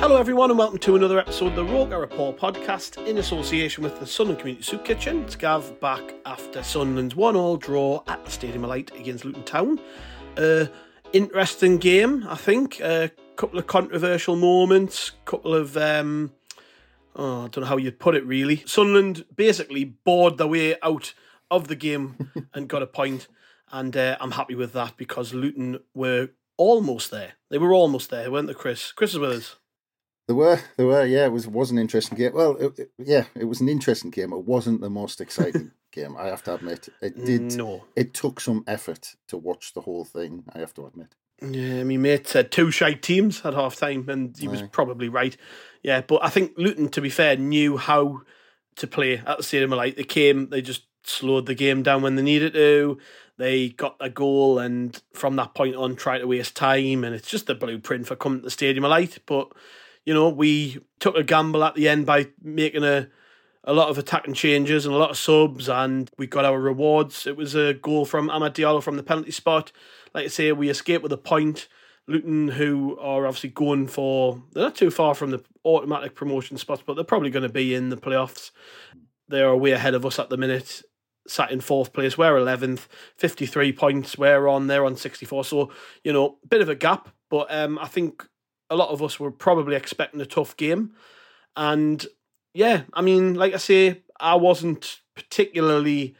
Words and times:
Hello, 0.00 0.16
everyone, 0.16 0.48
and 0.48 0.58
welcome 0.58 0.78
to 0.78 0.96
another 0.96 1.18
episode 1.18 1.48
of 1.48 1.56
the 1.56 1.64
Roker 1.64 1.98
Report 1.98 2.38
podcast 2.38 3.06
in 3.06 3.18
association 3.18 3.84
with 3.84 4.00
the 4.00 4.06
Sunderland 4.06 4.40
Community 4.40 4.64
Soup 4.64 4.82
Kitchen. 4.82 5.24
It's 5.24 5.36
Gav 5.36 5.78
back 5.78 6.14
after 6.24 6.62
Sunderland's 6.62 7.14
1 7.14 7.36
all 7.36 7.58
draw 7.58 8.02
at 8.08 8.24
the 8.24 8.30
Stadium 8.30 8.64
of 8.64 8.70
Light 8.70 8.90
against 8.98 9.26
Luton 9.26 9.44
Town. 9.44 9.78
Uh, 10.38 10.64
interesting 11.12 11.76
game, 11.76 12.26
I 12.26 12.36
think. 12.36 12.80
A 12.80 13.10
couple 13.36 13.58
of 13.58 13.66
controversial 13.66 14.36
moments, 14.36 15.10
A 15.10 15.30
couple 15.30 15.54
of. 15.54 15.76
Um, 15.76 16.32
oh, 17.14 17.44
I 17.44 17.48
don't 17.48 17.58
know 17.58 17.66
how 17.66 17.76
you'd 17.76 18.00
put 18.00 18.14
it 18.14 18.24
really. 18.24 18.62
Sunderland 18.64 19.26
basically 19.36 19.84
bored 19.84 20.38
their 20.38 20.46
way 20.46 20.80
out 20.80 21.12
of 21.50 21.68
the 21.68 21.76
game 21.76 22.30
and 22.54 22.68
got 22.68 22.82
a 22.82 22.86
point, 22.86 23.28
and 23.70 23.94
uh, 23.94 24.16
I'm 24.18 24.32
happy 24.32 24.54
with 24.54 24.72
that 24.72 24.96
because 24.96 25.34
Luton 25.34 25.80
were 25.92 26.30
almost 26.56 27.10
there. 27.10 27.32
They 27.50 27.58
were 27.58 27.74
almost 27.74 28.08
there, 28.08 28.30
weren't 28.30 28.46
they, 28.48 28.54
Chris? 28.54 28.92
Chris 28.92 29.12
is 29.12 29.18
with 29.18 29.32
us. 29.32 29.56
There 30.30 30.36
were, 30.36 30.60
there 30.76 30.86
were, 30.86 31.04
yeah. 31.04 31.24
It 31.24 31.32
was 31.32 31.48
was 31.48 31.72
an 31.72 31.78
interesting 31.78 32.16
game. 32.16 32.32
Well, 32.32 32.54
it, 32.56 32.78
it- 32.78 32.92
yeah, 32.98 33.24
it 33.34 33.46
was 33.46 33.60
an 33.60 33.68
interesting 33.68 34.12
game. 34.12 34.32
It 34.32 34.44
wasn't 34.44 34.80
the 34.80 34.88
most 34.88 35.20
exciting 35.20 35.72
game. 35.90 36.14
I 36.16 36.26
have 36.28 36.44
to 36.44 36.54
admit. 36.54 36.88
It 37.02 37.24
did. 37.24 37.56
No. 37.56 37.82
It 37.96 38.14
took 38.14 38.38
some 38.38 38.62
effort 38.68 39.16
to 39.26 39.36
watch 39.36 39.74
the 39.74 39.80
whole 39.80 40.04
thing. 40.04 40.44
I 40.54 40.60
have 40.60 40.72
to 40.74 40.86
admit. 40.86 41.16
Yeah, 41.42 41.82
my 41.82 41.96
mate 41.96 42.28
said 42.28 42.52
two 42.52 42.70
shite 42.70 43.02
teams 43.02 43.44
at 43.44 43.54
half 43.54 43.74
time, 43.74 44.08
and 44.08 44.36
he 44.38 44.46
was 44.46 44.62
Aye. 44.62 44.68
probably 44.70 45.08
right. 45.08 45.36
Yeah, 45.82 46.00
but 46.02 46.22
I 46.22 46.28
think 46.28 46.52
Luton, 46.56 46.90
to 46.90 47.00
be 47.00 47.10
fair, 47.10 47.34
knew 47.36 47.76
how 47.76 48.20
to 48.76 48.86
play 48.86 49.18
at 49.18 49.36
the 49.38 49.42
Stadium 49.42 49.72
of 49.72 49.78
Light. 49.78 49.96
They 49.96 50.04
came, 50.04 50.48
they 50.50 50.62
just 50.62 50.82
slowed 51.02 51.46
the 51.46 51.56
game 51.56 51.82
down 51.82 52.02
when 52.02 52.14
they 52.14 52.22
needed 52.22 52.52
to. 52.52 52.98
They 53.36 53.70
got 53.70 53.96
a 53.98 54.08
goal, 54.10 54.60
and 54.60 55.02
from 55.12 55.34
that 55.36 55.54
point 55.54 55.74
on, 55.74 55.96
tried 55.96 56.18
to 56.18 56.26
waste 56.28 56.54
time. 56.54 57.02
And 57.02 57.16
it's 57.16 57.28
just 57.28 57.46
the 57.48 57.56
blueprint 57.56 58.06
for 58.06 58.14
coming 58.14 58.40
to 58.40 58.44
the 58.44 58.50
Stadium 58.50 58.84
of 58.84 58.90
Light. 58.90 59.18
But 59.26 59.50
you 60.10 60.14
know, 60.14 60.28
we 60.28 60.80
took 60.98 61.14
a 61.14 61.22
gamble 61.22 61.62
at 61.62 61.76
the 61.76 61.88
end 61.88 62.04
by 62.04 62.26
making 62.42 62.82
a 62.82 63.06
a 63.62 63.72
lot 63.72 63.90
of 63.90 63.96
attacking 63.96 64.34
changes 64.34 64.84
and 64.84 64.92
a 64.92 64.98
lot 64.98 65.10
of 65.10 65.16
subs, 65.16 65.68
and 65.68 66.10
we 66.18 66.26
got 66.26 66.44
our 66.44 66.58
rewards. 66.58 67.28
It 67.28 67.36
was 67.36 67.54
a 67.54 67.74
goal 67.74 68.04
from 68.04 68.28
Amad 68.28 68.54
Diallo 68.54 68.82
from 68.82 68.96
the 68.96 69.04
penalty 69.04 69.30
spot. 69.30 69.70
Like 70.12 70.24
I 70.24 70.26
say, 70.26 70.50
we 70.50 70.68
escaped 70.68 71.04
with 71.04 71.12
a 71.12 71.16
point. 71.16 71.68
Luton, 72.08 72.48
who 72.48 72.98
are 72.98 73.24
obviously 73.24 73.50
going 73.50 73.86
for, 73.86 74.42
they're 74.52 74.64
not 74.64 74.74
too 74.74 74.90
far 74.90 75.14
from 75.14 75.30
the 75.30 75.44
automatic 75.64 76.16
promotion 76.16 76.58
spots, 76.58 76.82
but 76.84 76.94
they're 76.94 77.04
probably 77.04 77.30
going 77.30 77.44
to 77.44 77.48
be 77.48 77.72
in 77.72 77.90
the 77.90 77.96
playoffs. 77.96 78.50
They 79.28 79.42
are 79.42 79.56
way 79.56 79.70
ahead 79.70 79.94
of 79.94 80.04
us 80.04 80.18
at 80.18 80.28
the 80.28 80.36
minute, 80.36 80.82
sat 81.28 81.52
in 81.52 81.60
fourth 81.60 81.92
place. 81.92 82.18
We're 82.18 82.34
11th, 82.34 82.88
53 83.16 83.72
points. 83.74 84.18
We're 84.18 84.48
on, 84.48 84.66
they're 84.66 84.86
on 84.86 84.96
64. 84.96 85.44
So, 85.44 85.70
you 86.02 86.12
know, 86.12 86.38
a 86.42 86.48
bit 86.48 86.62
of 86.62 86.68
a 86.68 86.74
gap, 86.74 87.10
but 87.28 87.46
um, 87.54 87.78
I 87.78 87.86
think 87.86 88.26
a 88.70 88.76
lot 88.76 88.90
of 88.90 89.02
us 89.02 89.18
were 89.18 89.32
probably 89.32 89.76
expecting 89.76 90.20
a 90.20 90.26
tough 90.26 90.56
game. 90.56 90.92
And 91.56 92.06
yeah, 92.54 92.82
I 92.94 93.02
mean, 93.02 93.34
like 93.34 93.52
I 93.52 93.58
say, 93.58 94.02
I 94.18 94.36
wasn't 94.36 95.00
particularly 95.14 96.14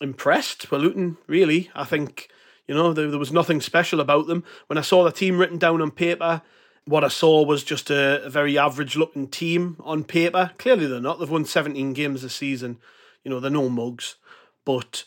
impressed 0.00 0.70
with 0.70 0.80
Luton, 0.80 1.18
really. 1.26 1.70
I 1.74 1.84
think, 1.84 2.28
you 2.66 2.74
know, 2.74 2.92
there, 2.92 3.10
there 3.10 3.18
was 3.18 3.32
nothing 3.32 3.60
special 3.60 4.00
about 4.00 4.26
them. 4.26 4.42
When 4.66 4.78
I 4.78 4.82
saw 4.82 5.04
the 5.04 5.12
team 5.12 5.38
written 5.38 5.58
down 5.58 5.82
on 5.82 5.90
paper, 5.90 6.42
what 6.84 7.04
I 7.04 7.08
saw 7.08 7.44
was 7.44 7.62
just 7.62 7.90
a, 7.90 8.24
a 8.24 8.30
very 8.30 8.58
average 8.58 8.96
looking 8.96 9.28
team 9.28 9.76
on 9.80 10.02
paper. 10.02 10.52
Clearly, 10.58 10.86
they're 10.86 11.00
not. 11.00 11.20
They've 11.20 11.30
won 11.30 11.44
17 11.44 11.92
games 11.92 12.22
this 12.22 12.34
season. 12.34 12.78
You 13.22 13.30
know, 13.30 13.38
they're 13.38 13.50
no 13.50 13.68
mugs. 13.68 14.16
But 14.64 15.04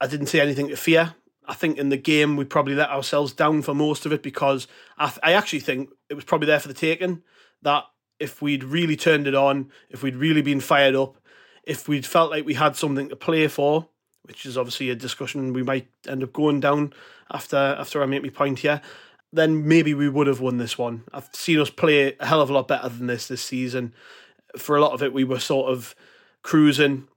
I 0.00 0.06
didn't 0.06 0.26
see 0.26 0.40
anything 0.40 0.68
to 0.68 0.76
fear. 0.76 1.14
I 1.46 1.54
think 1.54 1.78
in 1.78 1.90
the 1.90 1.96
game 1.96 2.36
we 2.36 2.44
probably 2.44 2.74
let 2.74 2.90
ourselves 2.90 3.32
down 3.32 3.62
for 3.62 3.74
most 3.74 4.06
of 4.06 4.12
it 4.12 4.22
because 4.22 4.66
I, 4.96 5.06
th- 5.06 5.18
I 5.22 5.32
actually 5.32 5.60
think 5.60 5.90
it 6.08 6.14
was 6.14 6.24
probably 6.24 6.46
there 6.46 6.60
for 6.60 6.68
the 6.68 6.74
taking. 6.74 7.22
That 7.62 7.84
if 8.18 8.40
we'd 8.40 8.64
really 8.64 8.96
turned 8.96 9.26
it 9.26 9.34
on, 9.34 9.70
if 9.90 10.02
we'd 10.02 10.16
really 10.16 10.42
been 10.42 10.60
fired 10.60 10.94
up, 10.94 11.16
if 11.64 11.88
we'd 11.88 12.06
felt 12.06 12.30
like 12.30 12.46
we 12.46 12.54
had 12.54 12.76
something 12.76 13.08
to 13.08 13.16
play 13.16 13.48
for, 13.48 13.88
which 14.22 14.46
is 14.46 14.56
obviously 14.56 14.90
a 14.90 14.94
discussion 14.94 15.52
we 15.52 15.62
might 15.62 15.88
end 16.06 16.22
up 16.22 16.32
going 16.32 16.60
down 16.60 16.92
after 17.30 17.56
after 17.56 18.02
I 18.02 18.06
make 18.06 18.22
my 18.22 18.30
point 18.30 18.60
here, 18.60 18.80
then 19.32 19.66
maybe 19.66 19.94
we 19.94 20.08
would 20.08 20.26
have 20.26 20.40
won 20.40 20.58
this 20.58 20.78
one. 20.78 21.04
I've 21.12 21.28
seen 21.32 21.60
us 21.60 21.70
play 21.70 22.16
a 22.18 22.26
hell 22.26 22.40
of 22.40 22.50
a 22.50 22.52
lot 22.52 22.68
better 22.68 22.88
than 22.88 23.06
this 23.06 23.28
this 23.28 23.42
season. 23.42 23.94
For 24.56 24.76
a 24.76 24.80
lot 24.80 24.92
of 24.92 25.02
it, 25.02 25.12
we 25.12 25.24
were 25.24 25.40
sort 25.40 25.70
of 25.70 25.94
cruising, 26.42 27.08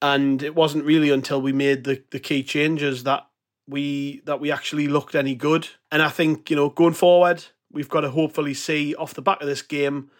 and 0.00 0.42
it 0.42 0.54
wasn't 0.54 0.84
really 0.84 1.10
until 1.10 1.40
we 1.40 1.52
made 1.52 1.84
the, 1.84 2.02
the 2.10 2.18
key 2.18 2.42
changes 2.42 3.04
that 3.04 3.26
we 3.72 4.22
that 4.26 4.40
we 4.40 4.52
actually 4.52 4.86
looked 4.86 5.14
any 5.14 5.34
good. 5.34 5.68
And 5.90 6.02
I 6.02 6.08
think 6.08 6.50
you 6.50 6.56
know 6.56 6.68
going 6.68 6.94
forward, 6.94 7.44
we've 7.70 7.88
got 7.88 8.02
to 8.02 8.10
hopefully 8.10 8.54
see 8.54 8.94
off 8.94 9.14
the 9.14 9.22
back 9.22 9.40
of 9.40 9.48
this 9.48 9.62
game 9.62 10.10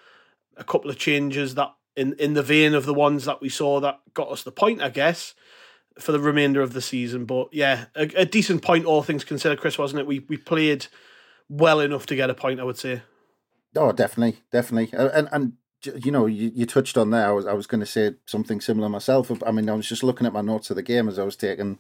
a 0.57 0.65
couple 0.65 0.91
of 0.91 0.99
changes 0.99 1.55
that 1.55 1.73
in 1.97 2.15
in 2.15 2.35
the 2.35 2.43
vein 2.43 2.75
of 2.75 2.87
the 2.87 2.95
ones 2.95 3.25
that 3.27 3.41
we 3.41 3.49
saw 3.49 3.81
that 3.81 4.01
got 4.15 4.31
us 4.31 4.43
the 4.43 4.51
point, 4.51 4.83
I 4.83 4.89
guess, 4.89 5.35
for 5.99 6.13
the 6.13 6.21
remainder 6.21 6.63
of 6.63 6.73
the 6.73 6.83
season. 6.83 7.25
But 7.25 7.53
yeah, 7.53 7.87
a, 7.95 8.11
a 8.17 8.25
decent 8.25 8.63
point, 8.63 8.87
all 8.87 9.03
things 9.03 9.25
considered, 9.25 9.61
Chris, 9.61 9.79
wasn't 9.79 10.01
it? 10.01 10.07
We 10.07 10.21
we 10.21 10.37
played 10.37 10.87
well 11.49 11.81
enough 11.81 12.07
to 12.07 12.17
get 12.17 12.31
a 12.31 12.35
point, 12.35 12.61
I 12.61 12.65
would 12.65 12.79
say. 12.79 13.03
Oh, 13.77 13.93
definitely, 13.93 14.41
definitely, 14.51 14.97
and 14.99 15.29
and 15.31 15.53
you 15.87 16.11
know, 16.11 16.27
you, 16.27 16.51
you 16.55 16.67
touched 16.67 16.97
on 16.97 17.11
that. 17.11 17.27
I 17.27 17.33
was 17.33 17.47
I 17.47 17.53
was 17.53 17.67
going 17.67 17.81
to 17.81 17.87
say 17.87 18.15
something 18.27 18.61
similar 18.61 18.89
myself. 18.89 19.31
I 19.45 19.51
mean, 19.51 19.69
I 19.69 19.75
was 19.75 19.89
just 19.89 20.03
looking 20.03 20.27
at 20.27 20.33
my 20.33 20.41
notes 20.41 20.71
of 20.71 20.77
the 20.77 20.83
game 20.83 21.09
as 21.09 21.19
I 21.19 21.25
was 21.25 21.37
taking 21.37 21.79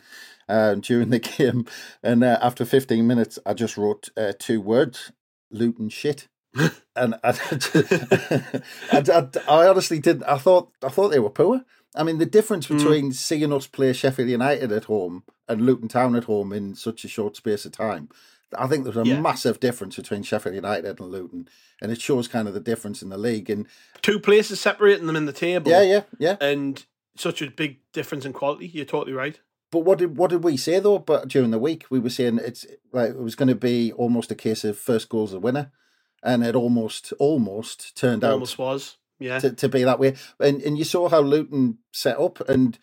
uh, 0.48 0.74
during 0.74 1.10
the 1.10 1.18
game, 1.38 1.66
and 2.02 2.24
uh, 2.24 2.38
after 2.40 2.64
15 2.64 3.06
minutes, 3.06 3.38
I 3.44 3.54
just 3.54 3.76
wrote 3.76 4.10
uh, 4.16 4.32
two 4.38 4.60
words: 4.60 5.12
Luton 5.50 5.88
shit. 5.88 6.28
and 6.96 7.14
I, 7.24 7.30
I, 8.92 9.02
I, 9.10 9.28
I 9.48 9.68
honestly 9.68 9.98
didn't. 9.98 10.24
I 10.24 10.36
thought 10.36 10.70
I 10.82 10.88
thought 10.88 11.08
they 11.08 11.18
were 11.18 11.30
poor. 11.30 11.62
I 11.94 12.04
mean, 12.04 12.18
the 12.18 12.26
difference 12.26 12.66
between 12.66 13.12
seeing 13.12 13.52
us 13.52 13.66
play 13.66 13.92
Sheffield 13.92 14.30
United 14.30 14.72
at 14.72 14.84
home 14.84 15.24
and 15.46 15.60
Luton 15.60 15.88
Town 15.88 16.16
at 16.16 16.24
home 16.24 16.52
in 16.52 16.74
such 16.74 17.04
a 17.04 17.08
short 17.08 17.36
space 17.36 17.66
of 17.66 17.72
time, 17.72 18.08
I 18.56 18.66
think 18.66 18.84
there's 18.84 18.96
a 18.96 19.04
Yeah. 19.04 19.20
massive 19.20 19.60
difference 19.60 19.96
between 19.96 20.22
Sheffield 20.22 20.54
United 20.54 21.00
and 21.00 21.10
Luton, 21.10 21.48
and 21.80 21.90
it 21.92 22.00
shows 22.00 22.28
kind 22.28 22.48
of 22.48 22.54
the 22.54 22.60
difference 22.60 23.02
in 23.02 23.08
the 23.08 23.18
league. 23.18 23.48
And 23.50 23.66
Two 24.02 24.18
places 24.20 24.60
separating 24.60 25.06
them 25.06 25.16
in 25.16 25.26
the 25.26 25.32
table. 25.32 25.70
yeah, 25.70 25.82
yeah, 25.82 26.02
yeah. 26.18 26.36
And 26.40 26.84
such 27.16 27.42
a 27.42 27.50
big 27.50 27.78
difference 27.92 28.24
in 28.24 28.32
quality. 28.32 28.66
You're 28.68 28.84
totally 28.84 29.12
right. 29.12 29.38
But 29.70 29.80
what 29.80 29.98
did 29.98 30.16
what 30.18 30.30
did 30.30 30.44
we 30.44 30.56
say 30.58 30.78
though? 30.80 30.98
But 30.98 31.28
during 31.28 31.50
the 31.50 31.58
week, 31.58 31.86
we 31.90 31.98
were 31.98 32.10
saying 32.10 32.40
it's 32.42 32.66
like 32.92 33.10
it 33.10 33.18
was 33.22 33.34
going 33.34 33.48
to 33.48 33.54
be 33.54 33.92
almost 33.92 34.30
a 34.30 34.34
case 34.34 34.64
of 34.64 34.76
first 34.78 35.08
goal's 35.08 35.32
a 35.32 35.40
winner, 35.40 35.70
and 36.22 36.44
it 36.44 36.54
almost 36.54 37.12
almost 37.18 37.96
turned 37.96 38.22
out 38.22 38.32
Almost 38.34 38.58
was. 38.58 38.96
Yeah. 39.18 39.38
to, 39.38 39.52
to 39.52 39.68
be 39.68 39.84
that 39.84 39.98
way. 39.98 40.14
And 40.40 40.60
and 40.62 40.76
you 40.76 40.84
saw 40.84 41.08
how 41.08 41.20
Luton 41.20 41.78
set 41.92 42.18
up, 42.18 42.46
and 42.48 42.78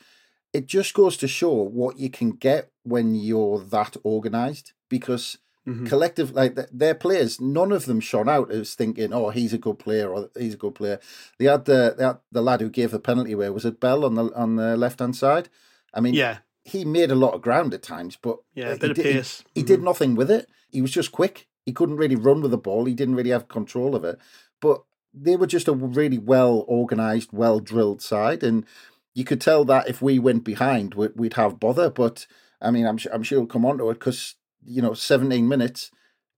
it 0.52 0.66
just 0.66 0.94
goes 0.96 1.16
to 1.18 1.28
show 1.28 1.52
what 1.52 2.00
you 2.00 2.10
can 2.10 2.32
get 2.32 2.72
when 2.84 3.14
you're 3.14 3.60
that 3.60 3.96
organised. 4.04 4.74
Because 4.90 5.38
Mm-hmm. 5.68 5.86
Collective, 5.86 6.32
like 6.32 6.56
their 6.72 6.96
players, 6.96 7.40
none 7.40 7.72
of 7.72 7.86
them 7.86 8.00
shone 8.00 8.30
out 8.30 8.50
as 8.50 8.74
thinking, 8.74 9.14
"Oh, 9.14 9.30
he's 9.30 9.54
a 9.54 9.58
good 9.58 9.78
player," 9.78 10.10
or 10.10 10.30
"He's 10.38 10.54
a 10.56 10.58
good 10.58 10.74
player." 10.74 11.00
They 11.38 11.46
had 11.46 11.66
the 11.66 11.94
they 11.98 12.06
had 12.06 12.20
the 12.32 12.42
lad 12.42 12.62
who 12.62 12.70
gave 12.70 12.92
the 12.92 13.00
penalty 13.00 13.34
away. 13.34 13.50
Was 13.50 13.66
it 13.66 13.80
Bell 13.80 14.06
on 14.06 14.16
the 14.16 14.34
on 14.36 14.56
the 14.56 14.78
left 14.78 15.00
hand 15.00 15.16
side? 15.16 15.50
I 15.94 16.00
mean, 16.00 16.14
yeah, 16.14 16.40
he 16.64 16.86
made 16.86 17.12
a 17.12 17.16
lot 17.16 17.34
of 17.34 17.42
ground 17.42 17.74
at 17.74 17.84
times, 17.84 18.16
but 18.16 18.38
yeah, 18.56 18.70
of 18.70 18.80
did, 18.80 18.96
pace. 18.96 19.44
He, 19.54 19.60
he 19.60 19.62
mm-hmm. 19.62 19.68
did 19.68 19.84
nothing 19.84 20.16
with 20.16 20.32
it. 20.32 20.50
He 20.70 20.82
was 20.82 20.92
just 20.92 21.12
quick. 21.12 21.48
He 21.66 21.74
couldn't 21.74 21.98
really 21.98 22.16
run 22.16 22.42
with 22.42 22.52
the 22.52 22.58
ball. 22.58 22.86
He 22.86 22.94
didn't 22.94 23.16
really 23.16 23.32
have 23.32 23.48
control 23.48 23.96
of 23.96 24.04
it. 24.04 24.18
But 24.62 24.84
they 25.14 25.36
were 25.36 25.48
just 25.48 25.68
a 25.68 25.74
really 25.74 26.18
well 26.18 26.66
organized, 26.68 27.30
well 27.32 27.60
drilled 27.60 28.02
side, 28.02 28.44
and 28.44 28.66
you 29.14 29.24
could 29.24 29.42
tell 29.42 29.66
that 29.66 29.90
if 29.90 30.02
we 30.02 30.20
went 30.20 30.44
behind, 30.44 30.94
we'd 30.94 31.34
have 31.34 31.60
bother. 31.60 31.90
But 31.90 32.28
I 32.62 32.72
mean, 32.72 32.86
I'm 32.86 32.98
sure, 32.98 33.14
I'm 33.14 33.24
sure 33.24 33.40
he'll 33.40 33.48
come 33.48 33.66
on 33.66 33.78
to 33.80 33.90
it 33.90 33.96
because 33.96 34.36
you 34.64 34.82
know, 34.82 34.94
17 34.94 35.48
minutes, 35.48 35.92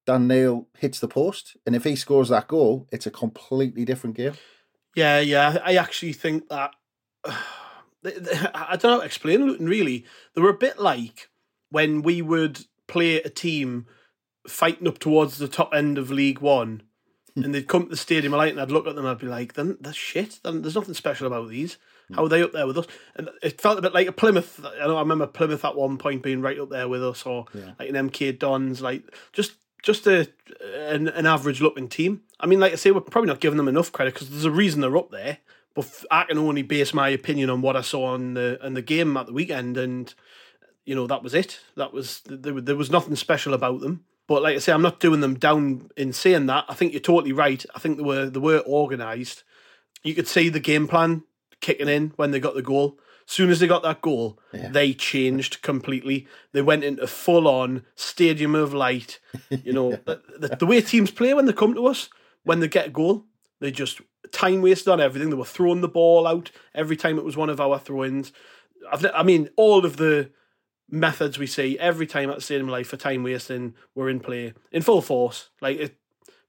Dan 0.05 0.27
Neil 0.27 0.67
hits 0.77 0.99
the 0.99 1.07
post, 1.07 1.57
and 1.65 1.75
if 1.75 1.83
he 1.83 1.95
scores 1.95 2.29
that 2.29 2.47
goal, 2.47 2.87
it's 2.91 3.05
a 3.05 3.11
completely 3.11 3.85
different 3.85 4.15
game. 4.15 4.33
Yeah, 4.95 5.19
yeah, 5.19 5.57
I 5.63 5.75
actually 5.75 6.13
think 6.13 6.49
that. 6.49 6.71
I 8.03 8.77
don't 8.77 8.83
know 8.83 8.89
how 8.93 8.99
to 8.99 9.05
explain 9.05 9.45
Luton 9.45 9.67
really. 9.67 10.05
They 10.33 10.41
were 10.41 10.49
a 10.49 10.57
bit 10.57 10.79
like 10.79 11.29
when 11.69 12.01
we 12.01 12.23
would 12.23 12.65
play 12.87 13.17
a 13.17 13.29
team 13.29 13.85
fighting 14.47 14.87
up 14.87 14.97
towards 14.97 15.37
the 15.37 15.47
top 15.47 15.71
end 15.71 15.99
of 15.99 16.09
League 16.09 16.39
One, 16.39 16.81
hmm. 17.35 17.43
and 17.43 17.53
they'd 17.53 17.67
come 17.67 17.83
to 17.83 17.89
the 17.89 17.97
stadium 17.97 18.33
light, 18.33 18.51
and 18.51 18.59
I'd 18.59 18.71
look 18.71 18.87
at 18.87 18.95
them, 18.95 19.05
and 19.05 19.11
I'd 19.11 19.19
be 19.19 19.27
like, 19.27 19.53
"Then 19.53 19.77
that's 19.79 19.97
shit. 19.97 20.39
There's 20.43 20.75
nothing 20.75 20.95
special 20.95 21.27
about 21.27 21.49
these. 21.49 21.77
Mm. 22.11 22.15
How 22.15 22.25
are 22.25 22.29
they 22.29 22.43
up 22.43 22.51
there 22.51 22.67
with 22.67 22.77
us?" 22.77 22.87
And 23.15 23.29
it 23.41 23.59
felt 23.61 23.79
a 23.79 23.81
bit 23.81 23.93
like 23.93 24.07
a 24.07 24.11
Plymouth. 24.11 24.63
I 24.63 24.87
know 24.87 24.97
I 24.97 25.01
remember 25.01 25.27
Plymouth 25.27 25.65
at 25.65 25.75
one 25.75 25.97
point 25.97 26.23
being 26.23 26.41
right 26.41 26.59
up 26.59 26.69
there 26.69 26.87
with 26.87 27.03
us, 27.03 27.25
or 27.25 27.45
yeah. 27.53 27.71
like 27.79 27.89
an 27.89 28.09
MK 28.09 28.39
Dons, 28.39 28.81
like 28.81 29.03
just 29.33 29.53
just 29.83 30.07
a 30.07 30.27
an, 30.61 31.07
an 31.07 31.25
average 31.25 31.61
looking 31.61 31.87
team. 31.87 32.21
I 32.39 32.45
mean, 32.45 32.59
like 32.59 32.73
I 32.73 32.75
say, 32.75 32.91
we're 32.91 33.01
probably 33.01 33.29
not 33.29 33.39
giving 33.39 33.57
them 33.57 33.67
enough 33.67 33.91
credit 33.91 34.13
because 34.13 34.29
there's 34.29 34.45
a 34.45 34.51
reason 34.51 34.81
they're 34.81 34.97
up 34.97 35.11
there. 35.11 35.39
But 35.73 36.03
I 36.11 36.23
can 36.25 36.37
only 36.37 36.63
base 36.63 36.93
my 36.93 37.09
opinion 37.09 37.49
on 37.49 37.61
what 37.61 37.77
I 37.77 37.81
saw 37.81 38.07
on 38.07 38.33
the 38.33 38.59
on 38.63 38.73
the 38.73 38.81
game 38.81 39.15
at 39.17 39.27
the 39.27 39.33
weekend, 39.33 39.77
and 39.77 40.13
you 40.85 40.95
know 40.95 41.07
that 41.07 41.23
was 41.23 41.33
it. 41.33 41.59
That 41.77 41.93
was 41.93 42.21
there, 42.25 42.59
there 42.59 42.75
was 42.75 42.91
nothing 42.91 43.15
special 43.15 43.53
about 43.53 43.81
them. 43.81 44.05
But 44.27 44.43
like 44.43 44.55
I 44.55 44.59
say, 44.59 44.73
I'm 44.73 44.81
not 44.81 44.99
doing 44.99 45.21
them 45.21 45.35
down 45.35 45.89
in 45.97 46.13
saying 46.13 46.45
that. 46.47 46.65
I 46.67 46.73
think 46.73 46.93
you're 46.93 47.01
totally 47.01 47.33
right. 47.33 47.65
I 47.73 47.79
think 47.79 47.97
they 47.97 48.03
were 48.03 48.29
they 48.29 48.39
were 48.39 48.63
organised. 48.65 49.43
You 50.03 50.13
could 50.13 50.27
see 50.27 50.49
the 50.49 50.59
game 50.59 50.87
plan 50.87 51.23
kicking 51.61 51.87
in 51.87 52.13
when 52.15 52.31
they 52.31 52.39
got 52.39 52.55
the 52.55 52.61
goal. 52.61 52.99
As 53.27 53.33
soon 53.33 53.49
as 53.49 53.59
they 53.59 53.67
got 53.67 53.83
that 53.83 54.01
goal, 54.01 54.39
yeah. 54.51 54.69
they 54.69 54.93
changed 54.93 55.61
completely. 55.61 56.27
They 56.51 56.61
went 56.61 56.83
into 56.83 57.07
full 57.07 57.47
on 57.47 57.85
stadium 57.95 58.55
of 58.55 58.73
light. 58.73 59.19
You 59.49 59.73
know, 59.73 59.91
the, 60.05 60.21
the, 60.37 60.55
the, 60.59 60.65
way 60.65 60.81
teams 60.81 61.11
play 61.11 61.33
when 61.33 61.45
they 61.45 61.53
come 61.53 61.73
to 61.75 61.87
us, 61.87 62.09
when 62.43 62.59
they 62.59 62.67
get 62.67 62.87
a 62.87 62.89
goal, 62.89 63.25
they 63.59 63.71
just 63.71 64.01
time 64.31 64.61
wasted 64.61 64.89
on 64.89 64.99
everything. 64.99 65.29
They 65.29 65.35
were 65.35 65.45
throwing 65.45 65.81
the 65.81 65.87
ball 65.87 66.27
out 66.27 66.51
every 66.73 66.97
time 66.97 67.17
it 67.17 67.23
was 67.23 67.37
one 67.37 67.49
of 67.49 67.61
our 67.61 67.79
throw 67.79 68.03
ins. 68.03 68.33
I 68.91 69.23
mean, 69.23 69.49
all 69.55 69.85
of 69.85 69.97
the 69.97 70.31
methods 70.89 71.39
we 71.39 71.47
see 71.47 71.79
every 71.79 72.05
time 72.05 72.29
at 72.29 72.35
the 72.35 72.41
Stadium 72.41 72.67
Life 72.67 72.87
for 72.87 72.97
time 72.97 73.23
wasting 73.23 73.75
were 73.95 74.09
in 74.09 74.19
play 74.19 74.53
in 74.71 74.81
full 74.81 75.01
force. 75.01 75.49
Like 75.61 75.77
it 75.77 75.95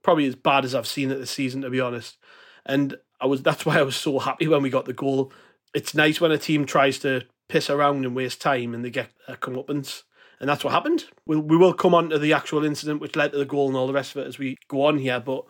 probably 0.03 0.27
as 0.27 0.35
bad 0.35 0.65
as 0.65 0.75
I've 0.75 0.87
seen 0.87 1.11
it 1.11 1.17
this 1.17 1.31
season, 1.31 1.63
to 1.63 1.71
be 1.71 1.81
honest. 1.81 2.19
And 2.67 2.97
I 3.23 3.27
was 3.27 3.43
that's 3.43 3.65
why 3.65 3.79
I 3.79 3.83
was 3.83 3.97
so 3.97 4.19
happy 4.19 4.49
when 4.49 4.63
we 4.63 4.71
got 4.71 4.85
the 4.85 4.93
goal. 4.93 5.33
It's 5.73 5.95
nice 5.95 6.21
when 6.21 6.33
a 6.33 6.39
team 6.39 6.67
tries 6.67 6.99
to 6.99 7.23
piss 7.49 7.71
around 7.71 8.05
and 8.05 8.17
waste 8.17 8.41
time 8.41 8.75
and 8.75 8.85
they 8.85 8.91
get 8.91 9.11
a 9.29 9.37
comeuppance. 9.37 10.03
And 10.41 10.49
that's 10.49 10.65
what 10.65 10.73
happened. 10.73 11.05
We'll, 11.25 11.41
we 11.41 11.57
will 11.57 11.73
come 11.73 11.95
on 11.95 12.11
to 12.11 12.19
the 12.19 12.33
actual 12.33 12.65
incident 12.65 13.01
which 13.01 13.15
led 13.15 13.31
to 13.33 13.39
the 13.39 13.45
goal 13.45 13.69
and 13.69 13.77
all 13.77 13.87
the 13.87 13.93
rest 13.93 14.17
of 14.17 14.23
it 14.23 14.27
as 14.27 14.39
we 14.39 14.57
go 14.67 14.87
on 14.87 14.99
here. 14.99 15.21
But 15.21 15.45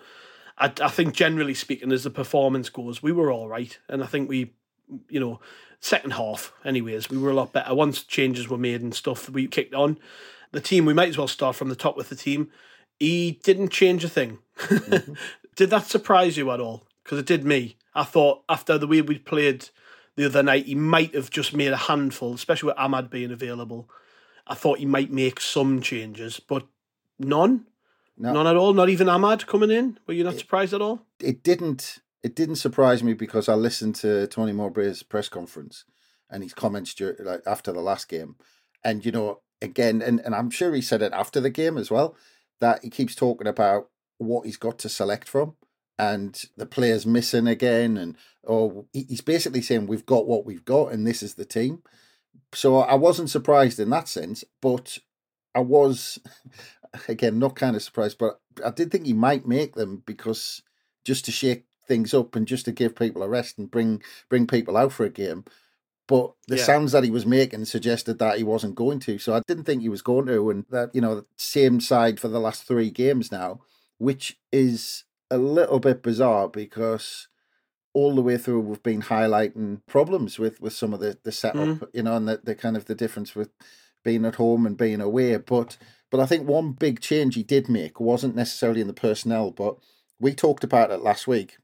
I, 0.59 0.71
I 0.83 0.89
think 0.89 1.15
generally 1.15 1.55
speaking, 1.55 1.91
as 1.93 2.05
the 2.05 2.11
performance 2.11 2.69
goes, 2.69 3.03
we 3.03 3.11
were 3.11 3.33
all 3.33 3.49
right. 3.49 3.77
And 3.89 4.05
I 4.05 4.07
think 4.07 4.29
we, 4.29 4.53
you 5.09 5.19
know, 5.19 5.41
second 5.81 6.13
half, 6.13 6.53
anyways, 6.65 7.09
we 7.09 7.17
were 7.17 7.31
a 7.31 7.35
lot 7.35 7.53
better. 7.55 7.75
Once 7.75 8.03
changes 8.05 8.49
were 8.49 8.59
made 8.59 8.83
and 8.83 8.95
stuff, 8.95 9.31
we 9.31 9.47
kicked 9.47 9.75
on. 9.75 9.99
The 10.51 10.61
team, 10.61 10.85
we 10.85 10.93
might 10.93 11.09
as 11.09 11.19
well 11.19 11.29
start 11.29 11.57
from 11.57 11.71
the 11.71 11.75
top 11.75 11.97
with 11.97 12.11
the 12.11 12.17
team. 12.17 12.51
He 13.01 13.41
didn't 13.43 13.71
change 13.71 14.05
a 14.05 14.09
thing. 14.09 14.39
Mm-hmm. 14.63 15.15
did 15.57 15.71
that 15.71 15.87
surprise 15.87 16.37
you 16.37 16.51
at 16.51 16.61
all? 16.61 16.87
Because 17.03 17.19
it 17.19 17.27
did 17.27 17.45
me. 17.45 17.77
I 17.95 18.05
thought 18.05 18.43
after 18.49 18.79
the 18.79 18.87
way 18.87 19.03
we 19.03 19.19
played 19.19 19.69
the 20.17 20.27
other 20.27 20.43
night, 20.43 20.67
he 20.67 20.75
might 20.75 21.15
have 21.15 21.31
just 21.31 21.55
made 21.55 21.73
a 21.73 21.77
handful, 21.77 22.35
especially 22.35 22.69
with 22.69 22.77
Amad 22.77 23.11
being 23.11 23.33
available. 23.33 23.89
I 24.47 24.55
thought 24.55 24.79
he 24.79 24.87
might 24.87 25.11
make 25.11 25.41
some 25.41 25.81
changes, 25.81 26.41
but 26.41 26.67
none. 27.19 27.67
No. 28.17 28.33
None 28.33 28.47
at 28.47 28.57
all. 28.57 28.75
Not 28.75 28.89
even 28.89 29.07
Amad 29.07 29.47
coming 29.47 29.71
in. 29.71 29.99
Were 30.07 30.15
you 30.15 30.25
not 30.25 30.35
it, 30.35 30.41
surprised 30.41 30.75
at 30.75 30.83
all? 30.83 31.07
It 31.21 31.43
didn't 31.43 31.99
it 32.23 32.37
didn't 32.37 32.57
surprise 32.57 33.03
me 33.03 33.15
because 33.15 33.49
I 33.49 33.55
listened 33.55 33.97
to 33.97 34.27
Tony 34.29 34.53
Mowbray's 34.53 35.03
press 35.03 35.29
conference 35.29 35.85
and 36.31 36.43
his 36.43 36.55
comments 36.55 36.95
during, 36.95 37.17
like 37.25 37.43
after 37.47 37.73
the 37.73 37.81
last 37.81 38.09
game, 38.09 38.37
and 38.85 39.05
you 39.05 39.13
know 39.13 39.41
again, 39.61 40.03
and, 40.03 40.21
and 40.21 40.35
I'm 40.35 40.51
sure 40.51 40.75
he 40.75 40.83
said 40.83 41.03
it 41.03 41.13
after 41.13 41.41
the 41.41 41.51
game 41.51 41.79
as 41.79 41.91
well 41.91 42.17
that 42.61 42.83
he 42.85 42.91
keeps 42.91 43.15
talking 43.15 43.47
about 43.47 43.89
what 44.19 44.47
he's 44.47 44.57
got 44.57 44.79
to 44.79 44.89
select 44.89 45.29
from 45.29 45.57
and 46.11 46.45
the 46.57 46.67
players 46.67 47.07
missing 47.07 47.47
again 47.47 47.97
and 47.97 48.17
or 48.43 48.85
he's 48.93 49.21
basically 49.21 49.63
saying 49.63 49.87
we've 49.87 50.07
got 50.07 50.27
what 50.27 50.45
we've 50.45 50.65
got 50.65 50.93
and 50.93 51.07
this 51.07 51.23
is 51.23 51.35
the 51.35 51.45
team 51.45 51.83
so 52.53 52.79
i 52.79 52.95
wasn't 52.95 53.31
surprised 53.31 53.79
in 53.79 53.91
that 53.91 54.09
sense 54.09 54.45
but 54.61 54.99
i 55.55 55.61
was 55.61 56.19
again 57.09 57.39
not 57.39 57.55
kind 57.55 57.77
of 57.77 57.83
surprised 57.83 58.19
but 58.19 58.41
i 58.65 58.71
did 58.71 58.91
think 58.91 59.07
he 59.07 59.13
might 59.13 59.47
make 59.47 59.75
them 59.75 60.03
because 60.05 60.63
just 61.05 61.25
to 61.25 61.31
shake 61.31 61.65
things 61.87 62.15
up 62.15 62.37
and 62.37 62.47
just 62.47 62.65
to 62.65 62.73
give 62.73 62.97
people 62.97 63.23
a 63.23 63.29
rest 63.29 63.59
and 63.59 63.71
bring 63.71 64.03
bring 64.29 64.47
people 64.47 64.77
out 64.77 64.93
for 64.93 65.05
a 65.05 65.11
game. 65.11 65.45
But 66.09 66.33
the 66.49 66.57
yeah. 66.57 66.65
sounds 66.65 66.93
that 66.93 67.05
he 67.05 67.11
was 67.11 67.25
making 67.25 67.65
suggested 67.67 68.19
that 68.19 68.37
he 68.37 68.45
wasn't 68.45 68.75
going 68.75 68.99
to. 69.01 69.19
So 69.19 69.35
I 69.35 69.43
didn't 69.47 69.65
think 69.65 69.83
he 69.83 69.89
was 69.89 70.03
going 70.03 70.27
to. 70.27 70.51
And 70.51 70.67
that, 70.71 70.95
you 70.95 71.01
know, 71.01 71.25
same 71.37 71.81
side 71.81 72.19
for 72.19 72.29
the 72.29 72.41
last 72.41 72.65
three 72.65 72.91
games 72.91 73.31
now, 73.31 73.61
which 73.99 74.39
is 74.51 75.05
a 75.33 75.39
little 75.39 75.81
bit 75.81 76.03
bizarre 76.03 76.49
because 76.49 77.29
all 77.95 78.15
the 78.15 78.23
way 78.23 78.37
through 78.37 78.61
we've 78.61 78.83
been 78.83 79.03
highlighting 79.03 79.81
problems 79.87 80.39
with, 80.39 80.61
with 80.61 80.73
some 80.73 80.95
of 80.95 81.01
the, 81.01 81.19
the 81.23 81.33
setup, 81.33 81.61
mm. 81.61 81.89
you 81.93 82.03
know, 82.03 82.17
and 82.17 82.29
the, 82.29 82.41
the 82.43 82.55
kind 82.55 82.77
of 82.77 82.87
the 82.87 82.95
difference 82.95 83.35
with 83.35 83.51
being 84.05 84.25
at 84.25 84.37
home 84.37 84.67
and 84.67 84.77
being 84.77 85.01
away. 85.01 85.37
But 85.37 85.77
but 86.11 86.21
I 86.21 86.27
think 86.27 86.47
one 86.47 86.73
big 86.73 87.01
change 87.01 87.35
he 87.35 87.43
did 87.43 87.69
make 87.69 87.99
wasn't 87.99 88.37
necessarily 88.37 88.83
in 88.83 88.87
the 88.87 88.93
personnel, 88.93 89.51
but 89.51 89.79
we 90.21 90.35
talked 90.35 90.65
about 90.65 90.91
it 90.91 91.01
last 91.01 91.27
week 91.27 91.57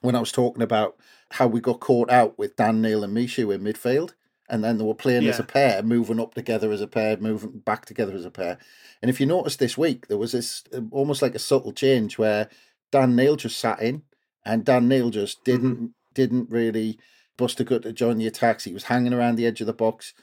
when 0.00 0.16
I 0.16 0.20
was 0.20 0.32
talking 0.32 0.62
about 0.62 0.96
how 1.32 1.46
we 1.46 1.60
got 1.60 1.80
caught 1.80 2.10
out 2.10 2.38
with 2.38 2.56
Dan 2.56 2.82
Neil 2.82 3.04
and 3.04 3.16
Michut 3.16 3.54
in 3.54 3.62
midfield. 3.62 4.14
And 4.50 4.64
then 4.64 4.78
they 4.78 4.84
were 4.84 4.94
playing 4.94 5.24
yeah. 5.24 5.30
as 5.30 5.38
a 5.38 5.44
pair, 5.44 5.82
moving 5.82 6.18
up 6.18 6.32
together 6.32 6.72
as 6.72 6.80
a 6.80 6.86
pair, 6.86 7.18
moving 7.18 7.58
back 7.58 7.84
together 7.84 8.14
as 8.14 8.24
a 8.24 8.30
pair. 8.30 8.58
And 9.02 9.10
if 9.10 9.20
you 9.20 9.26
notice 9.26 9.56
this 9.56 9.76
week, 9.76 10.08
there 10.08 10.16
was 10.16 10.32
this 10.32 10.64
um, 10.72 10.88
almost 10.90 11.20
like 11.20 11.34
a 11.34 11.38
subtle 11.38 11.72
change 11.72 12.16
where 12.16 12.48
Dan 12.90 13.16
Neil 13.16 13.36
just 13.36 13.58
sat 13.58 13.80
in, 13.80 14.02
and 14.44 14.64
Dan 14.64 14.88
Neil 14.88 15.10
just 15.10 15.44
didn't 15.44 15.74
mm-hmm. 15.74 15.86
didn't 16.14 16.50
really 16.50 16.98
bust 17.36 17.60
a 17.60 17.64
gut 17.64 17.82
to 17.82 17.92
join 17.92 18.18
the 18.18 18.26
attacks. 18.26 18.64
He 18.64 18.72
was 18.72 18.84
hanging 18.84 19.14
around 19.14 19.36
the 19.36 19.46
edge 19.46 19.60
of 19.60 19.66
the 19.66 19.72
box, 19.72 20.14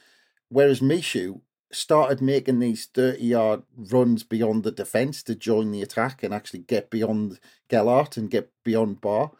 whereas 0.48 0.80
Michut 0.80 1.40
started 1.72 2.20
making 2.20 2.60
these 2.60 2.86
30 2.86 3.24
yard 3.24 3.62
runs 3.76 4.22
beyond 4.22 4.62
the 4.62 4.70
defence 4.70 5.22
to 5.24 5.34
join 5.34 5.72
the 5.72 5.82
attack 5.82 6.22
and 6.22 6.32
actually 6.32 6.60
get 6.60 6.90
beyond 6.90 7.40
Gelhardt 7.68 8.16
and 8.16 8.30
get 8.30 8.50
beyond 8.64 9.00
Ba. 9.00 9.30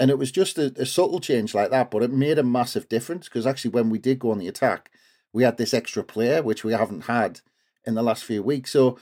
And 0.00 0.10
it 0.10 0.18
was 0.18 0.30
just 0.30 0.58
a, 0.58 0.72
a 0.76 0.86
subtle 0.86 1.20
change 1.20 1.54
like 1.54 1.70
that, 1.70 1.90
but 1.90 2.02
it 2.02 2.12
made 2.12 2.38
a 2.38 2.44
massive 2.44 2.88
difference 2.88 3.28
because 3.28 3.46
actually, 3.46 3.72
when 3.72 3.90
we 3.90 3.98
did 3.98 4.18
go 4.18 4.30
on 4.30 4.38
the 4.38 4.48
attack, 4.48 4.90
we 5.32 5.42
had 5.42 5.56
this 5.56 5.74
extra 5.74 6.02
player, 6.04 6.42
which 6.42 6.64
we 6.64 6.72
haven't 6.72 7.02
had 7.02 7.40
in 7.84 7.94
the 7.94 8.02
last 8.02 8.24
few 8.24 8.42
weeks. 8.42 8.70
So 8.70 8.98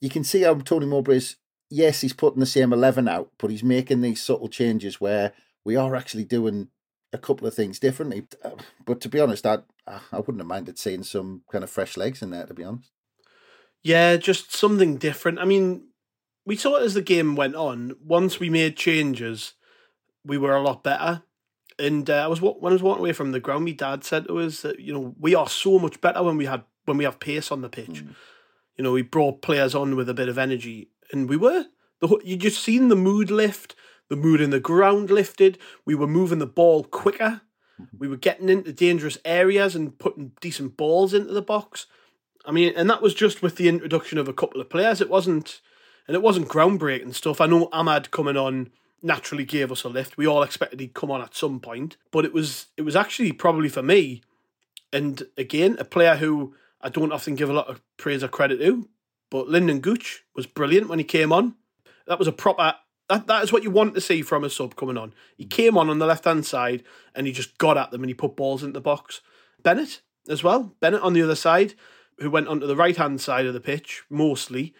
you 0.00 0.10
can 0.10 0.24
see 0.24 0.42
how 0.42 0.54
Tony 0.54 0.86
Mowbray's, 0.86 1.36
yes, 1.74 2.00
he's 2.00 2.12
putting 2.12 2.40
the 2.40 2.46
same 2.46 2.72
11 2.72 3.08
out, 3.08 3.30
but 3.38 3.50
he's 3.50 3.64
making 3.64 4.00
these 4.00 4.22
subtle 4.22 4.48
changes 4.48 5.00
where 5.00 5.32
we 5.64 5.74
are 5.74 5.96
actually 5.96 6.24
doing 6.24 6.68
a 7.12 7.18
couple 7.18 7.46
of 7.46 7.54
things 7.54 7.78
differently. 7.78 8.26
But 8.86 9.00
to 9.00 9.08
be 9.08 9.18
honest, 9.20 9.46
I, 9.46 9.58
I 9.86 10.18
wouldn't 10.18 10.40
have 10.40 10.46
minded 10.46 10.78
seeing 10.78 11.02
some 11.02 11.42
kind 11.50 11.64
of 11.64 11.70
fresh 11.70 11.96
legs 11.96 12.22
in 12.22 12.30
there, 12.30 12.46
to 12.46 12.54
be 12.54 12.64
honest. 12.64 12.90
Yeah, 13.82 14.16
just 14.16 14.54
something 14.54 14.96
different. 14.96 15.38
I 15.38 15.46
mean, 15.46 15.88
we 16.44 16.56
saw 16.56 16.76
it 16.76 16.84
as 16.84 16.94
the 16.94 17.02
game 17.02 17.34
went 17.34 17.56
on. 17.56 17.94
Once 18.02 18.38
we 18.38 18.50
made 18.50 18.76
changes, 18.76 19.54
we 20.24 20.38
were 20.38 20.54
a 20.54 20.62
lot 20.62 20.84
better. 20.84 21.22
And 21.78 22.08
uh, 22.08 22.24
I 22.24 22.26
was 22.26 22.40
when 22.40 22.72
I 22.72 22.74
was 22.74 22.82
walking 22.82 23.00
away 23.00 23.12
from 23.12 23.32
the 23.32 23.40
ground, 23.40 23.64
my 23.64 23.72
dad 23.72 24.04
said 24.04 24.28
to 24.28 24.38
us 24.38 24.60
that 24.60 24.78
you 24.78 24.92
know 24.92 25.14
we 25.18 25.34
are 25.34 25.48
so 25.48 25.78
much 25.78 26.00
better 26.00 26.22
when 26.22 26.36
we 26.36 26.44
had 26.44 26.62
when 26.84 26.98
we 26.98 27.04
have 27.04 27.18
pace 27.18 27.50
on 27.50 27.62
the 27.62 27.68
pitch. 27.68 28.04
Mm. 28.04 28.14
You 28.76 28.84
know, 28.84 28.92
we 28.92 29.02
brought 29.02 29.42
players 29.42 29.74
on 29.74 29.96
with 29.96 30.08
a 30.08 30.14
bit 30.14 30.28
of 30.28 30.38
energy, 30.38 30.90
and 31.12 31.28
we 31.28 31.36
were. 31.36 31.66
The, 32.00 32.20
you 32.24 32.36
just 32.36 32.62
seen 32.62 32.88
the 32.88 32.96
mood 32.96 33.30
lift, 33.30 33.74
the 34.08 34.16
mood 34.16 34.40
in 34.40 34.50
the 34.50 34.60
ground 34.60 35.10
lifted. 35.10 35.58
We 35.84 35.94
were 35.94 36.06
moving 36.06 36.38
the 36.38 36.46
ball 36.46 36.84
quicker. 36.84 37.42
We 37.96 38.08
were 38.08 38.16
getting 38.16 38.48
into 38.48 38.72
dangerous 38.72 39.18
areas 39.24 39.74
and 39.74 39.98
putting 39.98 40.32
decent 40.40 40.76
balls 40.76 41.12
into 41.12 41.32
the 41.32 41.42
box. 41.42 41.86
I 42.44 42.52
mean, 42.52 42.72
and 42.76 42.88
that 42.90 43.02
was 43.02 43.14
just 43.14 43.42
with 43.42 43.56
the 43.56 43.68
introduction 43.68 44.18
of 44.18 44.28
a 44.28 44.34
couple 44.34 44.60
of 44.60 44.70
players. 44.70 45.00
It 45.00 45.10
wasn't, 45.10 45.60
and 46.06 46.14
it 46.14 46.22
wasn't 46.22 46.48
groundbreaking 46.48 47.14
stuff. 47.14 47.40
I 47.40 47.46
know 47.46 47.68
Amad 47.68 48.10
coming 48.10 48.36
on 48.36 48.70
naturally 49.02 49.44
gave 49.44 49.70
us 49.70 49.84
a 49.84 49.88
lift. 49.88 50.16
We 50.16 50.26
all 50.26 50.42
expected 50.42 50.80
he'd 50.80 50.94
come 50.94 51.10
on 51.10 51.22
at 51.22 51.36
some 51.36 51.60
point, 51.60 51.96
but 52.10 52.24
it 52.24 52.32
was 52.32 52.66
it 52.76 52.82
was 52.82 52.96
actually 52.96 53.32
probably 53.32 53.68
for 53.68 53.82
me, 53.82 54.22
and 54.92 55.22
again 55.36 55.76
a 55.78 55.84
player 55.84 56.16
who 56.16 56.54
I 56.80 56.88
don't 56.88 57.12
often 57.12 57.34
give 57.34 57.50
a 57.50 57.54
lot 57.54 57.68
of 57.68 57.80
praise 57.96 58.24
or 58.24 58.28
credit 58.28 58.58
to, 58.58 58.88
but 59.34 59.48
Lynden 59.48 59.80
Gooch 59.80 60.22
was 60.36 60.46
brilliant 60.46 60.88
when 60.88 61.00
he 61.00 61.04
came 61.04 61.32
on. 61.32 61.56
That 62.06 62.20
was 62.20 62.28
a 62.28 62.32
proper. 62.32 62.76
That, 63.08 63.26
that 63.26 63.42
is 63.42 63.52
what 63.52 63.64
you 63.64 63.70
want 63.72 63.96
to 63.96 64.00
see 64.00 64.22
from 64.22 64.44
a 64.44 64.48
sub 64.48 64.76
coming 64.76 64.96
on. 64.96 65.12
He 65.36 65.44
came 65.44 65.76
on 65.76 65.90
on 65.90 65.98
the 65.98 66.06
left 66.06 66.24
hand 66.24 66.46
side 66.46 66.84
and 67.16 67.26
he 67.26 67.32
just 67.32 67.58
got 67.58 67.76
at 67.76 67.90
them 67.90 68.04
and 68.04 68.10
he 68.10 68.14
put 68.14 68.36
balls 68.36 68.62
into 68.62 68.74
the 68.74 68.80
box. 68.80 69.22
Bennette 69.60 70.02
as 70.28 70.44
well. 70.44 70.76
Bennette 70.78 71.02
on 71.02 71.14
the 71.14 71.22
other 71.22 71.34
side, 71.34 71.74
who 72.20 72.30
went 72.30 72.46
onto 72.46 72.68
the 72.68 72.76
right 72.76 72.96
hand 72.96 73.20
side 73.20 73.44
of 73.44 73.54
the 73.54 73.60
pitch 73.60 74.04
mostly 74.08 74.72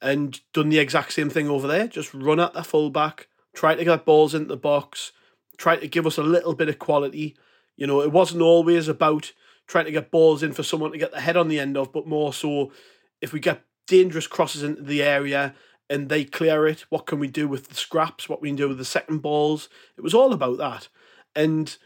and 0.00 0.40
done 0.52 0.70
the 0.70 0.80
exact 0.80 1.12
same 1.12 1.30
thing 1.30 1.48
over 1.48 1.68
there. 1.68 1.86
Just 1.86 2.12
run 2.12 2.40
at 2.40 2.54
the 2.54 2.64
fullback, 2.64 3.28
try 3.54 3.76
to 3.76 3.84
get 3.84 4.04
balls 4.04 4.34
into 4.34 4.48
the 4.48 4.56
box, 4.56 5.12
try 5.58 5.76
to 5.76 5.86
give 5.86 6.08
us 6.08 6.18
a 6.18 6.24
little 6.24 6.56
bit 6.56 6.68
of 6.68 6.80
quality. 6.80 7.36
You 7.76 7.86
know, 7.86 8.00
it 8.00 8.10
wasn't 8.10 8.42
always 8.42 8.88
about 8.88 9.32
trying 9.68 9.84
to 9.84 9.92
get 9.92 10.10
balls 10.10 10.42
in 10.42 10.54
for 10.54 10.64
someone 10.64 10.90
to 10.90 10.98
get 10.98 11.12
the 11.12 11.20
head 11.20 11.36
on 11.36 11.46
the 11.46 11.60
end 11.60 11.76
of, 11.76 11.92
but 11.92 12.08
more 12.08 12.32
so 12.32 12.72
if 13.20 13.32
we 13.32 13.38
get 13.38 13.62
dangerous 13.92 14.26
crosses 14.26 14.62
into 14.62 14.80
the 14.80 15.02
area 15.02 15.54
and 15.90 16.08
they 16.08 16.24
clear 16.24 16.66
it, 16.66 16.86
what 16.88 17.04
can 17.04 17.18
we 17.18 17.28
do 17.28 17.46
with 17.46 17.68
the 17.68 17.74
scraps? 17.74 18.26
What 18.26 18.40
we 18.40 18.48
can 18.48 18.56
do 18.56 18.68
with 18.68 18.78
the 18.78 18.86
second 18.86 19.18
balls? 19.18 19.68
It 19.98 20.00
was 20.00 20.14
all 20.14 20.32
about 20.32 20.56
that. 20.56 20.88
And 21.36 21.76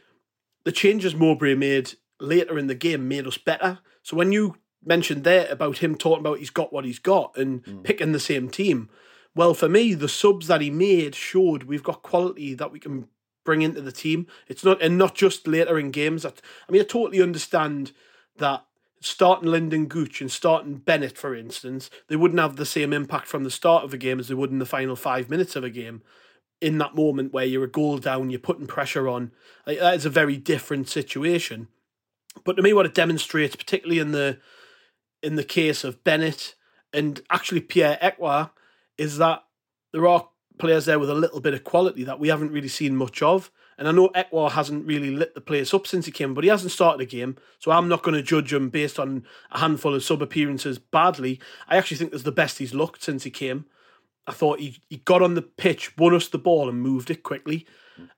the 0.65 0.71
changes 0.71 1.17
Mowbray 1.17 1.57
made 1.57 1.95
later 2.21 2.61
in 2.61 2.69
the 2.69 2.77
game 2.77 3.09
made 3.09 3.27
us 3.27 3.39
better. 3.39 3.81
So 4.05 4.17
when 4.17 4.31
you 4.31 4.59
mentioned 4.85 5.25
there 5.25 5.51
about 5.51 5.79
him 5.79 5.97
talking 5.97 6.21
about 6.21 6.39
he's 6.39 6.51
got 6.51 6.73
what 6.73 6.85
he's 6.85 7.01
got 7.01 7.37
and 7.37 7.65
mm. 7.65 7.83
picking 7.83 8.13
the 8.13 8.21
same 8.21 8.51
team, 8.51 8.89
well, 9.35 9.53
for 9.53 9.69
me, 9.69 9.93
the 9.93 10.09
subs 10.09 10.47
that 10.47 10.61
he 10.61 10.71
made 10.71 11.17
showed 11.17 11.65
we've 11.65 11.83
got 11.83 12.05
quality 12.05 12.55
that 12.55 12.71
we 12.71 12.79
can 12.79 13.09
bring 13.45 13.63
into 13.63 13.81
the 13.81 13.91
team. 13.91 14.29
It's 14.47 14.65
not 14.65 14.81
and 14.81 14.97
not 14.97 15.17
just 15.17 15.49
later 15.49 15.77
in 15.77 15.91
games. 15.91 16.23
That 16.23 16.41
I 16.69 16.73
mean, 16.73 16.83
I 16.83 16.85
totally 16.85 17.21
understand 17.21 17.91
that 18.37 18.65
starting 19.01 19.49
Lynden 19.49 19.89
Gooch 19.89 20.21
and 20.21 20.31
starting 20.31 20.77
Bennette, 20.79 21.19
for 21.19 21.35
instance, 21.35 21.91
they 22.09 22.17
wouldn't 22.17 22.41
have 22.41 22.57
the 22.57 22.67
same 22.67 22.93
impact 22.93 23.27
from 23.27 23.45
the 23.45 23.51
start 23.51 23.85
of 23.85 23.93
a 23.93 23.99
game 23.99 24.19
as 24.19 24.29
they 24.29 24.35
would 24.35 24.51
in 24.51 24.59
the 24.59 24.67
final 24.67 24.97
five 24.97 25.29
minutes 25.31 25.57
of 25.57 25.65
a 25.65 25.71
game. 25.71 26.03
In 26.61 26.79
that 26.79 26.95
moment 26.95 27.33
where 27.33 27.45
you're 27.45 27.65
a 27.65 27.71
goal 27.71 27.99
down, 27.99 28.31
you're 28.31 28.41
putting 28.41 28.67
pressure 28.67 29.09
on, 29.09 29.33
like, 29.67 29.79
that 29.79 29.95
is 29.95 30.07
a 30.07 30.11
very 30.11 30.39
different 30.39 30.89
situation. 30.89 31.69
But 32.45 32.57
to 32.57 32.63
me, 32.63 32.73
what 32.73 32.87
it 32.87 32.95
demonstrates, 32.95 33.57
particularly 33.57 33.99
in 33.99 34.13
the 34.13 34.39
in 35.23 35.37
the 35.37 35.45
case 35.45 35.85
of 35.85 36.05
Bennette 36.05 36.55
and 36.93 37.21
actually 37.31 37.61
Pierre 37.61 37.99
Ekwah, 38.01 38.51
is 38.97 39.19
that 39.19 39.43
there 39.93 40.07
are 40.07 40.29
players 40.59 40.87
there 40.87 40.99
with 40.99 41.11
a 41.11 41.15
little 41.15 41.41
bit 41.41 41.55
of 41.55 41.65
quality 41.65 42.05
that 42.05 42.21
we 42.21 42.29
haven't 42.29 42.53
really 42.53 42.69
seen 42.69 42.97
much 42.97 43.23
of. 43.23 43.51
And 43.79 43.87
I 43.87 43.93
know 43.93 44.09
Ekwah 44.11 44.53
hasn't 44.53 44.87
really 44.87 45.11
lit 45.11 45.35
the 45.35 45.41
place 45.41 45.75
up 45.75 45.87
since 45.87 46.07
he 46.07 46.13
came, 46.13 46.33
but 46.33 46.45
he 46.45 46.51
hasn't 46.51 46.73
started 46.73 47.03
a 47.03 47.07
game, 47.07 47.37
so 47.59 47.71
I'm 47.71 47.89
not 47.89 48.03
going 48.03 48.15
to 48.15 48.23
judge 48.23 48.53
him 48.53 48.71
based 48.71 48.99
on 48.99 49.25
a 49.51 49.59
handful 49.59 49.95
of 49.95 50.03
sub 50.03 50.23
appearances 50.23 50.79
badly. 50.79 51.41
I 51.69 51.77
actually 51.77 51.99
think 51.99 52.11
that's 52.11 52.23
the 52.23 52.33
best 52.33 52.59
he's 52.59 52.75
looked 52.75 53.03
since 53.03 53.25
he 53.25 53.31
came. 53.31 53.67
I 54.27 54.33
thought 54.33 54.61
he, 54.61 54.79
he 54.89 54.97
got 54.99 55.23
on 55.23 55.35
the 55.35 55.43
pitch, 55.43 55.97
won 55.97 56.15
us 56.15 56.29
the 56.29 56.39
ball, 56.39 56.69
and 56.69 56.81
moved 56.81 57.11
it 57.11 57.23
quickly. 57.23 57.67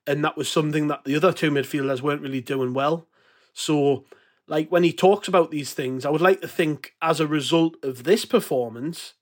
And 0.06 0.24
that 0.24 0.36
was 0.36 0.48
something 0.48 0.88
that 0.88 1.04
the 1.04 1.16
other 1.16 1.32
two 1.32 1.50
midfielders 1.50 2.00
weren't 2.00 2.22
really 2.22 2.40
doing 2.40 2.72
well. 2.72 3.06
So, 3.52 4.04
like 4.46 4.70
when 4.70 4.84
he 4.84 4.92
talks 4.92 5.28
about 5.28 5.50
these 5.50 5.74
things, 5.74 6.06
I 6.06 6.10
would 6.10 6.20
like 6.20 6.40
to 6.40 6.48
think 6.48 6.94
as 7.02 7.20
a 7.20 7.26
result 7.26 7.76
of 7.82 8.04
this 8.04 8.24
performance 8.24 9.14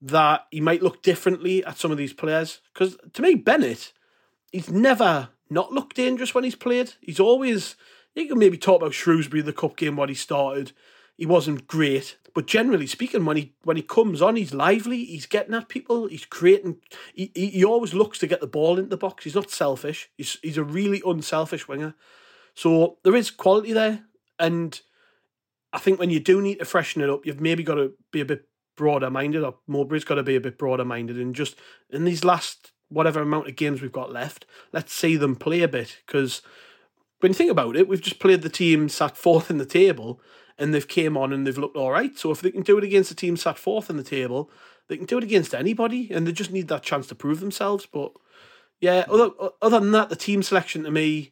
that 0.00 0.46
he 0.50 0.60
might 0.60 0.82
look 0.82 1.02
differently 1.02 1.64
at 1.64 1.78
some 1.78 1.90
of 1.90 1.98
these 1.98 2.12
players. 2.12 2.60
Because 2.72 2.96
to 3.12 3.22
me, 3.22 3.34
Bennette, 3.34 3.92
he's 4.50 4.70
never 4.70 5.30
not 5.50 5.72
looked 5.72 5.96
dangerous 5.96 6.34
when 6.34 6.44
he's 6.44 6.54
played. 6.54 6.94
He's 7.00 7.20
always, 7.20 7.76
you 8.14 8.26
can 8.26 8.38
maybe 8.38 8.58
talk 8.58 8.80
about 8.80 8.94
Shrewsbury, 8.94 9.42
the 9.42 9.52
cup 9.52 9.76
game 9.76 9.96
when 9.96 10.08
he 10.08 10.14
started. 10.14 10.72
He 11.16 11.26
wasn't 11.26 11.66
great, 11.66 12.18
but 12.34 12.46
generally 12.46 12.86
speaking, 12.86 13.24
when 13.24 13.38
he 13.38 13.54
when 13.62 13.78
he 13.78 13.82
comes 13.82 14.20
on, 14.20 14.36
he's 14.36 14.52
lively. 14.52 15.02
He's 15.02 15.24
getting 15.24 15.54
at 15.54 15.70
people. 15.70 16.06
He's 16.08 16.26
creating. 16.26 16.76
He, 17.14 17.32
he, 17.34 17.46
he 17.46 17.64
always 17.64 17.94
looks 17.94 18.18
to 18.18 18.26
get 18.26 18.42
the 18.42 18.46
ball 18.46 18.76
into 18.76 18.90
the 18.90 18.98
box. 18.98 19.24
He's 19.24 19.34
not 19.34 19.50
selfish. 19.50 20.10
He's 20.18 20.36
he's 20.42 20.58
a 20.58 20.62
really 20.62 21.00
unselfish 21.06 21.66
winger. 21.66 21.94
So 22.54 22.98
there 23.04 23.16
is 23.16 23.30
quality 23.30 23.72
there, 23.72 24.04
and 24.38 24.78
I 25.72 25.78
think 25.78 25.98
when 25.98 26.10
you 26.10 26.20
do 26.20 26.42
need 26.42 26.58
to 26.58 26.66
freshen 26.66 27.00
it 27.00 27.08
up, 27.08 27.24
you've 27.24 27.40
maybe 27.40 27.62
got 27.62 27.76
to 27.76 27.94
be 28.12 28.20
a 28.20 28.26
bit 28.26 28.46
broader 28.76 29.08
minded, 29.08 29.42
or 29.42 29.56
Mowbray's 29.66 30.04
got 30.04 30.16
to 30.16 30.22
be 30.22 30.36
a 30.36 30.40
bit 30.40 30.58
broader 30.58 30.84
minded, 30.84 31.18
and 31.18 31.34
just 31.34 31.56
in 31.88 32.04
these 32.04 32.24
last 32.24 32.72
whatever 32.88 33.20
amount 33.20 33.48
of 33.48 33.56
games 33.56 33.82
we've 33.82 33.92
got 33.92 34.12
left, 34.12 34.46
let's 34.72 34.92
see 34.92 35.16
them 35.16 35.36
play 35.36 35.62
a 35.62 35.68
bit. 35.68 35.98
Because 36.06 36.42
when 37.20 37.30
you 37.30 37.34
think 37.34 37.50
about 37.50 37.76
it, 37.76 37.88
we've 37.88 38.00
just 38.00 38.18
played 38.18 38.42
the 38.42 38.48
team 38.48 38.88
sat 38.88 39.16
fourth 39.16 39.50
in 39.50 39.58
the 39.58 39.66
table, 39.66 40.20
and 40.58 40.72
they've 40.72 40.88
came 40.88 41.16
on 41.16 41.32
and 41.32 41.46
they've 41.46 41.58
looked 41.58 41.76
all 41.76 41.90
right. 41.90 42.16
So 42.18 42.30
if 42.30 42.40
they 42.40 42.50
can 42.50 42.62
do 42.62 42.78
it 42.78 42.84
against 42.84 43.10
a 43.10 43.14
team 43.14 43.36
sat 43.36 43.58
fourth 43.58 43.90
in 43.90 43.96
the 43.96 44.02
table, 44.02 44.50
they 44.88 44.96
can 44.96 45.06
do 45.06 45.18
it 45.18 45.24
against 45.24 45.54
anybody, 45.54 46.08
and 46.10 46.26
they 46.26 46.32
just 46.32 46.52
need 46.52 46.68
that 46.68 46.82
chance 46.82 47.06
to 47.08 47.14
prove 47.14 47.40
themselves. 47.40 47.86
But 47.86 48.12
yeah, 48.80 49.04
other 49.10 49.30
other 49.60 49.80
than 49.80 49.92
that, 49.92 50.08
the 50.08 50.16
team 50.16 50.42
selection 50.42 50.84
to 50.84 50.90
me 50.90 51.30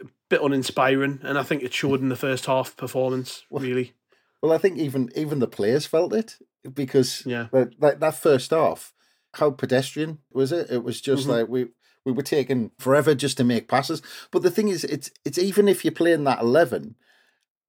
a 0.00 0.06
bit 0.28 0.42
uninspiring, 0.42 1.20
and 1.22 1.38
I 1.38 1.42
think 1.42 1.62
it 1.62 1.72
showed 1.72 2.00
in 2.00 2.08
the 2.08 2.16
first 2.16 2.46
half 2.46 2.76
performance. 2.76 3.44
Really. 3.50 3.94
Well, 4.42 4.52
I 4.52 4.58
think 4.58 4.78
even 4.78 5.10
even 5.16 5.38
the 5.38 5.48
players 5.48 5.86
felt 5.86 6.12
it 6.12 6.36
because 6.72 7.24
yeah, 7.24 7.46
like 7.52 8.00
that 8.00 8.16
first 8.16 8.50
half, 8.50 8.92
how 9.36 9.50
pedestrian 9.50 10.18
was 10.32 10.52
it? 10.52 10.70
It 10.70 10.82
was 10.84 11.00
just 11.00 11.22
mm-hmm. 11.22 11.32
like 11.32 11.48
we 11.48 11.66
we 12.04 12.12
were 12.12 12.22
taking 12.22 12.70
forever 12.78 13.14
just 13.14 13.36
to 13.38 13.44
make 13.44 13.68
passes. 13.68 14.00
But 14.30 14.42
the 14.42 14.50
thing 14.50 14.68
is, 14.68 14.84
it's 14.84 15.10
it's 15.24 15.38
even 15.38 15.68
if 15.68 15.84
you're 15.84 15.92
playing 15.92 16.24
that 16.24 16.40
eleven, 16.40 16.94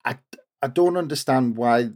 I 0.05 0.17
I 0.61 0.67
don't 0.67 0.97
understand 0.97 1.57
why 1.57 1.91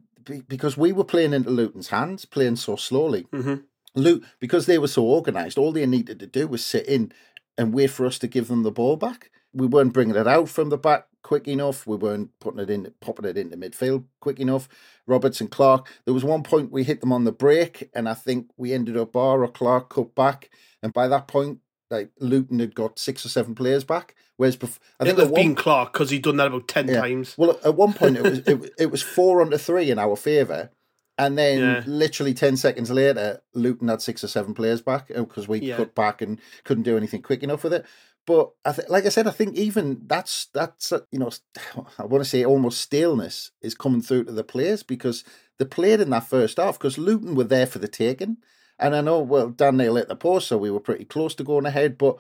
because 0.48 0.78
we 0.78 0.92
were 0.92 1.04
playing 1.04 1.34
into 1.34 1.50
Luton's 1.50 1.90
hands, 1.90 2.26
playing 2.26 2.58
so 2.58 2.76
slowly. 2.76 3.28
Mm-hmm. 3.32 3.56
Luke, 3.96 4.24
because 4.40 4.66
they 4.66 4.78
were 4.78 4.88
so 4.88 5.04
organised, 5.04 5.58
all 5.58 5.72
they 5.72 5.86
needed 5.86 6.20
to 6.20 6.28
do 6.28 6.48
was 6.48 6.64
sit 6.64 6.88
in 6.88 7.12
and 7.58 7.74
wait 7.74 7.90
for 7.90 8.06
us 8.06 8.18
to 8.20 8.28
give 8.28 8.48
them 8.48 8.64
the 8.64 8.72
ball 8.72 8.96
back. 8.96 9.32
We 9.54 9.68
weren't 9.68 9.94
bringing 9.94 10.16
it 10.16 10.28
out 10.28 10.50
from 10.50 10.70
the 10.70 10.78
back 10.78 11.08
quick 11.24 11.48
enough. 11.48 11.86
We 11.86 11.98
weren't 11.98 12.32
putting 12.40 12.60
it 12.60 12.70
in, 12.70 12.94
popping 13.00 13.26
it 13.26 13.38
into 13.38 13.58
midfield 13.58 14.06
quick 14.20 14.40
enough. 14.40 14.68
Roberts 15.08 15.42
and 15.42 15.52
Clarke. 15.52 15.88
There 16.06 16.14
was 16.14 16.24
one 16.24 16.44
point 16.44 16.72
we 16.72 16.84
hit 16.84 17.02
them 17.02 17.14
on 17.14 17.24
the 17.24 17.32
break, 17.32 17.90
and 17.94 18.08
I 18.08 18.14
think 18.14 18.50
we 18.58 18.74
ended 18.74 18.98
up 18.98 19.14
Ba 19.14 19.20
or 19.20 19.48
Clarke 19.48 19.90
cut 19.90 20.16
back, 20.16 20.50
and 20.82 20.94
by 20.94 21.08
that 21.08 21.28
point, 21.28 21.60
like 21.90 22.12
Luton 22.20 22.60
had 22.60 22.74
got 22.76 22.98
six 22.98 23.26
or 23.26 23.30
seven 23.30 23.54
players 23.54 23.84
back. 23.84 24.16
Whereas 24.38 24.58
bef- 24.58 24.80
I 25.00 25.04
think 25.04 25.18
it 25.18 25.22
would 25.22 25.28
have 25.28 25.36
been 25.36 25.56
Clarke 25.56 25.94
because 25.94 26.10
he'd 26.10 26.24
done 26.24 26.38
that 26.38 26.48
about 26.48 26.68
ten 26.68 26.88
yeah. 26.88 27.02
times. 27.02 27.36
Well, 27.38 27.60
at 27.64 27.76
one 27.76 27.94
point 27.94 28.18
it 28.18 28.24
was 28.24 28.40
it, 28.40 28.74
it 28.80 28.92
was 28.92 29.04
four 29.04 29.42
under 29.42 29.58
three 29.58 29.92
in 29.92 30.00
our 30.00 30.16
favour. 30.16 30.72
And 31.18 31.38
then, 31.38 31.60
yeah. 31.60 31.84
literally 31.86 32.34
ten 32.34 32.58
seconds 32.58 32.90
later, 32.90 33.42
Luton 33.54 33.90
had 33.90 34.02
six 34.02 34.24
or 34.24 34.28
seven 34.28 34.56
players 34.56 34.82
back 34.82 35.12
oh, 35.14 35.26
because 35.26 35.48
we 35.48 35.60
yeah. 35.60 35.78
cut 35.78 35.94
back 35.94 36.22
and 36.22 36.40
couldn't 36.64 36.84
do 36.84 36.98
anything 36.98 37.22
quick 37.22 37.44
enough 37.44 37.64
with 37.64 37.74
it. 37.74 37.86
But 38.26 38.52
I 38.64 38.72
th- 38.74 38.90
like 38.90 39.06
I 39.06 39.10
said, 39.10 39.28
I 39.28 39.32
think 39.32 39.56
even 39.56 40.02
that's 40.06 40.46
that's 40.54 40.94
you 41.12 41.20
know 41.20 41.32
I 41.98 42.06
want 42.06 42.24
to 42.24 42.30
say 42.30 42.46
almost 42.46 42.82
staleness 42.82 43.52
is 43.62 43.76
coming 43.76 44.02
through 44.02 44.26
to 44.26 44.32
the 44.32 44.44
players 44.44 44.84
because 44.84 45.24
they 45.58 45.66
played 45.66 46.02
in 46.02 46.12
that 46.12 46.28
first 46.28 46.58
half 46.58 46.78
because 46.78 46.98
Luton 46.98 47.36
were 47.36 47.44
there 47.44 47.66
for 47.66 47.80
the 47.80 47.88
taking, 47.88 48.38
and 48.78 48.96
I 48.96 49.02
know 49.02 49.20
well 49.20 49.50
Dan 49.50 49.78
Neil 49.78 49.96
hit 49.96 50.08
the 50.08 50.16
post, 50.16 50.48
so 50.48 50.58
we 50.58 50.72
were 50.72 50.80
pretty 50.80 51.06
close 51.06 51.34
to 51.36 51.44
going 51.44 51.66
ahead. 51.66 51.98
But 51.98 52.18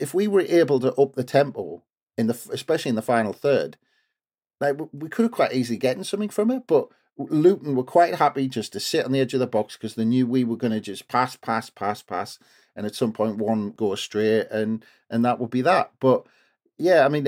if 0.00 0.14
we 0.14 0.26
were 0.26 0.40
able 0.40 0.80
to 0.80 0.94
up 0.94 1.14
the 1.14 1.24
tempo 1.24 1.82
in 2.16 2.28
the 2.28 2.48
especially 2.52 2.90
in 2.90 2.96
the 2.96 3.02
final 3.02 3.32
third, 3.32 3.76
like 4.60 4.76
we 4.92 5.10
could 5.10 5.24
have 5.24 5.32
quite 5.32 5.52
easily 5.52 5.78
gotten 5.78 6.04
something 6.04 6.30
from 6.30 6.50
it, 6.50 6.64
but. 6.66 6.88
Luton 7.18 7.76
were 7.76 7.84
quite 7.84 8.14
happy 8.14 8.48
just 8.48 8.72
to 8.72 8.80
sit 8.80 9.04
on 9.04 9.12
the 9.12 9.20
edge 9.20 9.34
of 9.34 9.38
the 9.38 9.46
box 9.46 9.76
because 9.76 9.96
they 9.96 10.04
knew 10.04 10.26
we 10.26 10.44
were 10.44 10.56
going 10.56 10.72
to 10.72 10.80
just 10.80 11.08
pass, 11.08 11.36
pass, 11.36 11.68
pass, 11.68 12.00
pass, 12.00 12.38
and 12.76 12.86
at 12.86 12.94
some 12.94 13.12
point 13.12 13.38
one 13.38 13.70
go 13.70 13.92
astray, 13.92 14.46
and 14.50 14.84
and 15.10 15.24
that 15.24 15.38
would 15.38 15.50
be 15.50 15.62
that. 15.62 15.92
But 16.00 16.26
yeah, 16.78 17.04
I 17.04 17.08
mean, 17.08 17.26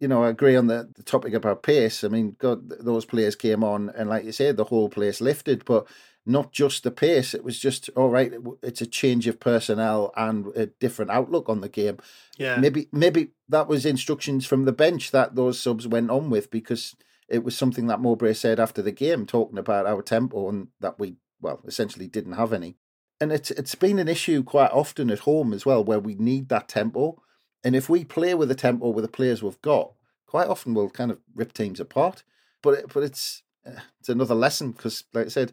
you 0.00 0.08
know, 0.08 0.24
I 0.24 0.28
agree 0.28 0.56
on 0.56 0.66
the, 0.66 0.88
the 0.94 1.02
topic 1.02 1.34
about 1.34 1.62
pace. 1.62 2.04
I 2.04 2.08
mean, 2.08 2.36
God, 2.38 2.68
those 2.68 3.04
players 3.04 3.34
came 3.34 3.64
on, 3.64 3.90
and 3.90 4.08
like 4.08 4.24
you 4.24 4.32
said, 4.32 4.56
the 4.56 4.64
whole 4.64 4.88
place 4.88 5.20
lifted, 5.20 5.64
but 5.64 5.86
not 6.26 6.52
just 6.52 6.84
the 6.84 6.90
pace. 6.90 7.34
It 7.34 7.42
was 7.42 7.58
just 7.58 7.88
all 7.96 8.10
right. 8.10 8.32
It's 8.62 8.80
a 8.80 8.86
change 8.86 9.26
of 9.26 9.40
personnel 9.40 10.12
and 10.16 10.48
a 10.54 10.66
different 10.66 11.10
outlook 11.10 11.48
on 11.48 11.62
the 11.62 11.68
game. 11.68 11.98
Yeah, 12.36 12.58
maybe 12.58 12.88
maybe 12.92 13.30
that 13.48 13.68
was 13.68 13.86
instructions 13.86 14.46
from 14.46 14.64
the 14.64 14.72
bench 14.72 15.10
that 15.10 15.34
those 15.34 15.58
subs 15.58 15.86
went 15.88 16.10
on 16.10 16.30
with 16.30 16.50
because 16.50 16.94
it 17.28 17.44
was 17.44 17.56
something 17.56 17.86
that 17.86 18.00
Mowbray 18.00 18.34
said 18.34 18.60
after 18.60 18.82
the 18.82 18.92
game, 18.92 19.26
talking 19.26 19.58
about 19.58 19.86
our 19.86 20.02
tempo 20.02 20.48
and 20.48 20.68
that 20.80 20.98
we 20.98 21.16
well 21.40 21.60
essentially 21.66 22.06
didn't 22.06 22.32
have 22.34 22.52
any 22.52 22.76
and 23.20 23.32
it's 23.32 23.50
it's 23.50 23.74
been 23.74 23.98
an 23.98 24.08
issue 24.08 24.42
quite 24.42 24.70
often 24.70 25.10
at 25.10 25.20
home 25.20 25.52
as 25.52 25.66
well, 25.66 25.82
where 25.84 25.98
we 25.98 26.14
need 26.14 26.48
that 26.48 26.68
tempo. 26.68 27.20
And 27.64 27.74
if 27.74 27.88
we 27.88 28.04
play 28.04 28.34
with 28.34 28.48
the 28.48 28.54
tempo 28.54 28.88
with 28.90 29.04
the 29.04 29.10
players 29.10 29.42
we've 29.42 29.60
got, 29.62 29.92
quite 30.26 30.46
often 30.46 30.74
we'll 30.74 30.90
kind 30.90 31.10
of 31.10 31.18
rip 31.34 31.52
teams 31.52 31.80
apart. 31.80 32.22
But 32.62 32.74
it, 32.74 32.94
but 32.94 33.02
it's 33.02 33.42
uh, 33.66 33.80
it's 33.98 34.08
another 34.08 34.34
lesson 34.34 34.72
because, 34.72 35.04
like 35.12 35.26
I 35.26 35.30
said, 35.30 35.52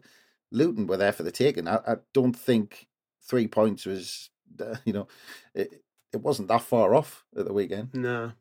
Luton 0.50 0.86
were 0.86 0.96
there 0.96 1.12
for 1.12 1.22
the 1.22 1.32
taking. 1.32 1.66
I, 1.66 1.76
I 1.86 1.96
don't 2.12 2.36
think 2.36 2.86
three 3.22 3.48
points 3.48 3.86
was, 3.86 4.30
uh, 4.60 4.76
you 4.84 4.92
know, 4.92 5.08
it, 5.54 5.82
it 6.12 6.20
wasn't 6.20 6.48
that 6.48 6.62
far 6.62 6.94
off 6.94 7.24
at 7.36 7.46
the 7.46 7.52
weekend. 7.52 7.94
No, 7.94 8.32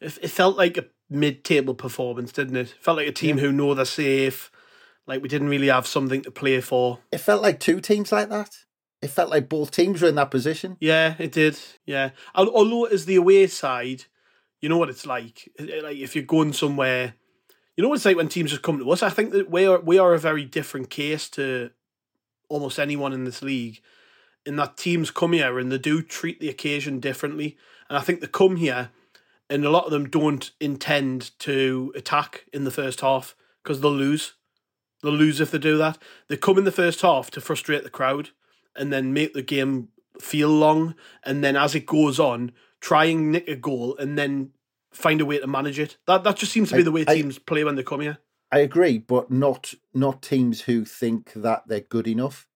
it, 0.00 0.18
it 0.22 0.28
felt 0.28 0.56
like 0.56 0.76
a 0.76 0.86
mid-table 1.10 1.74
performance, 1.74 2.32
didn't 2.32 2.56
it? 2.56 2.70
it 2.70 2.76
felt 2.80 2.96
like 2.96 3.08
a 3.08 3.12
team 3.12 3.36
yeah. 3.36 3.44
who 3.44 3.52
know 3.52 3.74
they're 3.74 3.84
safe. 3.84 4.50
Like 5.06 5.22
we 5.22 5.28
didn't 5.28 5.48
really 5.48 5.68
have 5.68 5.86
something 5.86 6.22
to 6.22 6.30
play 6.30 6.60
for. 6.60 7.00
It 7.12 7.18
felt 7.18 7.42
like 7.42 7.60
two 7.60 7.80
teams 7.80 8.10
like 8.10 8.28
that. 8.30 8.50
It 9.02 9.08
felt 9.08 9.30
like 9.30 9.50
both 9.50 9.70
teams 9.70 10.00
were 10.00 10.08
in 10.08 10.14
that 10.14 10.30
position. 10.30 10.78
Yeah, 10.80 11.14
it 11.18 11.30
did. 11.30 11.58
Yeah, 11.84 12.10
although 12.34 12.84
as 12.84 13.04
the 13.04 13.16
away 13.16 13.46
side, 13.48 14.04
you 14.60 14.68
know 14.68 14.78
what 14.78 14.88
it's 14.88 15.04
like. 15.04 15.50
Like 15.58 15.98
if 15.98 16.14
you're 16.14 16.24
going 16.24 16.54
somewhere, 16.54 17.14
you 17.76 17.82
know 17.82 17.90
what 17.90 17.96
it's 17.96 18.06
like 18.06 18.16
when 18.16 18.28
teams 18.28 18.50
just 18.50 18.62
come 18.62 18.78
to 18.78 18.90
us. 18.90 19.02
I 19.02 19.10
think 19.10 19.32
that 19.32 19.50
we 19.50 19.66
are 19.66 19.78
we 19.78 19.98
are 19.98 20.14
a 20.14 20.18
very 20.18 20.46
different 20.46 20.88
case 20.88 21.28
to 21.30 21.70
almost 22.48 22.78
anyone 22.78 23.12
in 23.12 23.24
this 23.24 23.42
league. 23.42 23.80
In 24.46 24.56
that 24.56 24.76
teams 24.76 25.10
come 25.10 25.32
here 25.32 25.58
and 25.58 25.70
they 25.70 25.78
do 25.78 26.00
treat 26.02 26.40
the 26.40 26.48
occasion 26.48 26.98
differently, 26.98 27.58
and 27.90 27.98
I 27.98 28.00
think 28.00 28.20
they 28.20 28.26
come 28.26 28.56
here, 28.56 28.90
and 29.50 29.66
a 29.66 29.70
lot 29.70 29.84
of 29.84 29.90
them 29.90 30.08
don't 30.08 30.50
intend 30.60 31.38
to 31.40 31.92
attack 31.94 32.46
in 32.54 32.64
the 32.64 32.70
first 32.70 33.02
half 33.02 33.34
because 33.62 33.82
they'll 33.82 33.92
lose. 33.92 34.32
They'll 35.04 35.12
lose 35.12 35.38
if 35.38 35.50
they 35.50 35.58
do 35.58 35.76
that. 35.76 35.98
They 36.28 36.38
come 36.38 36.56
in 36.56 36.64
the 36.64 36.72
first 36.72 37.02
half 37.02 37.30
to 37.32 37.40
frustrate 37.42 37.84
the 37.84 37.90
crowd 37.90 38.30
and 38.74 38.90
then 38.90 39.12
make 39.12 39.34
the 39.34 39.42
game 39.42 39.88
feel 40.18 40.48
long, 40.48 40.94
and 41.24 41.44
then 41.44 41.56
as 41.56 41.74
it 41.74 41.84
goes 41.84 42.18
on, 42.18 42.52
try 42.80 43.04
and 43.04 43.30
nick 43.30 43.46
a 43.46 43.54
goal 43.54 43.96
and 43.98 44.16
then 44.16 44.50
find 44.92 45.20
a 45.20 45.26
way 45.26 45.38
to 45.38 45.46
manage 45.46 45.78
it. 45.78 45.98
That 46.06 46.24
that 46.24 46.36
just 46.36 46.52
seems 46.52 46.70
to 46.70 46.76
be 46.76 46.82
the 46.82 46.90
way 46.90 47.04
teams 47.04 47.36
I, 47.36 47.42
play 47.44 47.64
when 47.64 47.76
they 47.76 47.82
come 47.82 48.00
here. 48.00 48.18
I 48.50 48.60
agree, 48.60 48.96
but 48.96 49.30
not 49.30 49.74
not 49.92 50.22
teams 50.22 50.62
who 50.62 50.86
think 50.86 51.34
that 51.34 51.64
they're 51.68 51.80
good 51.80 52.08
enough. 52.08 52.48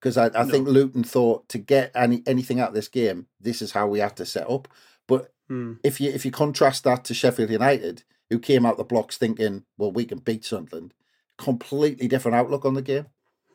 Because 0.00 0.16
I, 0.16 0.26
I 0.26 0.42
no. 0.42 0.50
think 0.50 0.66
Luton 0.66 1.04
thought 1.04 1.48
to 1.50 1.58
get 1.58 1.92
any 1.94 2.24
anything 2.26 2.58
out 2.58 2.70
of 2.70 2.74
this 2.74 2.88
game, 2.88 3.28
this 3.40 3.62
is 3.62 3.72
how 3.72 3.86
we 3.86 4.00
have 4.00 4.16
to 4.16 4.26
set 4.26 4.50
up. 4.50 4.66
But 5.06 5.32
hmm. 5.46 5.74
if 5.84 6.00
you 6.00 6.10
if 6.10 6.24
you 6.24 6.32
contrast 6.32 6.82
that 6.82 7.04
to 7.04 7.14
Sheffield 7.14 7.50
United, 7.50 8.02
who 8.28 8.40
came 8.40 8.66
out 8.66 8.76
the 8.76 8.82
blocks 8.82 9.16
thinking, 9.16 9.64
well, 9.78 9.92
we 9.92 10.04
can 10.04 10.18
beat 10.18 10.44
Sunderland, 10.44 10.94
completely 11.38 12.08
different 12.08 12.36
outlook 12.36 12.64
on 12.64 12.74
the 12.74 12.82
game. 12.82 13.06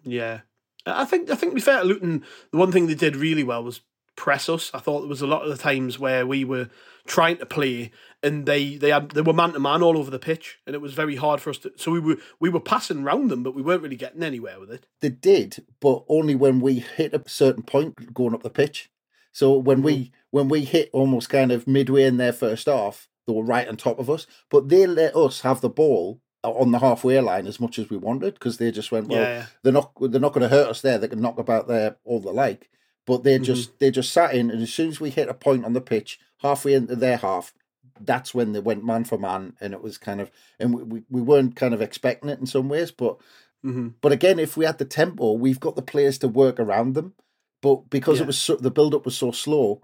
Yeah, 0.03 0.41
I 0.85 1.05
think 1.05 1.29
I 1.29 1.35
think 1.35 1.51
to 1.51 1.55
be 1.55 1.61
fair 1.61 1.81
to 1.81 1.85
Luton, 1.85 2.23
the 2.51 2.57
one 2.57 2.71
thing 2.71 2.87
they 2.87 2.95
did 2.95 3.15
really 3.15 3.43
well 3.43 3.63
was 3.63 3.81
press 4.15 4.49
us. 4.49 4.71
I 4.73 4.79
thought 4.79 5.01
there 5.01 5.09
was 5.09 5.21
a 5.21 5.27
lot 5.27 5.43
of 5.43 5.49
the 5.49 5.61
times 5.61 5.97
where 5.97 6.25
we 6.25 6.43
were 6.43 6.69
trying 7.05 7.37
to 7.37 7.45
play 7.45 7.91
and 8.21 8.45
they 8.45 8.75
they 8.75 8.89
had 8.89 9.11
they 9.11 9.21
were 9.21 9.33
man 9.33 9.53
to 9.53 9.59
man 9.59 9.81
all 9.81 9.97
over 9.97 10.11
the 10.11 10.19
pitch 10.19 10.59
and 10.65 10.75
it 10.75 10.81
was 10.81 10.93
very 10.93 11.15
hard 11.15 11.39
for 11.39 11.49
us 11.51 11.57
to 11.59 11.71
so 11.77 11.91
we 11.91 12.01
were 12.01 12.17
we 12.39 12.49
were 12.49 12.59
passing 12.59 13.03
around 13.03 13.29
them 13.29 13.43
but 13.43 13.55
we 13.55 13.61
weren't 13.61 13.81
really 13.81 13.95
getting 13.95 14.23
anywhere 14.23 14.59
with 14.59 14.69
it. 14.69 14.85
They 14.99 15.09
did, 15.09 15.65
but 15.79 16.03
only 16.09 16.35
when 16.35 16.59
we 16.59 16.79
hit 16.79 17.13
a 17.13 17.23
certain 17.27 17.63
point 17.63 18.13
going 18.13 18.33
up 18.33 18.43
the 18.43 18.49
pitch. 18.49 18.89
So 19.31 19.57
when 19.57 19.81
we 19.81 19.95
mm-hmm. 19.95 20.13
when 20.31 20.49
we 20.49 20.65
hit 20.65 20.89
almost 20.91 21.29
kind 21.29 21.51
of 21.51 21.67
midway 21.67 22.03
in 22.03 22.17
their 22.17 22.33
first 22.33 22.65
half, 22.65 23.07
they 23.25 23.33
were 23.33 23.43
right 23.43 23.67
on 23.67 23.77
top 23.77 23.99
of 23.99 24.09
us. 24.09 24.27
But 24.49 24.67
they 24.69 24.85
let 24.85 25.15
us 25.15 25.41
have 25.41 25.61
the 25.61 25.69
ball 25.69 26.21
on 26.51 26.71
the 26.71 26.79
halfway 26.79 27.19
line 27.19 27.47
as 27.47 27.59
much 27.59 27.79
as 27.79 27.89
we 27.89 27.97
wanted 27.97 28.33
because 28.33 28.57
they 28.57 28.71
just 28.71 28.91
went 28.91 29.07
well. 29.07 29.21
Yeah, 29.21 29.29
yeah. 29.29 29.45
They're 29.63 29.73
not 29.73 29.91
they're 29.99 30.21
not 30.21 30.33
going 30.33 30.47
to 30.49 30.55
hurt 30.55 30.69
us 30.69 30.81
there. 30.81 30.97
They 30.97 31.07
can 31.07 31.21
knock 31.21 31.37
about 31.37 31.67
there 31.67 31.97
all 32.03 32.19
the 32.19 32.31
like, 32.31 32.69
but 33.05 33.23
they 33.23 33.35
mm-hmm. 33.35 33.43
just 33.43 33.79
they 33.79 33.91
just 33.91 34.11
sat 34.11 34.33
in, 34.33 34.51
and 34.51 34.61
as 34.61 34.73
soon 34.73 34.89
as 34.89 34.99
we 34.99 35.09
hit 35.09 35.29
a 35.29 35.33
point 35.33 35.65
on 35.65 35.73
the 35.73 35.81
pitch, 35.81 36.19
halfway 36.39 36.73
into 36.73 36.95
their 36.95 37.17
half, 37.17 37.53
that's 37.99 38.33
when 38.33 38.53
they 38.53 38.59
went 38.59 38.85
man 38.85 39.03
for 39.03 39.17
man, 39.17 39.53
and 39.59 39.73
it 39.73 39.81
was 39.81 39.97
kind 39.97 40.21
of 40.21 40.31
and 40.59 40.91
we 40.91 41.03
we 41.09 41.21
weren't 41.21 41.55
kind 41.55 41.73
of 41.73 41.81
expecting 41.81 42.29
it 42.29 42.39
in 42.39 42.45
some 42.45 42.69
ways, 42.69 42.91
but. 42.91 43.17
Mm-hmm. 43.65 43.87
But 44.01 44.11
again, 44.11 44.37
if 44.37 44.55
we 44.55 44.65
had 44.65 44.77
the 44.77 44.85
tempo, 44.85 45.33
we've 45.33 45.59
got 45.59 45.75
the 45.75 45.81
players 45.81 46.19
to 46.19 46.27
work 46.27 46.59
around 46.59 46.93
them. 46.93 47.15
But 47.61 47.89
because 47.89 48.19
yeah. 48.19 48.23
it 48.23 48.27
was 48.27 48.37
so, 48.37 48.55
the 48.55 48.69
build 48.69 48.93
up 48.93 49.03
was 49.03 49.17
so 49.17 49.31
slow, 49.31 49.81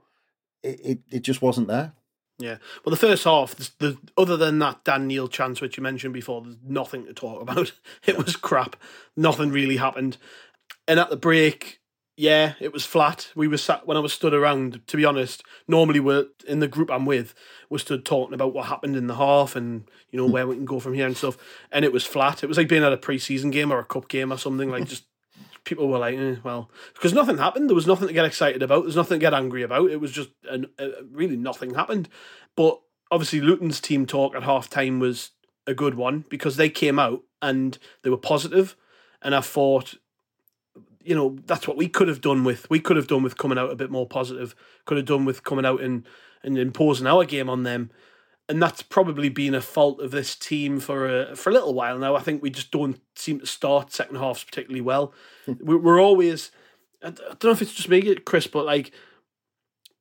it, 0.61 0.79
it, 0.83 0.99
it 1.09 1.19
just 1.23 1.41
wasn't 1.41 1.67
there. 1.67 1.93
Yeah. 2.39 2.57
Well, 2.83 2.91
the 2.91 2.97
first 2.97 3.23
half, 3.25 3.55
the, 3.55 3.69
the, 3.79 3.97
other 4.17 4.37
than 4.37 4.59
that 4.59 4.83
Dan 4.83 5.07
Neil 5.07 5.27
chance 5.27 5.61
which 5.61 5.77
you 5.77 5.83
mentioned 5.83 6.13
before, 6.13 6.41
there's 6.41 6.57
nothing 6.63 7.05
to 7.05 7.13
talk 7.13 7.41
about. 7.41 7.71
It 8.05 8.17
was 8.17 8.35
crap. 8.35 8.75
Nothing 9.15 9.51
really 9.51 9.77
happened. 9.77 10.17
And 10.87 10.99
at 10.99 11.09
the 11.09 11.15
break, 11.15 11.79
yeah, 12.17 12.53
it 12.59 12.73
was 12.73 12.85
flat. 12.85 13.29
We 13.35 13.47
were 13.47 13.57
sat 13.57 13.87
when 13.87 13.97
I 13.97 14.01
was 14.01 14.13
stood 14.13 14.33
around. 14.33 14.85
To 14.87 14.97
be 14.97 15.05
honest, 15.05 15.43
normally 15.67 15.99
we're 15.99 16.27
in 16.47 16.59
the 16.59 16.67
group 16.67 16.91
I'm 16.91 17.05
with. 17.05 17.33
We're 17.69 17.77
stood 17.77 18.05
talking 18.05 18.33
about 18.33 18.53
what 18.53 18.67
happened 18.67 18.95
in 18.95 19.07
the 19.07 19.15
half 19.15 19.55
and 19.55 19.89
you 20.11 20.17
know 20.17 20.27
where 20.27 20.45
we 20.45 20.55
can 20.55 20.65
go 20.65 20.79
from 20.79 20.93
here 20.93 21.07
and 21.07 21.17
stuff. 21.17 21.37
And 21.71 21.85
it 21.85 21.93
was 21.93 22.05
flat. 22.05 22.43
It 22.43 22.47
was 22.47 22.57
like 22.57 22.67
being 22.67 22.83
at 22.83 22.93
a 22.93 22.97
pre-season 22.97 23.51
game 23.51 23.71
or 23.71 23.79
a 23.79 23.85
cup 23.85 24.09
game 24.09 24.31
or 24.31 24.37
something. 24.37 24.69
Like 24.69 24.85
just 24.85 25.05
people 25.63 25.87
were 25.87 25.99
like, 25.99 26.15
eh, 26.17 26.35
well, 26.43 26.69
because 26.93 27.13
nothing 27.13 27.37
happened. 27.37 27.69
There 27.69 27.75
was 27.75 27.87
nothing 27.87 28.07
to 28.07 28.13
get 28.13 28.25
excited 28.25 28.61
about. 28.61 28.83
There's 28.83 28.95
nothing 28.95 29.19
to 29.19 29.23
get 29.23 29.33
angry 29.33 29.63
about. 29.63 29.89
It 29.89 30.01
was 30.01 30.11
just 30.11 30.29
an, 30.49 30.67
uh, 30.77 30.89
really 31.11 31.37
nothing 31.37 31.73
happened. 31.73 32.09
But 32.55 32.79
obviously, 33.11 33.41
Luton's 33.41 33.79
team 33.79 34.05
talk 34.05 34.35
at 34.35 34.43
half 34.43 34.69
time 34.69 34.99
was 34.99 35.31
a 35.65 35.73
good 35.73 35.95
one 35.95 36.25
because 36.29 36.57
they 36.57 36.69
came 36.69 36.99
out 36.99 37.21
and 37.41 37.77
they 38.03 38.09
were 38.09 38.17
positive, 38.17 38.75
and 39.21 39.35
I 39.35 39.41
thought, 39.41 39.95
you 41.03 41.15
know, 41.15 41.37
that's 41.45 41.67
what 41.67 41.77
we 41.77 41.87
could 41.87 42.07
have 42.07 42.21
done 42.21 42.43
with 42.43 42.69
we 42.69 42.79
could 42.79 42.97
have 42.97 43.07
done 43.07 43.23
with 43.23 43.37
coming 43.37 43.57
out 43.57 43.71
a 43.71 43.75
bit 43.75 43.91
more 43.91 44.07
positive. 44.07 44.55
Could 44.85 44.97
have 44.97 45.05
done 45.05 45.25
with 45.25 45.43
coming 45.43 45.65
out 45.65 45.81
and 45.81 46.05
and 46.43 46.57
imposing 46.57 47.07
our 47.07 47.25
game 47.25 47.49
on 47.49 47.63
them 47.63 47.91
and 48.53 48.61
that's 48.61 48.83
probably 48.83 49.29
been 49.29 49.55
a 49.55 49.61
fault 49.61 49.99
of 49.99 50.11
this 50.11 50.35
team 50.35 50.79
for 50.79 51.09
a 51.09 51.35
for 51.35 51.49
a 51.49 51.53
little 51.53 51.73
while 51.73 51.97
now. 51.97 52.15
I 52.15 52.21
think 52.21 52.43
we 52.43 52.51
just 52.51 52.69
don't 52.69 53.01
seem 53.15 53.39
to 53.39 53.47
start 53.47 53.91
second 53.91 54.17
halves 54.17 54.43
particularly 54.43 54.79
well. 54.79 55.11
Hmm. 55.47 55.53
we're 55.59 55.99
always 55.99 56.51
I 57.03 57.09
don't 57.09 57.43
know 57.43 57.49
if 57.49 57.63
it's 57.63 57.73
just 57.73 57.89
me, 57.89 58.13
Chris, 58.17 58.45
but 58.45 58.63
like 58.63 58.91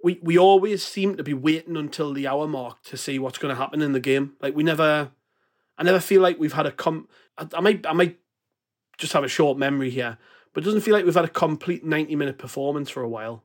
we 0.05 0.21
we 0.23 0.37
always 0.37 0.85
seem 0.85 1.17
to 1.17 1.23
be 1.23 1.33
waiting 1.33 1.79
until 1.79 2.13
the 2.13 2.27
hour 2.27 2.47
mark 2.47 2.83
to 2.85 2.99
see 2.99 3.19
what's 3.19 3.39
going 3.39 3.55
to 3.55 3.61
happen 3.61 3.81
in 3.81 3.93
the 3.93 4.01
game. 4.01 4.35
Like 4.43 4.55
we 4.55 4.63
never, 4.63 5.13
I 5.79 5.83
never 5.83 5.99
feel 5.99 6.21
like 6.21 6.39
we've 6.39 6.53
had 6.53 6.67
a 6.67 6.73
com. 6.73 7.09
I, 7.39 7.49
I 7.55 7.61
might 7.61 7.87
I 7.87 7.95
might 7.95 8.19
just 8.99 9.15
have 9.15 9.25
a 9.25 9.29
short 9.29 9.57
memory 9.57 9.89
here, 9.89 10.19
but 10.53 10.63
it 10.63 10.67
doesn't 10.67 10.83
feel 10.83 10.93
like 10.93 11.07
we've 11.07 11.15
had 11.15 11.25
a 11.25 11.29
complete 11.29 11.87
ninety 11.87 12.17
minute 12.17 12.37
performance 12.37 12.91
for 12.91 13.03
a 13.03 13.09
while. 13.09 13.45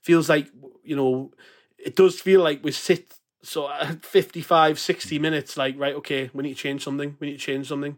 Feels 0.00 0.30
like 0.30 0.48
you 0.82 0.96
know, 0.96 1.32
it 1.76 1.94
does 1.94 2.18
feel 2.18 2.40
like 2.40 2.64
we 2.64 2.72
sit 2.72 3.12
so 3.42 3.70
at 3.70 4.04
55, 4.04 4.78
60 4.78 5.18
minutes, 5.18 5.56
like, 5.56 5.78
right, 5.78 5.94
okay, 5.96 6.30
we 6.32 6.42
need 6.42 6.54
to 6.54 6.62
change 6.62 6.82
something. 6.82 7.16
We 7.20 7.28
need 7.28 7.38
to 7.38 7.44
change 7.44 7.68
something. 7.68 7.96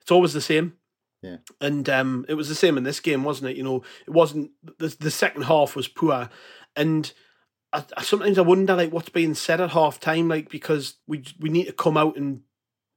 It's 0.00 0.10
always 0.10 0.32
the 0.32 0.40
same. 0.40 0.74
Yeah. 1.22 1.38
And 1.60 1.88
um, 1.88 2.26
it 2.28 2.34
was 2.34 2.48
the 2.48 2.54
same 2.54 2.76
in 2.76 2.84
this 2.84 3.00
game, 3.00 3.24
wasn't 3.24 3.50
it? 3.50 3.56
You 3.56 3.62
know, 3.62 3.82
it 4.06 4.10
wasn't 4.10 4.50
the 4.78 4.94
the 5.00 5.10
second 5.10 5.44
half 5.44 5.74
was 5.74 5.88
poor, 5.88 6.28
and 6.76 7.10
I, 7.72 7.82
I, 7.96 8.02
sometimes 8.02 8.36
I 8.36 8.42
wonder 8.42 8.76
like 8.76 8.92
what's 8.92 9.08
being 9.08 9.32
said 9.32 9.58
at 9.58 9.70
half 9.70 9.98
time, 9.98 10.28
like 10.28 10.50
because 10.50 10.96
we 11.06 11.24
we 11.40 11.48
need 11.48 11.64
to 11.64 11.72
come 11.72 11.96
out 11.96 12.18
and 12.18 12.42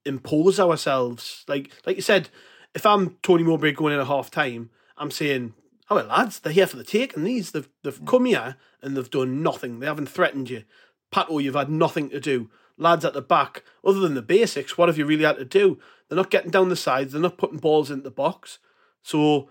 impose 0.04 0.60
ourselves. 0.60 1.45
Like 1.47 1.71
like 1.86 1.95
you 1.95 2.02
said, 2.02 2.28
if 2.76 2.86
I'm 2.86 3.17
Tony 3.23 3.43
Mowbray 3.43 3.71
going 3.71 3.93
in 3.93 4.02
at 4.02 4.08
half 4.08 4.30
time, 4.30 4.71
I'm 4.97 5.10
saying, 5.10 5.54
"Oh 5.89 5.95
well, 5.95 6.08
lads, 6.08 6.39
they're 6.39 6.52
here 6.52 6.67
for 6.67 6.76
the 6.76 6.84
taking. 6.84 7.23
These 7.23 7.52
they've 7.52 7.69
they've 7.82 8.06
come 8.06 8.26
here 8.26 8.58
and 8.82 8.97
they've 8.97 9.10
done 9.10 9.41
nothing. 9.41 9.80
They 9.80 9.88
haven't 9.88 10.10
threatened 10.10 10.50
you. 10.50 10.63
Pato, 11.13 11.28
oh, 11.30 11.39
you've 11.39 11.56
had 11.56 11.70
nothing 11.70 12.10
to 12.10 12.20
do. 12.20 12.50
Lads 12.78 13.06
at 13.06 13.13
the 13.13 13.22
back, 13.22 13.63
other 13.84 14.00
than 14.00 14.13
the 14.13 14.22
basics, 14.22 14.78
what 14.78 14.88
have 14.88 14.98
you 14.98 15.06
really 15.06 15.24
had 15.24 15.38
to 15.38 15.46
do? 15.46 15.80
They're 16.08 16.15
not 16.15 16.30
getting 16.30 16.52
down 16.52 16.70
the 16.70 16.76
sides. 16.76 17.12
They're 17.12 17.22
not 17.22 17.38
putting 17.38 17.58
balls 17.58 17.89
into 17.89 18.04
the 18.04 18.12
box. 18.12 18.60
So, 19.02 19.50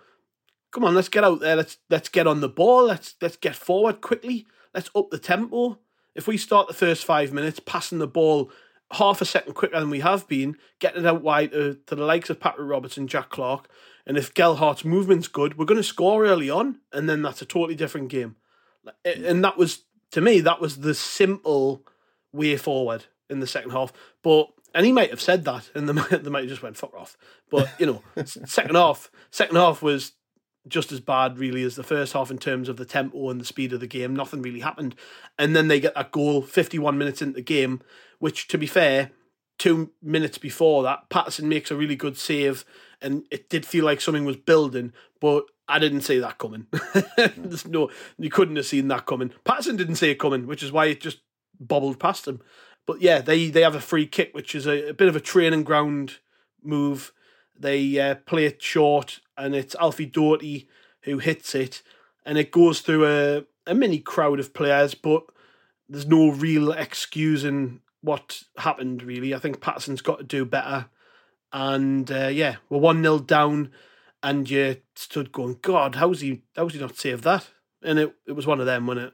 come 0.70 0.84
on, 0.84 0.94
let's 0.94 1.08
get 1.08 1.24
out 1.24 1.40
there. 1.40 1.56
Let's 1.56 1.78
let's 1.90 2.08
get 2.08 2.26
on 2.26 2.40
the 2.40 2.48
ball. 2.48 2.84
Let's 2.84 3.16
let's 3.20 3.36
get 3.36 3.56
forward 3.56 4.00
quickly. 4.00 4.46
Let's 4.72 4.90
up 4.94 5.10
the 5.10 5.18
tempo. 5.18 5.78
If 6.14 6.26
we 6.26 6.36
start 6.36 6.68
the 6.68 6.74
first 6.74 7.04
five 7.04 7.32
minutes 7.32 7.60
passing 7.60 7.98
the 7.98 8.06
ball 8.06 8.50
half 8.92 9.20
a 9.20 9.24
second 9.24 9.54
quicker 9.54 9.78
than 9.78 9.90
we 9.90 10.00
have 10.00 10.28
been, 10.28 10.56
getting 10.78 11.04
it 11.04 11.06
out 11.06 11.22
wide 11.22 11.52
to, 11.52 11.78
to 11.86 11.94
the 11.94 12.04
likes 12.04 12.30
of 12.30 12.40
Patrick 12.40 12.68
Robertson, 12.68 13.08
Jack 13.08 13.30
Clarke, 13.30 13.68
and 14.06 14.16
if 14.16 14.32
Gelhardt's 14.32 14.84
movement's 14.84 15.28
good, 15.28 15.58
we're 15.58 15.64
going 15.64 15.76
to 15.76 15.82
score 15.82 16.24
early 16.24 16.48
on, 16.48 16.78
and 16.92 17.08
then 17.08 17.22
that's 17.22 17.42
a 17.42 17.46
totally 17.46 17.74
different 17.74 18.08
game. 18.08 18.36
And 19.04 19.44
that 19.44 19.58
was 19.58 19.82
to 20.12 20.20
me, 20.20 20.40
that 20.40 20.60
was 20.60 20.78
the 20.78 20.94
simple 20.94 21.82
way 22.32 22.56
forward 22.56 23.06
in 23.28 23.40
the 23.40 23.46
second 23.46 23.70
half. 23.70 23.92
But 24.22 24.48
and 24.74 24.84
he 24.84 24.92
might 24.92 25.10
have 25.10 25.20
said 25.20 25.44
that, 25.46 25.70
and 25.74 25.88
they 25.88 25.92
might, 25.94 26.10
they 26.10 26.30
might 26.30 26.40
have 26.40 26.50
just 26.50 26.62
went 26.62 26.76
fuck 26.76 26.94
off. 26.94 27.16
But 27.50 27.68
you 27.78 27.86
know, 27.86 28.02
second 28.24 28.74
half, 28.74 29.10
second 29.30 29.56
half 29.56 29.82
was 29.82 30.12
just 30.68 30.90
as 30.90 31.00
bad 31.00 31.38
really 31.38 31.62
as 31.62 31.76
the 31.76 31.84
first 31.84 32.12
half 32.12 32.30
in 32.30 32.38
terms 32.38 32.68
of 32.68 32.76
the 32.76 32.84
tempo 32.84 33.30
and 33.30 33.40
the 33.40 33.44
speed 33.44 33.72
of 33.72 33.80
the 33.80 33.86
game. 33.86 34.14
Nothing 34.14 34.42
really 34.42 34.60
happened, 34.60 34.94
and 35.38 35.56
then 35.56 35.68
they 35.68 35.80
get 35.80 35.94
that 35.94 36.12
goal 36.12 36.42
51 36.42 36.98
minutes 36.98 37.22
into 37.22 37.34
the 37.34 37.42
game, 37.42 37.80
which 38.18 38.48
to 38.48 38.58
be 38.58 38.66
fair, 38.66 39.10
two 39.58 39.92
minutes 40.02 40.38
before 40.38 40.82
that, 40.82 41.08
Patterson 41.08 41.48
makes 41.48 41.70
a 41.70 41.76
really 41.76 41.96
good 41.96 42.16
save, 42.16 42.64
and 43.00 43.24
it 43.30 43.48
did 43.48 43.64
feel 43.64 43.84
like 43.84 44.00
something 44.00 44.24
was 44.24 44.36
building, 44.36 44.92
but 45.20 45.44
I 45.68 45.78
didn't 45.78 46.02
see 46.02 46.18
that 46.18 46.38
coming. 46.38 46.66
No, 47.68 47.90
you 48.18 48.30
couldn't 48.30 48.56
have 48.56 48.66
seen 48.66 48.88
that 48.88 49.06
coming. 49.06 49.32
Patterson 49.44 49.76
didn't 49.76 49.96
see 49.96 50.10
it 50.10 50.18
coming, 50.18 50.46
which 50.46 50.62
is 50.62 50.70
why 50.70 50.86
it 50.86 51.00
just 51.00 51.18
bobbled 51.58 51.98
past 51.98 52.28
him. 52.28 52.40
But 52.86 53.00
yeah, 53.00 53.20
they 53.20 53.50
they 53.50 53.62
have 53.62 53.74
a 53.74 53.80
free 53.80 54.06
kick, 54.06 54.34
which 54.34 54.54
is 54.54 54.66
a, 54.66 54.90
a 54.90 54.94
bit 54.94 55.08
of 55.08 55.16
a 55.16 55.20
training 55.20 55.64
ground 55.64 56.18
move. 56.62 57.12
They 57.58 57.98
uh, 57.98 58.16
play 58.16 58.44
it 58.44 58.62
short, 58.62 59.20
and 59.36 59.54
it's 59.54 59.74
Alfie 59.76 60.06
Doughty 60.06 60.68
who 61.02 61.18
hits 61.18 61.54
it, 61.54 61.82
and 62.24 62.36
it 62.36 62.50
goes 62.50 62.80
through 62.80 63.06
a, 63.06 63.44
a 63.66 63.74
mini 63.74 63.98
crowd 63.98 64.40
of 64.40 64.52
players, 64.52 64.94
but 64.94 65.24
there's 65.88 66.06
no 66.06 66.30
real 66.30 66.72
excusing 66.72 67.80
what 68.00 68.42
happened, 68.58 69.02
really. 69.02 69.34
I 69.34 69.38
think 69.38 69.60
Patterson's 69.60 70.02
got 70.02 70.18
to 70.18 70.24
do 70.24 70.44
better. 70.44 70.86
And 71.52 72.10
uh, 72.10 72.28
yeah, 72.28 72.56
we're 72.68 72.78
1 72.78 73.02
0 73.02 73.20
down, 73.20 73.70
and 74.26 74.50
you 74.50 74.76
stood 74.96 75.30
going, 75.30 75.56
God, 75.62 75.94
how's 75.94 76.20
he, 76.20 76.42
how's 76.56 76.74
he 76.74 76.80
not 76.80 76.96
saved 76.96 77.22
that? 77.22 77.48
And 77.80 78.00
it, 78.00 78.12
it 78.26 78.32
was 78.32 78.44
one 78.44 78.58
of 78.58 78.66
them, 78.66 78.88
wasn't 78.88 79.06
it? 79.06 79.12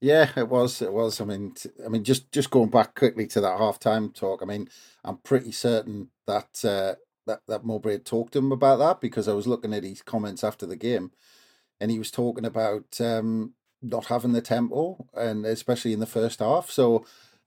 Yeah, 0.00 0.30
it 0.36 0.48
was. 0.48 0.80
It 0.80 0.92
was. 0.92 1.20
I 1.20 1.26
mean, 1.26 1.52
t- 1.52 1.68
I 1.84 1.88
mean, 1.88 2.02
just 2.02 2.32
just 2.32 2.50
going 2.50 2.70
back 2.70 2.94
quickly 2.94 3.26
to 3.28 3.40
that 3.42 3.58
half 3.58 3.78
time 3.78 4.10
talk. 4.10 4.42
I 4.42 4.46
mean, 4.46 4.68
I'm 5.04 5.18
pretty 5.18 5.52
certain 5.52 6.08
that 6.26 6.64
uh, 6.64 6.94
that 7.26 7.40
that 7.46 7.64
Mowbray 7.64 7.92
had 7.92 8.06
talked 8.06 8.32
to 8.32 8.38
him 8.38 8.52
about 8.52 8.78
that 8.78 9.00
because 9.00 9.28
I 9.28 9.34
was 9.34 9.46
looking 9.46 9.72
at 9.72 9.84
his 9.84 10.02
comments 10.02 10.44
after 10.44 10.66
the 10.66 10.76
game, 10.76 11.12
and 11.80 11.90
he 11.90 11.98
was 11.98 12.10
talking 12.10 12.44
about 12.44 13.00
um, 13.00 13.54
not 13.82 14.06
having 14.06 14.32
the 14.32 14.42
tempo, 14.42 15.06
and 15.14 15.46
especially 15.46 15.92
in 15.92 16.00
the 16.00 16.06
first 16.06 16.40
half. 16.40 16.70
So, 16.70 17.06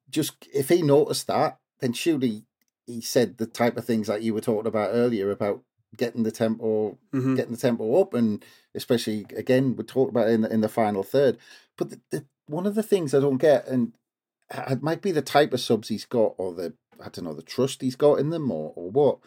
just 0.10 0.48
if 0.54 0.70
he 0.70 0.82
noticed 0.82 1.28
that, 1.28 1.60
then 1.80 1.94
surely 1.94 2.46
he 2.88 3.02
said 3.02 3.38
the 3.38 3.48
type 3.48 3.78
of 3.78 3.86
things 3.86 4.08
that 4.08 4.24
you 4.24 4.34
were 4.34 4.42
talking 4.42 4.68
about 4.68 4.92
earlier 4.94 5.30
about 5.30 5.62
getting 5.98 6.24
the 6.24 6.32
tempo, 6.32 6.98
Mhm. 7.14 7.36
getting 7.36 7.52
the 7.52 7.58
tempo 7.58 8.00
up, 8.02 8.14
and 8.14 8.44
especially 8.76 9.26
again 9.36 9.76
we 9.76 9.84
talked 9.84 10.12
about 10.12 10.30
in 10.30 10.42
the, 10.42 10.54
in 10.54 10.62
the 10.62 10.70
final 10.70 11.04
third. 11.04 11.38
But 11.78 11.90
the, 11.90 12.00
the, 12.12 12.26
one 12.48 12.66
of 12.66 12.76
the 12.76 12.84
things 12.84 13.14
I 13.14 13.20
don't 13.20 13.38
get, 13.38 13.68
and 13.68 13.94
it 14.70 14.82
might 14.82 15.02
be 15.02 15.12
the 15.12 15.22
type 15.22 15.54
of 15.54 15.60
subs 15.60 15.90
he's 15.90 16.06
got, 16.06 16.34
or 16.38 16.54
the 16.54 16.74
I 17.00 17.10
don't 17.10 17.26
know 17.26 17.34
the 17.34 17.42
trust 17.42 17.82
he's 17.82 17.96
got 17.96 18.20
in 18.20 18.30
them, 18.30 18.52
or 18.52 18.74
or 18.76 18.90
what. 18.90 19.20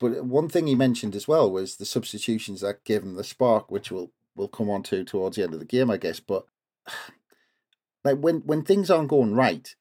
But 0.00 0.24
one 0.24 0.48
thing 0.48 0.66
he 0.66 0.74
mentioned 0.74 1.14
as 1.14 1.28
well 1.28 1.50
was 1.50 1.76
the 1.76 1.84
substitutions 1.84 2.60
that 2.62 2.84
give 2.84 3.02
him 3.04 3.14
the 3.14 3.24
spark, 3.24 3.70
which 3.70 3.90
we'll 3.90 4.10
we'll 4.34 4.48
come 4.48 4.68
on 4.70 4.82
to 4.84 5.04
towards 5.04 5.36
the 5.36 5.42
end 5.44 5.54
of 5.54 5.60
the 5.60 5.64
game, 5.66 5.90
I 5.90 5.96
guess. 5.98 6.20
But 6.20 6.46
like 8.04 8.18
when 8.18 8.40
when 8.40 8.62
things 8.62 8.90
aren't 8.90 9.08
going 9.08 9.34
right, 9.34 9.74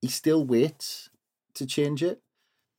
he 0.00 0.08
still 0.08 0.44
waits 0.44 1.10
to 1.54 1.66
change 1.66 2.02
it, 2.02 2.22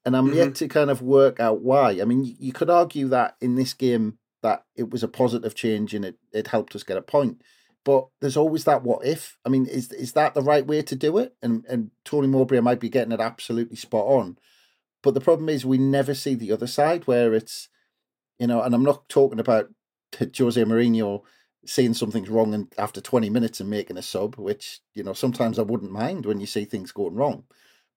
and 0.06 0.16
I'm 0.16 0.34
yet 0.34 0.48
mm-hmm. 0.48 0.54
to 0.54 0.68
kind 0.68 0.90
of 0.90 1.02
work 1.02 1.40
out 1.40 1.62
why. 1.62 2.00
I 2.02 2.06
mean, 2.06 2.24
you, 2.24 2.36
you 2.40 2.54
could 2.54 2.70
argue 2.70 3.08
that 3.10 3.36
in 3.42 3.56
this 3.56 3.74
game 3.74 4.18
that 4.42 4.66
it 4.76 4.90
was 4.90 5.04
a 5.04 5.08
positive 5.08 5.56
change 5.56 5.94
and 5.94 6.04
it 6.04 6.18
it 6.34 6.48
helped 6.48 6.76
us 6.76 6.84
get 6.84 6.98
a 6.98 7.02
point. 7.02 7.42
But 7.84 8.08
there's 8.20 8.38
always 8.38 8.64
that 8.66 8.84
what 8.84 9.06
if. 9.06 9.38
I 9.46 9.50
mean, 9.50 9.66
is 9.66 9.92
is 9.92 10.14
that 10.14 10.34
the 10.34 10.42
right 10.42 10.66
way 10.66 10.82
to 10.82 10.96
do 10.96 11.18
it? 11.18 11.36
And 11.42 11.66
and 11.68 11.92
Tony 12.06 12.28
Mowbray 12.28 12.60
might 12.60 12.80
be 12.80 12.90
getting 12.90 13.12
it 13.12 13.20
absolutely 13.20 13.76
spot 13.76 14.06
on. 14.06 14.38
But 15.04 15.14
the 15.14 15.22
problem 15.22 15.50
is 15.50 15.66
we 15.66 15.78
never 15.78 16.14
see 16.14 16.36
the 16.36 16.52
other 16.52 16.68
side 16.68 17.08
where 17.08 17.34
it's, 17.34 17.70
you 18.40 18.48
know, 18.48 18.62
and 18.62 18.76
I'm 18.76 18.84
not 18.84 19.10
talking 19.10 19.40
about 19.40 19.70
Jose 20.38 20.64
Mourinho 20.64 21.24
seeing 21.66 21.94
something's 21.94 22.30
wrong 22.30 22.54
and 22.54 22.74
after 22.78 23.02
20 23.02 23.30
minutes 23.30 23.60
and 23.60 23.70
making 23.70 23.98
a 23.98 24.02
sub, 24.02 24.36
which, 24.36 24.80
you 24.94 25.04
know, 25.04 25.14
sometimes 25.14 25.60
I 25.60 25.64
wouldn't 25.64 25.92
mind 25.92 26.26
when 26.26 26.40
you 26.40 26.48
see 26.48 26.66
things 26.66 26.92
going 26.92 27.16
wrong. 27.16 27.44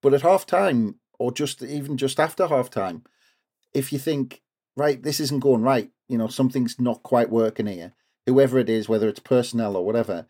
But 0.02 0.14
at 0.14 0.22
half 0.22 0.44
time, 0.44 0.96
or 1.18 1.32
just 1.32 1.62
even 1.62 1.96
just 1.96 2.20
after 2.20 2.46
half 2.46 2.70
time, 2.70 3.04
if 3.72 3.92
you 3.92 3.98
think, 3.98 4.42
right, 4.76 5.02
this 5.02 5.20
isn't 5.20 5.40
going 5.40 5.62
right, 5.62 5.90
you 6.08 6.18
know, 6.18 6.28
something's 6.28 6.78
not 6.78 7.02
quite 7.02 7.30
working 7.30 7.66
here, 7.66 7.92
whoever 8.26 8.58
it 8.58 8.68
is, 8.68 8.88
whether 8.88 9.08
it's 9.08 9.20
personnel 9.20 9.76
or 9.76 9.84
whatever, 9.84 10.26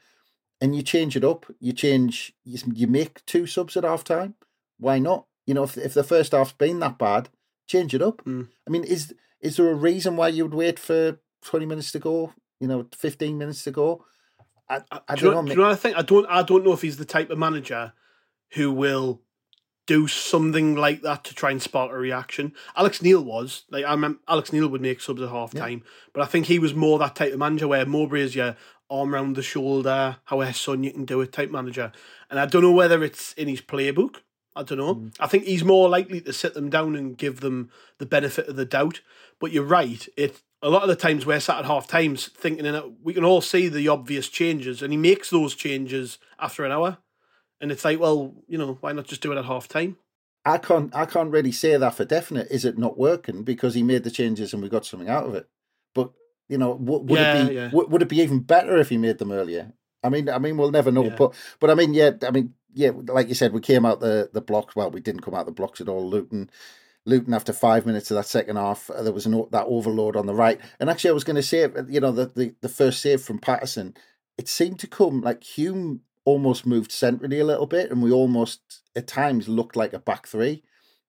and 0.61 0.75
you 0.75 0.83
change 0.83 1.17
it 1.17 1.25
up, 1.25 1.47
you 1.61 1.73
change, 1.73 2.33
you, 2.45 2.59
you 2.73 2.87
make 2.87 3.25
two 3.27 3.47
subs 3.47 3.77
at 3.77 3.85
half 3.85 4.05
time, 4.05 4.35
why 4.79 4.99
not? 4.99 5.27
You 5.47 5.55
know, 5.55 5.65
if, 5.65 5.77
if 5.77 5.95
the 5.95 6.05
first 6.05 6.33
half's 6.33 6.53
been 6.53 6.81
that 6.81 6.99
bad, 6.99 7.29
change 7.67 7.95
it 7.95 8.03
up. 8.03 8.25
Mm. 8.25 8.49
I 8.67 8.71
mean, 8.71 8.85
is 8.85 9.15
is 9.41 9.57
there 9.57 9.71
a 9.71 9.75
reason 9.75 10.17
why 10.17 10.29
you 10.29 10.45
would 10.45 10.55
wait 10.55 10.79
for 10.79 11.19
20 11.43 11.67
minutes 11.67 11.93
to 11.93 11.99
go, 11.99 12.33
you 12.61 12.67
know, 12.67 12.87
15 12.97 13.37
minutes 13.37 13.63
to 13.65 13.71
go? 13.71 14.05
I, 14.69 14.81
I 15.07 15.15
do 15.17 15.25
don't 15.25 15.35
know, 15.35 15.41
know. 15.43 15.47
do 15.47 15.51
you 15.51 15.57
know 15.59 15.63
what 15.65 15.73
I 15.73 15.77
think? 15.77 15.97
I 15.99 16.03
don't. 16.03 16.27
I 16.27 16.43
don't 16.43 16.65
know 16.65 16.73
if 16.73 16.81
he's 16.81 16.97
the 16.97 17.05
type 17.05 17.29
of 17.31 17.39
manager 17.39 17.93
who 18.55 18.73
will 18.73 19.21
do 19.87 20.07
something 20.09 20.75
like 20.75 21.03
that 21.03 21.25
to 21.25 21.35
try 21.35 21.51
and 21.51 21.61
spark 21.61 21.93
a 21.93 21.97
reaction. 21.97 22.53
Alex 22.77 23.03
Neil 23.03 23.23
was 23.23 23.65
like 23.71 23.85
I 23.85 23.91
remember 23.91 24.21
Alex 24.29 24.53
Neil 24.53 24.69
would 24.69 24.81
make 24.81 25.01
subs 25.01 25.23
at 25.23 25.29
half 25.29 25.53
time, 25.53 25.83
but 26.13 26.23
I 26.23 26.27
think 26.27 26.47
he 26.47 26.59
was 26.59 26.75
more 26.75 26.99
that 26.99 27.17
type 27.17 27.33
of 27.33 27.39
manager 27.39 27.69
where 27.69 27.87
Mowbray 27.87 28.23
is 28.23 28.35
your 28.35 28.57
arm 28.91 29.15
round 29.15 29.37
the 29.37 29.43
shoulder, 29.43 30.17
however 30.25 30.53
son 30.53 30.85
you 30.85 30.93
can 30.93 31.05
do 31.05 31.21
it 31.21 31.33
type 31.33 31.51
manager. 31.51 31.93
And 32.31 32.39
I 32.39 32.47
don't 32.47 32.63
know 32.63 32.73
whether 32.73 33.03
it's 33.03 33.33
in 33.35 33.49
his 33.49 33.61
playbook. 33.61 34.17
I 34.57 34.63
don't 34.63 34.79
know. 34.79 34.95
Mm. 34.95 35.17
I 35.19 35.27
think 35.27 35.45
he's 35.45 35.65
more 35.65 35.89
likely 35.89 36.21
to 36.21 36.33
sit 36.33 36.55
them 36.55 36.71
down 36.71 36.95
and 36.95 37.19
give 37.19 37.41
them 37.41 37.71
the 37.99 38.07
benefit 38.07 38.49
of 38.49 38.57
the 38.57 38.65
doubt. 38.65 39.01
But 39.41 39.51
you're 39.51 39.65
right. 39.65 40.07
It 40.17 40.41
a 40.63 40.71
lot 40.71 40.83
of 40.83 40.89
the 40.89 40.97
times 40.97 41.27
we're 41.27 41.41
sat 41.41 41.59
at 41.59 41.67
half 41.67 41.87
times 41.87 42.29
thinking 42.29 42.65
in 42.65 42.75
it, 42.75 42.85
we 43.03 43.13
can 43.13 43.25
all 43.25 43.43
see 43.43 43.69
the 43.69 43.89
obvious 43.89 44.29
changes, 44.31 44.81
and 44.81 44.93
he 44.93 44.97
makes 44.97 45.29
those 45.29 45.55
changes 45.55 46.19
after 46.39 46.65
an 46.65 46.73
hour. 46.73 46.97
And 47.65 47.73
it's 47.73 47.83
like, 47.83 47.99
well, 47.99 48.35
you 48.47 48.59
know, 48.59 48.77
why 48.83 48.93
not 48.93 49.07
just 49.07 49.23
do 49.23 49.33
it 49.33 49.39
at 49.39 49.47
half 49.47 49.69
time? 49.69 49.97
I 50.45 50.59
can't 50.59 50.95
I 50.95 51.07
can't 51.07 51.31
really 51.31 51.51
say 51.51 51.79
that 51.79 51.95
for 51.95 52.05
definite. 52.05 52.49
Is 52.51 52.67
it 52.67 52.77
not 52.77 52.99
working 52.99 53.43
because 53.43 53.73
he 53.73 53.83
made 53.83 54.05
the 54.05 54.11
changes 54.11 54.53
and 54.53 54.63
we 54.63 54.69
got 54.69 54.85
something 54.85 55.09
out 55.09 55.25
of 55.25 55.35
it? 55.35 55.49
But 55.95 56.11
you 56.47 56.59
know, 56.59 56.73
would, 56.73 57.09
would 57.09 57.19
Yeah, 57.19 57.43
it 57.43 57.49
be 57.49 57.55
yeah. 57.55 57.71
would, 57.73 57.91
would 57.91 58.03
it 58.03 58.11
be 58.11 58.21
even 58.21 58.41
better 58.41 58.77
if 58.77 58.91
he 58.91 58.99
made 58.99 59.17
them 59.17 59.33
earlier? 59.33 59.73
I 60.03 60.11
mean, 60.11 60.29
I 60.29 60.39
mean, 60.39 60.59
we'll 60.59 60.73
never 60.73 60.93
know. 60.93 61.05
Yeah. 61.05 61.17
But 61.17 61.33
but 61.59 61.71
I 61.71 61.75
mean, 61.75 61.95
yeah, 61.95 62.11
I 62.23 62.31
mean, 62.31 62.53
yeah, 62.75 62.91
like 63.07 63.29
you 63.29 63.35
said, 63.35 63.55
we 63.55 63.63
came 63.63 63.87
out 63.87 64.01
the 64.01 64.29
the 64.31 64.43
blocks. 64.43 64.77
Well, 64.77 64.91
we 64.91 65.01
didn't 65.01 65.23
come 65.23 65.33
out 65.33 65.47
the 65.47 65.53
blocks 65.53 65.81
at 65.81 65.89
all. 65.89 66.07
Luton, 66.07 66.51
Luton. 67.07 67.33
After 67.33 67.55
five 67.55 67.87
minutes 67.87 68.11
of 68.11 68.17
that 68.17 68.27
second 68.27 68.57
half, 68.57 68.91
uh, 68.91 69.03
there 69.03 69.15
was 69.15 69.25
an 69.25 69.47
that 69.53 69.65
overload 69.65 70.17
on 70.17 70.27
the 70.27 70.35
right. 70.35 70.61
And 70.79 70.91
actually, 70.91 71.09
I 71.09 71.15
was 71.15 71.25
going 71.25 71.37
to 71.37 71.43
say, 71.43 71.67
you 71.89 72.01
know, 72.01 72.13
the, 72.13 72.27
the 72.27 72.55
the 72.61 72.69
first 72.69 73.01
save 73.01 73.23
from 73.23 73.39
Patterson, 73.39 73.97
it 74.37 74.49
seemed 74.49 74.81
to 74.81 74.87
come 74.87 75.23
like 75.23 75.43
Hume 75.43 76.03
almost 76.25 76.67
moved 76.67 76.91
centrally 76.93 77.41
a 77.41 77.45
little 77.45 77.67
bit, 77.67 77.91
and 77.91 78.03
we 78.03 78.11
almost 78.13 78.61
at 78.97 79.07
times 79.07 79.49
looked 79.49 79.77
like 79.77 79.93
a 79.93 79.99
back 79.99 80.27
three 80.27 80.63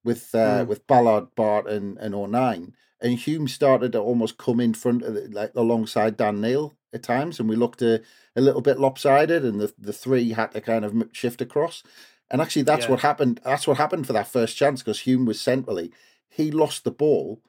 with 0.04 0.34
uh, 0.36 0.64
Mm. 0.64 0.68
with 0.68 0.88
Ballard, 0.88 1.28
Batth, 1.36 1.68
and 1.68 1.98
and 1.98 2.14
O'Nien. 2.16 2.76
And 3.02 3.20
Hume 3.20 3.48
started 3.48 3.92
to 3.92 4.00
almost 4.00 4.38
come 4.38 4.60
in 4.60 4.74
front 4.74 5.04
of 5.04 5.14
the, 5.14 5.28
like 5.30 5.52
alongside 5.56 6.18
Dan 6.18 6.42
Neil 6.42 6.74
at 6.94 7.04
times, 7.04 7.40
and 7.40 7.50
we 7.50 7.56
looked 7.56 7.82
a, 7.82 8.02
a 8.36 8.42
little 8.42 8.62
bit 8.62 8.80
lopsided, 8.80 9.44
and 9.44 9.60
the 9.60 9.74
the 9.78 9.94
three 9.94 10.32
had 10.32 10.52
to 10.52 10.62
kind 10.62 10.86
of 10.86 10.94
shift 11.12 11.42
across. 11.42 11.84
And 12.32 12.42
actually, 12.42 12.64
that's 12.64 12.86
Yeah. 12.86 12.92
what 12.92 13.02
happened. 13.02 13.40
That's 13.44 13.68
what 13.68 13.78
happened 13.78 14.08
for 14.08 14.14
that 14.14 14.28
first 14.28 14.58
chance 14.58 14.82
because 14.82 15.02
Hume 15.02 15.26
was 15.26 15.40
centrally. 15.40 15.92
He 16.28 16.52
lost 16.52 16.84
the 16.84 16.92
ball, 16.92 17.42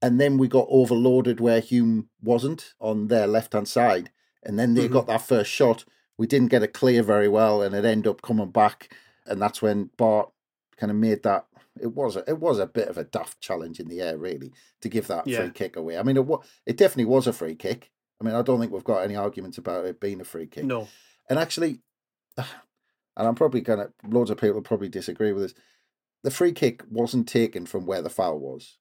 and 0.00 0.20
then 0.20 0.36
we 0.38 0.48
got 0.48 0.66
overloaded 0.68 1.40
where 1.40 1.60
Hume 1.60 2.08
wasn't 2.22 2.74
on 2.80 3.08
their 3.08 3.26
left 3.26 3.52
hand 3.54 3.68
side, 3.68 4.10
and 4.42 4.58
then 4.58 4.74
they 4.74 4.88
Mhm. 4.88 4.92
got 4.92 5.06
that 5.06 5.22
first 5.22 5.50
shot. 5.50 5.84
We 6.18 6.26
didn't 6.26 6.48
get 6.50 6.62
it 6.62 6.74
clear 6.74 7.02
very 7.02 7.28
well, 7.28 7.62
and 7.62 7.74
it 7.74 7.84
ended 7.84 8.08
up 8.10 8.22
coming 8.22 8.50
back, 8.50 8.94
and 9.26 9.40
that's 9.40 9.62
when 9.62 9.90
Batth 9.96 10.30
kind 10.76 10.90
of 10.90 10.96
made 10.96 11.22
that. 11.22 11.46
It 11.80 11.94
was 11.94 12.16
a, 12.16 12.24
it 12.28 12.38
was 12.38 12.58
a 12.58 12.66
bit 12.66 12.88
of 12.88 12.98
a 12.98 13.04
daft 13.04 13.40
challenge 13.40 13.80
in 13.80 13.88
the 13.88 14.00
air, 14.02 14.18
really, 14.18 14.52
to 14.82 14.88
give 14.90 15.06
that 15.08 15.26
Yeah. 15.26 15.38
free 15.40 15.50
kick 15.50 15.76
away. 15.76 15.96
I 15.98 16.02
mean, 16.02 16.16
it 16.18 16.26
wa- 16.26 16.42
it 16.66 16.76
definitely 16.76 17.06
was 17.06 17.26
a 17.26 17.32
free 17.32 17.54
kick. 17.54 17.90
I 18.20 18.24
mean, 18.24 18.34
I 18.34 18.42
don't 18.42 18.60
think 18.60 18.72
we've 18.72 18.84
got 18.84 19.02
any 19.02 19.16
arguments 19.16 19.56
about 19.58 19.86
it 19.86 19.98
being 19.98 20.20
a 20.20 20.24
free 20.24 20.46
kick. 20.46 20.64
No. 20.64 20.86
And 21.30 21.38
actually, 21.38 21.80
and 22.36 22.46
I'm 23.16 23.34
probably 23.34 23.62
gonna 23.62 23.90
loads 24.06 24.30
of 24.30 24.38
people 24.38 24.60
probably 24.62 24.88
disagree 24.88 25.32
with 25.32 25.42
this. 25.44 25.54
The 26.22 26.30
free 26.30 26.52
kick 26.52 26.84
wasn't 26.90 27.26
taken 27.26 27.66
from 27.66 27.86
where 27.86 28.02
the 28.02 28.10
foul 28.10 28.38
was, 28.38 28.78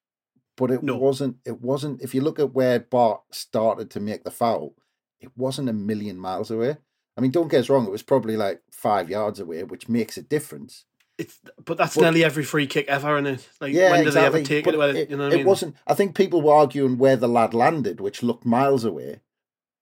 but 0.58 0.70
it 0.70 0.84
No. 0.84 0.98
wasn't. 0.98 1.38
It 1.46 1.62
wasn't. 1.62 2.02
If 2.02 2.13
you 2.13 2.22
look 2.22 2.39
at 2.39 2.54
where 2.54 2.80
Batth 2.80 3.22
started 3.32 3.89
to 3.91 4.00
make 4.00 4.24
the 4.26 4.32
foul, 4.32 4.76
it 5.20 5.32
wasn't 5.38 5.70
a 5.70 5.74
million 5.74 6.17
miles 6.17 6.52
away. 6.52 6.78
I 7.17 7.21
mean, 7.21 7.32
don't 7.32 7.50
get 7.50 7.62
us 7.62 7.69
wrong; 7.69 7.86
it 7.86 7.91
was 7.91 8.04
probably 8.04 8.38
like 8.38 8.62
five 8.71 9.10
yards 9.10 9.39
away, 9.39 9.63
which 9.63 9.89
makes 9.89 10.17
a 10.17 10.21
difference. 10.21 10.86
It's 11.17 11.39
but 11.65 11.78
that's 11.78 11.95
But- 11.95 12.02
nearly 12.02 12.24
every 12.24 12.43
free 12.43 12.65
kick 12.67 12.88
ever, 12.88 13.17
in 13.17 13.28
it? 13.28 13.47
Like 13.60 13.74
Yeah, 13.74 13.91
when 13.91 14.02
do 14.02 14.08
exactly. 14.08 14.21
they 14.32 14.39
ever 14.39 14.47
take 14.47 14.65
But 14.65 14.74
it? 14.74 14.78
Whether, 14.78 15.00
it, 15.00 15.10
you 15.10 15.17
know 15.17 15.28
it 15.28 15.34
I 15.34 15.38
mean? 15.38 15.45
wasn't. 15.45 15.76
I 15.86 15.93
think 15.93 16.15
people 16.15 16.41
were 16.41 16.54
arguing 16.54 16.97
where 16.97 17.15
the 17.17 17.28
lad 17.28 17.54
landed, 17.54 18.00
which 18.00 18.24
looked 18.24 18.45
miles 18.45 18.84
away, 18.86 19.19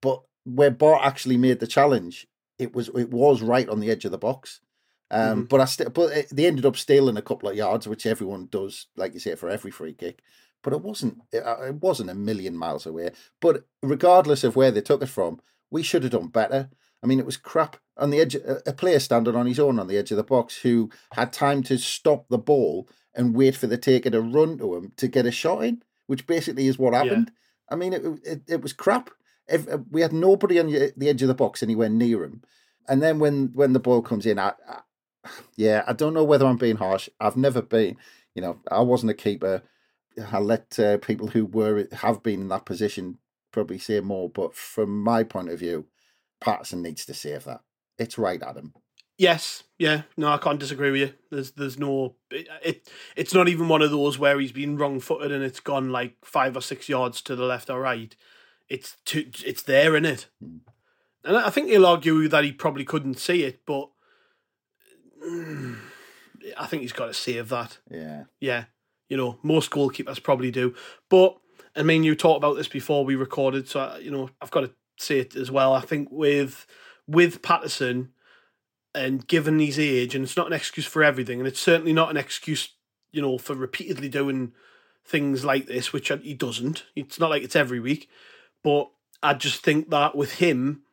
but 0.01 0.21
where 0.43 0.71
Batth 0.71 1.01
actually 1.03 1.37
made 1.37 1.59
the 1.59 1.67
challenge, 1.67 2.27
it 2.57 2.73
was 2.75 2.89
it 2.89 3.11
was 3.11 3.41
right 3.41 3.69
on 3.69 3.79
the 3.79 3.91
edge 3.91 4.05
of 4.05 4.11
the 4.11 4.17
box. 4.17 4.59
Um, 5.11 5.45
Mhm. 5.45 5.49
But 5.49 5.61
I 5.61 5.65
still, 5.65 5.89
but 5.89 6.11
it, 6.11 6.27
they 6.31 6.45
ended 6.45 6.65
up 6.65 6.75
stealing 6.77 7.17
a 7.17 7.21
couple 7.21 7.49
of 7.49 7.55
yards, 7.55 7.87
which 7.87 8.05
everyone 8.05 8.47
does, 8.51 8.87
like 8.95 9.13
you 9.13 9.19
say, 9.19 9.35
for 9.35 9.49
every 9.49 9.71
free 9.71 9.93
kick. 9.93 10.21
But 10.61 10.73
it 10.73 10.81
wasn't. 10.81 11.19
It, 11.31 11.39
uh, 11.45 11.61
it 11.67 11.75
wasn't 11.75 12.09
a 12.09 12.15
million 12.15 12.57
miles 12.57 12.85
away. 12.85 13.11
But 13.39 13.63
regardless 13.81 14.43
of 14.43 14.55
where 14.55 14.71
they 14.71 14.81
took 14.81 15.01
it 15.01 15.07
from, 15.09 15.39
we 15.71 15.83
should 15.83 16.03
have 16.03 16.11
done 16.11 16.27
better. 16.27 16.69
I 17.03 17.07
mean, 17.07 17.19
it 17.19 17.25
was 17.25 17.37
crap 17.37 17.77
on 17.97 18.09
the 18.09 18.19
edge. 18.19 18.35
A 18.35 18.61
a 18.67 18.73
player 18.73 18.99
standing 18.99 19.35
on 19.35 19.45
his 19.47 19.59
own 19.59 19.79
on 19.79 19.87
the 19.87 19.97
edge 19.97 20.11
of 20.11 20.17
the 20.17 20.23
box 20.23 20.57
who 20.57 20.89
had 21.13 21.31
time 21.33 21.63
to 21.63 21.77
stop 21.77 22.27
the 22.29 22.37
ball 22.37 22.87
and 23.15 23.35
wait 23.35 23.55
for 23.55 23.67
the 23.67 23.77
taker 23.77 24.09
to 24.09 24.21
run 24.21 24.57
to 24.57 24.75
him 24.75 24.91
to 24.97 25.07
get 25.07 25.25
a 25.25 25.31
shot 25.31 25.63
in, 25.63 25.81
which 26.07 26.27
basically 26.27 26.67
is 26.67 26.77
what 26.77 26.93
Yeah. 26.93 26.99
happened. 27.03 27.31
I 27.69 27.75
mean, 27.75 27.93
it, 27.93 28.03
it 28.23 28.41
it 28.47 28.61
was 28.61 28.73
crap. 28.73 29.09
If, 29.47 29.67
uh, 29.67 29.79
we 29.89 30.01
had 30.01 30.13
nobody 30.13 30.59
on 30.59 30.67
the 30.67 31.09
edge 31.09 31.21
of 31.21 31.27
the 31.27 31.33
box 31.33 31.63
anywhere 31.63 31.89
near 31.89 32.23
him, 32.23 32.41
and 32.87 33.01
then 33.01 33.19
when 33.19 33.51
when 33.53 33.73
the 33.73 33.79
ball 33.79 34.01
comes 34.01 34.25
in, 34.25 34.37
I, 34.39 34.53
I 34.67 34.79
yeah, 35.55 35.83
I 35.87 35.93
don't 35.93 36.13
know 36.13 36.23
whether 36.23 36.45
I'm 36.45 36.57
being 36.57 36.77
harsh. 36.77 37.09
I've 37.19 37.37
never 37.37 37.61
been, 37.61 37.97
you 38.35 38.41
know, 38.41 38.59
I 38.71 38.81
wasn't 38.81 39.11
a 39.11 39.15
keeper. 39.15 39.63
I'll 40.31 40.41
let 40.43 40.77
uh, 40.79 40.97
people 40.97 41.27
who 41.27 41.45
were 41.45 41.87
have 41.93 42.21
been 42.23 42.41
in 42.41 42.47
that 42.49 42.65
position 42.65 43.17
probably 43.51 43.79
say 43.79 43.99
more. 44.01 44.29
But 44.29 44.53
from 44.55 45.01
my 45.01 45.23
point 45.23 45.49
of 45.49 45.59
view, 45.59 45.85
Patterson 46.41 46.81
needs 46.81 47.05
to 47.05 47.13
save 47.13 47.45
that. 47.45 47.61
It's 47.97 48.17
right 48.17 48.41
at 48.41 48.55
him. 48.55 48.73
Yes, 49.19 49.63
yeah, 49.77 50.03
no, 50.15 50.29
I 50.29 50.37
can't 50.37 50.61
disagree 50.61 50.91
with 50.91 51.01
you. 51.01 51.13
There's, 51.29 51.51
there's 51.51 51.77
no, 51.77 52.15
it, 52.31 52.47
it 52.63 52.89
it's 53.17 53.33
not 53.33 53.49
even 53.49 53.67
one 53.67 53.81
of 53.81 53.91
those 53.91 54.17
where 54.17 54.39
he's 54.39 54.53
been 54.53 54.77
wrong-footed 54.77 55.29
and 55.29 55.43
it's 55.43 55.59
gone 55.59 55.89
like 55.89 56.15
five 56.23 56.55
or 56.55 56.61
six 56.61 56.87
yards 56.87 57.21
to 57.23 57.35
the 57.35 57.43
left 57.43 57.69
or 57.69 57.81
right. 57.81 58.15
It's 58.69 58.95
too, 59.03 59.29
it's 59.45 59.63
there 59.63 59.97
in 59.97 60.05
it, 60.05 60.27
mm. 60.41 60.59
and 61.25 61.35
I 61.35 61.49
think 61.49 61.67
he'll 61.67 61.85
argue 61.85 62.29
that 62.29 62.45
he 62.45 62.53
probably 62.53 62.85
couldn't 62.85 63.19
see 63.19 63.43
it, 63.43 63.65
but 63.65 63.89
I 66.57 66.67
think 66.67 66.83
he's 66.83 66.93
got 66.93 67.07
to 67.07 67.13
save 67.13 67.49
that. 67.49 67.79
Yeah, 67.91 68.25
yeah, 68.39 68.65
you 69.09 69.17
know, 69.17 69.37
most 69.43 69.69
goalkeepers 69.69 70.23
probably 70.23 70.51
do, 70.51 70.75
but 71.09 71.37
I 71.75 71.83
mean, 71.83 72.03
you 72.03 72.15
talked 72.15 72.37
about 72.37 72.55
this 72.55 72.69
before 72.69 73.03
we 73.03 73.15
recorded, 73.15 73.67
so 73.67 73.97
you 74.01 74.11
know, 74.11 74.29
I've 74.41 74.51
got 74.51 74.61
to 74.61 74.71
say 75.01 75.19
it 75.19 75.35
as 75.35 75.51
well. 75.51 75.73
I 75.73 75.81
think 75.81 76.09
with 76.11 76.65
with 77.07 77.41
Patterson 77.41 78.09
and 78.93 79.27
given 79.27 79.59
his 79.59 79.79
age, 79.79 80.15
and 80.15 80.23
it's 80.23 80.37
not 80.37 80.47
an 80.47 80.53
excuse 80.53 80.85
for 80.85 81.03
everything, 81.03 81.39
and 81.39 81.47
it's 81.47 81.59
certainly 81.59 81.93
not 81.93 82.09
an 82.09 82.17
excuse, 82.17 82.69
you 83.11 83.21
know, 83.21 83.37
for 83.37 83.55
repeatedly 83.55 84.09
doing 84.09 84.53
things 85.05 85.45
like 85.45 85.67
this, 85.67 85.93
which 85.93 86.11
he 86.21 86.33
doesn't. 86.33 86.85
It's 86.95 87.19
not 87.19 87.29
like 87.29 87.43
it's 87.43 87.55
every 87.55 87.79
week, 87.79 88.09
but 88.63 88.89
I 89.21 89.33
just 89.33 89.63
think 89.63 89.89
that 89.89 90.15
with 90.15 90.35
him, 90.35 90.83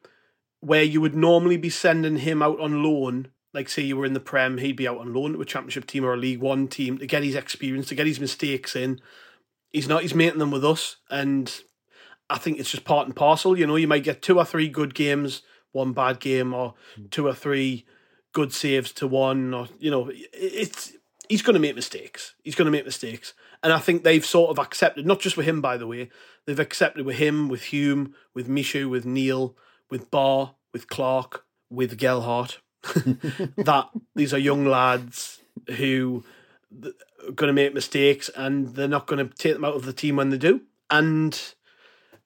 where 0.60 0.82
you 0.82 1.00
would 1.00 1.14
normally 1.14 1.56
be 1.56 1.70
sending 1.70 2.18
him 2.18 2.42
out 2.42 2.60
on 2.60 2.82
loan, 2.82 3.28
like 3.52 3.68
say 3.68 3.82
you 3.82 3.96
were 3.96 4.06
in 4.06 4.14
the 4.14 4.20
Prem, 4.20 4.58
he'd 4.58 4.76
be 4.76 4.88
out 4.88 4.98
on 4.98 5.14
loan 5.14 5.32
to 5.32 5.40
a 5.40 5.46
Championship 5.46 5.86
team 5.86 6.04
or 6.04 6.14
a 6.14 6.18
League 6.18 6.40
One 6.40 6.68
team 6.68 6.98
to 6.98 7.06
get 7.06 7.22
his 7.22 7.34
experience, 7.34 7.88
to 7.88 7.94
get 7.94 8.06
his 8.06 8.20
mistakes 8.20 8.76
in. 8.76 9.00
He's 9.72 9.88
not. 9.88 10.02
He's 10.02 10.14
making 10.14 10.38
them 10.38 10.50
with 10.50 10.64
us, 10.64 10.96
and 11.10 11.52
I 12.28 12.38
think 12.38 12.58
it's 12.58 12.70
just 12.70 12.84
part 12.84 13.06
and 13.06 13.14
parcel. 13.14 13.58
You 13.58 13.66
know, 13.66 13.76
you 13.76 13.88
might 13.88 14.04
get 14.04 14.22
two 14.22 14.38
or 14.38 14.44
three 14.44 14.68
good 14.68 14.94
games 14.94 15.42
one 15.76 15.92
bad 15.92 16.18
game 16.18 16.54
or 16.54 16.74
hmm. 16.96 17.04
two 17.10 17.28
or 17.28 17.34
three 17.34 17.84
good 18.32 18.52
saves 18.52 18.92
to 18.92 19.06
one 19.06 19.54
or 19.54 19.68
you 19.78 19.90
know 19.90 20.10
it's 20.32 20.92
he's 21.28 21.42
going 21.42 21.54
to 21.54 21.60
make 21.60 21.76
mistakes. 21.76 22.34
He's 22.42 22.54
going 22.54 22.66
to 22.66 22.72
make 22.72 22.84
mistakes. 22.84 23.34
And 23.62 23.72
i 23.72 23.78
think 23.78 24.02
they've 24.02 24.24
sort 24.24 24.50
of 24.50 24.58
accepted 24.58 25.06
not 25.06 25.20
just 25.20 25.36
with 25.36 25.46
him 25.46 25.60
by 25.60 25.76
the 25.76 25.86
way 25.86 26.10
they've 26.44 26.60
accepted 26.60 27.04
with 27.04 27.16
him 27.16 27.48
with 27.48 27.64
hume 27.64 28.14
with 28.34 28.48
Michut 28.48 28.90
with 28.90 29.04
neil 29.04 29.56
with 29.90 30.10
Ba 30.10 30.54
with 30.72 30.88
Clarke 30.88 31.44
with 31.70 31.98
gelhardt. 31.98 32.58
That 33.56 33.88
these 34.14 34.32
are 34.32 34.38
young 34.38 34.64
lads 34.64 35.40
who 35.76 36.24
are 36.82 37.32
going 37.32 37.48
to 37.48 37.52
make 37.52 37.74
mistakes 37.74 38.30
and 38.36 38.74
they're 38.74 38.86
not 38.86 39.06
going 39.06 39.26
to 39.26 39.34
take 39.34 39.54
them 39.54 39.64
out 39.64 39.74
of 39.74 39.84
the 39.84 39.92
team 39.92 40.16
when 40.16 40.30
they 40.30 40.38
do. 40.38 40.60
And 40.88 41.54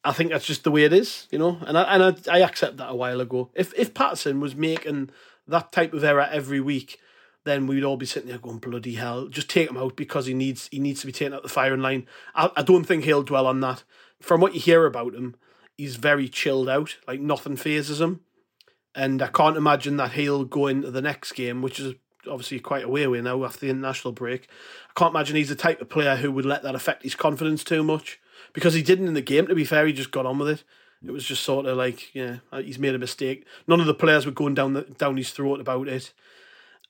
I 0.02 0.12
think 0.12 0.30
that's 0.30 0.46
just 0.46 0.64
the 0.64 0.70
way 0.70 0.84
it 0.84 0.92
is, 0.92 1.26
you 1.30 1.38
know, 1.38 1.58
and 1.66 1.76
I 1.76 1.82
and 1.94 2.02
I, 2.02 2.36
I 2.36 2.38
accept 2.40 2.78
that 2.78 2.90
a 2.90 2.94
while 2.94 3.20
ago. 3.20 3.50
If 3.54 3.74
if 3.74 3.92
Patterson 3.92 4.40
was 4.40 4.54
making 4.54 5.10
that 5.46 5.72
type 5.72 5.92
of 5.92 6.04
error 6.04 6.28
every 6.30 6.60
week, 6.60 6.98
then 7.44 7.66
we'd 7.66 7.84
all 7.84 7.98
be 7.98 8.06
sitting 8.06 8.28
there 8.28 8.38
going 8.38 8.58
bloody 8.58 8.94
hell. 8.94 9.28
Just 9.28 9.50
take 9.50 9.68
him 9.68 9.76
out 9.76 9.96
because 9.96 10.26
he 10.26 10.32
needs 10.32 10.68
he 10.72 10.78
needs 10.78 11.00
to 11.00 11.06
be 11.06 11.12
taken 11.12 11.34
out 11.34 11.42
the 11.42 11.50
firing 11.50 11.82
line. 11.82 12.06
I, 12.34 12.50
I 12.56 12.62
don't 12.62 12.84
think 12.84 13.04
he'll 13.04 13.22
dwell 13.22 13.46
on 13.46 13.60
that. 13.60 13.84
From 14.20 14.40
what 14.40 14.54
you 14.54 14.60
hear 14.60 14.86
about 14.86 15.14
him, 15.14 15.36
he's 15.76 15.96
very 15.96 16.28
chilled 16.28 16.68
out, 16.68 16.96
like 17.06 17.20
nothing 17.20 17.56
phases 17.56 18.00
him, 18.00 18.20
and 18.94 19.20
I 19.20 19.28
can't 19.28 19.56
imagine 19.56 19.98
that 19.98 20.12
he'll 20.12 20.44
go 20.44 20.66
into 20.66 20.90
the 20.90 21.02
next 21.02 21.32
game, 21.32 21.60
which 21.60 21.78
is 21.78 21.94
obviously 22.26 22.60
quite 22.60 22.84
a 22.84 22.88
way 22.88 23.02
away 23.02 23.20
now 23.20 23.44
after 23.44 23.60
the 23.60 23.70
international 23.70 24.12
break. 24.12 24.48
I 24.90 24.98
can't 24.98 25.14
imagine 25.14 25.36
he's 25.36 25.48
the 25.48 25.56
type 25.56 25.80
of 25.80 25.88
player 25.88 26.16
who 26.16 26.32
would 26.32 26.44
let 26.44 26.62
that 26.62 26.74
affect 26.74 27.02
his 27.02 27.14
confidence 27.14 27.64
too 27.64 27.82
much 27.82 28.19
because 28.52 28.74
he 28.74 28.82
didn't 28.82 29.08
in 29.08 29.14
the 29.14 29.20
game. 29.20 29.46
To 29.46 29.54
be 29.54 29.64
fair, 29.64 29.86
he 29.86 29.92
just 29.92 30.10
got 30.10 30.26
on 30.26 30.38
with 30.38 30.48
it. 30.48 30.64
It 31.04 31.12
was 31.12 31.24
just 31.24 31.42
sort 31.42 31.66
of 31.66 31.78
like, 31.78 32.14
yeah, 32.14 32.38
he's 32.52 32.78
made 32.78 32.94
a 32.94 32.98
mistake. 32.98 33.46
None 33.66 33.80
of 33.80 33.86
the 33.86 33.94
players 33.94 34.26
were 34.26 34.32
going 34.32 34.54
down 34.54 34.74
the, 34.74 34.82
down 34.82 35.16
his 35.16 35.30
throat 35.30 35.60
about 35.60 35.88
it, 35.88 36.12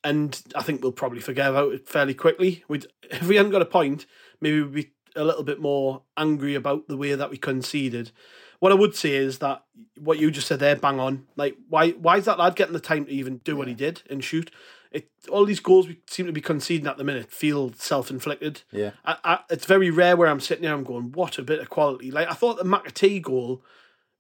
and 0.03 0.43
I 0.57 0.63
think 0.63 0.83
we'll 0.83 0.93
probably 0.93 1.21
forget 1.21 1.51
about 1.51 1.73
it 1.73 1.89
fairly 1.89 2.15
quickly. 2.15 2.65
We'd, 2.69 2.87
if 3.11 3.27
we 3.29 3.37
hadn't 3.37 3.53
got 3.53 3.63
a 3.63 3.67
point, 3.67 4.07
maybe 4.41 4.63
we'd 4.63 4.73
be 4.73 4.91
a 5.17 5.25
little 5.25 5.45
bit 5.45 5.61
more 5.61 6.03
angry 6.17 6.55
about 6.55 6.89
the 6.89 6.97
way 6.97 7.15
that 7.15 7.31
we 7.31 7.37
conceded. 7.37 8.11
What 8.59 8.73
I 8.73 8.77
would 8.77 8.95
say 8.95 9.13
is 9.15 9.39
that 9.39 9.65
what 9.99 10.19
you 10.19 10.31
just 10.31 10.47
said 10.47 10.61
there, 10.61 10.77
bang 10.77 11.01
on. 11.01 11.27
Like, 11.37 11.57
why 11.69 11.91
why 11.91 12.19
is 12.19 12.27
that 12.27 12.39
lad 12.39 12.57
getting 12.57 12.75
the 12.75 12.81
time 12.81 13.07
to 13.07 13.13
even 13.13 13.39
do 13.39 13.53
yeah. 13.53 13.59
what 13.59 13.69
he 13.69 13.75
did 13.75 14.03
and 14.11 14.23
shoot? 14.23 14.51
It 14.93 15.09
all 15.31 15.45
these 15.45 15.61
goals 15.61 15.87
we 15.87 16.01
seem 16.07 16.27
to 16.27 16.33
be 16.33 16.41
conceding 16.41 16.87
at 16.87 16.97
the 16.97 17.05
minute 17.05 17.31
feel 17.31 17.73
self 17.75 18.11
inflicted. 18.11 18.63
Yeah, 18.73 18.93
I, 19.05 19.17
I, 19.25 19.39
it's 19.51 19.67
very 19.67 19.91
rare 19.91 20.17
where 20.17 20.29
I'm 20.29 20.41
sitting 20.41 20.65
there. 20.65 20.75
I'm 20.75 20.85
going, 20.85 21.13
what 21.13 21.39
a 21.39 21.43
bit 21.43 21.61
of 21.61 21.71
quality. 21.71 22.11
Like 22.11 22.29
I 22.29 22.35
thought 22.35 22.59
the 22.59 22.65
McAtee 22.65 23.23
goal 23.23 23.63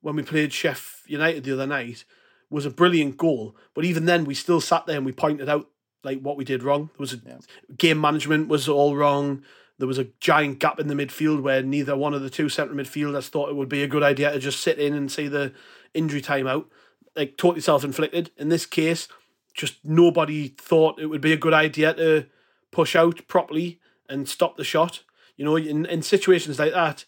when 0.01 0.17
we 0.17 0.23
played 0.23 0.51
Sheff 0.51 1.01
United 1.07 1.45
the 1.45 1.53
other 1.53 1.67
night 1.67 2.05
was 2.49 2.67
a 2.67 2.71
brilliant 2.71 3.17
goal, 3.17 3.57
but 3.75 3.85
even 3.85 4.07
then 4.07 4.25
we 4.25 4.35
still 4.35 4.61
sat 4.61 4.87
there 4.87 4.97
and 4.97 5.07
we 5.07 5.13
pointed 5.13 5.49
out 5.49 5.69
like 6.03 6.21
what 6.21 6.37
we 6.37 6.45
did 6.45 6.63
wrong. 6.63 6.91
There 6.93 7.01
was 7.01 7.13
a 7.13 7.21
yeah. 7.25 7.39
game 7.77 8.01
management 8.01 8.49
was 8.49 8.69
all 8.69 8.97
wrong. 8.97 9.43
There 9.79 9.89
was 9.89 9.99
a 9.99 10.09
giant 10.21 10.59
gap 10.59 10.79
in 10.79 10.89
the 10.89 10.95
midfield 10.95 11.43
where 11.43 11.63
neither 11.63 11.97
one 11.97 12.13
of 12.13 12.23
the 12.23 12.31
two 12.31 12.49
centre 12.49 12.75
midfielders 12.75 13.29
thought 13.29 13.49
it 13.49 13.57
would 13.57 13.69
be 13.69 13.83
a 13.83 13.89
good 13.89 14.03
idea 14.03 14.31
to 14.31 14.39
just 14.39 14.61
sit 14.61 14.79
in 14.79 14.95
and 14.95 15.11
see 15.11 15.27
the 15.27 15.53
injury 15.95 16.21
time 16.21 16.47
out. 16.47 16.69
Like 17.17 17.37
totally 17.37 17.61
self 17.61 17.83
inflicted. 17.83 18.31
In 18.37 18.51
this 18.51 18.67
case, 18.67 19.09
just 19.55 19.77
nobody 19.85 20.49
thought 20.49 21.01
it 21.01 21.07
would 21.07 21.21
be 21.21 21.33
a 21.33 21.37
good 21.37 21.55
idea 21.55 21.95
to 21.95 22.27
push 22.71 22.95
out 22.95 23.27
properly 23.29 23.81
and 24.09 24.29
stop 24.29 24.57
the 24.57 24.65
shot. 24.65 25.03
You 25.37 25.45
know, 25.45 25.57
in, 25.57 25.87
in 25.87 26.03
situations 26.03 26.59
like 26.59 26.73
that, 26.73 27.05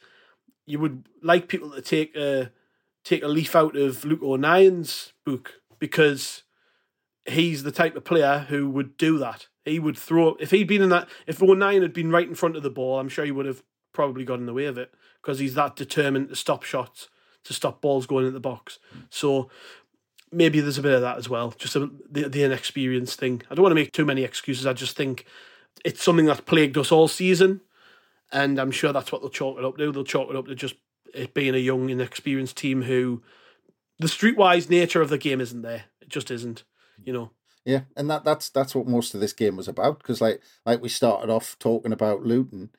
you 0.67 0.79
would 0.79 1.07
like 1.23 1.49
people 1.49 1.71
to 1.71 1.83
take 1.83 2.17
a 2.17 2.51
take 3.05 3.23
a 3.23 3.29
leaf 3.29 3.57
out 3.57 3.77
of 3.77 4.05
Luke 4.05 4.23
O'Nien's 4.23 5.13
book 5.25 5.61
because 5.79 6.45
he's 7.27 7.63
the 7.63 7.73
type 7.73 7.97
of 7.97 8.05
player 8.05 8.47
who 8.49 8.69
would 8.71 8.97
do 8.97 9.19
that. 9.19 9.49
He 9.65 9.79
would 9.79 9.99
throw 9.99 10.37
if 10.41 10.51
he'd 10.51 10.69
been 10.69 10.83
in 10.83 10.89
that 10.91 11.09
if 11.27 11.43
O'Nien 11.43 11.83
had 11.83 11.93
been 11.93 12.11
right 12.11 12.29
in 12.29 12.35
front 12.35 12.57
of 12.57 12.63
the 12.63 12.71
ball, 12.71 12.99
I'm 12.99 13.09
sure 13.09 13.25
he 13.25 13.33
would 13.33 13.47
have 13.47 13.63
probably 13.93 14.25
got 14.25 14.39
in 14.39 14.47
the 14.47 14.55
way 14.55 14.67
of 14.67 14.79
it 14.79 14.95
because 15.21 15.39
he's 15.39 15.55
that 15.55 15.77
determined 15.77 16.29
to 16.31 16.37
stop 16.37 16.63
shots, 16.63 17.09
to 17.45 17.53
stop 17.53 17.81
balls 17.81 18.07
going 18.07 18.27
in 18.27 18.33
the 18.33 18.41
box. 18.41 18.79
So 19.11 19.51
maybe 20.33 20.61
there's 20.61 20.79
a 20.79 20.83
bit 20.83 20.95
of 20.95 21.03
that 21.03 21.19
as 21.19 21.29
well, 21.29 21.55
just 21.57 21.77
a, 21.77 21.91
the 22.11 22.29
the 22.29 22.43
inexperience 22.43 23.15
thing. 23.15 23.43
I 23.51 23.55
don't 23.55 23.63
want 23.63 23.73
to 23.73 23.81
make 23.81 23.93
too 23.93 24.05
many 24.05 24.23
excuses. 24.23 24.67
I 24.67 24.73
just 24.73 24.97
think 24.97 25.27
it's 25.85 26.03
something 26.03 26.27
that's 26.27 26.41
plagued 26.41 26.79
us 26.79 26.91
all 26.91 27.09
season, 27.09 27.61
and 28.33 28.59
I'm 28.59 28.71
sure 28.71 28.93
that's 28.93 29.13
what 29.13 29.21
they'll 29.21 29.31
chalk 29.31 29.59
it 29.59 29.65
up 29.65 29.77
to. 29.77 29.93
They'll 29.93 30.05
chalk 30.05 30.31
it 30.31 30.37
up 30.37 30.47
to 30.47 30.55
just 30.55 30.75
it 31.15 31.35
being 31.35 31.55
a 31.55 31.59
young, 31.59 31.91
inexperienced 31.91 32.57
team 32.57 32.83
who 32.83 33.23
the 33.99 34.09
streetwise 34.09 34.71
nature 34.71 35.03
of 35.03 35.11
the 35.11 35.19
game 35.19 35.41
isn't 35.41 35.63
there. 35.63 35.85
It 36.01 36.09
just 36.09 36.31
isn't, 36.31 36.65
you 37.05 37.13
know. 37.13 37.31
Yeah, 37.65 37.83
and 37.97 38.11
that 38.11 38.25
that's 38.25 38.49
that's 38.49 38.75
what 38.75 38.89
most 38.89 39.15
of 39.15 39.21
this 39.21 39.33
game 39.33 39.57
was 39.57 39.69
about. 39.69 39.99
Because 39.99 40.21
like 40.21 40.41
like 40.67 40.83
we 40.83 40.89
started 40.89 41.31
off 41.31 41.57
talking 41.59 41.93
about 41.93 42.23
Luton, 42.23 42.71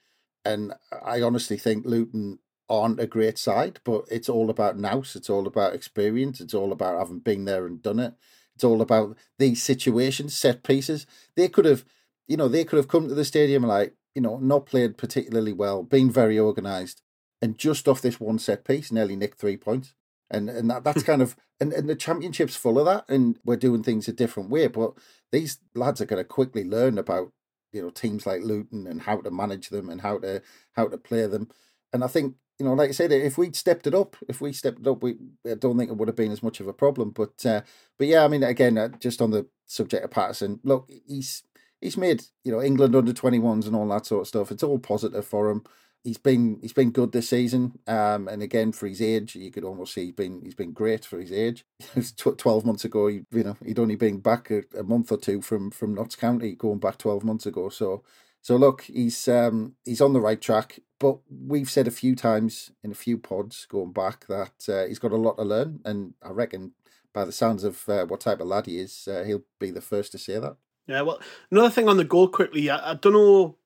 and 0.43 0.73
I 1.05 1.21
honestly 1.21 1.57
think 1.57 1.85
Luton 1.85 2.39
aren't 2.73 2.99
a 2.99 3.07
great 3.07 3.37
side, 3.37 3.79
but 3.83 4.05
it's 4.09 4.27
all 4.27 4.49
about 4.49 4.77
nous. 4.77 5.15
It's 5.15 5.29
all 5.29 5.47
about 5.47 5.75
experience. 5.75 6.41
It's 6.41 6.53
all 6.53 6.71
about 6.71 6.97
having 6.97 7.19
been 7.19 7.45
there 7.45 7.65
and 7.65 7.81
done 7.81 7.99
it. 7.99 8.15
It's 8.55 8.63
all 8.63 8.81
about 8.81 9.15
these 9.37 9.61
situations, 9.61 10.35
set 10.35 10.63
pieces. 10.63 11.05
They 11.35 11.47
could 11.47 11.65
have, 11.65 11.85
you 12.27 12.37
know, 12.37 12.47
they 12.47 12.63
could 12.65 12.77
have 12.77 12.87
come 12.87 13.07
to 13.07 13.15
the 13.15 13.25
stadium 13.25 13.63
like, 13.63 13.93
you 14.15 14.21
know, 14.21 14.37
not 14.37 14.65
played 14.65 14.97
particularly 14.97 15.53
well, 15.53 15.83
been 15.83 16.11
very 16.11 16.39
organised, 16.39 17.01
and 17.41 17.57
just 17.57 17.87
off 17.87 18.01
this 18.01 18.19
one 18.19 18.39
set 18.39 18.63
piece, 18.63 18.91
nearly 18.91 19.15
nicked 19.15 19.39
three 19.39 19.57
points. 19.57 19.93
And 20.29 20.49
and 20.49 20.69
that, 20.69 20.83
that's 20.83 21.03
kind 21.11 21.21
of 21.21 21.35
and, 21.59 21.73
and 21.73 21.89
the 21.89 21.95
championship's 21.95 22.55
full 22.55 22.79
of 22.79 22.85
that, 22.85 23.05
and 23.07 23.39
we're 23.45 23.55
doing 23.55 23.83
things 23.83 24.07
a 24.07 24.13
different 24.13 24.49
way. 24.49 24.67
But 24.67 24.93
these 25.31 25.59
lads 25.75 26.01
are 26.01 26.05
going 26.05 26.21
to 26.21 26.27
quickly 26.27 26.63
learn 26.63 26.97
about 26.97 27.31
you 27.71 27.81
know 27.81 27.89
teams 27.89 28.25
like 28.25 28.41
Luton 28.41 28.87
and 28.87 29.01
how 29.01 29.17
to 29.17 29.31
manage 29.31 29.69
them 29.69 29.89
and 29.89 30.01
how 30.01 30.19
to 30.19 30.41
how 30.73 30.87
to 30.87 30.97
play 30.97 31.25
them. 31.27 31.49
And 31.91 32.03
I 32.03 32.07
think 32.07 32.35
you 32.59 32.65
know, 32.65 32.73
like 32.73 32.89
I 32.89 32.93
said, 32.93 33.11
if 33.11 33.37
we'd 33.37 33.55
stepped 33.55 33.87
it 33.87 33.95
up, 33.95 34.15
if 34.27 34.39
we 34.39 34.53
stepped 34.53 34.79
it 34.79 34.87
up, 34.87 35.01
we 35.01 35.15
I 35.49 35.55
don't 35.55 35.77
think 35.77 35.89
it 35.89 35.97
would 35.97 36.07
have 36.07 36.15
been 36.15 36.31
as 36.31 36.43
much 36.43 36.59
of 36.59 36.67
a 36.67 36.73
problem. 36.73 37.11
But 37.11 37.45
uh, 37.45 37.61
but 37.97 38.07
yeah, 38.07 38.23
I 38.23 38.27
mean, 38.27 38.43
again, 38.43 38.77
uh, 38.77 38.89
just 38.99 39.21
on 39.21 39.31
the 39.31 39.47
subject 39.65 40.03
of 40.03 40.11
Patterson, 40.11 40.59
look, 40.63 40.89
he's 41.07 41.43
he's 41.81 41.97
made 41.97 42.23
you 42.43 42.51
know 42.51 42.61
England 42.61 42.95
under 42.95 43.13
twenty 43.13 43.39
ones 43.39 43.65
and 43.65 43.75
all 43.75 43.87
that 43.89 44.05
sort 44.05 44.21
of 44.21 44.27
stuff. 44.27 44.51
It's 44.51 44.63
all 44.63 44.79
positive 44.79 45.25
for 45.25 45.49
him. 45.49 45.63
He's 46.03 46.17
been 46.17 46.59
he's 46.61 46.73
been 46.73 46.91
good 46.91 47.11
this 47.11 47.29
season, 47.29 47.79
um, 47.87 48.27
and 48.27 48.43
again 48.43 48.71
for 48.71 48.87
his 48.87 49.01
age, 49.01 49.35
you 49.35 49.51
could 49.51 49.63
almost 49.63 49.93
see 49.93 50.05
he's 50.05 50.13
been 50.13 50.41
he's 50.43 50.55
been 50.55 50.73
great 50.73 51.05
for 51.05 51.19
his 51.19 51.31
age. 51.31 51.65
twelve 52.17 52.65
months 52.65 52.85
ago, 52.85 53.07
he, 53.07 53.21
you 53.31 53.43
know, 53.43 53.57
he'd 53.65 53.79
only 53.79 53.95
been 53.95 54.19
back 54.19 54.51
a, 54.51 54.63
a 54.77 54.83
month 54.83 55.11
or 55.11 55.17
two 55.17 55.41
from 55.41 55.71
from 55.71 55.95
Notts 55.95 56.15
County, 56.15 56.55
going 56.55 56.79
back 56.79 56.97
twelve 56.97 57.23
months 57.23 57.45
ago. 57.45 57.69
So 57.69 58.03
so 58.43 58.57
look, 58.57 58.81
he's 58.81 59.27
um, 59.29 59.75
he's 59.85 60.01
on 60.01 60.11
the 60.11 60.19
right 60.19 60.39
track, 60.39 60.79
but 61.03 61.19
we've 61.29 61.69
said 61.69 61.87
a 61.87 61.91
few 61.91 62.15
times 62.15 62.71
in 62.83 62.91
a 62.91 62.95
few 62.95 63.17
pods 63.17 63.67
going 63.69 63.91
back 63.91 64.25
that 64.27 64.69
uh, 64.69 64.87
he's 64.87 64.99
got 64.99 65.11
a 65.11 65.17
lot 65.17 65.37
to 65.37 65.43
learn, 65.43 65.81
and 65.85 66.13
I 66.23 66.29
reckon 66.29 66.71
by 67.13 67.25
the 67.25 67.31
sounds 67.31 67.63
of 67.63 67.87
uh, 67.87 68.05
what 68.05 68.21
type 68.21 68.39
of 68.39 68.47
lad 68.47 68.65
he 68.65 68.79
is, 68.79 69.07
uh, 69.07 69.23
he'll 69.23 69.43
be 69.59 69.69
the 69.69 69.81
first 69.81 70.13
to 70.13 70.17
say 70.17 70.39
that. 70.39 70.55
Yeah, 70.87 71.01
well, 71.01 71.19
another 71.51 71.69
thing 71.69 71.87
on 71.87 71.97
the 71.97 72.03
goal 72.03 72.27
quickly, 72.27 72.69
I, 72.69 72.91
I 72.91 72.93
don't 72.95 73.13
know 73.13 73.57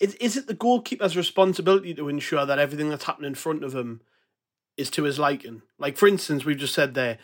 is, 0.00 0.14
is 0.16 0.36
it 0.36 0.48
the 0.48 0.54
goalkeeper's 0.54 1.16
responsibility 1.16 1.94
to 1.94 2.08
ensure 2.08 2.44
that 2.44 2.58
everything 2.58 2.90
that's 2.90 3.04
happening 3.04 3.28
in 3.28 3.34
front 3.36 3.62
of 3.62 3.74
him 3.74 4.00
is 4.76 4.90
to 4.90 5.04
his 5.04 5.18
liking? 5.18 5.62
Like, 5.78 5.96
for 5.96 6.08
instance, 6.08 6.44
we've 6.44 6.56
just 6.56 6.74
said 6.74 6.94
there, 6.94 7.18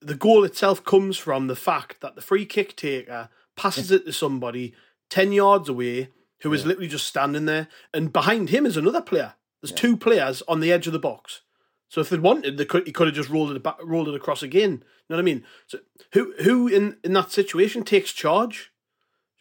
the 0.00 0.16
goal 0.16 0.44
itself 0.44 0.84
comes 0.84 1.16
from 1.16 1.46
the 1.46 1.56
fact 1.56 2.00
that 2.00 2.16
the 2.16 2.20
free 2.20 2.46
kick 2.46 2.74
taker 2.74 3.28
passes 3.56 3.92
it 3.92 4.06
to 4.06 4.12
somebody 4.12 4.74
10 5.10 5.32
yards 5.32 5.68
away 5.68 6.08
who 6.44 6.52
is 6.52 6.64
literally 6.64 6.88
just 6.88 7.06
standing 7.06 7.46
there, 7.46 7.68
and 7.92 8.12
behind 8.12 8.50
him 8.50 8.66
is 8.66 8.76
another 8.76 9.00
player. 9.00 9.34
There's 9.60 9.72
two 9.72 9.96
players 9.96 10.42
on 10.46 10.60
the 10.60 10.70
edge 10.70 10.86
of 10.86 10.92
the 10.92 10.98
box. 10.98 11.40
So 11.88 12.02
if 12.02 12.10
they'd 12.10 12.20
wanted, 12.20 12.58
they 12.58 12.66
could 12.66 12.86
he 12.86 12.92
could 12.92 13.06
have 13.06 13.16
just 13.16 13.30
rolled 13.30 13.50
it 13.50 13.62
back, 13.62 13.78
rolled 13.82 14.08
it 14.08 14.14
across 14.14 14.42
again. 14.42 14.70
You 14.72 14.78
know 15.08 15.16
what 15.16 15.20
I 15.20 15.22
mean? 15.22 15.44
So 15.66 15.78
who 16.12 16.34
who 16.42 16.68
in, 16.68 16.98
in 17.02 17.14
that 17.14 17.32
situation 17.32 17.82
takes 17.82 18.12
charge? 18.12 18.72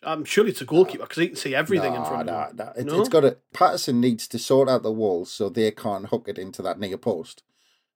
I'm 0.02 0.24
surely 0.24 0.52
it's 0.52 0.62
a 0.62 0.66
goalkeeper 0.66 1.04
because 1.04 1.18
he 1.18 1.28
can 1.28 1.36
see 1.36 1.54
everything 1.56 1.94
in 1.94 2.06
front 2.06 2.28
nah, 2.28 2.46
of 2.46 2.52
him. 2.52 2.58
nah. 2.58 2.72
It, 2.78 2.86
No? 2.86 3.00
It's 3.00 3.10
got 3.10 3.22
to. 3.22 3.38
Patterson 3.54 4.00
needs 4.00 4.28
to 4.30 4.40
sort 4.40 4.70
out 4.70 4.84
the 4.84 4.92
walls 4.92 5.32
so 5.32 5.50
they 5.50 5.72
can't 5.72 6.08
hook 6.08 6.28
it 6.28 6.38
into 6.38 6.62
that 6.62 6.80
near 6.80 6.98
post. 6.98 7.44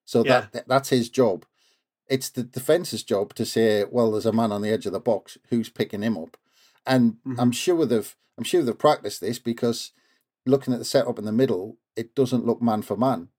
So 0.06 0.26
Yeah. 0.26 0.48
that 0.52 0.68
that's 0.68 0.90
his 0.90 1.10
job. 1.10 1.46
It's 2.10 2.30
the 2.30 2.44
defence's 2.44 3.04
job 3.04 3.34
to 3.36 3.46
say, 3.46 3.86
well, 3.90 4.12
there's 4.12 4.26
a 4.26 4.34
man 4.34 4.52
on 4.52 4.62
the 4.62 4.70
edge 4.70 4.86
of 4.86 4.94
the 4.94 5.00
box 5.00 5.38
who's 5.50 5.70
picking 5.70 6.02
him 6.02 6.18
up, 6.18 6.38
and 6.88 7.14
Mm-hmm. 7.26 7.40
I'm 7.40 7.52
sure 7.52 7.86
they've 7.86 8.16
I'm 8.38 8.44
sure 8.44 8.62
they've 8.64 8.78
practiced 8.78 9.22
this 9.22 9.40
because 9.40 9.92
looking 10.46 10.74
at 10.74 10.80
the 10.80 10.86
setup 10.86 11.20
in 11.20 11.26
the 11.26 11.32
middle, 11.32 11.78
it 11.96 12.16
doesn't 12.16 12.46
look 12.46 12.62
man 12.62 12.82
for 12.82 12.96
man. 12.98 13.30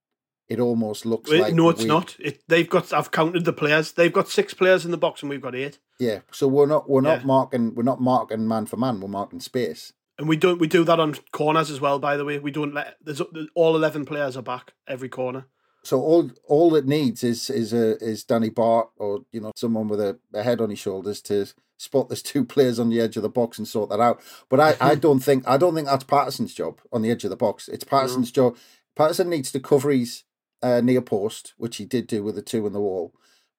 It 0.47 0.59
almost 0.59 1.05
looks 1.05 1.29
like 1.31 1.53
no, 1.53 1.69
it's 1.69 1.81
we- 1.83 1.87
not. 1.87 2.15
It, 2.19 2.41
they've 2.47 2.67
got. 2.69 2.91
I've 2.91 3.11
counted 3.11 3.45
the 3.45 3.53
players. 3.53 3.91
They've 3.91 4.11
got 4.13 4.29
six 4.29 4.53
players 4.53 4.83
in 4.83 4.89
the 4.91 4.97
box, 4.97 5.21
and 5.21 5.29
we've 5.29 5.41
got 5.41 5.55
eight. 5.55 5.77
Yeah, 5.99 6.19
so 6.31 6.47
we're 6.47 6.65
not 6.65 6.89
we're 6.89 7.01
not 7.01 7.19
Yeah. 7.21 7.25
marking 7.27 7.75
we're 7.75 7.83
not 7.83 8.01
marking 8.01 8.47
man 8.47 8.65
for 8.65 8.77
man. 8.77 8.99
We're 8.99 9.09
marking 9.09 9.41
space. 9.41 9.93
And 10.17 10.27
we 10.27 10.35
don't. 10.37 10.59
We 10.59 10.67
do 10.67 10.83
that 10.85 10.99
on 10.99 11.15
corners 11.31 11.69
as 11.71 11.79
well. 11.79 11.99
By 11.99 12.17
the 12.17 12.25
way, 12.25 12.39
we 12.39 12.51
don't 12.51 12.73
let. 12.73 12.95
There's 13.01 13.21
all 13.55 13.75
eleven 13.75 14.05
players 14.05 14.35
are 14.35 14.41
back 14.43 14.73
every 14.87 15.07
corner. 15.09 15.45
So 15.83 16.01
all 16.01 16.31
all 16.45 16.75
it 16.75 16.85
needs 16.87 17.23
is 17.23 17.49
is 17.49 17.71
a 17.71 17.95
is 18.03 18.23
Danny 18.23 18.49
Batth 18.49 18.89
or 18.97 19.21
you 19.31 19.39
know 19.41 19.51
someone 19.55 19.87
with 19.87 20.01
a, 20.01 20.19
a 20.33 20.41
head 20.43 20.59
on 20.61 20.71
his 20.71 20.79
shoulders 20.79 21.21
to 21.23 21.45
spot 21.79 22.09
there's 22.09 22.21
two 22.21 22.43
players 22.43 22.77
on 22.77 22.89
the 22.89 22.99
edge 22.99 23.15
of 23.15 23.23
the 23.23 23.29
box 23.29 23.57
and 23.57 23.67
sort 23.67 23.89
that 23.89 23.99
out. 24.01 24.21
But 24.49 24.59
I, 24.59 24.75
I 24.81 24.95
don't 25.05 25.19
think 25.21 25.47
I 25.47 25.57
don't 25.57 25.73
think 25.73 25.87
that's 25.87 26.03
Patterson's 26.03 26.53
job 26.53 26.79
on 26.91 27.01
the 27.01 27.09
edge 27.09 27.23
of 27.23 27.29
the 27.29 27.35
box. 27.37 27.67
It's 27.67 27.83
Patterson's 27.83 28.31
job. 28.31 28.57
Patterson 28.95 29.29
needs 29.29 29.51
to 29.53 29.59
cover 29.59 29.89
his 29.91 30.23
uh, 30.61 30.81
near 30.81 31.01
post, 31.01 31.53
which 31.57 31.77
he 31.77 31.85
did 31.85 32.05
do 32.05 32.21
with 32.21 32.35
the 32.35 32.41
two 32.41 32.67
in 32.67 32.73
the 32.73 32.81
wall. 32.81 33.13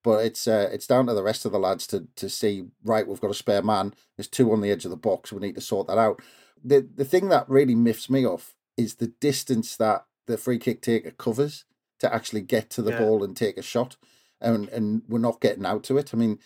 But 0.04 0.24
it's 0.24 0.46
uh, 0.46 0.68
it's 0.72 0.86
down 0.86 1.06
to 1.06 1.14
the 1.14 1.22
rest 1.22 1.44
of 1.44 1.52
the 1.52 1.58
lads 1.58 1.86
to 1.88 2.06
to 2.16 2.28
see 2.28 2.64
right. 2.84 3.06
We've 3.06 3.20
got 3.20 3.30
a 3.30 3.34
spare 3.34 3.62
man. 3.62 3.94
There's 4.16 4.28
two 4.28 4.52
on 4.52 4.60
the 4.60 4.70
edge 4.70 4.84
of 4.84 4.90
the 4.90 4.96
box. 4.96 5.32
We 5.32 5.40
need 5.40 5.54
to 5.56 5.60
sort 5.60 5.86
that 5.88 5.98
out. 5.98 6.20
The 6.62 6.86
the 6.94 7.04
thing 7.04 7.28
that 7.28 7.48
really 7.48 7.74
miffs 7.74 8.08
me 8.10 8.26
off 8.26 8.54
is 8.76 8.94
the 8.96 9.08
distance 9.20 9.76
that 9.76 10.04
the 10.26 10.38
free 10.38 10.58
kick 10.58 10.80
taker 10.82 11.10
covers 11.10 11.64
to 11.98 12.14
actually 12.14 12.40
get 12.40 12.70
to 12.70 12.82
the 12.82 12.92
Yeah. 12.92 12.98
ball 13.00 13.22
and 13.22 13.36
take 13.36 13.58
a 13.58 13.62
shot, 13.62 13.96
and 14.40 14.68
and 14.70 15.02
we're 15.08 15.18
not 15.18 15.40
getting 15.40 15.66
out 15.66 15.82
to 15.84 15.98
it. 15.98 16.14
I 16.14 16.16
mean, 16.16 16.38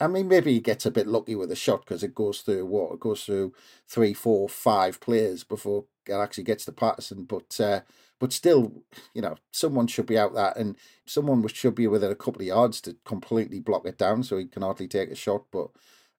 I 0.00 0.06
mean 0.06 0.28
maybe 0.28 0.52
he 0.52 0.60
gets 0.60 0.86
a 0.86 0.90
bit 0.90 1.06
lucky 1.06 1.34
with 1.34 1.52
a 1.52 1.56
shot 1.56 1.84
because 1.84 2.02
it 2.02 2.14
goes 2.14 2.40
through 2.40 2.64
what 2.66 2.94
it 2.94 3.00
goes 3.00 3.24
through 3.24 3.52
three, 3.86 4.14
four, 4.14 4.48
five 4.48 5.00
players 5.00 5.44
before 5.44 5.84
it 6.06 6.12
actually 6.14 6.44
gets 6.44 6.64
to 6.64 6.72
Patterson. 6.72 7.24
But 7.24 7.60
uh, 7.60 7.80
but 8.18 8.32
still, 8.32 8.72
you 9.14 9.22
know, 9.22 9.36
someone 9.50 9.86
should 9.88 10.06
be 10.06 10.18
out 10.18 10.34
that, 10.34 10.56
and 10.56 10.76
someone 11.06 11.46
should 11.48 11.74
be 11.74 11.86
within 11.86 12.10
a 12.10 12.16
couple 12.16 12.40
of 12.40 12.46
yards 12.46 12.80
to 12.82 12.96
completely 13.04 13.60
block 13.60 13.84
it 13.86 13.98
down 13.98 14.22
so 14.22 14.38
he 14.38 14.46
can 14.46 14.62
hardly 14.62 14.88
take 14.88 15.10
a 15.10 15.14
shot. 15.14 15.44
But 15.52 15.68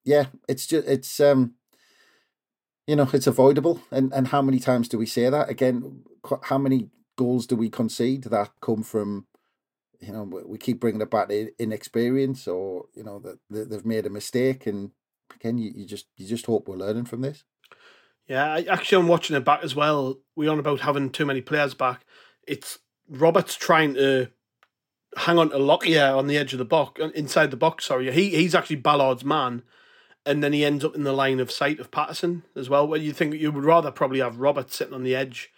yeah, 0.04 0.26
it's 0.48 0.68
just 0.68 0.88
it's 0.88 1.20
um 1.20 1.56
you 2.88 2.96
know 2.96 3.10
it's 3.14 3.28
avoidable 3.28 3.82
and 3.92 4.14
and 4.14 4.28
how 4.30 4.42
many 4.42 4.60
times 4.60 4.88
do 4.88 4.98
we 4.98 5.06
say 5.06 5.30
that 5.30 5.50
again 5.50 6.04
how 6.44 6.58
many 6.58 6.90
goals 7.16 7.48
do 7.48 7.56
we 7.56 7.70
concede 7.70 8.24
that 8.24 8.52
come 8.62 8.84
from 8.84 9.26
you 10.06 10.14
know 10.14 10.24
we- 10.24 10.58
keep 10.58 10.80
bringing 10.80 11.02
it 11.02 11.10
back 11.12 11.30
to 11.30 11.50
inexperience 11.60 12.48
or 12.48 12.86
you 12.96 13.04
know 13.04 13.20
that 13.20 13.38
they've 13.70 13.86
made 13.86 14.06
a 14.06 14.10
mistake 14.10 14.68
and 14.68 14.92
again 15.36 15.58
you, 15.58 15.72
you 15.76 15.86
just 15.86 16.08
you 16.18 16.28
just 16.28 16.46
hope 16.46 16.68
we're 16.68 16.76
learning 16.76 17.06
from 17.06 17.22
this 17.22 17.44
Yeah, 18.28 18.62
actually, 18.70 19.02
I'm 19.02 19.10
watching 19.10 19.36
it 19.36 19.44
back 19.44 19.64
as 19.64 19.76
well. 19.76 20.20
We're 20.36 20.52
on 20.52 20.60
about 20.60 20.80
having 20.82 21.10
too 21.10 21.26
many 21.26 21.42
players 21.42 21.74
back. 21.74 22.06
It's 22.48 22.80
Roberts 23.10 23.56
trying 23.56 23.96
to 23.96 24.30
hang 25.18 25.38
on 25.38 25.50
to 25.50 25.58
Lockyer 25.58 26.16
on 26.16 26.28
the 26.28 26.38
edge 26.38 26.54
of 26.54 26.60
the 26.60 26.66
box, 26.66 27.02
uh, 27.02 27.10
inside 27.10 27.52
the 27.52 27.58
box. 27.58 27.86
Sorry, 27.86 28.10
he 28.12 28.30
he's 28.30 28.56
actually 28.56 28.78
Ballard's 28.78 29.26
man, 29.26 29.64
and 30.26 30.42
then 30.42 30.54
he 30.54 30.64
ends 30.64 30.86
up 30.86 30.96
in 30.96 31.04
the 31.04 31.12
line 31.14 31.40
of 31.42 31.52
sight 31.52 31.80
of 31.80 31.92
Patterson 31.92 32.44
as 32.56 32.70
well. 32.70 32.88
Where 32.88 33.00
you 33.00 33.14
think 33.14 33.34
you 33.36 33.52
would 33.52 33.66
rather 33.66 33.92
probably 33.92 34.20
have 34.20 34.40
Roberts 34.40 34.76
sitting 34.76 34.94
on 34.94 35.04
the 35.04 35.16
edge, 35.16 35.52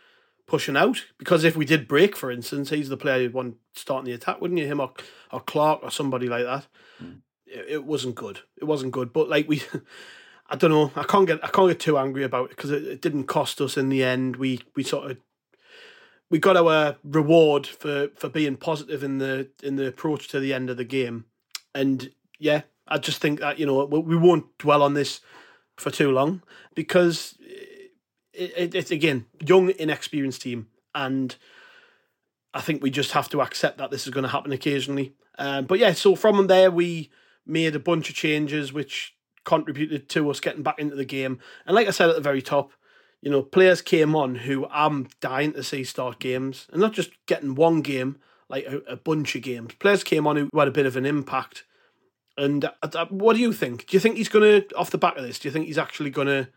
pushing 0.47 0.77
out 0.77 1.05
because 1.17 1.43
if 1.43 1.55
we 1.55 1.65
did 1.65 1.87
break, 1.87 2.15
for 2.15 2.31
instance, 2.31 2.69
he's 2.69 2.89
the 2.89 2.97
player 2.97 3.21
you'd 3.21 3.33
want 3.33 3.57
starting 3.73 4.05
the 4.05 4.13
attack, 4.13 4.41
wouldn't 4.41 4.59
you? 4.59 4.67
Him 4.67 4.79
or 4.79 4.93
or 5.31 5.41
Clarke 5.41 5.83
or 5.83 5.91
somebody 5.91 6.27
like 6.27 6.45
that. 6.45 6.67
Mm. 7.03 7.21
It, 7.45 7.65
it 7.69 7.85
wasn't 7.85 8.15
good. 8.15 8.41
It 8.57 8.65
wasn't 8.65 8.91
good. 8.91 9.13
But 9.13 9.29
like 9.29 9.47
we. 9.47 9.63
I 10.47 10.55
don't 10.55 10.69
know. 10.69 10.91
I 10.95 11.03
can't 11.03 11.25
get 11.25 11.43
I 11.43 11.47
can't 11.47 11.69
get 11.69 11.79
too 11.79 11.97
angry 11.97 12.23
about 12.23 12.51
it 12.51 12.55
because 12.55 12.69
it, 12.69 12.83
it 12.83 13.01
didn't 13.01 13.23
cost 13.23 13.59
us 13.61 13.77
in 13.77 13.89
the 13.89 14.03
end. 14.03 14.35
We 14.35 14.61
we 14.75 14.83
sort 14.83 15.09
of 15.09 15.17
we 16.29 16.39
got 16.39 16.57
our 16.57 16.97
reward 17.03 17.65
for 17.65 18.09
for 18.15 18.29
being 18.29 18.55
positive 18.57 19.03
in 19.03 19.17
the 19.17 19.49
in 19.63 19.75
the 19.75 19.87
approach 19.87 20.27
to 20.29 20.39
the 20.39 20.53
end 20.53 20.69
of 20.69 20.77
the 20.77 20.83
game, 20.83 21.25
and 21.73 22.11
yeah, 22.37 22.61
I 22.87 22.97
just 22.97 23.21
think 23.21 23.39
that 23.39 23.59
you 23.59 23.65
know 23.65 23.85
we, 23.85 23.99
we 23.99 24.17
won't 24.17 24.57
dwell 24.57 24.83
on 24.83 24.93
this 24.93 25.21
for 25.77 25.91
too 25.91 26.11
long 26.11 26.41
because 26.73 27.37
it, 28.37 28.53
it, 28.55 28.75
it's 28.75 28.91
again 28.91 29.25
young 29.45 29.71
inexperienced 29.71 30.41
team 30.41 30.67
and. 30.93 31.35
I 32.57 32.61
think 32.61 32.81
we 32.81 32.89
just 32.89 33.11
have 33.11 33.27
to 33.31 33.41
accept 33.41 33.79
that 33.79 33.91
this 33.91 34.07
is 34.07 34.13
going 34.13 34.23
to 34.23 34.29
happen 34.29 34.53
occasionally. 34.53 35.13
Um, 35.37 35.65
but 35.65 35.77
yeah, 35.77 35.91
so 35.91 36.15
from 36.15 36.47
there 36.47 36.71
we 36.71 37.09
made 37.45 37.75
a 37.75 37.79
bunch 37.79 38.09
of 38.09 38.15
changes 38.15 38.71
which 38.71 39.13
contributed 39.43 40.07
to 40.07 40.29
us 40.29 40.39
getting 40.39 40.63
back 40.63 40.79
into 40.79 40.95
the 40.95 41.03
game. 41.03 41.39
And 41.65 41.75
like 41.75 41.89
I 41.89 41.91
said 41.91 42.07
at 42.09 42.15
the 42.15 42.21
very 42.21 42.41
top, 42.41 42.71
you 43.21 43.29
know, 43.29 43.41
players 43.41 43.81
came 43.81 44.15
on 44.15 44.35
who 44.35 44.67
I'm 44.67 45.09
dying 45.19 45.51
to 45.51 45.63
see 45.63 45.83
start 45.83 46.19
games, 46.19 46.67
and 46.71 46.79
not 46.79 46.93
just 46.93 47.11
getting 47.25 47.55
one 47.55 47.81
game, 47.81 48.19
like 48.47 48.65
a, 48.65 48.77
a 48.87 48.95
bunch 48.95 49.35
of 49.35 49.41
games. 49.41 49.73
Players 49.73 50.05
came 50.05 50.25
on 50.25 50.37
who 50.37 50.49
had 50.57 50.69
a 50.69 50.71
bit 50.71 50.85
of 50.85 50.95
an 50.95 51.05
impact. 51.05 51.65
And 52.37 52.69
uh, 52.81 53.05
what 53.09 53.35
do 53.35 53.41
you 53.41 53.51
think? 53.51 53.87
Do 53.87 53.97
you 53.97 53.99
think 53.99 54.15
he's 54.15 54.29
going 54.29 54.61
to, 54.61 54.75
off 54.77 54.91
the 54.91 54.97
back 54.97 55.17
of 55.17 55.23
this, 55.23 55.39
do 55.39 55.49
you 55.49 55.51
think 55.51 55.65
he's 55.65 55.77
actually 55.77 56.09
going 56.09 56.27
to, 56.27 56.47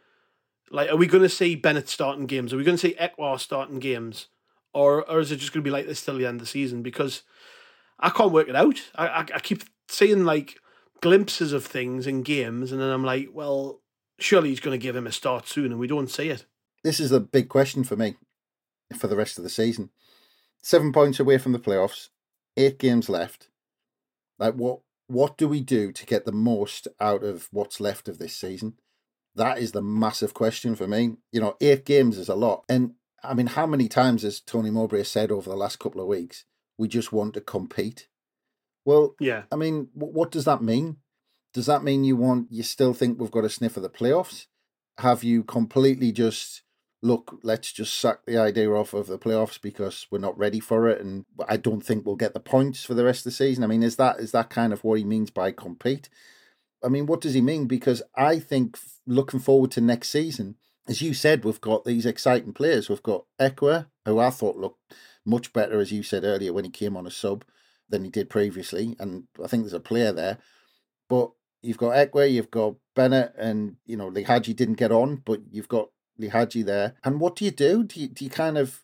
like, 0.71 0.91
are 0.91 0.97
we 0.97 1.07
going 1.07 1.23
to 1.23 1.29
see 1.29 1.55
Bennette 1.55 1.89
starting 1.89 2.27
games? 2.27 2.53
Are 2.53 2.57
we 2.57 2.65
going 2.65 2.77
to 2.77 2.89
see 2.89 2.95
Ekwah 2.95 3.39
starting 3.39 3.79
games? 3.79 4.27
Or, 4.75 5.09
or 5.11 5.21
is 5.21 5.33
it 5.33 5.37
just 5.37 5.53
going 5.53 5.63
to 5.63 5.69
be 5.69 5.73
like 5.73 5.87
this 5.87 6.05
till 6.05 6.19
the 6.19 6.27
end 6.27 6.37
of 6.37 6.47
the 6.47 6.51
season? 6.51 6.83
Because 6.83 7.23
I 7.99 8.11
can't 8.11 8.33
work 8.33 8.49
it 8.49 8.57
out. 8.57 8.81
I, 8.95 9.07
I, 9.07 9.21
I 9.21 9.39
keep 9.41 9.65
seeing, 9.89 10.25
like, 10.25 10.61
glimpses 11.01 11.53
of 11.53 11.65
things 11.65 12.07
in 12.07 12.23
games, 12.23 12.71
and 12.73 12.81
then 12.81 12.91
I'm 12.91 13.05
like, 13.05 13.29
well, 13.33 13.81
surely 14.19 14.51
he's 14.51 14.61
going 14.61 14.79
to 14.79 14.83
give 14.83 14.97
him 14.97 15.07
a 15.07 15.13
start 15.13 15.49
soon, 15.49 15.67
and 15.67 15.79
we 15.79 15.87
don't 15.87 16.11
see 16.11 16.29
it. 16.29 16.45
this 16.85 17.01
is 17.01 17.13
a 17.13 17.21
big 17.21 17.49
question 17.49 17.85
for 17.85 17.97
me 17.97 18.17
for 18.97 19.07
the 19.07 19.17
rest 19.17 19.37
of 19.39 19.45
the 19.45 19.51
season 19.51 19.91
seven 20.63 20.93
points 20.93 21.21
away 21.21 21.39
from 21.39 21.53
the 21.53 21.59
playoffs 21.59 22.09
eight 22.57 22.79
games 22.79 23.09
left 23.09 23.49
like 24.39 24.55
what 24.55 24.81
what 25.07 25.37
do 25.37 25.47
we 25.49 25.61
do 25.61 25.93
to 25.93 26.07
get 26.07 26.25
the 26.25 26.33
most 26.33 26.89
out 27.01 27.23
of 27.23 27.49
what's 27.53 27.81
left 27.81 28.09
of 28.09 28.19
this 28.19 28.35
season 28.35 28.75
that 29.39 29.59
is 29.59 29.73
the 29.73 29.83
massive 29.83 30.35
question 30.35 30.75
for 30.75 30.87
me 30.87 31.17
you 31.33 31.41
know 31.41 31.57
eight 31.61 31.85
games 31.85 32.19
is 32.19 32.29
a 32.29 32.35
lot 32.35 32.65
and 32.69 32.93
i 33.25 33.33
mean 33.35 33.47
how 33.47 33.67
many 33.67 33.89
times 33.89 34.23
has 34.23 34.41
tony 34.41 34.71
mowbray 34.71 35.03
said 35.03 35.31
over 35.33 35.49
the 35.51 35.57
last 35.57 35.79
couple 35.79 36.01
of 36.01 36.07
weeks 36.07 36.45
we 36.77 36.87
just 36.87 37.13
want 37.13 37.35
to 37.35 37.41
compete 37.41 38.09
well 38.85 39.15
Yeah. 39.21 39.43
I 39.53 39.57
mean, 39.57 39.89
wh- 39.95 40.15
what 40.15 40.31
does 40.31 40.45
that 40.45 40.63
mean? 40.63 40.97
Does 41.53 41.67
that 41.67 41.83
mean 41.83 42.05
you 42.05 42.17
want 42.17 42.49
you 42.51 42.63
still 42.63 42.95
think 42.95 43.19
we've 43.19 43.31
got 43.31 43.45
a 43.45 43.51
sniff 43.51 43.77
of 43.77 43.83
the 43.83 43.91
playoffs? 43.91 44.47
Have 44.99 45.23
you 45.25 45.43
completely 45.45 46.13
just 46.13 46.63
look? 47.03 47.39
Let's 47.43 47.73
just 47.73 47.99
suck 48.01 48.25
the 48.27 48.39
idea 48.39 48.71
off 48.71 48.95
of 48.95 49.07
the 49.09 49.19
playoffs 49.19 49.61
because 49.61 50.07
we're 50.11 50.19
not 50.27 50.39
ready 50.39 50.61
for 50.61 50.89
it, 50.89 51.01
and 51.01 51.25
I 51.49 51.57
don't 51.57 51.85
think 51.85 52.07
we'll 52.07 52.17
get 52.25 52.33
the 52.35 52.41
points 52.41 52.85
for 52.85 52.95
the 52.95 53.05
rest 53.05 53.21
of 53.21 53.25
the 53.25 53.31
season. 53.43 53.65
I 53.65 53.67
mean, 53.67 53.83
is 53.83 53.97
that 53.97 54.21
is 54.21 54.33
that 54.33 54.51
kind 54.51 54.73
of 54.73 54.85
what 54.85 54.99
he 54.99 55.05
means 55.05 55.31
by 55.31 55.53
compete? 55.53 56.09
I 56.83 56.89
mean, 56.89 57.07
what 57.07 57.21
does 57.21 57.35
he 57.35 57.41
mean? 57.41 57.67
Because 57.67 58.03
I 58.17 58.39
think 58.39 58.79
looking 59.07 59.41
forward 59.41 59.71
to 59.73 59.81
next 59.81 60.11
season, 60.11 60.57
as 60.87 61.03
you 61.03 61.13
said, 61.13 61.45
we've 61.45 61.61
got 61.61 61.85
these 61.85 62.07
exciting 62.07 62.53
players. 62.53 62.89
We've 62.89 63.03
got 63.03 63.25
Ekwah, 63.41 63.87
who 64.05 64.19
I 64.19 64.31
thought 64.31 64.57
looked 64.57 64.95
much 65.25 65.53
better, 65.53 65.81
as 65.81 65.93
you 65.93 66.03
said 66.03 66.25
earlier, 66.25 66.53
when 66.53 66.65
he 66.65 66.71
came 66.71 66.97
on 66.97 67.07
a 67.07 67.11
sub 67.11 67.45
than 67.89 68.05
he 68.05 68.11
did 68.11 68.31
previously. 68.31 68.97
And 68.99 69.25
I 69.43 69.47
think 69.49 69.65
there's 69.65 69.73
a 69.73 69.81
player 69.81 70.13
there. 70.13 70.39
But 71.09 71.31
you've 71.63 71.79
got 71.79 71.95
Ekwah, 71.95 72.31
you've 72.31 72.51
got 72.51 72.77
Bennette, 72.95 73.35
and, 73.37 73.77
you 73.85 73.97
know, 73.97 74.11
Lihadji 74.11 74.55
didn't 74.57 74.75
get 74.77 74.93
on, 74.93 75.17
but 75.17 75.41
you've 75.51 75.69
got 75.69 75.89
Lihadji 76.21 76.65
there. 76.65 76.95
And 77.05 77.21
what 77.21 77.37
do 77.37 77.45
you 77.45 77.51
do? 77.51 77.85
Do 77.85 78.01
you, 78.01 78.09
do 78.09 78.25
you 78.25 78.31
kind 78.31 78.57
of, 78.57 78.83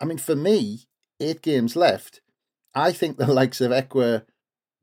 I 0.00 0.04
mean, 0.04 0.18
for 0.18 0.36
me, 0.36 0.80
eight 1.20 1.42
games 1.42 1.76
left, 1.76 2.20
I 2.74 2.92
think 2.92 3.16
the 3.16 3.26
likes 3.32 3.60
of 3.60 3.70
Ekwah, 3.70 4.24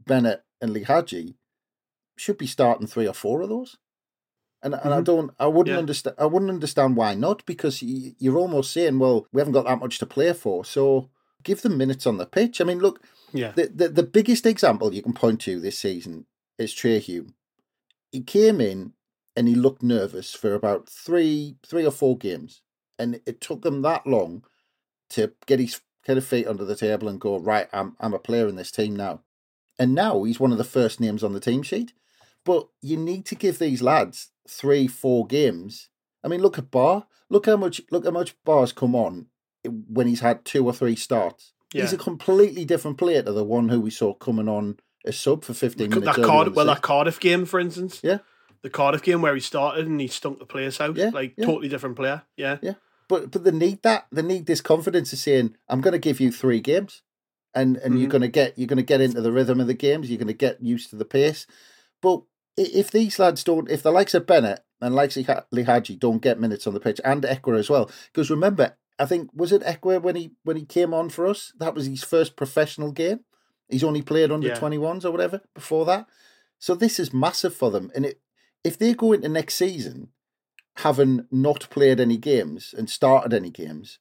Bennette, 0.05 0.43
and 0.59 0.75
Lihadji 0.75 1.35
should 2.17 2.37
be 2.37 2.47
starting 2.47 2.87
three 2.87 3.07
or 3.07 3.13
four 3.13 3.41
of 3.41 3.49
those. 3.49 3.77
And, 4.61 4.75
and 4.75 4.93
I 4.93 5.01
don't, 5.01 5.31
I 5.39 5.47
wouldn't 5.47 5.67
Mm-hmm. 5.67 5.73
Yeah. 5.75 5.79
understand, 5.79 6.15
I 6.19 6.25
wouldn't 6.25 6.51
understand 6.51 6.95
why 6.95 7.15
not, 7.15 7.45
because 7.45 7.81
you're 7.83 8.37
almost 8.37 8.71
saying, 8.71 8.97
well, 8.99 9.27
we 9.33 9.41
haven't 9.41 9.53
got 9.53 9.65
that 9.65 9.79
much 9.79 9.99
to 9.99 10.05
play 10.05 10.31
for, 10.33 10.63
so 10.63 11.09
give 11.43 11.61
them 11.63 11.77
minutes 11.77 12.07
on 12.07 12.17
the 12.17 12.25
pitch. 12.25 12.61
I 12.61 12.63
mean, 12.63 12.79
look, 12.79 13.03
Yeah. 13.33 13.51
the, 13.51 13.67
the, 13.67 13.89
the 13.89 14.03
biggest 14.03 14.45
example 14.45 14.93
you 14.93 15.01
can 15.01 15.13
point 15.13 15.41
to 15.41 15.59
this 15.59 15.77
season 15.77 16.27
is 16.57 16.71
Trai 16.73 16.99
Hume. 16.99 17.33
He 18.11 18.21
came 18.21 18.61
in 18.61 18.93
and 19.35 19.47
he 19.49 19.55
looked 19.55 19.83
nervous 19.83 20.33
for 20.33 20.53
about 20.53 20.87
three, 20.87 21.57
three 21.67 21.85
or 21.85 21.91
four 21.91 22.17
games, 22.17 22.61
and 22.97 23.19
it 23.25 23.41
took 23.41 23.65
him 23.65 23.81
that 23.81 24.07
long 24.07 24.43
to 25.09 25.33
get 25.47 25.59
his 25.59 25.81
get 26.05 26.17
his 26.17 26.27
feet 26.27 26.45
under 26.47 26.63
the 26.65 26.75
table 26.75 27.07
and 27.07 27.19
go 27.19 27.37
right. 27.39 27.67
I'm 27.73 27.95
I'm 27.99 28.13
a 28.13 28.19
player 28.19 28.47
in 28.47 28.55
this 28.55 28.71
team 28.71 28.95
now, 28.95 29.21
and 29.79 29.95
now 29.95 30.23
he's 30.23 30.39
one 30.39 30.51
of 30.51 30.57
the 30.59 30.63
first 30.63 30.99
names 30.99 31.23
on 31.23 31.33
the 31.33 31.39
team 31.39 31.63
sheet. 31.63 31.93
But 32.45 32.67
you 32.81 32.97
need 32.97 33.25
to 33.27 33.35
give 33.35 33.59
these 33.59 33.81
lads 33.81 34.31
three, 34.47 34.87
four 34.87 35.25
games. 35.25 35.89
I 36.23 36.27
mean, 36.27 36.41
look 36.41 36.57
at 36.57 36.71
Ba. 36.71 37.05
Look 37.29 37.45
how 37.45 37.57
much 37.57 37.81
look 37.91 38.05
how 38.05 38.11
much 38.11 38.35
Ba's 38.43 38.73
come 38.73 38.95
on 38.95 39.27
when 39.65 40.07
he's 40.07 40.19
had 40.19 40.43
two 40.45 40.65
or 40.65 40.73
three 40.73 40.95
starts. 40.95 41.53
He's 41.71 41.93
a 41.93 41.97
completely 41.97 42.65
different 42.65 42.97
player 42.99 43.23
to 43.23 43.31
the 43.31 43.43
one 43.43 43.69
who 43.69 43.81
we 43.81 43.89
saw 43.89 44.13
coming 44.13 44.47
on 44.47 44.77
a 45.05 45.11
sub 45.11 45.43
for 45.43 45.53
fifteen 45.55 45.89
minutes. 45.89 46.17
that 46.17 46.23
Cardiff, 46.25 46.53
well, 46.53 46.67
that. 46.67 46.81
Cardiff 46.83 47.19
game, 47.19 47.45
for 47.45 47.59
instance. 47.59 47.99
Yeah. 48.03 48.19
The 48.61 48.69
Cardiff 48.69 49.01
game 49.01 49.21
where 49.21 49.33
he 49.33 49.41
started 49.41 49.87
and 49.87 49.99
he 49.99 50.07
stunk 50.07 50.37
the 50.39 50.45
place 50.45 50.79
out. 50.79 50.95
Yeah, 50.95 51.09
Like, 51.09 51.33
yeah. 51.35 51.45
totally 51.45 51.67
different 51.69 51.95
player. 51.95 52.21
Yeah. 52.37 52.59
Yeah, 52.61 52.75
but 53.09 53.31
but 53.31 53.43
they 53.43 53.51
need 53.51 53.81
that. 53.83 54.05
They 54.11 54.21
need 54.21 54.45
this 54.45 54.61
confidence 54.61 55.11
of 55.13 55.19
saying, 55.19 55.55
"I'm 55.67 55.81
going 55.81 55.93
to 55.93 55.97
give 55.99 56.19
you 56.21 56.31
three 56.31 56.59
games, 56.61 57.01
and 57.55 57.75
and 57.77 57.97
you're 57.99 58.07
Mhm. 58.07 58.11
going 58.11 58.21
to 58.21 58.27
get 58.27 58.57
you're 58.57 58.67
going 58.67 58.77
to 58.77 58.83
get 58.83 59.01
into 59.01 59.21
the 59.21 59.31
rhythm 59.31 59.59
of 59.59 59.67
the 59.67 59.73
games. 59.73 60.09
You're 60.09 60.19
going 60.19 60.27
to 60.27 60.33
get 60.33 60.61
used 60.61 60.91
to 60.91 60.95
the 60.95 61.05
pace." 61.05 61.47
But 62.03 62.21
if 62.57 62.91
these 62.91 63.19
lads 63.19 63.43
don't, 63.43 63.69
if 63.69 63.83
the 63.83 63.91
likes 63.91 64.13
of 64.13 64.27
Bennette 64.27 64.65
and 64.81 64.93
likes 64.93 65.17
of 65.17 65.25
Ha- 65.25 65.45
Lee 65.51 65.63
don't 65.97 66.21
get 66.21 66.39
minutes 66.39 66.67
on 66.67 66.73
the 66.73 66.79
pitch, 66.79 66.99
and 67.03 67.23
Ekwah 67.23 67.57
as 67.59 67.69
well, 67.69 67.89
because 68.11 68.29
remember, 68.29 68.77
I 68.99 69.05
think 69.05 69.29
was 69.33 69.51
it 69.51 69.63
Ekwah 69.63 70.01
when 70.01 70.15
he 70.15 70.31
when 70.43 70.57
he 70.57 70.65
came 70.65 70.93
on 70.93 71.09
for 71.09 71.25
us, 71.25 71.53
that 71.59 71.73
was 71.73 71.85
his 71.87 72.03
first 72.03 72.35
professional 72.35 72.91
game. 72.91 73.21
He's 73.69 73.83
only 73.83 74.01
played 74.01 74.31
under 74.31 74.47
Yeah. 74.49 74.55
twenty 74.55 74.77
ones 74.77 75.05
or 75.05 75.11
whatever 75.11 75.41
before 75.53 75.85
that. 75.85 76.07
So 76.59 76.75
this 76.75 76.99
is 76.99 77.13
massive 77.13 77.55
for 77.55 77.71
them, 77.71 77.91
and 77.95 78.05
it, 78.05 78.21
if 78.63 78.77
they 78.77 78.93
go 78.93 79.13
into 79.13 79.29
next 79.29 79.55
season 79.55 80.09
having 80.77 81.25
not 81.31 81.69
played 81.69 81.99
any 81.99 82.17
games 82.17 82.73
and 82.75 82.89
started 82.89 83.33
any 83.33 83.49
games, 83.51 83.99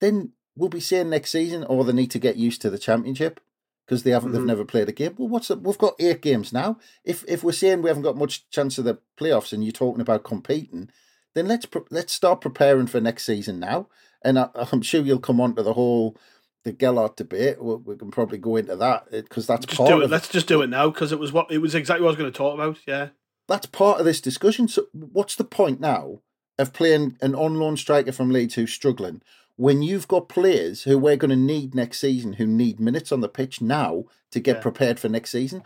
then 0.00 0.32
we'll 0.56 0.68
be 0.70 0.80
saying 0.80 1.10
next 1.10 1.30
season, 1.30 1.66
oh, 1.68 1.82
they 1.82 1.92
need 1.92 2.10
to 2.10 2.18
get 2.18 2.36
used 2.36 2.62
to 2.62 2.70
the 2.70 2.78
championship 2.78 3.38
because 3.86 4.02
they 4.02 4.10
haven't, 4.10 4.30
Mhm. 4.30 4.34
they've 4.34 4.44
never 4.44 4.64
played 4.64 4.88
a 4.88 4.92
game. 4.92 5.14
Well, 5.16 5.28
what's 5.28 5.48
the, 5.48 5.56
we've 5.56 5.78
got 5.78 5.94
eight 6.00 6.20
games 6.20 6.52
now. 6.52 6.78
If 7.04 7.24
if 7.28 7.42
we're 7.44 7.52
saying 7.52 7.82
we 7.82 7.88
haven't 7.88 8.02
got 8.02 8.16
much 8.16 8.48
chance 8.50 8.76
of 8.78 8.84
the 8.84 8.98
playoffs, 9.18 9.52
and 9.52 9.64
you're 9.64 9.72
talking 9.72 10.00
about 10.00 10.24
competing, 10.24 10.90
then 11.34 11.46
let's 11.46 11.66
pre- 11.66 11.82
let's 11.90 12.12
start 12.12 12.40
preparing 12.40 12.86
for 12.88 13.00
next 13.00 13.24
season 13.24 13.60
now. 13.60 13.88
And 14.22 14.38
I, 14.38 14.48
I'm 14.72 14.82
sure 14.82 15.00
you'll 15.02 15.18
come 15.20 15.40
on 15.40 15.54
to 15.54 15.62
the 15.62 15.74
whole 15.74 16.16
the 16.64 16.72
Gelhardt 16.72 17.16
debate. 17.16 17.62
We, 17.62 17.76
we 17.76 17.96
can 17.96 18.10
probably 18.10 18.38
go 18.38 18.56
into 18.56 18.74
that 18.74 19.10
because 19.12 19.46
that's 19.46 19.66
Just 19.66 19.78
part 19.78 19.88
do 19.90 20.00
it. 20.00 20.04
of 20.06 20.10
Let's 20.10 20.28
just 20.28 20.48
do 20.48 20.62
it 20.62 20.66
now 20.70 20.90
because 20.90 21.12
it 21.12 21.18
was 21.20 21.32
what 21.32 21.50
it 21.50 21.58
was 21.58 21.74
exactly 21.76 22.02
what 22.02 22.08
I 22.08 22.12
was 22.12 22.18
going 22.18 22.32
to 22.32 22.36
talk 22.36 22.54
about. 22.54 22.78
Yeah. 22.86 23.10
that's 23.48 23.66
part 23.66 24.00
of 24.00 24.04
this 24.04 24.20
discussion. 24.20 24.66
So, 24.66 24.86
what's 24.92 25.36
the 25.36 25.44
point 25.44 25.80
now 25.80 26.22
of 26.58 26.72
playing 26.72 27.16
an 27.20 27.34
on 27.36 27.54
loan 27.54 27.76
striker 27.76 28.10
from 28.10 28.30
Leeds 28.30 28.54
who's 28.54 28.72
struggling 28.72 29.20
when 29.56 29.82
you've 29.82 30.06
got 30.08 30.28
players 30.28 30.82
who 30.82 30.98
we're 30.98 31.16
going 31.16 31.30
to 31.30 31.36
need 31.36 31.74
next 31.74 31.98
season 32.00 32.34
who 32.34 32.46
need 32.46 32.78
minutes 32.78 33.10
on 33.10 33.20
the 33.20 33.28
pitch 33.28 33.60
now 33.60 34.04
to 34.30 34.40
get 34.40 34.56
Yeah. 34.56 34.62
prepared 34.62 35.00
for 35.00 35.08
next 35.08 35.30
season? 35.30 35.62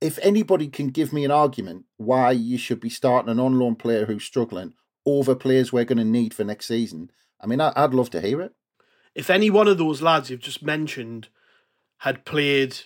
If 0.00 0.18
anybody 0.22 0.68
can 0.68 0.88
give 0.88 1.12
me 1.12 1.24
an 1.24 1.30
argument 1.30 1.84
why 1.96 2.32
you 2.32 2.58
should 2.58 2.80
be 2.80 2.90
starting 2.90 3.30
an 3.30 3.40
on 3.40 3.58
loan 3.58 3.76
player 3.76 4.04
who's 4.06 4.24
struggling 4.24 4.74
over 5.06 5.34
players 5.34 5.72
we're 5.72 5.84
going 5.84 5.98
to 5.98 6.04
need 6.04 6.34
for 6.34 6.44
next 6.44 6.66
season, 6.66 7.10
I 7.40 7.46
mean, 7.46 7.60
I'd 7.60 7.94
love 7.94 8.10
to 8.10 8.20
hear 8.20 8.40
it. 8.40 8.52
If 9.14 9.30
any 9.30 9.50
one 9.50 9.68
of 9.68 9.78
those 9.78 10.02
lads 10.02 10.30
you've 10.30 10.40
just 10.40 10.62
mentioned 10.62 11.28
had 11.98 12.24
played, 12.24 12.76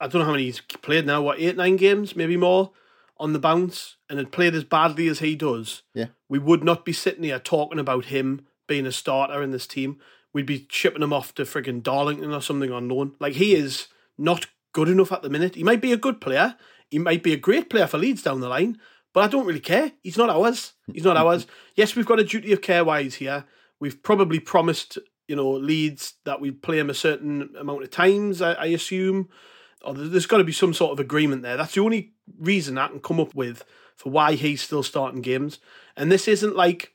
I 0.00 0.06
don't 0.08 0.20
know 0.20 0.26
how 0.26 0.32
many 0.32 0.44
he's 0.44 0.60
played 0.60 1.06
now, 1.06 1.22
what, 1.22 1.40
eight, 1.40 1.56
nine 1.56 1.76
games, 1.76 2.14
maybe 2.16 2.36
more 2.36 2.72
on 3.18 3.32
the 3.32 3.38
bounce, 3.38 3.96
and 4.10 4.18
had 4.18 4.30
played 4.32 4.54
as 4.54 4.64
badly 4.64 5.08
as 5.08 5.20
he 5.20 5.34
does, 5.34 5.82
Yeah. 5.94 6.08
we 6.28 6.38
would 6.38 6.62
not 6.62 6.84
be 6.84 6.92
sitting 6.92 7.24
here 7.24 7.38
talking 7.38 7.78
about 7.78 8.06
him 8.06 8.46
being 8.66 8.86
a 8.86 8.92
starter 8.92 9.42
in 9.42 9.50
this 9.50 9.66
team. 9.66 9.98
We'd 10.32 10.46
be 10.46 10.66
shipping 10.70 11.02
him 11.02 11.12
off 11.12 11.34
to 11.36 11.42
friggin' 11.42 11.82
Darlington 11.82 12.32
or 12.32 12.42
something 12.42 12.70
on 12.70 12.88
loan. 12.88 13.14
Like, 13.18 13.34
he 13.34 13.54
is 13.54 13.88
not 14.18 14.46
good 14.72 14.88
enough 14.88 15.12
at 15.12 15.22
the 15.22 15.30
minute. 15.30 15.54
He 15.54 15.64
might 15.64 15.80
be 15.80 15.92
a 15.92 15.96
good 15.96 16.20
player. 16.20 16.56
He 16.90 16.98
might 16.98 17.22
be 17.22 17.32
a 17.32 17.38
great 17.38 17.70
player 17.70 17.86
for 17.86 17.98
Leeds 17.98 18.22
down 18.22 18.40
the 18.40 18.48
line, 18.48 18.78
but 19.12 19.24
I 19.24 19.28
don't 19.28 19.46
really 19.46 19.60
care. 19.60 19.92
He's 20.02 20.18
not 20.18 20.30
ours. 20.30 20.74
He's 20.92 21.04
not 21.04 21.16
ours. 21.16 21.46
Yes, 21.74 21.94
we've 21.94 22.06
got 22.06 22.20
a 22.20 22.24
duty 22.24 22.52
of 22.52 22.62
care 22.62 22.86
wise 22.86 23.16
here. 23.16 23.44
We've 23.78 24.02
probably 24.02 24.40
promised, 24.40 24.96
you 25.28 25.36
know, 25.36 25.50
Leeds 25.50 26.14
that 26.24 26.40
we'd 26.40 26.62
play 26.62 26.78
him 26.78 26.88
a 26.88 26.94
certain 26.94 27.50
amount 27.58 27.82
of 27.82 27.90
times, 27.90 28.40
I, 28.40 28.54
I 28.54 28.66
assume. 28.66 29.28
Oh, 29.82 29.90
or 29.90 29.94
there's 29.94 30.26
got 30.26 30.38
to 30.38 30.44
be 30.44 30.52
some 30.52 30.72
sort 30.72 30.92
of 30.92 31.00
agreement 31.00 31.42
there. 31.42 31.56
That's 31.56 31.74
the 31.74 31.82
only 31.82 32.12
reason 32.38 32.78
I 32.78 32.88
can 32.88 33.00
come 33.00 33.20
up 33.20 33.34
with 33.34 33.62
for 33.94 34.10
why 34.10 34.34
he's 34.34 34.62
still 34.62 34.82
starting 34.82 35.20
games. 35.20 35.58
And 35.96 36.10
this 36.10 36.28
isn't 36.28 36.56
like, 36.56 36.92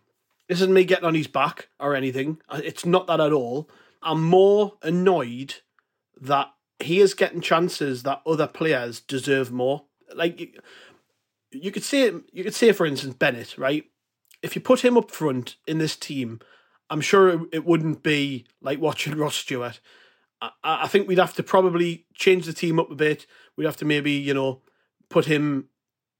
this 0.51 0.59
isn't 0.59 0.73
me 0.73 0.83
getting 0.83 1.05
on 1.05 1.15
his 1.15 1.27
back 1.27 1.69
or 1.79 1.95
anything. 1.95 2.41
Uh, 2.49 2.59
It's 2.61 2.85
not 2.85 3.07
that 3.07 3.21
at 3.21 3.31
all. 3.31 3.69
I'm 4.03 4.21
more 4.21 4.73
annoyed 4.83 5.55
that 6.19 6.51
he 6.81 6.99
is 6.99 7.13
getting 7.13 7.39
chances 7.39 8.03
that 8.03 8.21
other 8.25 8.47
players 8.47 8.99
deserve 8.99 9.49
more. 9.49 9.85
Like 10.13 10.59
you, 11.51 11.71
could 11.71 11.85
say, 11.85 12.11
you 12.33 12.43
could 12.43 12.53
say, 12.53 12.73
for 12.73 12.85
instance, 12.85 13.13
Bennette, 13.13 13.57
right? 13.57 13.85
If 14.41 14.53
you 14.53 14.61
put 14.61 14.83
him 14.83 14.97
up 14.97 15.09
front 15.09 15.55
in 15.67 15.77
this 15.77 15.95
team, 15.95 16.41
I'm 16.89 16.99
sure 16.99 17.47
it, 17.53 17.63
wouldn't 17.63 18.03
be 18.03 18.45
like 18.61 18.81
watching 18.81 19.15
Ross 19.17 19.35
Stewart. 19.35 19.79
I 20.65 20.89
think 20.89 21.07
we'd 21.07 21.17
have 21.17 21.35
to 21.35 21.43
probably 21.43 22.07
change 22.13 22.45
the 22.45 22.51
team 22.51 22.77
up 22.77 22.91
a 22.91 22.95
bit. 22.95 23.25
We'd 23.55 23.63
have 23.63 23.77
to 23.77 23.85
maybe, 23.85 24.11
you 24.11 24.33
know, 24.33 24.63
put 25.09 25.27
him 25.27 25.69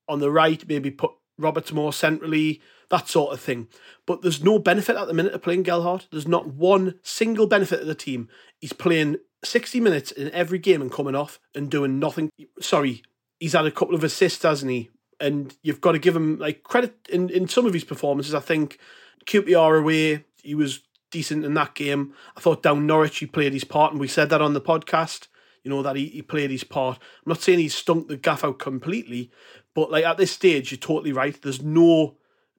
on 0.08 0.20
the 0.20 0.32
right, 0.32 0.66
maybe 0.70 0.90
put 0.90 1.12
Roberts 1.42 1.72
more 1.72 1.94
centrally, 1.94 2.62
that 2.90 3.08
sort 3.08 3.34
of 3.34 3.40
thing. 3.40 3.68
But 4.06 4.22
there's 4.22 4.44
no 4.44 4.60
benefit 4.60 4.96
at 4.96 5.08
the 5.08 5.14
minute 5.14 5.34
of 5.34 5.42
playing 5.42 5.64
Gelhardt. 5.64 6.08
There's 6.12 6.28
not 6.28 6.48
one 6.48 7.00
single 7.02 7.48
benefit 7.48 7.82
of 7.82 7.88
the 7.88 7.96
team. 7.96 8.30
He's 8.60 8.74
playing 8.74 9.18
60 9.44 9.80
minutes 9.80 10.12
in 10.12 10.32
every 10.32 10.60
game 10.60 10.82
and 10.82 10.92
coming 10.92 11.16
off 11.16 11.40
and 11.56 11.70
doing 11.70 12.00
nothing. 12.00 12.30
Sorry, 12.60 13.02
he's 13.40 13.54
had 13.54 13.66
a 13.66 13.72
couple 13.72 13.96
of 13.96 14.04
assists, 14.04 14.44
hasn't 14.44 14.72
he? 14.72 14.90
And 15.20 15.56
you've 15.64 15.82
got 15.82 15.94
to 15.94 16.00
give 16.00 16.16
him 16.16 16.38
like 16.38 16.64
credit 16.64 16.96
in, 17.10 17.30
in 17.30 17.48
some 17.48 17.66
of 17.66 17.74
his 17.74 17.84
performances. 17.84 18.34
I 18.34 18.40
think 18.40 18.80
QPR 19.26 19.80
away, 19.80 20.26
he 20.42 20.56
was 20.56 20.82
decent 21.12 21.46
in 21.46 21.54
that 21.56 21.76
game. 21.76 22.14
I 22.36 22.40
thought 22.40 22.64
down 22.64 22.88
Norwich 22.88 23.20
he 23.20 23.26
played 23.26 23.54
his 23.54 23.64
part, 23.64 23.92
and 23.92 24.02
we 24.02 24.08
said 24.08 24.30
that 24.30 24.42
on 24.42 24.54
the 24.54 24.62
podcast. 24.62 25.28
You 25.64 25.70
know 25.70 25.82
that 25.84 25.96
he, 25.96 26.08
he 26.08 26.22
played 26.22 26.50
his 26.52 26.64
part. 26.64 26.98
I'm 27.26 27.30
not 27.30 27.42
saying 27.42 27.60
he's 27.60 27.76
stunk 27.76 28.08
the 28.08 28.18
gaff 28.18 28.44
out 28.44 28.58
completely, 28.60 29.32
but 29.76 29.92
like 29.92 30.06
at 30.06 30.18
this 30.18 30.32
stage, 30.32 30.72
you're 30.72 30.80
totally 30.80 31.12
right. 31.14 31.40
There's 31.42 31.62
no 31.62 32.16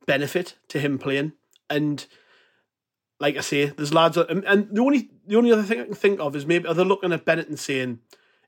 benefit 0.07 0.57
to 0.69 0.79
him 0.79 0.99
playing, 0.99 1.33
and 1.69 2.07
like 3.21 3.37
I 3.37 3.41
say, 3.41 3.67
there's 3.67 3.95
lads, 3.95 4.17
and, 4.17 4.45
and 4.45 4.69
the 4.75 4.81
only 4.83 5.11
the 5.27 5.37
only 5.37 5.53
other 5.53 5.63
thing 5.63 5.81
I 5.81 5.85
can 5.85 5.95
think 5.95 6.21
of 6.21 6.35
is 6.37 6.47
maybe 6.47 6.67
are 6.67 6.75
they 6.75 6.85
looking 6.85 7.13
at 7.13 7.25
Bennette 7.25 7.49
and 7.49 7.59
saying, 7.59 8.01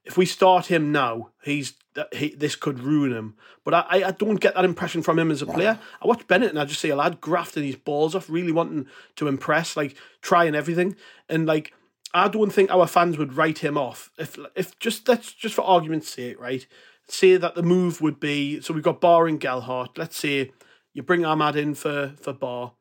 if 0.05 0.17
we 0.17 0.27
start 0.27 0.67
him 0.67 0.91
now, 0.93 1.31
he's 1.45 1.75
he, 2.13 2.31
this 2.35 2.57
could 2.57 2.81
ruin 2.81 3.13
him. 3.13 3.37
But 3.65 3.75
I, 3.75 3.81
I- 3.91 4.09
I 4.09 4.11
don't 4.11 4.41
get 4.41 4.55
that 4.55 4.65
impression 4.65 5.03
from 5.03 5.17
him 5.19 5.31
as 5.31 5.43
a 5.43 5.47
player. 5.47 5.79
I 6.03 6.07
watch 6.09 6.27
Bennette 6.27 6.51
and 6.51 6.59
I 6.59 6.65
just 6.65 6.81
see 6.81 6.91
a 6.91 6.97
lad 6.97 7.21
grafting 7.21 7.63
his 7.65 7.77
balls 7.77 8.15
off, 8.17 8.29
really 8.29 8.51
wanting 8.51 8.87
to 9.17 9.29
impress, 9.29 9.77
like 9.77 9.97
trying 10.21 10.55
everything, 10.57 10.97
and 11.29 11.47
like 11.47 11.73
I 12.15 12.29
don't 12.29 12.53
think 12.53 12.71
our 12.71 12.87
fans 12.87 13.19
would 13.19 13.35
write 13.35 13.59
him 13.59 13.77
off 13.77 14.11
if 14.17 14.39
if 14.55 14.79
just 14.79 15.09
let's 15.09 15.33
just 15.33 15.57
for 15.57 15.63
argument's 15.63 16.09
sake, 16.09 16.41
right? 16.41 16.67
Say 17.09 17.37
that 17.37 17.55
the 17.55 17.63
move 17.63 18.01
would 18.01 18.21
be 18.21 18.61
so 18.61 18.73
we've 18.73 18.83
got 18.83 19.01
Ba 19.01 19.25
and 19.25 19.41
Gelhardt. 19.41 19.99
Let's 19.99 20.17
say 20.17 20.53
you 20.93 21.03
bring 21.03 21.23
Amad 21.23 21.57
in 21.57 21.75
for 21.75 22.15
for 22.21 22.33
Ba, 22.33 22.73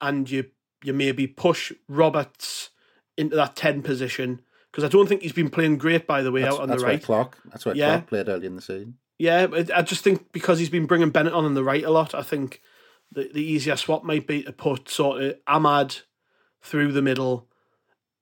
and 0.00 0.30
you 0.30 0.50
you 0.84 0.92
maybe 0.92 1.26
push 1.26 1.72
Roberts 1.88 2.70
into 3.16 3.34
that 3.34 3.56
ten 3.56 3.82
position 3.82 4.42
because 4.70 4.84
I 4.84 4.88
don't 4.88 5.08
think 5.08 5.22
he's 5.22 5.32
been 5.32 5.48
playing 5.48 5.78
great 5.78 6.06
by 6.06 6.22
the 6.22 6.30
way 6.30 6.42
That's, 6.42 6.56
out 6.56 6.60
on 6.62 6.68
that's 6.68 6.82
the 6.82 6.86
where 6.86 6.94
right. 6.94 7.02
Clarke. 7.02 7.38
That's 7.46 7.64
where 7.64 7.74
Yeah. 7.74 7.86
Clarke 7.86 8.06
played 8.08 8.28
early 8.28 8.46
in 8.46 8.56
the 8.56 8.62
season. 8.62 8.98
Yeah, 9.18 9.46
I 9.74 9.80
just 9.80 10.04
think 10.04 10.30
because 10.32 10.58
he's 10.58 10.68
been 10.68 10.84
bringing 10.84 11.08
Bennette 11.08 11.32
on 11.32 11.46
on 11.46 11.54
the 11.54 11.64
right 11.64 11.82
a 11.82 11.90
lot, 11.90 12.14
I 12.14 12.20
think 12.22 12.60
the, 13.10 13.30
the 13.32 13.42
easier 13.42 13.76
swap 13.76 14.04
might 14.04 14.26
be 14.26 14.42
to 14.42 14.52
put 14.52 14.90
sort 14.90 15.22
of 15.22 15.36
Amad 15.48 16.02
through 16.60 16.92
the 16.92 17.00
middle, 17.00 17.48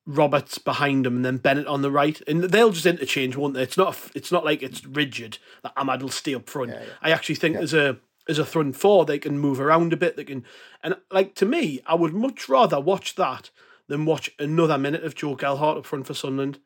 Roberts 0.07 0.59
behind 0.59 1.07
him, 1.07 1.17
and 1.17 1.25
then 1.25 1.39
Bennette 1.39 1.67
on 1.67 1.83
the 1.83 1.91
right, 1.91 2.21
and 2.27 2.45
they'll 2.45 2.71
just 2.71 2.87
interchange, 2.87 3.37
won't 3.37 3.55
they? 3.55 3.63
It's 3.63 3.79
not 3.79 3.99
it's 4.15 4.33
not 4.33 4.45
like 4.45 4.63
it's 4.63 4.85
rigid 4.85 5.39
that 5.63 5.75
Amad 5.77 6.03
will 6.03 6.11
stay 6.11 6.35
up 6.35 6.49
front. 6.49 6.73
I 7.01 7.11
actually 7.11 7.37
think 7.37 7.57
as 7.57 7.73
a 7.73 7.99
as 8.29 8.39
a 8.39 8.45
front 8.45 8.77
four, 8.77 9.05
they 9.05 9.19
can 9.19 9.39
move 9.39 9.61
around 9.61 9.93
a 9.93 9.97
bit. 9.97 10.17
They 10.17 10.25
can, 10.25 10.45
and 10.83 10.97
like 11.11 11.35
to 11.37 11.47
me, 11.47 11.81
I 11.87 11.95
would 11.95 12.13
much 12.15 12.49
rather 12.49 12.81
watch 12.81 13.15
that 13.17 13.51
than 13.89 14.05
watch 14.05 14.31
another 14.39 14.79
minute 14.79 15.05
of 15.05 15.15
Joe 15.15 15.35
Gelhardt 15.35 15.79
up 15.79 15.87
front 15.87 16.07
for 16.07 16.15
Sunderland 16.15 16.59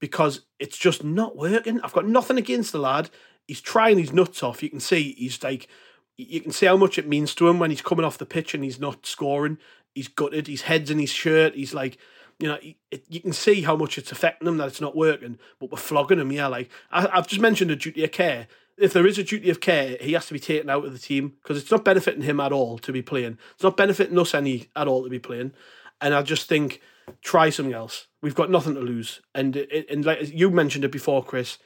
because 0.00 0.42
it's 0.58 0.76
just 0.78 1.02
not 1.04 1.36
working. 1.36 1.80
I've 1.80 1.92
got 1.92 2.06
nothing 2.06 2.38
against 2.38 2.72
the 2.72 2.78
lad. 2.78 3.10
He's 3.46 3.60
trying 3.60 3.98
his 3.98 4.12
nuts 4.12 4.42
off. 4.42 4.62
You 4.62 4.70
can 4.70 4.80
see 4.80 5.14
he's 5.16 5.42
like 5.42 5.68
you 6.16 6.40
can 6.40 6.52
see 6.52 6.66
how 6.66 6.76
much 6.76 6.98
it 6.98 7.08
means 7.08 7.34
to 7.34 7.48
him 7.48 7.58
when 7.58 7.70
he's 7.70 7.82
coming 7.82 8.04
off 8.04 8.18
the 8.18 8.26
pitch 8.26 8.54
and 8.54 8.64
he's 8.64 8.80
not 8.80 9.06
scoring. 9.06 9.58
He's 9.94 10.08
gutted. 10.08 10.46
His 10.46 10.62
head's 10.62 10.90
in 10.90 10.98
his 10.98 11.10
shirt. 11.10 11.54
He's 11.54 11.74
like, 11.74 11.98
you 12.38 12.48
know, 12.48 12.58
it, 12.90 13.04
you 13.08 13.20
can 13.20 13.32
see 13.32 13.62
how 13.62 13.76
much 13.76 13.98
it's 13.98 14.12
affecting 14.12 14.46
them 14.46 14.58
that 14.58 14.68
it's 14.68 14.80
not 14.80 14.96
working. 14.96 15.38
But 15.58 15.70
we're 15.70 15.78
flogging 15.78 16.18
them. 16.18 16.32
Yeah, 16.32 16.48
like 16.48 16.70
I, 16.90 17.06
I've 17.12 17.28
just 17.28 17.40
mentioned 17.40 17.70
a 17.70 17.76
duty 17.76 18.04
of 18.04 18.12
care. 18.12 18.48
If 18.76 18.92
there 18.92 19.06
is 19.06 19.18
a 19.18 19.24
duty 19.24 19.48
of 19.48 19.60
care, 19.60 19.96
he 20.00 20.12
has 20.12 20.26
to 20.26 20.34
be 20.34 20.40
taken 20.40 20.68
out 20.68 20.84
of 20.84 20.92
the 20.92 20.98
team 20.98 21.34
because 21.42 21.56
it's 21.56 21.70
not 21.70 21.84
benefiting 21.84 22.22
him 22.22 22.40
at 22.40 22.52
all 22.52 22.78
to 22.78 22.92
be 22.92 23.00
playing. 23.00 23.38
It's 23.54 23.64
not 23.64 23.76
benefiting 23.76 24.18
us 24.18 24.34
any 24.34 24.68
at 24.76 24.86
all 24.86 25.02
to 25.04 25.10
be 25.10 25.18
playing. 25.18 25.52
And 26.00 26.14
I 26.14 26.20
just 26.22 26.46
think 26.46 26.82
try 27.22 27.48
something 27.48 27.74
else. 27.74 28.06
We've 28.20 28.34
got 28.34 28.50
nothing 28.50 28.74
to 28.74 28.80
lose. 28.80 29.20
And 29.34 29.56
and 29.56 30.04
like 30.04 30.28
you 30.28 30.50
mentioned 30.50 30.84
it 30.84 30.92
before, 30.92 31.24
Chris. 31.24 31.58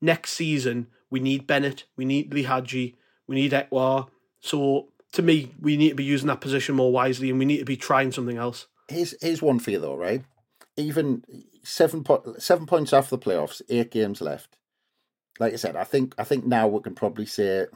Next 0.00 0.32
season 0.32 0.88
we 1.12 1.20
need 1.20 1.46
Bennette, 1.46 1.84
we 1.94 2.06
need 2.06 2.30
Lihadji, 2.32 2.94
we 3.28 3.36
need 3.36 3.52
Ekwah. 3.52 4.08
So 4.40 4.88
to 5.12 5.22
me, 5.22 5.52
we 5.60 5.76
need 5.76 5.90
to 5.90 5.94
be 5.94 6.04
using 6.04 6.28
that 6.28 6.40
position 6.40 6.74
more 6.74 6.90
wisely, 6.90 7.28
and 7.28 7.38
we 7.38 7.44
need 7.44 7.58
to 7.58 7.64
be 7.66 7.76
trying 7.76 8.10
something 8.12 8.38
else. 8.38 8.66
Here's 8.88 9.14
here's 9.20 9.42
one 9.42 9.58
for 9.58 9.70
you 9.70 9.78
though, 9.78 9.96
right? 9.96 10.24
Even 10.76 11.22
seven 11.62 12.04
po- 12.04 12.34
seven 12.38 12.66
points 12.66 12.92
off 12.92 13.10
the 13.10 13.18
playoffs, 13.18 13.62
eight 13.68 13.90
games 13.90 14.20
left. 14.20 14.56
Like 15.38 15.52
I 15.52 15.56
said, 15.56 15.76
I 15.76 15.84
think 15.84 16.14
I 16.18 16.24
think 16.24 16.44
now 16.44 16.68
we 16.68 16.80
can 16.80 16.94
probably 16.94 17.26
say 17.26 17.66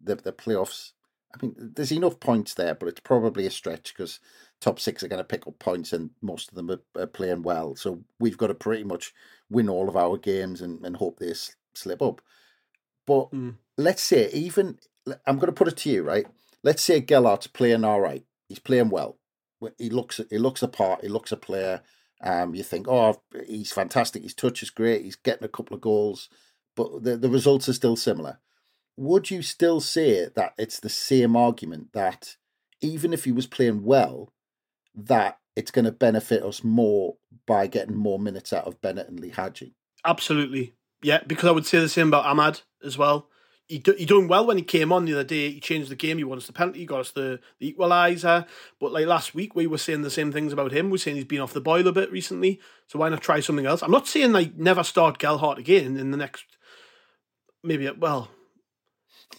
the 0.00 0.16
the 0.16 0.32
playoffs. 0.32 0.92
I 1.34 1.38
mean, 1.42 1.54
there's 1.58 1.92
enough 1.92 2.20
points 2.20 2.54
there, 2.54 2.76
but 2.76 2.88
it's 2.88 3.00
probably 3.00 3.44
a 3.44 3.50
stretch 3.50 3.92
because 3.92 4.20
top 4.60 4.78
six 4.78 5.02
are 5.02 5.08
going 5.08 5.18
to 5.18 5.24
pick 5.24 5.46
up 5.48 5.58
points, 5.58 5.92
and 5.92 6.10
most 6.22 6.48
of 6.48 6.54
them 6.54 6.70
are, 6.70 6.80
are, 6.96 7.08
playing 7.08 7.42
well. 7.42 7.74
So 7.74 8.04
we've 8.20 8.38
got 8.38 8.48
to 8.48 8.54
pretty 8.54 8.84
much 8.84 9.12
win 9.50 9.68
all 9.68 9.88
of 9.88 9.96
our 9.96 10.16
games 10.16 10.62
and, 10.62 10.84
and 10.86 10.96
hope 10.96 11.18
they 11.18 11.30
s- 11.30 11.56
slip 11.74 12.00
up. 12.00 12.20
But 13.04 13.32
mm. 13.32 13.56
let's 13.76 14.02
say 14.02 14.30
even 14.30 14.78
I'm 15.26 15.36
going 15.36 15.46
to 15.46 15.52
put 15.52 15.68
it 15.68 15.76
to 15.78 15.90
you, 15.90 16.02
right? 16.02 16.26
Let's 16.62 16.82
say 16.82 17.00
Gelhardt's 17.00 17.46
playing 17.46 17.84
all 17.84 18.00
right. 18.00 18.24
He's 18.48 18.58
playing 18.58 18.90
well. 18.90 19.18
He 19.78 19.90
looks 19.90 20.20
he 20.30 20.38
looks 20.38 20.62
a 20.62 20.68
part. 20.68 21.02
He 21.02 21.08
looks 21.08 21.32
a 21.32 21.36
player. 21.36 21.82
Um, 22.22 22.54
you 22.54 22.62
think, 22.62 22.88
oh, 22.88 23.20
he's 23.46 23.72
fantastic. 23.72 24.22
His 24.22 24.34
touch 24.34 24.62
is 24.62 24.70
great. 24.70 25.04
He's 25.04 25.16
getting 25.16 25.44
a 25.44 25.48
couple 25.48 25.74
of 25.74 25.80
goals, 25.80 26.28
but 26.74 27.02
the 27.02 27.16
the 27.16 27.28
results 27.28 27.68
are 27.68 27.74
still 27.74 27.96
similar. 27.96 28.38
Would 28.96 29.30
you 29.30 29.42
still 29.42 29.80
say 29.80 30.28
that 30.34 30.54
it's 30.56 30.80
the 30.80 30.88
same 30.88 31.34
argument 31.36 31.92
that 31.92 32.36
even 32.80 33.12
if 33.12 33.24
he 33.24 33.32
was 33.32 33.46
playing 33.46 33.82
well, 33.82 34.32
that 34.94 35.38
it's 35.56 35.70
going 35.70 35.84
to 35.84 35.92
benefit 35.92 36.42
us 36.42 36.62
more 36.62 37.16
by 37.46 37.66
getting 37.66 37.96
more 37.96 38.18
minutes 38.18 38.52
out 38.52 38.66
of 38.66 38.80
Bennette 38.80 39.08
and 39.08 39.20
Lihadji? 39.20 39.72
Absolutely, 40.04 40.74
yeah. 41.02 41.20
Because 41.26 41.48
I 41.48 41.52
would 41.52 41.66
say 41.66 41.80
the 41.80 41.88
same 41.88 42.08
about 42.08 42.24
Amad 42.24 42.62
as 42.84 42.96
well 42.96 43.28
he 43.66 43.82
he 43.96 44.04
doing 44.04 44.28
well 44.28 44.46
when 44.46 44.58
he 44.58 44.62
came 44.62 44.92
on 44.92 45.04
the 45.04 45.14
other 45.14 45.24
day. 45.24 45.50
He 45.50 45.60
changed 45.60 45.90
the 45.90 45.96
game. 45.96 46.18
He 46.18 46.24
won 46.24 46.38
us 46.38 46.46
the 46.46 46.52
penalty. 46.52 46.80
He 46.80 46.86
got 46.86 47.00
us 47.00 47.10
the, 47.12 47.40
the 47.58 47.72
equaliser. 47.72 48.46
But 48.78 48.92
like 48.92 49.06
last 49.06 49.34
week, 49.34 49.54
we 49.54 49.66
were 49.66 49.78
saying 49.78 50.02
the 50.02 50.10
same 50.10 50.32
things 50.32 50.52
about 50.52 50.72
him. 50.72 50.90
We're 50.90 50.98
saying 50.98 51.16
he's 51.16 51.24
been 51.24 51.40
off 51.40 51.54
the 51.54 51.60
boil 51.60 51.86
a 51.86 51.92
bit 51.92 52.12
recently. 52.12 52.60
So 52.86 52.98
why 52.98 53.08
not 53.08 53.22
try 53.22 53.40
something 53.40 53.66
else? 53.66 53.82
I'm 53.82 53.90
not 53.90 54.06
saying 54.06 54.32
like 54.32 54.56
never 54.56 54.84
start 54.84 55.18
Gelhardt 55.18 55.58
again 55.58 55.96
in 55.96 56.10
the 56.10 56.16
next. 56.16 56.44
Maybe 57.62 57.90
well. 57.90 58.30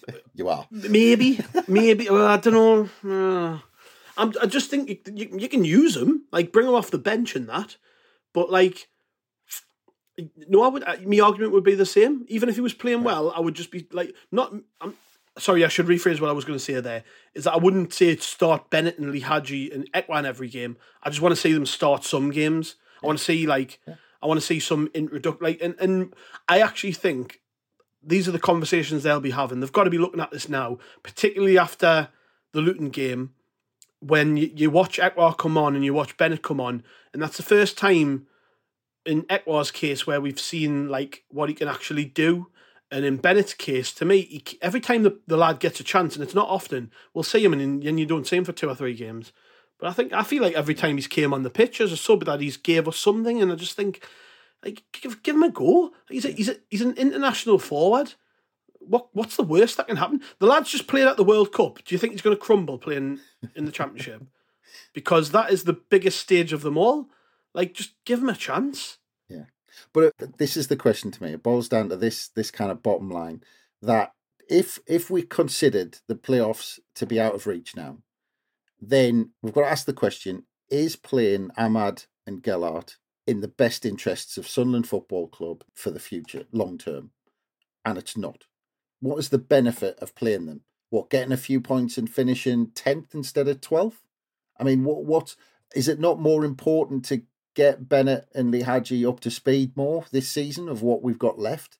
You 0.35 0.49
are 0.49 0.67
maybe 0.69 1.39
maybe 1.67 2.09
well, 2.09 2.27
I 2.27 2.37
don't 2.37 2.53
know. 2.53 3.53
Uh, 3.55 3.59
I'm, 4.17 4.33
I 4.41 4.45
just 4.45 4.69
think 4.69 4.89
you, 4.89 4.97
you, 5.13 5.37
you 5.39 5.49
can 5.49 5.63
use 5.63 5.95
him 5.95 6.25
like 6.31 6.51
bring 6.51 6.67
him 6.67 6.73
off 6.75 6.91
the 6.91 6.97
bench 6.97 7.35
and 7.35 7.47
that, 7.47 7.77
but 8.33 8.51
like 8.51 8.87
no, 10.47 10.63
I 10.63 10.67
would. 10.67 10.83
Uh, 10.83 10.95
my 11.05 11.19
argument 11.19 11.53
would 11.53 11.63
be 11.63 11.75
the 11.75 11.85
same. 11.85 12.25
Even 12.27 12.49
if 12.49 12.55
he 12.55 12.61
was 12.61 12.73
playing 12.73 13.03
well, 13.03 13.31
I 13.35 13.39
would 13.39 13.55
just 13.55 13.71
be 13.71 13.87
like, 13.91 14.13
not. 14.31 14.53
I'm 14.81 14.95
sorry. 15.37 15.65
I 15.65 15.67
should 15.67 15.87
rephrase 15.87 16.21
what 16.21 16.29
I 16.29 16.33
was 16.33 16.45
going 16.45 16.57
to 16.57 16.63
say. 16.63 16.79
There 16.79 17.03
is 17.33 17.43
that 17.43 17.53
I 17.53 17.57
wouldn't 17.57 17.93
say 17.93 18.15
start 18.17 18.69
Bennette 18.69 18.97
and 18.97 19.13
Lihadji 19.13 19.73
and 19.73 19.91
Ekwah 19.93 20.23
every 20.23 20.49
game. 20.49 20.77
I 21.03 21.09
just 21.09 21.21
want 21.21 21.33
to 21.33 21.41
see 21.41 21.53
them 21.53 21.65
start 21.65 22.03
some 22.03 22.31
games. 22.31 22.75
I 23.03 23.07
want 23.07 23.19
to 23.19 23.23
see 23.23 23.45
like, 23.45 23.79
yeah. 23.87 23.95
I 24.21 24.27
want 24.27 24.39
to 24.39 24.45
see 24.45 24.59
some 24.59 24.89
introduction. 24.93 25.43
Like, 25.43 25.59
and 25.61 25.75
and 25.79 26.13
I 26.47 26.61
actually 26.61 26.93
think 26.93 27.41
these 28.01 28.27
are 28.27 28.31
the 28.31 28.39
conversations 28.39 29.03
they'll 29.03 29.19
be 29.19 29.31
having. 29.31 29.59
They've 29.59 29.71
got 29.71 29.85
to 29.85 29.89
be 29.89 29.97
looking 29.97 30.21
at 30.21 30.31
this 30.31 30.47
now, 30.47 30.77
particularly 31.03 31.57
after 31.57 32.09
the 32.53 32.61
Luton 32.61 32.89
game, 32.89 33.33
when 33.99 34.37
you, 34.37 34.51
you 34.55 34.69
watch 34.69 34.97
Ekwah 34.97 35.37
come 35.37 35.57
on 35.57 35.75
and 35.75 35.83
you 35.83 35.93
watch 35.93 36.15
Bennette 36.15 36.43
come 36.43 36.61
on, 36.61 36.83
and 37.11 37.21
that's 37.21 37.37
the 37.37 37.43
first 37.43 37.77
time 37.77 38.27
in 39.05 39.23
Ekwah's 39.23 39.71
case 39.71 40.05
where 40.07 40.21
we've 40.21 40.39
seen 40.39 40.89
like 40.89 41.23
what 41.29 41.49
he 41.49 41.55
can 41.55 41.67
actually 41.67 42.05
do. 42.05 42.47
And 42.91 43.03
in 43.03 43.17
Bennette's 43.17 43.53
case, 43.53 43.91
to 43.93 44.05
me, 44.05 44.21
he, 44.21 44.43
every 44.61 44.79
time 44.79 45.03
the, 45.03 45.19
the 45.27 45.37
lad 45.37 45.59
gets 45.59 45.79
a 45.79 45.83
chance, 45.83 46.15
and 46.15 46.23
it's 46.23 46.35
not 46.35 46.47
often, 46.47 46.91
we'll 47.13 47.23
see 47.23 47.43
him 47.43 47.53
and, 47.53 47.83
and 47.83 47.99
you 47.99 48.05
don't 48.05 48.27
see 48.27 48.37
him 48.37 48.45
for 48.45 48.51
two 48.51 48.69
or 48.69 48.75
three 48.75 48.93
games. 48.93 49.33
But 49.79 49.89
I 49.89 49.93
think 49.93 50.13
I 50.13 50.23
feel 50.23 50.41
like 50.41 50.53
every 50.53 50.75
time 50.75 50.95
he's 50.95 51.07
came 51.07 51.33
on 51.33 51.43
the 51.43 51.49
pitch 51.49 51.81
as 51.81 51.91
a 51.91 51.97
sub 51.97 52.25
that 52.25 52.41
he's 52.41 52.57
gave 52.57 52.87
us 52.87 52.97
something, 52.97 53.41
and 53.41 53.51
I 53.51 53.55
just 53.55 53.75
think, 53.75 54.05
like, 54.63 54.83
give, 54.93 55.21
give 55.23 55.35
him 55.35 55.43
a 55.43 55.49
go. 55.49 55.91
He's 56.09 56.25
a, 56.25 56.29
he's 56.29 56.49
a, 56.49 56.55
he's 56.69 56.81
an 56.81 56.93
international 56.93 57.59
forward. 57.59 58.13
What 58.79 59.09
what's 59.13 59.35
the 59.35 59.43
worst 59.43 59.77
that 59.77 59.87
can 59.87 59.97
happen? 59.97 60.21
The 60.39 60.45
lad's 60.45 60.71
just 60.71 60.87
played 60.87 61.07
at 61.07 61.17
the 61.17 61.23
World 61.23 61.51
Cup. 61.51 61.83
Do 61.83 61.93
you 61.93 61.99
think 61.99 62.13
he's 62.13 62.21
going 62.21 62.37
to 62.37 62.41
crumble 62.41 62.77
playing 62.77 63.19
in 63.55 63.65
the 63.65 63.71
Championship? 63.71 64.21
because 64.93 65.31
that 65.31 65.51
is 65.51 65.63
the 65.63 65.73
biggest 65.73 66.19
stage 66.19 66.53
of 66.53 66.61
them 66.61 66.77
all. 66.77 67.09
Like, 67.55 67.73
just 67.73 67.95
give 68.05 68.21
him 68.21 68.29
a 68.29 68.35
chance. 68.35 68.99
Yeah, 69.29 69.45
but 69.93 70.13
uh, 70.21 70.27
this 70.37 70.57
is 70.57 70.67
the 70.67 70.75
question 70.75 71.09
to 71.11 71.23
me. 71.23 71.31
It 71.31 71.41
boils 71.41 71.69
down 71.69 71.87
to 71.89 71.95
this 71.95 72.27
this 72.27 72.51
kind 72.51 72.69
of 72.69 72.83
bottom 72.83 73.09
line 73.09 73.41
that 73.81 74.11
if 74.49 74.77
if 74.85 75.09
we 75.09 75.21
considered 75.21 75.99
the 76.07 76.15
playoffs 76.15 76.79
to 76.95 77.05
be 77.05 77.19
out 77.19 77.33
of 77.33 77.47
reach 77.47 77.75
now, 77.75 77.99
then 78.79 79.31
we've 79.41 79.53
got 79.53 79.61
to 79.61 79.71
ask 79.71 79.85
the 79.85 79.93
question: 79.93 80.43
Is 80.69 80.97
playing 80.97 81.49
Amad 81.57 82.07
and 82.27 82.43
Gelhardt 82.43 82.97
in 83.25 83.39
the 83.39 83.47
best 83.47 83.85
interests 83.85 84.37
of 84.37 84.49
Sunderland 84.49 84.87
Football 84.87 85.29
Club 85.29 85.63
for 85.73 85.91
the 85.91 85.99
future, 85.99 86.43
long 86.51 86.77
term? 86.77 87.11
And 87.85 87.97
it's 87.97 88.17
not. 88.17 88.43
What 88.99 89.17
is 89.17 89.29
the 89.29 89.37
benefit 89.37 89.97
of 89.99 90.13
playing 90.13 90.45
them? 90.45 90.61
What 90.89 91.09
getting 91.09 91.31
a 91.31 91.37
few 91.37 91.61
points 91.61 91.97
and 91.97 92.09
finishing 92.09 92.71
tenth 92.75 93.15
instead 93.15 93.47
of 93.47 93.61
twelfth? 93.61 94.01
I 94.59 94.65
mean, 94.65 94.83
what 94.83 95.05
what 95.05 95.37
is 95.73 95.87
it 95.87 96.01
not 96.01 96.19
more 96.19 96.43
important 96.43 97.05
to 97.05 97.23
get 97.55 97.89
Bennette 97.89 98.27
and 98.35 98.53
Lihadji 98.53 99.07
up 99.07 99.19
to 99.21 99.31
speed 99.31 99.75
more 99.75 100.05
this 100.11 100.29
season 100.29 100.69
of 100.69 100.81
what 100.81 101.01
we've 101.01 101.17
got 101.17 101.39
left. 101.39 101.77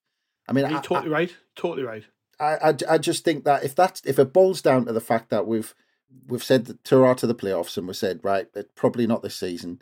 I 0.48 0.54
mean, 0.54 0.70
you're 0.70 0.82
totally 0.82 1.14
I, 1.14 1.20
right. 1.20 1.36
Totally 1.56 1.84
right. 1.84 2.04
I, 2.40 2.56
I, 2.56 2.76
I 2.90 2.98
just 2.98 3.24
think 3.24 3.44
that 3.46 3.64
if 3.64 3.76
that's 3.76 4.02
if 4.06 4.18
it 4.18 4.34
boils 4.34 4.62
down 4.62 4.86
to 4.86 4.94
the 4.94 5.02
fact 5.02 5.30
that 5.30 5.46
we've 5.46 5.76
we've 6.28 6.44
said 6.44 6.66
that 6.66 6.84
to 6.86 7.14
to 7.14 7.28
the 7.28 7.36
playoffs 7.36 7.78
and 7.78 7.88
we 7.88 7.94
said 7.94 8.22
right, 8.24 8.48
but 8.54 8.74
probably 8.76 9.06
not 9.06 9.22
this 9.22 9.36
season, 9.36 9.82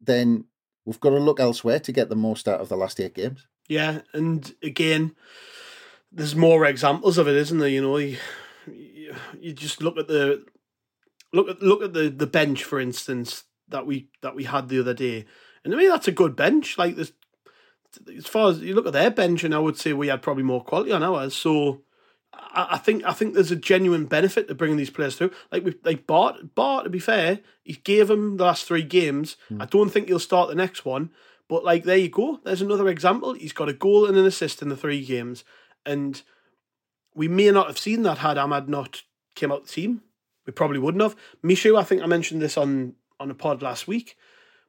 then 0.00 0.44
we've 0.84 1.00
got 1.00 1.10
to 1.10 1.18
look 1.18 1.40
elsewhere 1.40 1.80
to 1.80 1.92
get 1.92 2.08
the 2.08 2.16
most 2.16 2.48
out 2.48 2.60
of 2.60 2.68
the 2.68 2.76
last 2.76 3.00
eight 3.00 3.14
games. 3.14 3.46
Yeah, 3.68 4.00
and 4.14 4.54
again, 4.62 5.14
there's 6.10 6.34
more 6.34 6.64
examples 6.64 7.18
of 7.18 7.28
it, 7.28 7.36
isn't 7.36 7.58
there? 7.58 7.68
You 7.68 7.82
know, 7.82 7.96
you, 7.98 8.18
you 9.38 9.52
just 9.52 9.82
look 9.82 9.98
at 9.98 10.08
the 10.08 10.46
look 11.32 11.48
at 11.48 11.62
look 11.62 11.82
at 11.82 11.92
the 11.92 12.08
the 12.08 12.26
bench, 12.26 12.64
for 12.64 12.80
instance 12.80 13.44
that 13.68 13.86
we 13.86 14.08
that 14.22 14.34
we 14.34 14.44
had 14.44 14.68
the 14.68 14.80
other 14.80 14.94
day. 14.94 15.26
And 15.64 15.74
I 15.74 15.76
mean 15.76 15.88
that's 15.88 16.08
a 16.08 16.12
good 16.12 16.36
bench. 16.36 16.78
Like 16.78 16.96
this, 16.96 17.12
as 18.16 18.26
far 18.26 18.50
as 18.50 18.60
you 18.60 18.74
look 18.74 18.86
at 18.86 18.92
their 18.92 19.10
bench, 19.10 19.44
and 19.44 19.54
I 19.54 19.58
would 19.58 19.76
say 19.76 19.92
we 19.92 20.08
had 20.08 20.22
probably 20.22 20.42
more 20.42 20.64
quality 20.64 20.92
on 20.92 21.02
ours. 21.02 21.34
So 21.34 21.82
I, 22.32 22.68
I 22.72 22.78
think 22.78 23.04
I 23.04 23.12
think 23.12 23.34
there's 23.34 23.50
a 23.50 23.56
genuine 23.56 24.06
benefit 24.06 24.48
to 24.48 24.54
bringing 24.54 24.76
these 24.76 24.90
players 24.90 25.16
through. 25.16 25.32
Like 25.50 25.64
we 25.64 25.74
like 25.84 26.06
Ba 26.06 26.34
Ba 26.54 26.82
to 26.84 26.90
be 26.90 26.98
fair, 26.98 27.40
he 27.62 27.74
gave 27.74 28.10
him 28.10 28.36
the 28.36 28.44
last 28.44 28.64
three 28.64 28.82
games. 28.82 29.36
Mm. 29.50 29.62
I 29.62 29.66
don't 29.66 29.90
think 29.90 30.08
he'll 30.08 30.18
start 30.18 30.48
the 30.48 30.54
next 30.54 30.84
one. 30.84 31.10
But 31.48 31.64
like 31.64 31.84
there 31.84 31.96
you 31.96 32.10
go. 32.10 32.40
There's 32.44 32.62
another 32.62 32.88
example. 32.88 33.32
He's 33.34 33.52
got 33.52 33.68
a 33.68 33.74
goal 33.74 34.06
and 34.06 34.16
an 34.16 34.26
assist 34.26 34.62
in 34.62 34.68
the 34.68 34.76
three 34.76 35.04
games. 35.04 35.44
And 35.86 36.22
we 37.14 37.26
may 37.26 37.50
not 37.50 37.66
have 37.66 37.78
seen 37.78 38.02
that 38.02 38.18
had 38.18 38.36
Amad 38.36 38.68
not 38.68 39.02
came 39.34 39.50
out 39.50 39.64
the 39.64 39.72
team. 39.72 40.02
We 40.46 40.52
probably 40.52 40.78
wouldn't 40.78 41.02
have. 41.02 41.16
Michut, 41.44 41.78
I 41.78 41.84
think 41.84 42.02
I 42.02 42.06
mentioned 42.06 42.40
this 42.40 42.56
on 42.56 42.94
on 43.20 43.30
a 43.30 43.34
pod 43.34 43.62
last 43.62 43.86
week. 43.86 44.16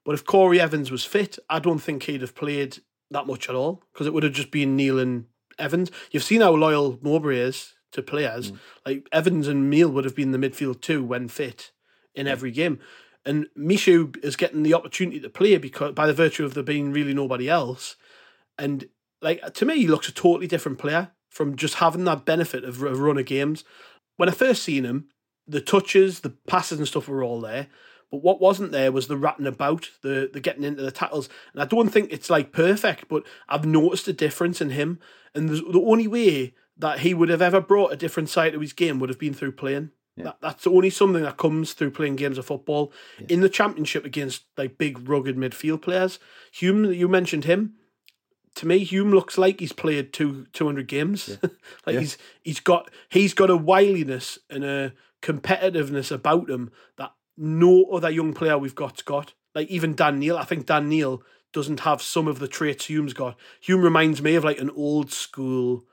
But 0.05 0.15
if 0.15 0.25
Corry 0.25 0.59
Evans 0.59 0.91
was 0.91 1.05
fit, 1.05 1.37
I 1.49 1.59
don't 1.59 1.79
think 1.79 2.03
he'd 2.03 2.21
have 2.21 2.35
played 2.35 2.79
that 3.11 3.27
much 3.27 3.49
at 3.49 3.55
all 3.55 3.83
because 3.93 4.07
it 4.07 4.13
would 4.13 4.23
have 4.23 4.33
just 4.33 4.51
been 4.51 4.75
Neil 4.75 4.99
and 4.99 5.25
Evans. 5.57 5.91
You've 6.11 6.23
seen 6.23 6.41
how 6.41 6.51
loyal 6.51 6.99
Mowbray 7.01 7.39
is 7.39 7.73
to 7.91 8.01
players. 8.01 8.51
Mm. 8.51 8.57
Like 8.85 9.07
Evans 9.11 9.47
and 9.47 9.69
Neil 9.69 9.89
would 9.89 10.05
have 10.05 10.15
been 10.15 10.31
the 10.31 10.37
midfield 10.37 10.81
too 10.81 11.03
when 11.03 11.27
fit 11.27 11.71
in 12.15 12.27
every 12.27 12.51
game. 12.51 12.79
And 13.25 13.47
Michut 13.57 14.17
is 14.23 14.35
getting 14.35 14.63
the 14.63 14.73
opportunity 14.73 15.19
to 15.19 15.29
play 15.29 15.57
because 15.57 15.93
by 15.93 16.07
the 16.07 16.13
virtue 16.13 16.45
of 16.45 16.53
there 16.53 16.63
being 16.63 16.91
really 16.91 17.13
nobody 17.13 17.49
else. 17.49 17.95
And 18.57 18.85
like 19.21 19.53
to 19.53 19.65
me, 19.65 19.75
he 19.75 19.87
looks 19.87 20.07
a 20.07 20.13
totally 20.13 20.47
different 20.47 20.77
player 20.77 21.11
from 21.29 21.55
just 21.55 21.75
having 21.75 22.05
that 22.05 22.25
benefit 22.25 22.63
of 22.63 22.81
a 22.81 22.95
run 22.95 23.17
of 23.17 23.25
games. 23.25 23.63
When 24.17 24.29
I 24.29 24.33
first 24.33 24.63
seen 24.63 24.85
him, 24.85 25.09
the 25.47 25.61
touches, 25.61 26.21
the 26.21 26.31
passes 26.47 26.79
and 26.79 26.87
stuff 26.87 27.07
were 27.07 27.23
all 27.23 27.41
there. 27.41 27.67
But 28.11 28.23
what 28.23 28.41
wasn't 28.41 28.71
there 28.71 28.91
was 28.91 29.07
the 29.07 29.17
ratting 29.17 29.45
about, 29.47 29.89
the 30.01 30.29
the 30.31 30.39
getting 30.39 30.63
into 30.63 30.81
the 30.81 30.91
tackles. 30.91 31.29
And 31.53 31.61
I 31.61 31.65
don't 31.65 31.89
think 31.89 32.11
it's 32.11 32.29
like 32.29 32.51
perfect, 32.51 33.07
but 33.07 33.23
I've 33.47 33.65
noticed 33.65 34.07
a 34.07 34.13
difference 34.13 34.61
in 34.61 34.71
him. 34.71 34.99
And 35.35 35.49
the 35.49 35.83
only 35.85 36.07
way 36.07 36.53
that 36.77 36.99
he 36.99 37.13
would 37.13 37.29
have 37.29 37.41
ever 37.41 37.61
brought 37.61 37.93
a 37.93 37.97
different 37.97 38.29
side 38.29 38.53
to 38.53 38.59
his 38.59 38.73
game 38.73 38.99
would 38.99 39.09
have 39.09 39.19
been 39.19 39.33
through 39.33 39.51
playing. 39.51 39.91
Yeah. 40.15 40.23
That, 40.25 40.37
that's 40.41 40.67
only 40.67 40.89
something 40.89 41.23
that 41.23 41.37
comes 41.37 41.73
through 41.73 41.91
playing 41.91 42.15
games 42.15 42.37
of 42.37 42.45
football. 42.45 42.91
In 43.29 43.41
the 43.41 43.49
championship 43.49 44.05
against 44.05 44.43
like 44.57 44.77
big 44.77 45.07
rugged 45.07 45.37
midfield 45.37 45.81
players, 45.81 46.19
Hume, 46.51 46.85
you 46.91 47.07
mentioned 47.07 47.45
him. 47.45 47.75
To 48.55 48.65
me, 48.65 48.79
Hume 48.79 49.11
looks 49.11 49.37
like 49.37 49.59
he's 49.59 49.71
played 49.71 50.11
two 50.11 50.47
two 50.51 50.65
hundred 50.65 50.87
games. 50.87 51.37
like 51.85 51.93
Yeah. 51.93 51.99
he's 51.99 52.17
he's 52.43 52.59
got 52.59 52.89
he's 53.09 53.33
got 53.35 53.49
a 53.51 53.55
wiliness 53.55 54.39
and 54.49 54.63
a 54.65 54.93
competitiveness 55.21 56.11
about 56.11 56.49
him 56.49 56.71
that 56.97 57.11
no 57.39 57.85
other 57.85 58.09
young 58.09 58.33
player 58.33 58.57
we've 58.57 58.75
got's 58.75 59.01
got. 59.01 59.33
Like 59.55 59.69
even 59.69 59.95
Dan 59.95 60.19
Neil, 60.19 60.37
I 60.37 60.43
think 60.43 60.65
Dan 60.65 60.89
Neil 60.89 61.23
doesn't 61.53 61.79
have 61.81 62.01
some 62.01 62.27
of 62.27 62.39
the 62.39 62.47
traits 62.47 62.85
Hume's 62.85 63.13
got. 63.13 63.37
Hume 63.61 63.81
reminds 63.81 64.21
me 64.21 64.35
of 64.35 64.43
like 64.43 64.59
an 64.59 64.69
old 64.71 65.11
school, 65.11 65.85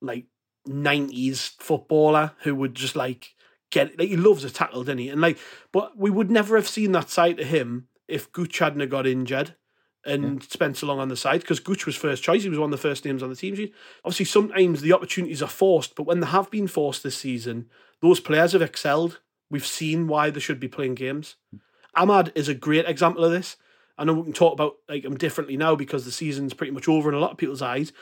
like 0.00 0.26
nineties 0.66 1.52
footballer 1.58 2.32
who 2.42 2.54
would 2.54 2.74
just 2.74 2.96
like 2.96 3.34
get 3.70 3.98
like 3.98 4.08
he 4.08 4.16
loves 4.16 4.42
a 4.42 4.50
tackle, 4.50 4.82
didn't 4.82 5.00
he? 5.00 5.08
And 5.10 5.20
like, 5.20 5.38
but 5.70 5.96
we 5.96 6.10
would 6.10 6.30
never 6.30 6.56
have 6.56 6.68
seen 6.68 6.92
that 6.92 7.10
side 7.10 7.38
of 7.38 7.46
him 7.46 7.88
if 8.08 8.32
Gooch 8.32 8.58
hadn't 8.58 8.88
got 8.88 9.06
injured 9.06 9.54
and 10.04 10.42
spent 10.42 10.78
so 10.78 10.86
long 10.86 10.98
on 10.98 11.08
the 11.08 11.16
side 11.16 11.42
because 11.42 11.60
Gooch 11.60 11.84
was 11.84 11.94
first 11.94 12.22
choice. 12.22 12.42
He 12.42 12.48
was 12.48 12.58
one 12.58 12.72
of 12.72 12.78
the 12.78 12.88
first 12.88 13.04
names 13.04 13.22
on 13.22 13.28
the 13.28 13.36
team 13.36 13.54
sheet. 13.54 13.74
Obviously, 14.04 14.24
sometimes 14.24 14.80
the 14.80 14.94
opportunities 14.94 15.42
are 15.42 15.48
forced, 15.48 15.94
but 15.94 16.04
when 16.04 16.20
they 16.20 16.26
have 16.26 16.50
been 16.50 16.66
forced 16.66 17.02
this 17.02 17.18
season, 17.18 17.68
those 18.00 18.18
players 18.18 18.52
have 18.52 18.62
excelled. 18.62 19.20
We've 19.50 19.66
seen 19.66 20.06
why 20.06 20.30
they 20.30 20.40
should 20.40 20.60
be 20.60 20.68
playing 20.68 20.94
games. 20.94 21.36
Amad 21.96 22.30
is 22.34 22.48
a 22.48 22.54
great 22.54 22.86
example 22.86 23.24
of 23.24 23.32
this. 23.32 23.56
I 23.98 24.04
know 24.04 24.14
we 24.14 24.22
can 24.22 24.32
talk 24.32 24.52
about 24.54 24.76
like 24.88 25.04
him 25.04 25.16
differently 25.16 25.56
now 25.56 25.74
because 25.74 26.04
the 26.04 26.12
season's 26.12 26.54
pretty 26.54 26.72
much 26.72 26.88
over 26.88 27.08
in 27.08 27.14
a 27.14 27.18
lot 27.18 27.32
of 27.32 27.36
people's 27.36 27.60
eyes. 27.62 27.92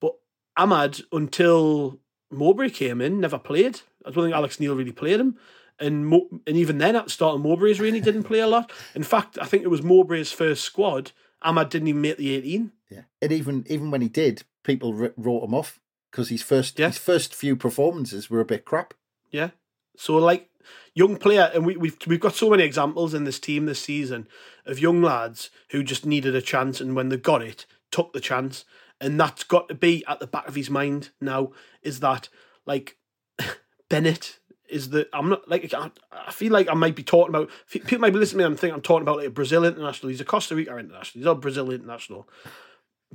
But 0.00 0.14
Amad, 0.58 1.02
until 1.12 2.00
Mowbray 2.30 2.70
came 2.70 3.00
in, 3.00 3.20
never 3.20 3.38
played. 3.38 3.80
I 4.04 4.10
don't 4.10 4.24
think 4.24 4.34
Alex 4.34 4.58
Neil 4.58 4.74
really 4.74 4.92
played 4.92 5.20
him. 5.20 5.36
And 5.78 6.06
Mo- 6.06 6.28
and 6.46 6.56
even 6.56 6.78
then, 6.78 6.96
at 6.96 7.04
the 7.04 7.10
start 7.10 7.34
of 7.36 7.42
Mowbray's 7.42 7.80
really 7.80 8.00
didn't 8.00 8.24
play 8.24 8.38
a 8.40 8.46
lot. 8.46 8.72
In 8.94 9.02
fact, 9.02 9.38
I 9.40 9.44
think 9.44 9.62
it 9.64 9.68
was 9.70 9.82
Mowbray's 9.82 10.32
first 10.32 10.62
squad. 10.64 11.12
Amad 11.44 11.68
didn't 11.68 11.88
even 11.88 12.00
make 12.00 12.16
the 12.16 12.34
18. 12.34 12.72
Yeah, 12.90 13.02
and 13.20 13.32
even 13.32 13.64
even 13.68 13.90
when 13.90 14.00
he 14.00 14.08
did, 14.08 14.44
people 14.62 14.94
wr- 14.94 15.08
wrote 15.16 15.44
him 15.44 15.54
off 15.54 15.80
because 16.10 16.28
his 16.28 16.42
first 16.42 16.78
Yeah. 16.78 16.88
his 16.88 16.98
first 16.98 17.34
few 17.34 17.56
performances 17.56 18.30
were 18.30 18.40
a 18.40 18.44
bit 18.44 18.64
crap. 18.64 18.94
Yeah. 19.30 19.50
So 19.96 20.16
like 20.16 20.48
young 20.94 21.16
player, 21.16 21.50
and 21.52 21.66
we, 21.66 21.76
we've 21.76 21.96
we've 22.06 22.20
got 22.20 22.34
so 22.34 22.50
many 22.50 22.62
examples 22.62 23.14
in 23.14 23.24
this 23.24 23.40
team 23.40 23.66
this 23.66 23.80
season 23.80 24.28
of 24.64 24.78
young 24.78 25.02
lads 25.02 25.50
who 25.70 25.82
just 25.82 26.06
needed 26.06 26.34
a 26.34 26.42
chance, 26.42 26.80
and 26.80 26.94
when 26.94 27.08
they 27.08 27.16
got 27.16 27.42
it, 27.42 27.66
took 27.90 28.12
the 28.12 28.20
chance, 28.20 28.64
and 29.00 29.18
that's 29.18 29.44
got 29.44 29.68
to 29.68 29.74
be 29.74 30.04
at 30.06 30.20
the 30.20 30.26
back 30.26 30.48
of 30.48 30.54
his 30.54 30.70
mind 30.70 31.10
now. 31.20 31.50
Is 31.82 32.00
that 32.00 32.28
like 32.66 32.96
Bennette 33.88 34.38
is 34.68 34.90
the 34.90 35.08
I'm 35.12 35.28
not 35.28 35.48
like 35.48 35.72
I, 35.74 35.90
I 36.12 36.32
feel 36.32 36.52
like 36.52 36.68
I 36.68 36.74
might 36.74 36.96
be 36.96 37.02
talking 37.02 37.34
about 37.34 37.50
people 37.68 37.98
might 37.98 38.12
be 38.12 38.18
listening 38.18 38.44
to 38.44 38.48
me 38.48 38.52
and 38.52 38.58
think 38.58 38.72
I'm 38.72 38.80
talking 38.80 39.02
about 39.02 39.18
like 39.18 39.28
a 39.28 39.30
Brazil 39.30 39.64
international. 39.64 40.10
He's 40.10 40.20
a 40.20 40.24
Costa 40.24 40.54
Rica 40.54 40.76
international. 40.76 41.20
He's 41.20 41.24
not 41.24 41.40
Brazil 41.40 41.70
international, 41.70 42.28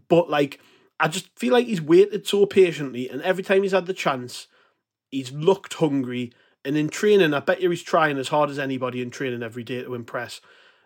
but 0.07 0.29
like 0.29 0.59
I 0.99 1.07
just 1.07 1.27
feel 1.37 1.53
like 1.53 1.67
he's 1.67 1.81
waited 1.81 2.27
so 2.27 2.45
patiently, 2.45 3.09
and 3.09 3.21
every 3.21 3.43
time 3.43 3.63
he's 3.63 3.71
had 3.71 3.85
the 3.85 3.93
chance, 3.93 4.47
he's 5.09 5.31
looked 5.31 5.75
hungry. 5.75 6.33
And 6.65 6.77
in 6.77 6.89
training, 6.89 7.33
I 7.33 7.39
bet 7.39 7.61
you 7.61 7.69
he's 7.69 7.83
trying 7.83 8.17
as 8.17 8.27
hard 8.27 8.49
as 8.49 8.59
anybody 8.59 9.01
in 9.01 9.11
training 9.11 9.43
every 9.43 9.63
day 9.63 9.83
to 9.83 9.95
impress. 9.95 10.41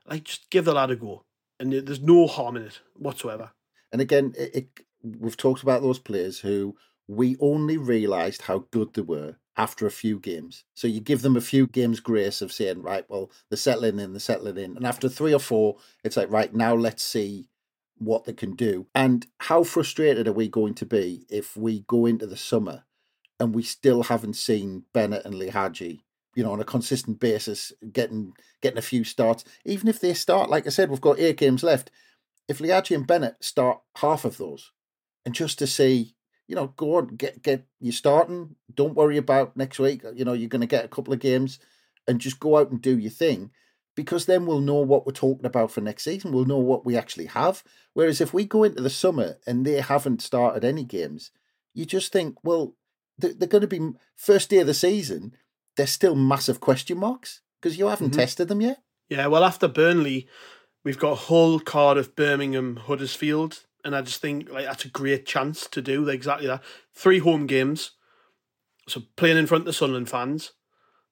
Like, 0.08 0.26
just 0.26 0.50
give 0.50 0.66
the 0.66 0.74
lad 0.74 0.92
a 0.92 0.96
go, 0.96 1.24
and 1.60 1.74
there's 1.74 2.02
no 2.02 2.28
harm 2.28 2.58
in 2.58 2.64
it 2.64 2.82
whatsoever. 2.96 3.52
And 3.92 4.02
again, 4.02 4.34
it, 4.38 4.56
it, 4.56 4.68
we've 5.02 5.38
talked 5.38 5.64
about 5.64 5.82
those 5.82 6.00
players 6.00 6.40
who 6.40 6.76
we 7.08 7.36
only 7.40 7.78
realised 7.78 8.44
how 8.44 8.66
good 8.72 8.94
they 8.94 9.02
were 9.02 9.38
after 9.56 9.86
a 9.86 9.92
few 9.92 10.20
games. 10.20 10.64
So 10.74 10.88
you 10.88 11.00
give 11.00 11.22
them 11.22 11.36
a 11.36 11.42
few 11.42 11.68
games 11.68 12.00
grace 12.00 12.42
of 12.42 12.52
saying, 12.52 12.82
right, 12.82 13.06
well, 13.10 13.32
they're 13.50 13.58
settling 13.58 14.00
in, 14.00 14.14
they're 14.14 14.20
settling 14.20 14.58
in. 14.58 14.76
And 14.76 14.86
after 14.86 15.08
three 15.08 15.34
or 15.34 15.40
four, 15.40 15.78
it's 16.04 16.18
like, 16.18 16.32
right, 16.32 16.54
now 16.54 16.74
let's 16.76 17.04
see 17.04 17.50
what 17.98 18.26
they 18.26 18.34
can 18.34 18.56
do. 18.56 18.88
And 18.96 19.28
how 19.40 19.64
frustrated 19.64 20.28
are 20.28 20.34
we 20.34 20.48
going 20.48 20.74
to 20.76 20.86
be 20.86 21.26
if 21.30 21.56
we 21.56 21.86
go 21.88 22.06
into 22.06 22.26
the 22.26 22.38
summer 22.38 22.84
and 23.44 23.54
we 23.54 23.62
still 23.62 24.04
haven't 24.04 24.36
seen 24.36 24.86
Bennette 24.94 25.26
and 25.26 25.36
Lihadji, 25.36 26.00
you 26.34 26.44
know, 26.44 26.54
on 26.54 26.62
a 26.62 26.66
consistent 26.66 27.20
basis, 27.20 27.74
getting 27.92 28.34
getting 28.62 28.78
a 28.78 28.82
few 28.82 29.04
starts. 29.04 29.44
Even 29.66 29.90
if 29.90 30.00
they 30.00 30.14
start, 30.14 30.50
like 30.50 30.66
I 30.66 30.70
said, 30.70 30.90
we've 30.90 31.02
got 31.02 31.20
eight 31.20 31.38
games 31.38 31.62
left. 31.62 31.92
If 32.48 32.60
Lihadji 32.60 32.96
and 32.96 33.06
Bennette 33.06 33.44
start 33.44 33.82
half 33.98 34.24
of 34.24 34.38
those, 34.38 34.72
and 35.26 35.36
just 35.36 35.60
to 35.60 35.68
see, 35.68 36.16
you 36.48 36.56
know, 36.56 36.68
go 36.68 36.96
on, 36.96 37.16
get 37.18 37.44
get 37.44 37.68
you 37.82 37.92
starting. 37.92 38.56
Don't 38.74 38.96
worry 38.96 39.18
about 39.18 39.58
next 39.58 39.78
week. 39.78 40.04
You 40.16 40.24
know, 40.24 40.34
you're 40.34 40.50
going 40.50 40.62
to 40.62 40.68
get 40.68 40.86
a 40.86 40.90
couple 40.96 41.14
of 41.14 41.20
games, 41.20 41.60
and 42.08 42.22
just 42.22 42.40
go 42.40 42.58
out 42.58 42.72
and 42.72 42.82
do 42.82 42.98
your 42.98 43.12
thing, 43.12 43.52
because 43.94 44.26
then 44.26 44.46
we'll 44.46 44.62
know 44.62 44.76
what 44.76 45.06
we're 45.06 45.12
talking 45.12 45.46
about 45.46 45.70
for 45.70 45.82
next 45.82 46.04
season. 46.06 46.32
We'll 46.32 46.46
know 46.46 46.58
what 46.58 46.86
we 46.86 46.96
actually 46.96 47.28
have. 47.28 47.62
Whereas 47.94 48.22
if 48.22 48.34
we 48.34 48.46
go 48.46 48.64
into 48.64 48.82
the 48.82 48.90
summer 48.90 49.36
and 49.46 49.66
they 49.66 49.82
haven't 49.82 50.22
started 50.22 50.64
any 50.64 50.86
games, 50.86 51.32
you 51.74 51.86
just 51.86 52.14
think, 52.14 52.38
well, 52.42 52.76
they're, 53.18 53.34
they're 53.34 53.48
going 53.48 53.62
to 53.62 53.68
be 53.68 53.92
first 54.16 54.50
day 54.50 54.60
of 54.60 54.68
the 54.68 54.74
season. 54.74 55.36
There's 55.78 55.92
still 55.92 56.16
massive 56.16 56.60
question 56.60 56.98
marks 57.00 57.42
because 57.62 57.78
you 57.78 57.88
haven't 57.88 58.12
Mhm. 58.12 58.18
tested 58.18 58.48
them 58.48 58.62
yet. 58.62 58.82
Yeah, 59.10 59.28
well, 59.28 59.44
after 59.44 59.68
Burnley, 59.68 60.28
we've 60.84 61.00
got 61.00 61.18
Hull, 61.18 61.60
Cardiff, 61.60 62.16
Birmingham, 62.16 62.78
Huddersfield, 62.78 63.66
and 63.84 63.96
I 63.96 64.02
just 64.02 64.22
think 64.22 64.50
like 64.50 64.66
that's 64.66 64.86
a 64.86 64.90
great 64.90 65.26
chance 65.26 65.68
to 65.68 65.82
do 65.82 66.08
exactly 66.10 66.48
that. 66.48 66.64
Three 66.94 67.20
home 67.20 67.48
games, 67.48 67.92
so 68.88 69.02
playing 69.16 69.38
in 69.38 69.48
front 69.48 69.62
of 69.64 69.66
the 69.66 69.74
Sunderland 69.74 70.10
fans. 70.10 70.52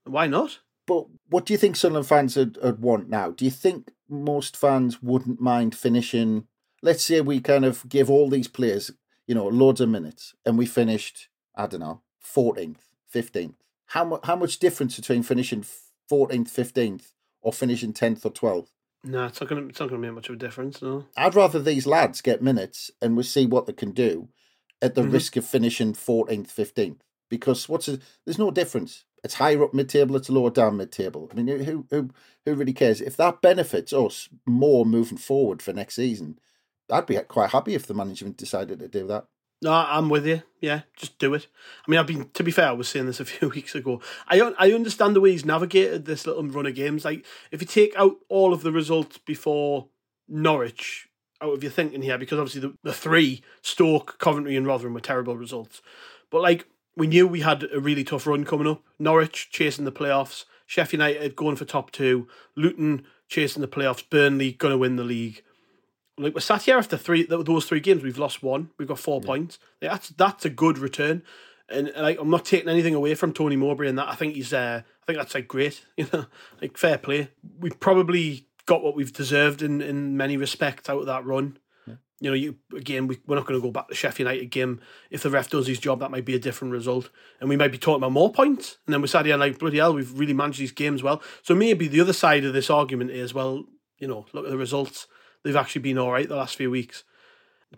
Why 0.06 0.28
not? 0.28 0.60
But 0.88 1.06
what 1.30 1.46
do 1.46 1.54
you 1.54 1.58
think 1.58 1.76
Sunderland 1.76 2.08
fans 2.08 2.36
would, 2.36 2.58
would 2.62 2.82
want 2.82 3.10
now? 3.10 3.32
Do 3.32 3.46
you 3.46 3.52
think 3.52 3.92
most 4.10 4.58
fans 4.58 5.02
wouldn't 5.02 5.40
mind 5.40 5.76
finishing? 5.76 6.48
Let's 6.82 7.04
say 7.06 7.22
we 7.22 7.40
kind 7.40 7.64
of 7.66 7.88
give 7.88 8.10
all 8.10 8.30
these 8.30 8.48
players, 8.48 8.92
you 9.28 9.36
know, 9.36 9.48
loads 9.48 9.80
of 9.80 9.90
minutes, 9.90 10.34
and 10.46 10.58
we 10.58 10.66
finished, 10.66 11.30
I 11.64 11.68
don't 11.68 11.80
know, 11.80 12.02
fourteenth, 12.20 12.84
fifteenth. 13.08 13.56
How 13.88 14.04
much? 14.06 14.22
How 14.24 14.36
much 14.36 14.60
difference 14.60 14.96
between 14.96 15.24
finishing 15.24 15.66
fourteenth, 16.10 16.50
fifteenth, 16.50 17.14
or 17.42 17.54
finishing 17.54 17.94
tenth 17.94 18.26
or 18.26 18.32
twelfth? 18.32 18.72
No, 19.04 19.26
it's 19.26 19.42
not. 19.42 19.52
It's 19.52 19.80
not 19.80 19.90
gonna 19.90 20.02
make 20.02 20.14
much 20.14 20.30
of 20.30 20.36
a 20.36 20.40
difference. 20.40 20.82
No. 20.82 21.06
I'd 21.18 21.36
rather 21.36 21.60
these 21.60 21.88
lads 21.88 22.22
get 22.22 22.42
minutes 22.42 22.92
and 23.02 23.18
we 23.18 23.24
see 23.24 23.46
what 23.46 23.66
they 23.66 23.74
can 23.74 23.92
do 23.92 24.30
at 24.82 24.96
the 24.96 25.02
Mhm. 25.02 25.14
risk 25.14 25.36
of 25.38 25.46
finishing 25.46 25.94
14th, 25.94 26.52
15th. 26.52 27.02
Because 27.30 27.70
what's 27.70 27.88
a, 27.88 28.00
there's 28.26 28.38
no 28.40 28.52
difference. 28.52 29.06
It's 29.24 29.36
higher 29.36 29.64
up 29.64 29.74
mid 29.74 29.88
table, 29.90 30.16
it's 30.16 30.30
lower 30.30 30.50
down 30.50 30.78
mid 30.78 30.92
table. 30.92 31.30
I 31.32 31.36
mean, 31.36 31.48
who, 31.60 31.86
who 31.90 32.10
who 32.46 32.56
really 32.56 32.74
cares? 32.74 33.02
If 33.02 33.16
that 33.18 33.42
benefits 33.42 33.94
us 33.94 34.30
more 34.46 34.86
moving 34.86 35.18
forward 35.20 35.62
for 35.62 35.74
next 35.74 35.96
season, 35.96 36.40
I'd 36.90 37.06
be 37.06 37.18
quite 37.20 37.52
happy 37.52 37.74
if 37.76 37.86
the 37.88 37.94
management 37.94 38.38
decided 38.38 38.80
to 38.80 38.88
do 38.88 39.06
that. 39.08 39.28
No, 39.62 39.72
I'm 39.72 40.10
with 40.10 40.26
you. 40.26 40.42
Yeah, 40.60 40.82
just 40.96 41.20
do 41.20 41.34
it. 41.36 41.48
I 41.88 41.92
mean, 41.92 42.00
I've 42.00 42.08
been 42.08 42.30
to 42.30 42.44
be 42.44 42.52
fair. 42.52 42.70
I 42.70 42.72
was 42.72 42.90
saying 42.90 43.06
this 43.06 43.20
a 43.20 43.26
few 43.26 43.50
weeks 43.50 43.76
ago. 43.76 44.02
I 44.28 44.40
I 44.58 44.72
understand 44.72 45.16
the 45.16 45.22
way 45.22 45.32
he's 45.32 45.46
navigated 45.46 46.06
this 46.06 46.26
little 46.26 46.44
run 46.48 46.66
of 46.66 46.76
games. 46.76 47.06
Like, 47.06 47.26
if 47.52 47.62
you 47.62 47.68
take 47.68 47.94
out 47.96 48.18
all 48.28 48.54
of 48.54 48.64
the 48.64 48.72
results 48.72 49.20
before 49.20 49.88
Norwich 50.28 51.08
out 51.42 51.54
of 51.54 51.64
your 51.64 51.72
thinking 51.72 52.02
here, 52.02 52.18
because 52.18 52.40
obviously 52.40 52.62
the, 52.62 52.78
the 52.84 52.94
three 52.94 53.44
Stoke, 53.62 54.18
Coventry, 54.20 54.56
and 54.56 54.66
Rotherham 54.66 54.94
were 54.94 55.00
terrible 55.00 55.38
results. 55.38 55.82
But 56.30 56.42
like, 56.42 56.68
we 56.96 57.08
knew 57.08 57.28
we 57.28 57.42
had 57.42 57.68
a 57.72 57.80
really 57.80 58.04
tough 58.04 58.28
run 58.28 58.46
coming 58.46 58.68
up. 58.68 58.84
Norwich 59.00 59.50
chasing 59.52 59.86
the 59.86 59.92
playoffs, 59.92 60.46
Sheffield 60.66 61.02
United 61.02 61.36
going 61.36 61.56
for 61.56 61.66
top 61.66 61.92
two, 61.92 62.28
Luton 62.56 63.06
chasing 63.28 63.62
the 63.62 63.68
playoffs, 63.68 64.08
Burnley 64.08 64.54
going 64.54 64.72
to 64.72 64.78
win 64.78 64.98
the 64.98 65.04
league 65.04 65.44
like 66.18 66.34
we're 66.34 66.42
sat 66.42 66.64
here 66.64 66.78
after 66.78 66.98
three 66.98 67.26
those 67.26 67.66
three 67.66 67.80
games, 67.80 68.04
we've 68.04 68.18
lost 68.18 68.44
one. 68.44 68.70
We've 68.78 68.88
got 68.88 69.00
four 69.00 69.22
points. 69.22 69.60
Like, 69.82 69.92
that's 69.92 70.10
that's 70.10 70.46
a 70.46 70.50
good 70.50 70.78
return, 70.78 71.24
and 71.70 71.92
like 71.96 72.20
I'm 72.20 72.30
not 72.30 72.46
taking 72.46 72.70
anything 72.70 72.96
away 72.96 73.16
from 73.16 73.34
Tony 73.34 73.56
Mowbray 73.56 73.88
and 73.88 73.98
that. 73.98 74.10
I 74.10 74.16
think 74.16 74.36
he's 74.36 74.54
uh, 74.54 74.82
I 74.86 75.06
think 75.06 75.18
that's 75.18 75.36
like 75.36 75.48
great. 75.48 75.86
You 75.98 76.08
know, 76.12 76.26
like 76.62 76.78
fair 76.78 76.98
play. 76.98 77.30
We've 77.60 77.80
probably 77.80 78.48
got 78.66 78.84
what 78.84 78.96
we've 78.96 79.14
deserved 79.14 79.62
in 79.62 79.82
in 79.82 80.18
many 80.18 80.38
respects 80.38 80.90
out 80.90 81.00
of 81.00 81.06
that 81.08 81.26
run. 81.26 81.58
You 82.24 82.30
know, 82.30 82.36
you 82.36 82.56
again, 82.78 83.08
we, 83.08 83.20
we're 83.26 83.36
not 83.36 83.48
going 83.48 83.60
to 83.60 83.66
go 83.66 83.72
back 83.72 83.88
to 83.88 83.96
Sheffield 83.96 84.30
United 84.30 84.52
game. 84.52 84.80
If 85.10 85.24
the 85.24 85.32
ref 85.32 85.50
does 85.50 85.66
his 85.66 85.80
job, 85.80 86.02
that 86.02 86.12
might 86.12 86.24
be 86.24 86.36
a 86.36 86.40
different 86.40 86.72
result, 86.72 87.10
and 87.40 87.50
we 87.50 87.58
might 87.58 87.72
be 87.72 87.80
talking 87.80 87.98
about 87.98 88.12
more 88.12 88.32
points. 88.32 88.78
And 88.86 88.94
then 88.94 89.02
we're 89.02 89.08
sat 89.08 89.26
here 89.26 89.38
like 89.38 89.58
bloody 89.58 89.80
hell, 89.80 89.96
we've 89.96 90.20
really 90.20 90.34
managed 90.34 90.60
these 90.60 90.72
games 90.72 91.02
well. 91.02 91.24
So 91.42 91.56
maybe 91.56 91.88
the 91.88 92.00
other 92.00 92.14
side 92.14 92.46
of 92.46 92.54
this 92.54 92.70
argument 92.70 93.10
is 93.10 93.34
well, 93.34 93.66
you 93.98 94.08
know, 94.08 94.28
look 94.34 94.46
at 94.46 94.52
the 94.52 94.58
results 94.58 95.08
they've 95.44 95.56
actually 95.56 95.82
been 95.82 95.98
all 95.98 96.12
right 96.12 96.28
the 96.28 96.36
last 96.36 96.56
few 96.56 96.72
weeks. 96.72 97.04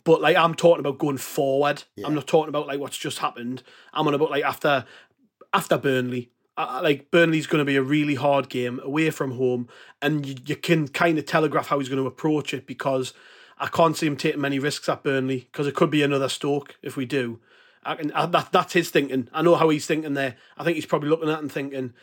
But 0.03 0.22
like 0.22 0.36
I'm 0.36 0.55
talking 0.55 0.80
about 0.80 0.97
going 0.97 1.18
forward. 1.18 1.84
Yeah. 1.95 2.07
I'm 2.07 2.16
not 2.16 2.28
talking 2.28 2.49
about 2.49 2.68
like 2.68 2.80
what's 2.80 2.97
just 2.97 3.20
happened. 3.20 3.64
I'm 3.93 4.07
on 4.07 4.14
about 4.14 4.32
like 4.32 4.43
after 4.43 4.86
after 5.53 5.78
Burnley. 5.78 6.30
Uh, 6.55 6.82
like 6.84 7.09
Burnley's 7.09 7.47
going 7.47 7.61
to 7.61 7.66
be 7.66 7.78
a 7.78 7.82
really 7.82 8.14
hard 8.14 8.47
game 8.47 8.80
away 8.84 9.09
from 9.09 9.32
home, 9.32 9.68
and 10.03 10.24
you, 10.24 10.36
you 10.45 10.55
can 10.55 10.88
kind 10.88 11.18
of 11.18 11.26
telegraph 11.26 11.68
how 11.68 11.80
he's 11.80 11.89
going 11.89 12.01
to 12.01 12.07
approach 12.07 12.53
it 12.53 12.68
because 12.68 13.11
I 13.57 13.68
can't 13.68 13.97
see 13.97 14.05
him 14.05 14.18
taking 14.18 14.41
many 14.41 14.59
risks 14.59 14.88
at 14.88 15.03
Burnley 15.03 15.47
because 15.51 15.66
it 15.66 15.74
could 15.74 15.89
be 15.89 16.03
another 16.03 16.30
Stoke 16.30 16.76
if 16.84 16.95
we 16.95 17.05
do, 17.05 17.39
I 17.86 17.95
can, 17.95 18.11
I, 18.11 18.26
that, 18.28 18.51
that's 18.51 18.74
his 18.74 18.89
thinking. 18.89 19.30
I 19.34 19.41
know 19.41 19.55
how 19.55 19.70
he's 19.70 19.86
thinking 19.86 20.14
there. 20.14 20.36
I 20.57 20.64
think 20.64 20.76
he's 20.76 20.86
probably 20.86 21.09
looking 21.09 21.30
at 21.30 21.38
it 21.38 21.41
and 21.41 21.51
thinking, 21.51 21.93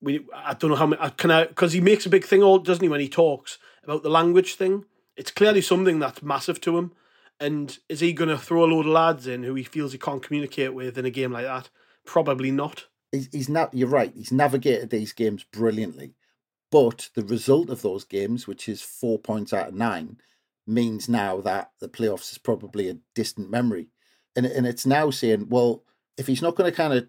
we, 0.00 0.26
I 0.34 0.54
don't 0.54 0.70
know 0.70 0.76
how 0.76 0.86
many, 0.86 1.10
can 1.16 1.30
I, 1.30 1.46
because 1.46 1.72
he 1.72 1.80
makes 1.80 2.06
a 2.06 2.10
big 2.10 2.24
thing, 2.24 2.42
all 2.42 2.58
doesn't 2.58 2.82
he, 2.82 2.88
when 2.88 3.00
he 3.00 3.08
talks 3.08 3.58
about 3.82 4.02
the 4.02 4.10
language 4.10 4.54
thing? 4.54 4.84
It's 5.16 5.30
clearly 5.30 5.60
something 5.60 5.98
that's 5.98 6.22
massive 6.22 6.60
to 6.62 6.78
him. 6.78 6.92
And 7.38 7.78
is 7.88 8.00
he 8.00 8.12
going 8.12 8.30
to 8.30 8.38
throw 8.38 8.64
a 8.64 8.66
load 8.66 8.86
of 8.86 8.92
lads 8.92 9.26
in 9.26 9.42
who 9.42 9.54
he 9.54 9.62
feels 9.62 9.92
he 9.92 9.98
can't 9.98 10.22
communicate 10.22 10.74
with 10.74 10.96
in 10.96 11.04
a 11.04 11.10
game 11.10 11.32
like 11.32 11.44
that? 11.44 11.68
Probably 12.04 12.50
not. 12.50 12.86
He's, 13.12 13.28
he's 13.30 13.48
not, 13.48 13.74
you're 13.74 13.88
right. 13.88 14.12
He's 14.14 14.32
navigated 14.32 14.90
these 14.90 15.12
games 15.12 15.44
brilliantly. 15.44 16.14
But 16.70 17.10
the 17.14 17.24
result 17.24 17.70
of 17.70 17.82
those 17.82 18.04
games, 18.04 18.46
which 18.46 18.68
is 18.68 18.82
four 18.82 19.18
points 19.18 19.52
out 19.52 19.68
of 19.68 19.74
nine, 19.74 20.18
means 20.66 21.08
now 21.08 21.40
that 21.42 21.70
the 21.80 21.88
playoffs 21.88 22.32
is 22.32 22.38
probably 22.38 22.88
a 22.88 22.98
distant 23.14 23.50
memory. 23.50 23.88
And, 24.34 24.46
and 24.46 24.66
it's 24.66 24.86
now 24.86 25.10
saying, 25.10 25.48
well, 25.48 25.84
if 26.16 26.26
he's 26.26 26.42
not 26.42 26.56
going 26.56 26.70
to 26.70 26.76
kind 26.76 26.92
of 26.92 27.08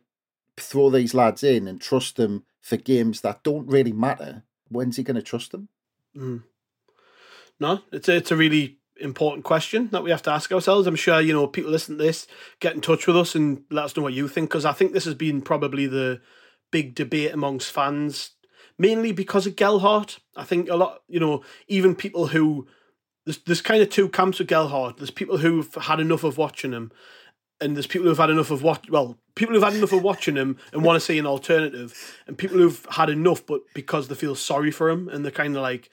throw 0.58 0.89
these 0.89 1.14
lads 1.14 1.43
in 1.43 1.68
and 1.68 1.80
trust 1.80 2.18
them 2.18 2.43
for 2.62 2.78
games 2.78 3.22
that 3.22 3.43
don't 3.43 3.68
really 3.68 3.93
matter, 3.93 4.43
when's 4.70 4.97
he 4.97 5.03
going 5.03 5.16
to 5.16 5.22
trust 5.22 5.51
them? 5.51 5.70
Mm. 6.16 6.43
No, 7.60 7.82
it's 7.91 8.08
a, 8.08 8.16
it's 8.16 8.32
a 8.32 8.36
really 8.36 8.78
important 8.99 9.45
question 9.45 9.89
that 9.91 10.03
we 10.03 10.12
have 10.12 10.22
to 10.24 10.32
ask 10.32 10.51
ourselves. 10.51 10.88
I'm 10.88 10.95
sure 10.95 11.22
you 11.22 11.34
know 11.34 11.47
people 11.47 11.72
listen 11.72 11.97
to 11.97 12.03
this, 12.03 12.28
get 12.60 12.76
in 12.76 12.82
touch 12.82 13.08
with 13.08 13.18
us 13.18 13.36
and 13.36 13.64
let 13.70 13.86
us 13.86 13.97
know 13.97 14.03
what 14.03 14.14
you 14.14 14.28
think 14.28 14.49
because 14.49 14.66
I 14.66 14.74
think 14.74 14.93
this 14.93 15.05
has 15.05 15.16
been 15.16 15.41
probably 15.41 15.88
the 15.88 16.22
big 16.72 16.95
debate 16.95 17.34
amongst 17.34 17.72
fans, 17.72 18.32
mainly 18.78 19.12
because 19.12 19.47
of 19.47 19.55
Gelhardt. 19.55 20.20
I 20.36 20.43
think 20.43 20.70
a 20.70 20.76
lot, 20.76 21.01
you 21.08 21.20
know, 21.20 21.43
even 21.68 21.95
people 21.95 22.28
who 22.28 22.68
there's 23.26 23.39
there's 23.39 23.62
kind 23.62 23.82
of 23.82 23.89
two 23.89 24.10
camps 24.10 24.39
with 24.39 24.47
Gelhardt. 24.47 24.97
There's 24.97 25.12
people 25.12 25.38
who've 25.38 25.74
had 25.76 25.99
enough 25.99 26.24
of 26.24 26.38
watching 26.38 26.72
him, 26.72 26.91
and 27.60 27.76
there's 27.76 27.88
people 27.88 28.08
who've 28.08 28.18
had 28.18 28.30
enough 28.30 28.51
of 28.51 28.64
watch. 28.64 28.89
Well, 28.89 29.18
people 29.36 29.53
who've 29.53 29.64
had 29.64 29.76
enough 29.76 29.93
of 29.93 30.03
watching 30.03 30.36
him 30.36 30.58
and 30.72 30.84
want 30.84 30.95
to 30.95 31.05
see 31.05 31.18
an 31.18 31.26
alternative, 31.26 32.16
and 32.28 32.38
people 32.38 32.58
who've 32.58 32.86
had 32.91 33.10
enough, 33.10 33.45
but 33.45 33.62
because 33.74 34.08
they 34.08 34.16
feel 34.16 34.36
sorry 34.36 34.72
for 34.72 34.89
him 34.89 35.10
and 35.10 35.24
they're 35.24 35.32
kind 35.32 35.55
of 35.55 35.62
like 35.62 35.89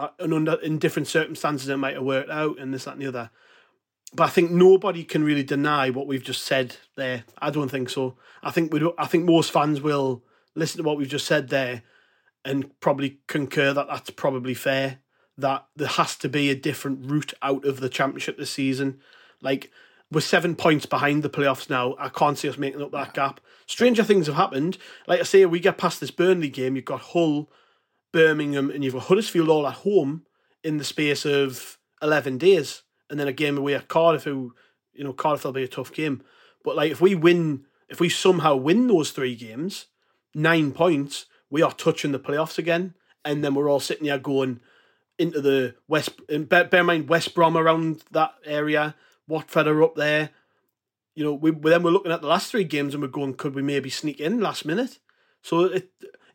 Uh, 0.00 0.08
and 0.18 0.32
under 0.32 0.54
in 0.54 0.78
different 0.78 1.06
circumstances 1.06 1.68
it 1.68 1.76
might 1.76 1.92
have 1.92 2.02
worked 2.02 2.30
out 2.30 2.58
and 2.58 2.72
this 2.72 2.84
that 2.84 2.92
and 2.92 3.02
the 3.02 3.06
other. 3.06 3.30
But 4.14 4.24
I 4.24 4.30
think 4.30 4.50
nobody 4.50 5.04
can 5.04 5.22
really 5.22 5.42
deny 5.42 5.90
what 5.90 6.06
we've 6.06 6.24
just 6.24 6.42
said 6.42 6.76
there. 6.96 7.24
I 7.38 7.50
don't 7.50 7.68
think 7.68 7.90
so. 7.90 8.16
I 8.42 8.50
think 8.50 8.72
we. 8.72 8.90
I 8.96 9.04
think 9.04 9.26
most 9.26 9.52
fans 9.52 9.82
will 9.82 10.24
listen 10.54 10.78
to 10.78 10.88
what 10.88 10.96
we've 10.96 11.06
just 11.06 11.26
said 11.26 11.50
there, 11.50 11.82
and 12.46 12.80
probably 12.80 13.18
concur 13.26 13.74
that 13.74 13.88
that's 13.88 14.08
probably 14.08 14.54
fair. 14.54 15.00
That 15.36 15.66
there 15.76 15.88
has 15.88 16.16
to 16.16 16.30
be 16.30 16.48
a 16.48 16.54
different 16.54 17.10
route 17.10 17.34
out 17.42 17.66
of 17.66 17.80
the 17.80 17.90
championship 17.90 18.38
this 18.38 18.50
season. 18.50 19.00
Like 19.42 19.70
we're 20.10 20.22
seven 20.22 20.56
points 20.56 20.86
behind 20.86 21.22
the 21.22 21.28
playoffs 21.28 21.68
now. 21.68 21.94
I 21.98 22.08
can't 22.08 22.38
see 22.38 22.48
us 22.48 22.56
making 22.56 22.80
up 22.80 22.92
that 22.92 23.12
gap. 23.12 23.38
Stranger 23.66 24.02
things 24.02 24.28
have 24.28 24.36
happened. 24.36 24.78
Like 25.06 25.20
I 25.20 25.24
say, 25.24 25.44
we 25.44 25.60
get 25.60 25.76
past 25.76 26.00
this 26.00 26.10
Burnley 26.10 26.48
game. 26.48 26.74
You've 26.74 26.86
got 26.86 27.00
Hull 27.00 27.50
Birmingham, 28.12 28.70
and 28.70 28.84
you've 28.84 28.94
got 28.94 29.04
Huddersfield 29.04 29.48
all 29.48 29.66
at 29.66 29.74
home 29.74 30.24
in 30.62 30.78
the 30.78 30.84
space 30.84 31.24
of 31.24 31.78
11 32.02 32.38
days. 32.38 32.82
And 33.08 33.18
then 33.18 33.28
a 33.28 33.32
game 33.32 33.58
away 33.58 33.74
at 33.74 33.88
Cardiff, 33.88 34.24
who, 34.24 34.54
you 34.92 35.02
know, 35.04 35.12
Cardiff 35.12 35.44
will 35.44 35.52
be 35.52 35.64
a 35.64 35.68
tough 35.68 35.92
game. 35.92 36.22
But 36.64 36.76
like, 36.76 36.92
if 36.92 37.00
we 37.00 37.14
win, 37.14 37.64
if 37.88 38.00
we 38.00 38.08
somehow 38.08 38.56
win 38.56 38.86
those 38.86 39.10
three 39.10 39.34
games, 39.34 39.86
nine 40.34 40.72
points, 40.72 41.26
we 41.50 41.62
are 41.62 41.72
touching 41.72 42.12
the 42.12 42.20
playoffs 42.20 42.58
again. 42.58 42.94
And 43.24 43.42
then 43.42 43.54
we're 43.54 43.68
all 43.68 43.80
sitting 43.80 44.04
here 44.04 44.18
going 44.18 44.60
into 45.18 45.40
the 45.40 45.74
West, 45.88 46.12
bear, 46.28 46.64
bear 46.64 46.80
in 46.80 46.86
mind, 46.86 47.08
West 47.08 47.34
Brom 47.34 47.56
around 47.56 48.04
that 48.10 48.32
area, 48.44 48.94
Watford 49.28 49.66
are 49.66 49.82
up 49.82 49.94
there. 49.94 50.30
You 51.14 51.24
know, 51.24 51.34
we 51.34 51.50
then 51.50 51.82
we're 51.82 51.90
looking 51.90 52.12
at 52.12 52.22
the 52.22 52.28
last 52.28 52.50
three 52.50 52.64
games 52.64 52.94
and 52.94 53.02
we're 53.02 53.08
going, 53.08 53.34
could 53.34 53.54
we 53.54 53.62
maybe 53.62 53.90
sneak 53.90 54.18
in 54.18 54.40
last 54.40 54.64
minute? 54.64 54.98
So 55.42 55.64
it 55.64 55.90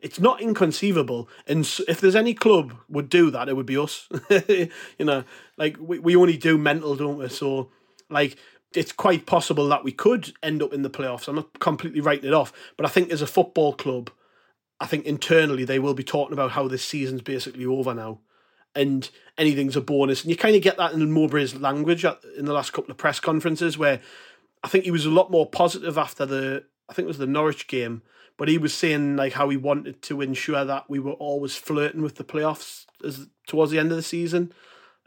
it's 0.06 0.20
not 0.20 0.40
inconceivable. 0.40 1.28
And 1.48 1.68
if 1.88 2.00
there's 2.00 2.14
any 2.14 2.32
club 2.32 2.74
would 2.88 3.08
do 3.08 3.28
that, 3.32 3.48
it 3.48 3.56
would 3.56 3.66
be 3.66 3.76
us. 3.76 4.08
you 4.30 4.70
know, 5.00 5.24
like 5.56 5.76
we, 5.80 5.98
we 5.98 6.14
only 6.14 6.36
do 6.36 6.56
mental, 6.56 6.94
don't 6.94 7.18
we? 7.18 7.28
So, 7.28 7.70
like, 8.08 8.36
it's 8.72 8.92
quite 8.92 9.26
possible 9.26 9.66
that 9.66 9.82
we 9.82 9.90
could 9.90 10.32
end 10.44 10.62
up 10.62 10.72
in 10.72 10.82
the 10.82 10.90
playoffs. 10.90 11.26
I'm 11.26 11.34
not 11.34 11.58
completely 11.58 12.00
writing 12.00 12.28
it 12.28 12.34
off, 12.34 12.52
but 12.76 12.86
I 12.86 12.88
think 12.88 13.10
as 13.10 13.20
a 13.20 13.26
football 13.26 13.72
club, 13.72 14.10
I 14.78 14.86
think 14.86 15.06
internally 15.06 15.64
they 15.64 15.80
will 15.80 15.94
be 15.94 16.04
talking 16.04 16.34
about 16.34 16.52
how 16.52 16.68
this 16.68 16.84
season's 16.84 17.22
basically 17.22 17.66
over 17.66 17.92
now, 17.92 18.20
and 18.76 19.10
anything's 19.36 19.74
a 19.74 19.80
bonus. 19.80 20.22
And 20.22 20.30
you 20.30 20.36
kind 20.36 20.54
of 20.54 20.62
get 20.62 20.76
that 20.76 20.92
in 20.92 21.00
Mowbray's 21.00 21.56
language 21.56 22.04
in 22.04 22.44
the 22.44 22.52
last 22.52 22.72
couple 22.72 22.92
of 22.92 22.96
press 22.96 23.18
conferences, 23.18 23.76
where 23.76 24.00
I 24.62 24.68
think 24.68 24.84
he 24.84 24.92
was 24.92 25.04
a 25.04 25.10
lot 25.10 25.32
more 25.32 25.50
positive 25.50 25.98
after 25.98 26.24
the 26.24 26.62
I 26.88 26.92
think 26.92 27.06
it 27.06 27.08
was 27.08 27.18
the 27.18 27.26
Norwich 27.26 27.66
game 27.66 28.02
but 28.36 28.48
he 28.48 28.58
was 28.58 28.74
saying 28.74 29.16
like 29.16 29.32
how 29.34 29.48
he 29.48 29.56
wanted 29.56 30.02
to 30.02 30.20
ensure 30.20 30.64
that 30.64 30.88
we 30.88 30.98
were 30.98 31.12
always 31.12 31.56
flirting 31.56 32.02
with 32.02 32.16
the 32.16 32.24
playoffs 32.24 32.84
as 33.04 33.28
towards 33.46 33.72
the 33.72 33.78
end 33.78 33.90
of 33.90 33.96
the 33.96 34.02
season. 34.02 34.52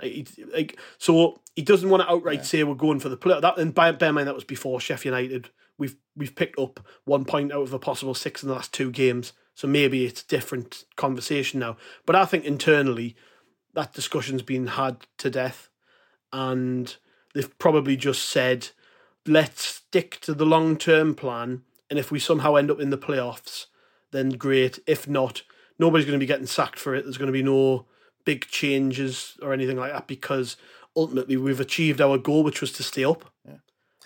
Like, 0.01 0.11
he, 0.11 0.27
like 0.53 0.79
so, 0.97 1.41
he 1.55 1.61
doesn't 1.61 1.89
want 1.89 2.03
to 2.03 2.09
outright 2.09 2.39
yeah. 2.39 2.43
say 2.43 2.63
we're 2.63 2.75
going 2.75 2.99
for 2.99 3.09
the 3.09 3.17
play. 3.17 3.39
That 3.39 3.57
and 3.57 3.73
bear, 3.73 3.93
bear 3.93 4.09
in 4.09 4.15
mind 4.15 4.27
that 4.27 4.35
was 4.35 4.43
before 4.43 4.79
Sheffield 4.79 5.15
United. 5.15 5.49
We've 5.77 5.95
we've 6.15 6.35
picked 6.35 6.59
up 6.59 6.79
one 7.05 7.25
point 7.25 7.51
out 7.51 7.63
of 7.63 7.73
a 7.73 7.79
possible 7.79 8.13
six 8.13 8.41
in 8.41 8.49
the 8.49 8.55
last 8.55 8.73
two 8.73 8.91
games. 8.91 9.33
So 9.53 9.67
maybe 9.67 10.05
it's 10.05 10.21
a 10.21 10.27
different 10.27 10.85
conversation 10.95 11.59
now. 11.59 11.75
But 12.05 12.15
I 12.15 12.25
think 12.25 12.45
internally 12.45 13.15
that 13.73 13.93
discussion's 13.93 14.41
been 14.41 14.67
had 14.67 15.05
to 15.17 15.29
death, 15.29 15.69
and 16.31 16.95
they've 17.33 17.59
probably 17.59 17.97
just 17.97 18.27
said, 18.27 18.69
let's 19.25 19.65
stick 19.65 20.19
to 20.21 20.33
the 20.33 20.45
long 20.45 20.77
term 20.77 21.13
plan 21.13 21.63
and 21.89 21.97
if 21.97 22.11
we 22.11 22.19
somehow 22.19 22.55
end 22.55 22.69
up 22.69 22.79
in 22.79 22.89
the 22.89 22.97
playoffs, 22.97 23.65
then 24.11 24.29
great. 24.29 24.79
If 24.85 25.07
not, 25.07 25.43
nobody's 25.77 26.05
going 26.05 26.19
to 26.19 26.23
be 26.23 26.27
getting 26.27 26.45
sacked 26.45 26.79
for 26.79 26.95
it. 26.95 27.03
There's 27.03 27.17
going 27.17 27.27
to 27.27 27.33
be 27.33 27.43
no 27.43 27.85
big 28.25 28.47
changes 28.47 29.37
or 29.41 29.53
anything 29.53 29.77
like 29.77 29.91
that 29.91 30.07
because 30.07 30.57
ultimately 30.95 31.37
we've 31.37 31.59
achieved 31.59 32.01
our 32.01 32.17
goal, 32.17 32.43
which 32.43 32.61
was 32.61 32.71
to 32.73 32.83
stay 32.83 33.03
up. 33.03 33.31
Yeah. 33.47 33.57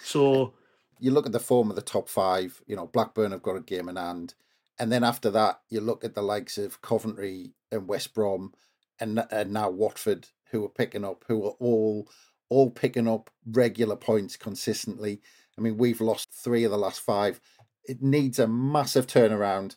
So 0.02 0.54
you 1.00 1.12
look 1.12 1.26
at 1.26 1.32
the 1.32 1.40
form 1.40 1.70
of 1.70 1.76
the 1.76 1.82
top 1.82 2.08
five. 2.08 2.62
You 2.66 2.76
know, 2.76 2.88
Blackburn 2.88 3.32
have 3.32 3.44
got 3.44 3.58
a 3.58 3.62
game 3.62 3.90
in 3.90 3.96
hand, 3.96 4.36
and 4.80 4.92
then 4.92 5.04
after 5.04 5.30
that, 5.32 5.62
you 5.70 5.82
look 5.82 6.04
at 6.04 6.16
the 6.16 6.22
likes 6.22 6.58
of 6.58 6.82
Coventry 6.82 7.54
and 7.72 7.88
West 7.88 8.14
Brom, 8.14 8.54
and 9.00 9.26
and 9.32 9.52
now 9.52 9.70
Watford, 9.70 10.28
who 10.52 10.64
are 10.64 10.70
picking 10.70 11.04
up, 11.04 11.26
who 11.28 11.46
are 11.46 11.56
all 11.60 12.08
all 12.50 12.70
picking 12.70 13.08
up 13.08 13.30
regular 13.46 13.96
points 13.96 14.38
consistently. 14.38 15.22
I 15.58 15.62
mean, 15.62 15.78
we've 15.78 16.02
lost 16.02 16.34
three 16.34 16.64
of 16.64 16.72
the 16.72 16.78
last 16.78 17.00
five 17.02 17.40
it 17.86 18.02
needs 18.02 18.40
a 18.40 18.48
massive 18.48 19.08
turnaround. 19.08 19.76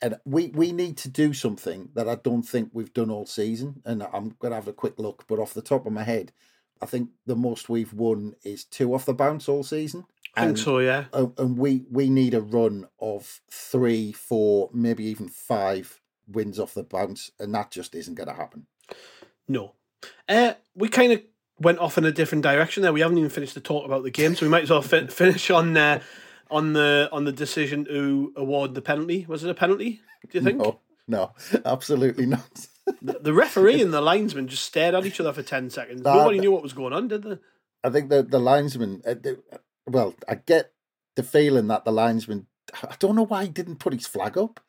And 0.00 0.16
we, 0.24 0.48
we 0.48 0.72
need 0.72 0.96
to 0.98 1.08
do 1.08 1.32
something 1.32 1.90
that 1.94 2.08
I 2.08 2.16
don't 2.16 2.42
think 2.42 2.70
we've 2.72 2.92
done 2.92 3.10
all 3.10 3.26
season. 3.26 3.82
And 3.84 4.02
I'm 4.02 4.34
going 4.40 4.50
to 4.50 4.56
have 4.56 4.68
a 4.68 4.72
quick 4.72 4.98
look, 4.98 5.24
but 5.28 5.38
off 5.38 5.54
the 5.54 5.62
top 5.62 5.86
of 5.86 5.92
my 5.92 6.02
head, 6.02 6.32
I 6.80 6.86
think 6.86 7.10
the 7.26 7.36
most 7.36 7.68
we've 7.68 7.92
won 7.92 8.34
is 8.42 8.64
two 8.64 8.92
off 8.94 9.04
the 9.04 9.14
bounce 9.14 9.48
all 9.48 9.62
season. 9.62 10.04
I 10.34 10.46
think 10.46 10.58
so, 10.58 10.78
yeah. 10.78 11.04
And 11.12 11.56
we, 11.58 11.84
we 11.90 12.08
need 12.08 12.34
a 12.34 12.40
run 12.40 12.88
of 12.98 13.40
three, 13.50 14.12
four, 14.12 14.70
maybe 14.72 15.04
even 15.04 15.28
five 15.28 16.00
wins 16.26 16.58
off 16.58 16.74
the 16.74 16.82
bounce, 16.82 17.30
and 17.38 17.54
that 17.54 17.70
just 17.70 17.94
isn't 17.94 18.14
going 18.14 18.28
to 18.28 18.34
happen. 18.34 18.66
No. 19.46 19.74
Uh, 20.28 20.54
we 20.74 20.88
kind 20.88 21.12
of 21.12 21.22
went 21.58 21.78
off 21.78 21.98
in 21.98 22.04
a 22.04 22.12
different 22.12 22.42
direction 22.42 22.82
there. 22.82 22.92
We 22.92 23.02
haven't 23.02 23.18
even 23.18 23.30
finished 23.30 23.54
the 23.54 23.60
talk 23.60 23.84
about 23.84 24.02
the 24.02 24.10
game, 24.10 24.34
so 24.34 24.46
we 24.46 24.50
might 24.50 24.64
as 24.64 24.70
well 24.70 24.82
fin- 24.82 25.08
finish 25.08 25.50
on 25.50 25.76
uh, 25.76 26.00
on 26.52 26.74
the 26.74 27.08
on 27.10 27.24
the 27.24 27.32
decision 27.32 27.84
to 27.86 28.32
award 28.36 28.74
the 28.74 28.82
penalty. 28.82 29.24
Was 29.28 29.42
it 29.42 29.50
a 29.50 29.54
penalty? 29.54 30.00
Do 30.30 30.38
you 30.38 30.44
think? 30.44 30.58
No, 30.58 30.80
no 31.08 31.32
absolutely 31.64 32.26
not. 32.26 32.68
the, 33.02 33.18
the, 33.20 33.32
referee 33.32 33.80
and 33.80 33.92
the 33.92 34.00
linesman 34.00 34.48
just 34.48 34.64
stared 34.64 34.94
at 34.94 35.06
each 35.06 35.20
other 35.20 35.32
for 35.32 35.42
ten 35.42 35.70
seconds. 35.70 36.02
That, 36.02 36.14
Nobody 36.14 36.38
knew 36.38 36.52
what 36.52 36.62
was 36.62 36.72
going 36.72 36.92
on, 36.92 37.08
did 37.08 37.22
they? 37.22 37.38
I 37.82 37.90
think 37.90 38.10
the 38.10 38.22
the 38.22 38.38
linesman. 38.38 39.02
Uh, 39.06 39.14
well, 39.86 40.14
I 40.28 40.36
get 40.36 40.72
the 41.16 41.22
feeling 41.22 41.68
that 41.68 41.84
the 41.84 41.92
linesman. 41.92 42.46
I 42.82 42.94
don't 42.98 43.16
know 43.16 43.26
why 43.26 43.44
he 43.44 43.50
didn't 43.50 43.80
put 43.80 43.92
his 43.92 44.06
flag 44.06 44.38
up, 44.38 44.60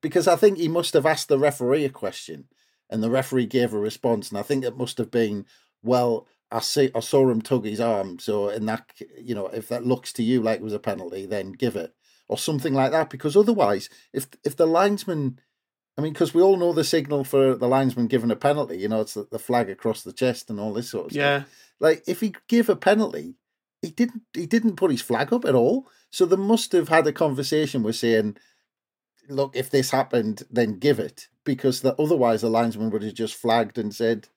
because 0.00 0.28
I 0.28 0.36
think 0.36 0.58
he 0.58 0.68
must 0.68 0.94
have 0.94 1.06
asked 1.06 1.28
the 1.28 1.38
referee 1.38 1.84
a 1.84 1.90
question, 1.90 2.48
and 2.90 3.02
the 3.02 3.10
referee 3.10 3.46
gave 3.46 3.72
a 3.72 3.78
response, 3.78 4.28
and 4.28 4.38
I 4.38 4.42
think 4.42 4.64
it 4.64 4.76
must 4.76 4.98
have 4.98 5.10
been, 5.10 5.46
well, 5.82 6.26
I 6.50 6.60
see 6.60 6.90
I 6.94 7.00
saw 7.00 7.28
him 7.28 7.42
tug 7.42 7.64
his 7.64 7.80
arm. 7.80 8.18
So 8.18 8.48
in 8.48 8.66
that 8.66 8.90
you 9.20 9.34
know, 9.34 9.46
if 9.48 9.68
that 9.68 9.86
looks 9.86 10.12
to 10.14 10.22
you 10.22 10.42
like 10.42 10.60
it 10.60 10.64
was 10.64 10.72
a 10.72 10.78
penalty, 10.78 11.26
then 11.26 11.52
give 11.52 11.76
it 11.76 11.94
or 12.28 12.38
something 12.38 12.74
like 12.74 12.92
that. 12.92 13.10
Because 13.10 13.36
otherwise, 13.36 13.88
if 14.12 14.28
if 14.44 14.56
the 14.56 14.66
linesman, 14.66 15.40
I 15.96 16.02
mean, 16.02 16.12
because 16.12 16.34
we 16.34 16.42
all 16.42 16.56
know 16.56 16.72
the 16.72 16.84
signal 16.84 17.24
for 17.24 17.54
the 17.54 17.68
linesman 17.68 18.06
giving 18.06 18.30
a 18.30 18.36
penalty, 18.36 18.78
you 18.78 18.88
know, 18.88 19.00
it's 19.00 19.14
the, 19.14 19.26
the 19.30 19.38
flag 19.38 19.68
across 19.68 20.02
the 20.02 20.12
chest 20.12 20.50
and 20.50 20.60
all 20.60 20.72
this 20.72 20.90
sort 20.90 21.06
of 21.06 21.12
yeah. 21.12 21.40
stuff. 21.40 21.50
Like 21.80 22.02
if 22.06 22.20
he 22.20 22.34
give 22.48 22.68
a 22.68 22.76
penalty, 22.76 23.34
he 23.82 23.90
didn't 23.90 24.22
he 24.34 24.46
didn't 24.46 24.76
put 24.76 24.90
his 24.90 25.02
flag 25.02 25.32
up 25.32 25.44
at 25.44 25.54
all. 25.54 25.88
So 26.10 26.24
they 26.24 26.36
must 26.36 26.72
have 26.72 26.88
had 26.88 27.06
a 27.06 27.12
conversation 27.12 27.82
with 27.82 27.96
saying, 27.96 28.38
look, 29.28 29.54
if 29.54 29.70
this 29.70 29.90
happened, 29.90 30.44
then 30.50 30.78
give 30.78 30.98
it. 30.98 31.28
Because 31.44 31.80
the, 31.80 31.94
otherwise 32.00 32.40
the 32.42 32.50
linesman 32.50 32.90
would 32.90 33.02
have 33.02 33.14
just 33.14 33.34
flagged 33.34 33.78
and 33.78 33.94
said, 33.94 34.28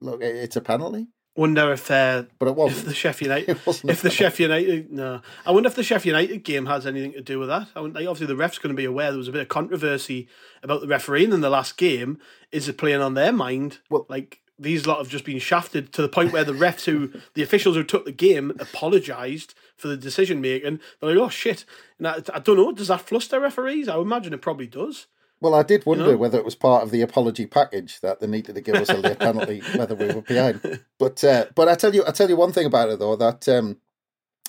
look, 0.00 0.22
it's 0.22 0.56
a 0.56 0.60
penalty. 0.60 1.08
Wonder 1.36 1.72
if 1.72 1.90
uh, 1.90 2.24
but 2.38 2.48
it 2.48 2.56
wasn't. 2.56 2.86
the 2.86 2.94
Sheffield 2.94 3.30
United 3.30 3.58
if 3.84 4.02
the 4.02 4.10
Sheffield 4.10 4.50
United 4.50 4.92
no, 4.92 5.22
I 5.46 5.52
wonder 5.52 5.68
if 5.68 5.76
the 5.76 5.84
Sheffield 5.84 6.16
United 6.16 6.42
game 6.42 6.66
has 6.66 6.86
anything 6.86 7.12
to 7.12 7.22
do 7.22 7.38
with 7.38 7.48
that. 7.48 7.68
I 7.76 7.80
like, 7.80 7.94
obviously, 7.94 8.26
the 8.26 8.36
ref's 8.36 8.58
going 8.58 8.74
to 8.74 8.80
be 8.80 8.84
aware 8.84 9.10
there 9.10 9.18
was 9.18 9.28
a 9.28 9.32
bit 9.32 9.42
of 9.42 9.48
controversy 9.48 10.28
about 10.62 10.80
the 10.80 10.88
refereeing 10.88 11.32
in 11.32 11.40
the 11.40 11.50
last 11.50 11.76
game. 11.76 12.18
Is 12.50 12.68
it 12.68 12.78
playing 12.78 13.00
on 13.00 13.14
their 13.14 13.32
mind? 13.32 13.78
Well- 13.88 14.06
like 14.08 14.40
these 14.58 14.86
lot 14.86 14.98
have 14.98 15.08
just 15.08 15.24
been 15.24 15.38
shafted 15.38 15.90
to 15.94 16.02
the 16.02 16.08
point 16.08 16.32
where 16.32 16.44
the 16.44 16.52
refs 16.52 16.84
who 16.84 17.10
the 17.34 17.42
officials 17.42 17.76
who 17.76 17.84
took 17.84 18.04
the 18.04 18.12
game 18.12 18.52
apologised 18.58 19.54
for 19.76 19.88
the 19.88 19.96
decision 19.96 20.40
making. 20.40 20.80
They're 21.00 21.14
like, 21.14 21.24
oh 21.24 21.30
shit! 21.30 21.64
And 21.98 22.08
I, 22.08 22.22
I 22.34 22.40
don't 22.40 22.56
know. 22.56 22.72
Does 22.72 22.88
that 22.88 23.00
fluster 23.00 23.40
referees? 23.40 23.88
I 23.88 23.98
imagine 23.98 24.34
it 24.34 24.42
probably 24.42 24.66
does. 24.66 25.06
Well, 25.40 25.54
I 25.54 25.62
did 25.62 25.86
wonder 25.86 26.08
know? 26.08 26.16
whether 26.16 26.38
it 26.38 26.44
was 26.44 26.54
part 26.54 26.82
of 26.82 26.90
the 26.90 27.00
apology 27.00 27.46
package 27.46 28.00
that 28.00 28.20
they 28.20 28.26
needed 28.26 28.54
to 28.54 28.60
give 28.60 28.74
us 28.74 28.90
a 28.90 29.14
penalty, 29.14 29.62
whether 29.74 29.94
we 29.94 30.06
were 30.12 30.20
behind. 30.20 30.80
But 30.98 31.24
uh, 31.24 31.46
but 31.54 31.68
I 31.68 31.74
tell 31.74 31.94
you, 31.94 32.04
I 32.06 32.10
tell 32.10 32.28
you 32.28 32.36
one 32.36 32.52
thing 32.52 32.66
about 32.66 32.90
it 32.90 32.98
though 32.98 33.16
that 33.16 33.48
um, 33.48 33.78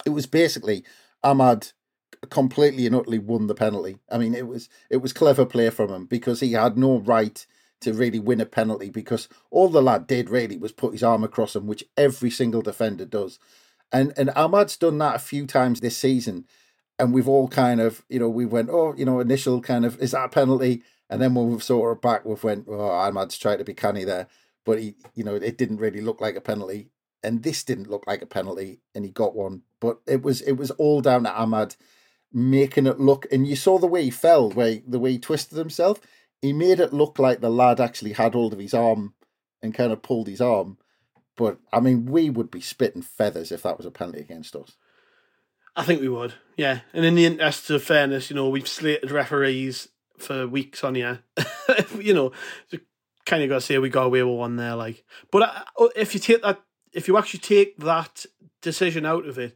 it 0.06 0.10
was 0.10 0.26
basically 0.26 0.84
Amad 1.24 1.72
completely 2.30 2.86
and 2.86 2.96
utterly 2.96 3.20
won 3.20 3.48
the 3.48 3.56
penalty. 3.56 3.98
I 4.12 4.18
mean, 4.18 4.36
it 4.36 4.48
was 4.48 4.70
it 4.90 4.98
was 4.98 5.14
clever 5.14 5.46
play 5.46 5.70
from 5.70 5.90
him 5.92 6.06
because 6.06 6.40
he 6.42 6.54
had 6.54 6.78
no 6.78 7.00
right 7.00 7.46
to 7.82 7.94
really 7.94 8.20
win 8.20 8.42
a 8.42 8.46
penalty 8.46 8.90
because 8.90 9.28
all 9.50 9.68
the 9.70 9.82
lad 9.82 10.08
did 10.08 10.30
really 10.30 10.58
was 10.58 10.72
put 10.72 10.94
his 10.94 11.04
arm 11.04 11.24
across 11.24 11.56
him, 11.56 11.68
which 11.68 11.84
every 11.98 12.30
single 12.30 12.62
defender 12.62 13.06
does. 13.06 13.40
And 13.92 14.14
and 14.18 14.30
Amad's 14.36 14.78
done 14.78 14.98
that 15.00 15.16
a 15.16 15.20
few 15.20 15.48
times 15.48 15.80
this 15.80 15.98
season, 15.98 16.46
and 17.02 17.14
we've 17.14 17.28
all 17.28 17.48
kind 17.48 17.82
of 17.82 18.06
you 18.10 18.20
know 18.20 18.30
we 18.30 18.46
went 18.46 18.70
oh 18.70 18.94
you 18.96 19.04
know 19.04 19.20
initial 19.20 19.60
kind 19.60 19.86
of 19.86 20.00
is 20.00 20.12
that 20.12 20.26
a 20.26 20.30
penalty, 20.30 20.84
and 21.10 21.20
then 21.22 21.34
when 21.34 21.50
we've 21.50 21.64
sort 21.64 21.92
of 21.92 22.02
back 22.02 22.24
we've 22.24 22.44
went 22.44 22.66
oh 22.70 22.92
Amad's 22.92 23.38
tried 23.38 23.58
to 23.58 23.64
be 23.64 23.74
canny 23.74 24.04
there, 24.04 24.28
but 24.66 24.80
he 24.80 24.96
you 25.16 25.24
know 25.24 25.36
it 25.36 25.58
didn't 25.58 25.78
really 25.78 26.02
look 26.02 26.22
like 26.22 26.36
a 26.36 26.42
penalty, 26.42 26.90
and 27.24 27.42
this 27.42 27.64
didn't 27.64 27.90
look 27.90 28.06
like 28.06 28.22
a 28.22 28.28
penalty, 28.28 28.82
and 28.94 29.04
he 29.04 29.12
got 29.12 29.36
one, 29.36 29.64
but 29.80 30.00
it 30.08 30.22
was 30.22 30.42
it 30.42 30.54
was 30.54 30.70
all 30.72 31.02
down 31.02 31.24
to 31.24 31.32
Amad 31.32 31.76
making 32.32 32.86
it 32.86 33.00
look, 33.00 33.26
and 33.32 33.48
you 33.48 33.56
saw 33.56 33.80
the 33.80 33.88
way 33.88 34.04
he 34.04 34.12
fell, 34.12 34.52
way 34.52 34.84
the 34.88 35.00
way 35.00 35.14
he 35.14 35.20
twisted 35.20 35.58
himself. 35.58 36.00
He 36.40 36.54
made 36.54 36.80
it 36.80 36.94
look 36.94 37.20
like 37.20 37.42
the 37.42 37.50
lad 37.50 37.80
actually 37.80 38.14
had 38.14 38.34
hold 38.34 38.54
of 38.54 38.60
his 38.60 38.74
arm 38.74 39.14
and 39.62 39.74
kind 39.74 39.92
of 39.92 40.02
pulled 40.02 40.28
his 40.28 40.42
arm. 40.42 40.78
But 41.36 41.58
I 41.74 41.80
mean, 41.80 42.06
we 42.06 42.30
would 42.30 42.52
be 42.52 42.62
spitting 42.62 43.02
feathers 43.02 43.52
if 43.52 43.64
that 43.64 43.78
was 43.78 43.86
a 43.88 43.92
penalty 43.92 44.20
against 44.22 44.56
us. 44.56 44.76
I 45.76 45.84
think 45.84 46.02
we 46.02 46.10
would, 46.10 46.34
yeah. 46.58 46.82
And 46.94 47.06
in 47.06 47.16
the 47.16 47.26
interest 47.26 47.70
of 47.70 47.84
fairness, 47.84 48.30
you 48.30 48.36
know, 48.36 48.50
we've 48.50 48.68
slated 48.68 49.12
referees 49.12 49.88
for 50.18 50.48
weeks 50.48 50.84
on 50.84 50.96
here. 50.96 51.24
you 52.00 52.14
know, 52.14 52.32
kind 53.26 53.44
of 53.44 53.50
got 53.50 53.56
to 53.56 53.62
say 53.62 53.78
we 53.78 53.90
got 53.90 54.06
away 54.06 54.24
with 54.24 54.38
one 54.38 54.58
there, 54.58 54.76
like. 54.76 55.04
But 55.32 55.44
I, 55.44 55.64
if 55.96 56.14
you 56.14 56.20
take 56.20 56.42
that, 56.44 56.62
if 56.94 57.08
you 57.08 57.18
actually 57.18 57.40
take 57.40 57.78
that 57.78 58.26
decision 58.62 59.06
out 59.06 59.26
of 59.26 59.38
it, 59.38 59.56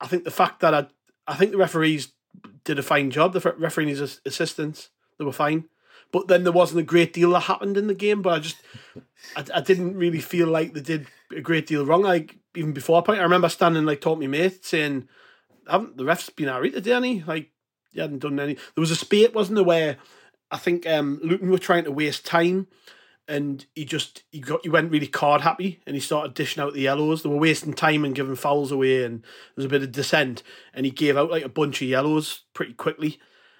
I 0.00 0.06
think 0.06 0.24
the 0.24 0.30
fact 0.30 0.60
that 0.60 0.74
I, 0.74 0.86
I 1.26 1.34
think 1.34 1.50
the 1.50 1.58
referees 1.58 2.12
did 2.64 2.78
a 2.78 2.82
fine 2.82 3.10
job. 3.10 3.32
The 3.32 3.54
referee's 3.58 4.20
assistants, 4.24 4.90
they 5.18 5.24
were 5.24 5.32
fine. 5.32 5.64
But 6.12 6.28
then 6.28 6.44
there 6.44 6.52
wasn't 6.52 6.80
a 6.80 6.84
great 6.84 7.12
deal 7.12 7.32
that 7.32 7.40
happened 7.40 7.76
in 7.76 7.88
the 7.88 7.94
game. 7.94 8.22
But 8.22 8.34
I 8.34 8.38
just, 8.38 8.56
I, 9.36 9.44
I 9.54 9.60
didn't 9.60 9.96
really 9.96 10.20
feel 10.20 10.48
like 10.48 10.72
they 10.72 10.80
did 10.80 11.08
a 11.34 11.40
great 11.40 11.66
deal 11.66 11.84
wrong. 11.84 12.02
Like 12.02 12.36
even 12.56 12.72
before 12.72 13.00
I 13.00 13.04
point, 13.04 13.20
I 13.20 13.24
remember 13.24 13.48
standing 13.48 13.84
like 13.84 14.00
talking 14.00 14.22
to 14.22 14.28
my 14.28 14.38
mate 14.38 14.64
saying, 14.64 15.08
"Haven't 15.68 15.96
the 15.96 16.04
refs 16.04 16.34
been 16.34 16.48
alright 16.48 16.72
today? 16.72 16.92
Any 16.92 17.22
like, 17.22 17.50
he 17.90 18.00
hadn't 18.00 18.20
done 18.20 18.40
any." 18.40 18.54
There 18.54 18.62
was 18.76 18.90
a 18.90 18.96
spate, 18.96 19.34
wasn't 19.34 19.56
there, 19.56 19.64
where 19.64 19.96
I 20.50 20.58
think 20.58 20.86
um, 20.86 21.20
Luton 21.22 21.50
were 21.50 21.58
trying 21.58 21.84
to 21.84 21.92
waste 21.92 22.24
time, 22.24 22.68
and 23.28 23.64
he 23.74 23.84
just 23.84 24.24
he 24.30 24.40
got 24.40 24.60
he 24.62 24.68
went 24.68 24.90
really 24.90 25.06
card 25.06 25.40
happy, 25.40 25.80
and 25.86 25.94
he 25.94 26.00
started 26.00 26.34
dishing 26.34 26.62
out 26.62 26.74
the 26.74 26.80
yellows. 26.80 27.22
They 27.22 27.28
were 27.28 27.36
wasting 27.36 27.72
time 27.72 28.04
and 28.04 28.14
giving 28.14 28.36
fouls 28.36 28.72
away, 28.72 29.04
and 29.04 29.22
there 29.22 29.56
was 29.56 29.66
a 29.66 29.70
bit 29.70 29.82
of 29.82 29.92
dissent, 29.92 30.42
and 30.72 30.86
he 30.86 30.92
gave 30.92 31.16
out 31.16 31.30
like 31.30 31.44
a 31.44 31.48
bunch 31.48 31.82
of 31.82 31.88
yellows 31.88 32.42
pretty 32.54 32.74
quickly. 32.74 33.18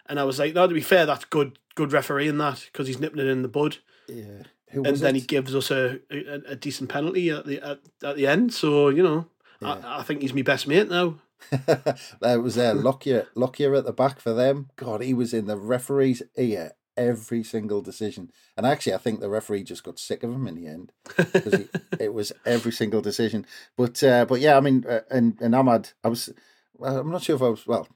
And 0.09 0.21
I 0.21 0.25
was 0.25 0.39
like, 0.39 0.55
no, 0.55 0.67
to 0.67 0.75
be 0.75 0.81
fair, 0.81 1.05
that's 1.05 1.25
good, 1.25 1.59
good 1.75 1.93
refereeing 1.93 2.39
that 2.39 2.65
because 2.71 2.87
he's 2.87 3.01
nipping 3.01 3.19
it 3.19 3.27
in 3.27 3.43
the 3.43 3.49
bud. 3.49 3.79
Yeah. 4.09 4.45
And 4.73 4.97
then 4.97 5.17
it? 5.17 5.21
he 5.21 5.27
gives 5.27 5.55
us 5.55 5.71
a, 5.71 6.01
a, 6.11 6.41
a 6.49 6.57
decent 6.57 6.91
penalty 6.91 7.31
at 7.31 7.47
the 7.47 7.61
at, 7.61 7.81
at 8.03 8.17
the 8.17 8.27
end. 8.27 8.53
So 8.53 8.89
you 8.89 9.03
know, 9.03 9.27
Yeah. 9.61 9.81
I, 9.85 10.01
I 10.01 10.03
think 10.03 10.23
he's 10.23 10.35
my 10.35 10.43
best 10.43 10.67
mate 10.67 10.91
now. 10.91 11.17
there 12.21 12.41
was 12.41 12.59
uh, 12.59 12.75
Lockyer, 12.75 13.29
Lockyer 13.35 13.75
at 13.75 13.85
the 13.85 13.93
back 13.93 14.21
for 14.21 14.33
them. 14.33 14.71
God, 14.77 15.03
he 15.03 15.15
was 15.15 15.33
in 15.35 15.47
the 15.47 15.57
referee's 15.57 16.23
ear 16.37 16.73
every 16.97 17.45
single 17.45 17.83
decision. 17.83 18.31
And 18.57 18.67
actually, 18.67 18.95
I 18.95 18.99
think 18.99 19.21
the 19.21 19.29
referee 19.29 19.63
just 19.65 19.85
got 19.85 19.99
sick 19.99 20.23
of 20.23 20.33
him 20.33 20.47
in 20.47 20.55
the 20.55 20.67
end 20.67 20.93
because 21.17 21.69
it 22.01 22.15
was 22.15 22.33
every 22.45 22.73
single 22.73 23.03
decision. 23.03 23.47
But 23.77 24.03
uh, 24.03 24.25
but 24.25 24.41
yeah, 24.41 24.57
I 24.57 24.61
mean, 24.61 24.85
uh, 24.89 25.01
and 25.11 25.39
and 25.41 25.55
Amad, 25.55 25.93
I 26.03 26.09
was, 26.09 26.31
well, 26.75 26.99
I'm 26.99 27.11
not 27.11 27.23
sure 27.23 27.37
if 27.37 27.43
I 27.43 27.49
was 27.49 27.67
well, 27.67 27.87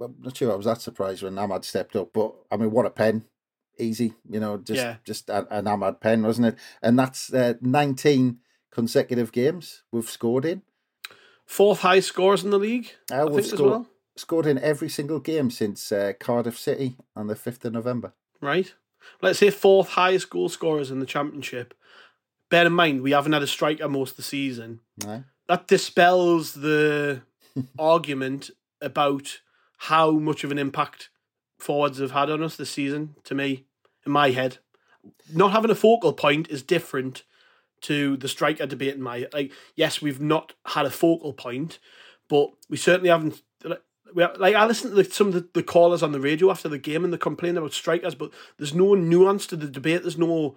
I'm 0.00 0.16
not 0.20 0.36
sure 0.36 0.52
I 0.52 0.56
was 0.56 0.66
that 0.66 0.80
surprised 0.80 1.22
when 1.22 1.34
Amad 1.34 1.64
stepped 1.64 1.96
up. 1.96 2.12
But 2.12 2.34
I 2.50 2.56
mean, 2.56 2.70
what 2.70 2.86
a 2.86 2.90
pen! 2.90 3.24
Easy, 3.78 4.14
you 4.28 4.40
know, 4.40 4.56
just 4.58 4.76
Yeah. 4.78 4.96
just 5.04 5.28
an, 5.30 5.46
Amad 5.66 6.00
pen, 6.00 6.22
wasn't 6.22 6.46
it? 6.48 6.58
And 6.82 6.98
that's 6.98 7.32
uh, 7.32 7.54
19 7.60 8.38
consecutive 8.70 9.32
games 9.32 9.82
we've 9.92 10.08
scored 10.08 10.44
in. 10.44 10.62
Fourth 11.44 11.80
highest 11.80 12.08
scores 12.08 12.42
in 12.44 12.50
the 12.50 12.58
league, 12.58 12.90
Uh, 13.10 13.16
I 13.16 13.24
we've 13.24 13.34
think 13.44 13.52
as 13.52 13.58
scored, 13.58 13.70
well. 13.70 13.86
scored 14.16 14.46
in 14.46 14.58
every 14.58 14.88
single 14.88 15.20
game 15.20 15.50
since 15.50 15.92
uh, 15.92 16.12
Cardiff 16.18 16.58
City 16.58 16.96
on 17.14 17.26
the 17.26 17.34
5th 17.34 17.64
of 17.64 17.72
November. 17.72 18.14
Right? 18.40 18.74
Let's 19.22 19.38
say 19.38 19.50
fourth 19.50 19.90
highest 19.90 20.30
goal 20.30 20.48
scorers 20.48 20.90
in 20.90 20.98
the 21.00 21.06
championship. 21.06 21.74
Bear 22.50 22.66
in 22.66 22.72
mind, 22.72 23.02
we 23.02 23.12
haven't 23.12 23.32
had 23.32 23.42
a 23.42 23.46
striker 23.46 23.88
most 23.88 24.12
of 24.12 24.16
the 24.18 24.22
season. 24.22 24.80
Right? 25.04 25.24
That 25.48 25.68
dispels 25.68 26.54
the 26.54 27.22
argument 27.78 28.50
about 28.80 29.40
how 29.78 30.12
much 30.12 30.42
of 30.44 30.50
an 30.50 30.58
impact 30.58 31.10
forwards 31.58 31.98
have 31.98 32.12
had 32.12 32.30
on 32.30 32.42
us 32.42 32.56
this 32.56 32.70
season. 32.70 33.16
To 33.24 33.34
me, 33.34 33.64
in 34.04 34.12
my 34.12 34.30
head, 34.30 34.58
not 35.32 35.52
having 35.52 35.70
a 35.70 35.74
focal 35.74 36.12
point 36.12 36.48
is 36.50 36.62
different 36.62 37.22
to 37.82 38.16
the 38.16 38.28
striker 38.28 38.66
debate. 38.66 38.94
In 38.94 39.02
my 39.02 39.26
like, 39.32 39.52
yes, 39.74 40.00
we've 40.00 40.20
not 40.20 40.54
had 40.66 40.86
a 40.86 40.90
focal 40.90 41.32
point, 41.32 41.78
but 42.28 42.50
we 42.68 42.76
certainly 42.76 43.10
haven't. 43.10 43.42
We 44.14 44.24
like 44.38 44.54
I 44.54 44.64
listened 44.66 44.94
to 44.94 45.04
some 45.04 45.28
of 45.28 45.34
the, 45.34 45.48
the 45.52 45.62
callers 45.62 46.02
on 46.02 46.12
the 46.12 46.20
radio 46.20 46.50
after 46.50 46.68
the 46.68 46.78
game 46.78 47.04
and 47.04 47.12
they 47.12 47.18
complained 47.18 47.58
about 47.58 47.72
strikers, 47.72 48.14
but 48.14 48.30
there's 48.56 48.74
no 48.74 48.94
nuance 48.94 49.46
to 49.48 49.56
the 49.56 49.66
debate. 49.66 50.02
There's 50.02 50.18
no 50.18 50.56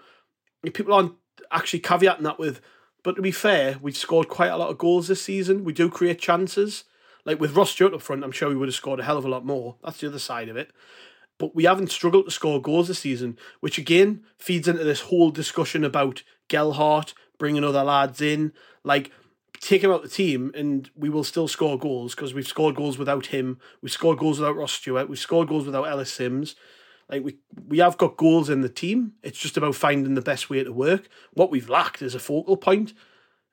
people 0.73 0.93
aren't 0.93 1.15
actually 1.51 1.81
caveating 1.81 2.23
that 2.23 2.39
with. 2.39 2.61
But 3.03 3.15
to 3.15 3.21
be 3.21 3.31
fair, 3.31 3.77
we've 3.81 3.97
scored 3.97 4.27
quite 4.27 4.51
a 4.51 4.57
lot 4.57 4.69
of 4.69 4.77
goals 4.77 5.07
this 5.07 5.21
season. 5.21 5.63
We 5.63 5.73
do 5.73 5.89
create 5.89 6.19
chances. 6.19 6.83
Like 7.25 7.39
with 7.39 7.55
Ross 7.55 7.71
Stewart 7.71 7.93
up 7.93 8.01
front, 8.01 8.23
I'm 8.23 8.31
sure 8.31 8.49
we 8.49 8.55
would 8.55 8.67
have 8.67 8.75
scored 8.75 8.99
a 8.99 9.03
hell 9.03 9.17
of 9.17 9.25
a 9.25 9.29
lot 9.29 9.45
more. 9.45 9.75
That's 9.83 9.99
the 9.99 10.07
other 10.07 10.19
side 10.19 10.49
of 10.49 10.57
it. 10.57 10.71
But 11.37 11.55
we 11.55 11.63
haven't 11.63 11.91
struggled 11.91 12.25
to 12.25 12.31
score 12.31 12.61
goals 12.61 12.89
this 12.89 12.99
season, 12.99 13.37
which 13.61 13.77
again 13.77 14.23
feeds 14.37 14.67
into 14.67 14.83
this 14.83 15.01
whole 15.01 15.31
discussion 15.31 15.83
about 15.83 16.23
Gelhardt 16.49 17.13
bringing 17.37 17.63
other 17.63 17.83
lads 17.83 18.21
in. 18.21 18.51
Like, 18.83 19.11
take 19.61 19.83
him 19.83 19.91
out 19.91 20.03
the 20.03 20.09
team 20.09 20.51
and 20.53 20.89
we 20.95 21.09
will 21.09 21.23
still 21.23 21.47
score 21.47 21.77
goals 21.77 22.15
because 22.15 22.33
we've 22.33 22.47
scored 22.47 22.75
goals 22.75 22.97
without 22.97 23.27
him. 23.27 23.59
We've 23.81 23.91
scored 23.91 24.19
goals 24.19 24.39
without 24.39 24.55
Ross 24.55 24.73
Stewart. 24.73 25.09
We've 25.09 25.19
scored 25.19 25.47
goals 25.47 25.65
without 25.65 25.87
Ellis 25.87 26.11
Simms. 26.11 26.55
Like 27.09 27.23
we 27.23 27.37
we 27.67 27.79
have 27.79 27.97
got 27.97 28.17
goals 28.17 28.49
in 28.49 28.61
the 28.61 28.69
team. 28.69 29.13
It's 29.23 29.39
just 29.39 29.57
about 29.57 29.75
finding 29.75 30.13
the 30.13 30.21
best 30.21 30.49
way 30.49 30.63
to 30.63 30.71
work. 30.71 31.09
What 31.33 31.49
we've 31.49 31.69
lacked 31.69 32.01
is 32.01 32.13
a 32.13 32.19
focal 32.19 32.55
point. 32.55 32.93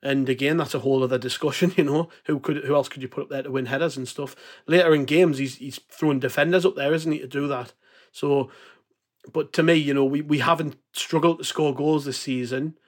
And 0.03 0.29
again, 0.29 0.57
that's 0.57 0.75
a 0.75 0.81
whole 0.81 1.03
other 1.03 1.19
discussion, 1.19 1.73
you 1.77 1.85
know. 1.85 2.09
Who 2.27 2.39
could 2.39 2.65
who 2.65 2.75
else 2.75 2.89
could 2.89 3.03
you 3.03 3.09
put 3.09 3.25
up 3.25 3.29
there 3.31 3.43
to 3.43 3.51
win 3.51 3.67
headers 3.67 3.97
and 3.97 4.07
stuff? 4.07 4.37
Later 4.67 4.95
in 4.95 5.05
games 5.05 5.39
he's 5.39 5.57
he's 5.57 5.81
throwing 5.91 6.21
defenders 6.21 6.65
up 6.67 6.77
there, 6.77 6.93
isn't 6.95 7.11
he, 7.13 7.19
to 7.21 7.27
do 7.27 7.49
that? 7.49 7.73
So 8.13 8.51
but 9.33 9.53
to 9.55 9.63
me, 9.63 9.75
you 9.75 9.95
know, 9.95 10.05
we, 10.05 10.23
we 10.23 10.39
haven't 10.39 10.77
struggled 10.93 11.39
to 11.39 11.45
score 11.45 11.75
goals 11.75 12.05
this 12.05 12.19
season. 12.19 12.79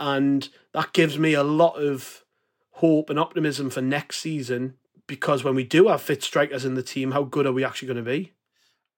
And 0.00 0.48
that 0.72 0.92
gives 0.92 1.18
me 1.18 1.34
a 1.34 1.42
lot 1.42 1.74
of 1.74 2.24
hope 2.72 3.10
and 3.10 3.18
optimism 3.18 3.70
for 3.70 3.82
next 3.82 4.20
season 4.20 4.74
because 5.06 5.44
when 5.44 5.54
we 5.54 5.64
do 5.64 5.88
have 5.88 6.00
fit 6.00 6.22
strikers 6.22 6.64
in 6.64 6.74
the 6.74 6.82
team, 6.82 7.12
how 7.12 7.22
good 7.22 7.46
are 7.46 7.52
we 7.52 7.64
actually 7.64 7.88
going 7.88 8.04
to 8.04 8.10
be? 8.10 8.32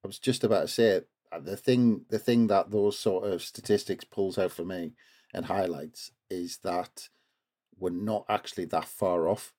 I 0.04 0.06
was 0.06 0.18
just 0.18 0.44
about 0.44 0.62
to 0.62 0.68
say 0.68 0.84
it. 0.90 1.08
uh, 1.32 1.40
The 1.40 1.56
thing, 1.56 2.04
the 2.08 2.18
thing 2.18 2.46
that 2.46 2.70
those 2.70 2.98
sort 2.98 3.24
of 3.24 3.42
statistics 3.42 4.04
pulls 4.04 4.38
out 4.38 4.52
for 4.52 4.64
me 4.64 4.92
and 5.32 5.46
highlights 5.46 6.12
is 6.30 6.58
that 6.58 7.08
we're 7.84 7.90
not 7.90 8.24
actually 8.30 8.64
that 8.64 8.86
far 8.86 9.28
off. 9.28 9.52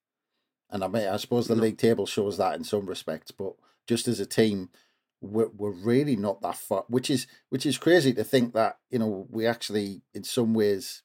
And 0.72 0.84
I 0.84 0.88
mean, 0.88 1.08
I 1.08 1.18
suppose 1.18 1.48
the 1.48 1.56
league 1.56 1.78
table 1.78 2.08
shows 2.08 2.38
that 2.38 2.56
in 2.56 2.64
some 2.64 2.88
respects, 2.88 3.30
but 3.30 3.54
just 3.88 4.08
as 4.08 4.20
a 4.20 4.26
team, 4.26 4.70
we're, 5.22 5.50
we're 5.56 5.70
really 5.70 6.16
not 6.16 6.42
that 6.42 6.58
far. 6.58 6.86
Which 6.88 7.12
is 7.12 7.28
which 7.50 7.68
is 7.68 7.78
crazy 7.78 8.14
to 8.14 8.24
think 8.24 8.54
that 8.54 8.80
you 8.90 8.98
know 8.98 9.28
we 9.30 9.46
actually, 9.46 10.02
in 10.14 10.24
some 10.24 10.56
ways, 10.56 11.04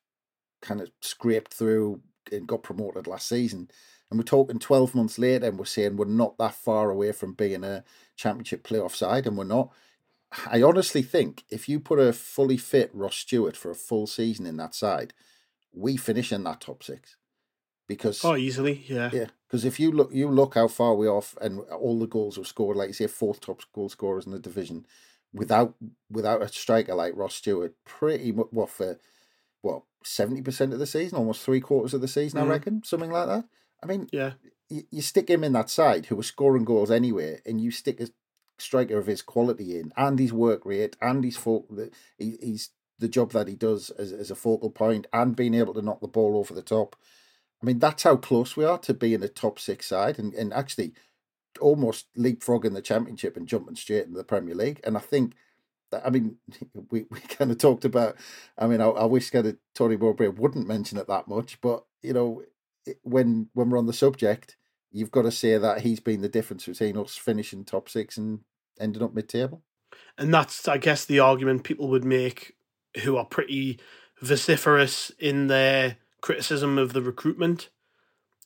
kind 0.62 0.80
of 0.80 0.90
scraped 1.02 1.52
through 1.52 2.00
and 2.32 2.48
got 2.48 2.62
promoted 2.62 3.06
last 3.06 3.28
season. 3.28 3.70
And 4.10 4.18
we're 4.18 4.24
talking 4.24 4.58
12 4.58 4.94
months 4.94 5.18
later 5.18 5.46
and 5.46 5.58
we're 5.58 5.66
saying 5.66 5.96
we're 5.96 6.06
not 6.06 6.36
that 6.38 6.54
far 6.54 6.90
away 6.90 7.12
from 7.12 7.34
being 7.34 7.62
a 7.62 7.84
championship 8.16 8.66
playoff 8.66 8.94
side, 8.96 9.26
and 9.26 9.36
we're 9.36 9.44
not. 9.44 9.70
I 10.46 10.62
honestly 10.62 11.02
think 11.02 11.44
if 11.50 11.68
you 11.68 11.80
put 11.80 11.98
a 11.98 12.14
fully 12.14 12.56
fit 12.56 12.90
Ross 12.94 13.16
Stewart 13.16 13.56
for 13.56 13.70
a 13.70 13.74
full 13.74 14.06
season 14.06 14.46
in 14.46 14.56
that 14.56 14.74
side, 14.74 15.12
we 15.72 15.96
finish 15.96 16.32
in 16.32 16.44
that 16.44 16.60
top 16.60 16.82
six 16.82 17.16
because 17.90 18.24
oh, 18.24 18.36
easily, 18.36 18.84
yeah, 18.86 19.10
yeah. 19.12 19.26
Because 19.48 19.64
if 19.64 19.80
you 19.80 19.90
look, 19.90 20.14
you 20.14 20.28
look 20.28 20.54
how 20.54 20.68
far 20.68 20.94
we 20.94 21.08
are 21.08 21.16
off, 21.16 21.36
and 21.40 21.60
all 21.70 21.98
the 21.98 22.06
goals 22.06 22.38
we've 22.38 22.46
scored, 22.46 22.76
like 22.76 22.86
you 22.86 22.94
say, 22.94 23.08
fourth 23.08 23.40
top 23.40 23.60
goal 23.74 23.88
scorers 23.88 24.26
in 24.26 24.32
the 24.32 24.38
division, 24.38 24.86
without 25.34 25.74
without 26.08 26.40
a 26.40 26.48
striker 26.48 26.94
like 26.94 27.16
Ross 27.16 27.34
Stewart, 27.34 27.74
pretty 27.84 28.30
much 28.30 28.46
what 28.52 28.70
for 28.70 29.00
what 29.60 29.82
seventy 30.04 30.40
percent 30.40 30.72
of 30.72 30.78
the 30.78 30.86
season, 30.86 31.18
almost 31.18 31.42
three 31.42 31.60
quarters 31.60 31.92
of 31.92 32.00
the 32.00 32.06
season, 32.06 32.40
mm. 32.40 32.44
I 32.44 32.46
reckon, 32.46 32.82
something 32.84 33.10
like 33.10 33.26
that. 33.26 33.44
I 33.82 33.86
mean, 33.86 34.06
yeah, 34.12 34.34
you, 34.68 34.84
you 34.92 35.02
stick 35.02 35.28
him 35.28 35.42
in 35.42 35.52
that 35.54 35.68
side 35.68 36.06
who 36.06 36.16
was 36.16 36.28
scoring 36.28 36.64
goals 36.64 36.92
anyway, 36.92 37.40
and 37.44 37.60
you 37.60 37.72
stick 37.72 38.00
a 38.00 38.08
striker 38.56 38.98
of 38.98 39.06
his 39.08 39.20
quality 39.20 39.80
in, 39.80 39.92
and 39.96 40.16
his 40.16 40.32
work 40.32 40.64
rate, 40.64 40.96
and 41.00 41.24
his 41.24 41.36
fo- 41.36 41.66
he, 42.18 42.36
he's 42.40 42.70
the 43.00 43.08
job 43.08 43.32
that 43.32 43.48
he 43.48 43.54
does 43.54 43.90
as, 43.90 44.12
as 44.12 44.30
a 44.30 44.34
focal 44.34 44.70
point, 44.70 45.06
and 45.12 45.36
being 45.36 45.54
able 45.54 45.74
to 45.74 45.82
knock 45.82 46.00
the 46.00 46.08
ball 46.08 46.36
over 46.36 46.54
the 46.54 46.62
top. 46.62 46.96
I 47.62 47.66
mean, 47.66 47.78
that's 47.78 48.04
how 48.04 48.16
close 48.16 48.56
we 48.56 48.64
are 48.64 48.78
to 48.78 48.94
being 48.94 49.22
a 49.22 49.28
top 49.28 49.58
six 49.58 49.86
side, 49.86 50.18
and, 50.18 50.32
and 50.34 50.52
actually 50.52 50.92
almost 51.60 52.06
leapfrogging 52.16 52.74
the 52.74 52.82
championship 52.82 53.36
and 53.36 53.48
jumping 53.48 53.76
straight 53.76 54.04
into 54.04 54.16
the 54.16 54.24
Premier 54.24 54.54
League. 54.54 54.80
And 54.84 54.96
I 54.96 55.00
think 55.00 55.34
that, 55.90 56.06
I 56.06 56.10
mean, 56.10 56.36
we, 56.90 57.06
we 57.10 57.20
kind 57.20 57.50
of 57.50 57.58
talked 57.58 57.84
about, 57.84 58.16
I 58.56 58.66
mean, 58.66 58.80
I, 58.80 58.86
I 58.86 59.04
wish 59.04 59.30
kind 59.30 59.46
of 59.46 59.56
Tony 59.74 59.96
Mowbray 59.96 60.28
wouldn't 60.28 60.68
mention 60.68 60.98
it 60.98 61.08
that 61.08 61.28
much, 61.28 61.60
but, 61.60 61.84
you 62.02 62.12
know, 62.12 62.42
when 63.02 63.48
when 63.52 63.68
we're 63.68 63.78
on 63.78 63.86
the 63.86 63.92
subject, 63.92 64.56
you've 64.90 65.10
got 65.10 65.22
to 65.22 65.30
say 65.30 65.58
that 65.58 65.82
he's 65.82 66.00
been 66.00 66.22
the 66.22 66.28
difference 66.28 66.66
between 66.66 66.96
us 66.96 67.16
finishing 67.16 67.64
top 67.64 67.88
six 67.88 68.16
and 68.16 68.40
ending 68.80 69.02
up 69.02 69.14
mid 69.14 69.28
table. 69.28 69.62
And 70.16 70.32
that's, 70.32 70.66
I 70.66 70.78
guess, 70.78 71.04
the 71.04 71.20
argument 71.20 71.64
people 71.64 71.88
would 71.88 72.04
make 72.04 72.56
who 73.04 73.16
are 73.16 73.24
pretty 73.24 73.78
vociferous 74.20 75.10
in 75.18 75.46
their 75.46 75.96
criticism 76.20 76.78
of 76.78 76.92
the 76.92 77.02
recruitment, 77.02 77.68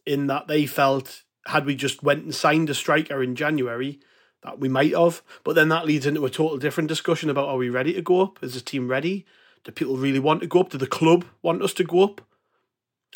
in 0.06 0.26
that 0.26 0.46
they 0.46 0.66
felt 0.66 1.22
had 1.46 1.66
we 1.66 1.74
just 1.74 2.02
went 2.02 2.24
and 2.24 2.34
signed 2.34 2.70
a 2.70 2.74
striker 2.74 3.22
in 3.22 3.36
January, 3.36 4.00
that 4.42 4.58
we 4.58 4.68
might 4.68 4.94
have. 4.94 5.22
But 5.42 5.54
then 5.54 5.68
that 5.70 5.86
leads 5.86 6.06
into 6.06 6.24
a 6.24 6.30
total 6.30 6.58
different 6.58 6.88
discussion 6.88 7.30
about 7.30 7.48
are 7.48 7.56
we 7.56 7.68
ready 7.68 7.92
to 7.94 8.02
go 8.02 8.20
up? 8.20 8.42
Is 8.42 8.54
the 8.54 8.60
team 8.60 8.88
ready? 8.88 9.26
Do 9.64 9.72
people 9.72 9.96
really 9.96 10.18
want 10.18 10.40
to 10.40 10.46
go 10.46 10.60
up? 10.60 10.70
Do 10.70 10.78
the 10.78 10.86
club 10.86 11.24
want 11.42 11.62
us 11.62 11.72
to 11.74 11.84
go 11.84 12.04
up? 12.04 12.20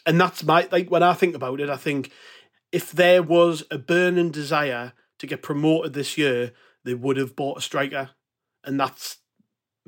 And 0.06 0.20
that's 0.20 0.42
my 0.42 0.68
like 0.72 0.90
when 0.90 1.02
I 1.02 1.12
think 1.12 1.34
about 1.34 1.60
it, 1.60 1.68
I 1.68 1.76
think 1.76 2.10
if 2.72 2.92
there 2.92 3.22
was 3.22 3.62
a 3.70 3.78
burning 3.78 4.30
desire 4.30 4.92
to 5.18 5.26
get 5.26 5.42
promoted 5.42 5.92
this 5.92 6.16
year, 6.16 6.52
they 6.84 6.94
would 6.94 7.16
have 7.16 7.36
bought 7.36 7.58
a 7.58 7.62
striker. 7.62 8.10
And 8.64 8.78
that's 8.80 9.18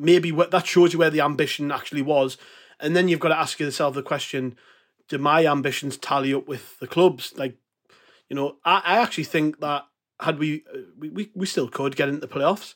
maybe 0.00 0.32
what 0.32 0.50
that 0.50 0.66
shows 0.66 0.92
you 0.92 0.98
where 0.98 1.10
the 1.10 1.20
ambition 1.20 1.70
actually 1.70 2.02
was. 2.02 2.36
And 2.80 2.96
then 2.96 3.08
you've 3.08 3.20
got 3.20 3.28
to 3.28 3.38
ask 3.38 3.60
yourself 3.60 3.94
the 3.94 4.02
question: 4.02 4.56
Do 5.08 5.18
my 5.18 5.46
ambitions 5.46 5.96
tally 5.96 6.32
up 6.32 6.48
with 6.48 6.78
the 6.80 6.86
club's? 6.86 7.36
Like, 7.36 7.56
you 8.28 8.36
know, 8.36 8.56
I, 8.64 8.82
I 8.84 8.98
actually 8.98 9.24
think 9.24 9.60
that 9.60 9.86
had 10.20 10.38
we, 10.38 10.64
uh, 10.72 10.78
we 10.98 11.10
we 11.10 11.30
we 11.34 11.46
still 11.46 11.68
could 11.68 11.96
get 11.96 12.08
into 12.08 12.20
the 12.20 12.28
playoffs, 12.28 12.74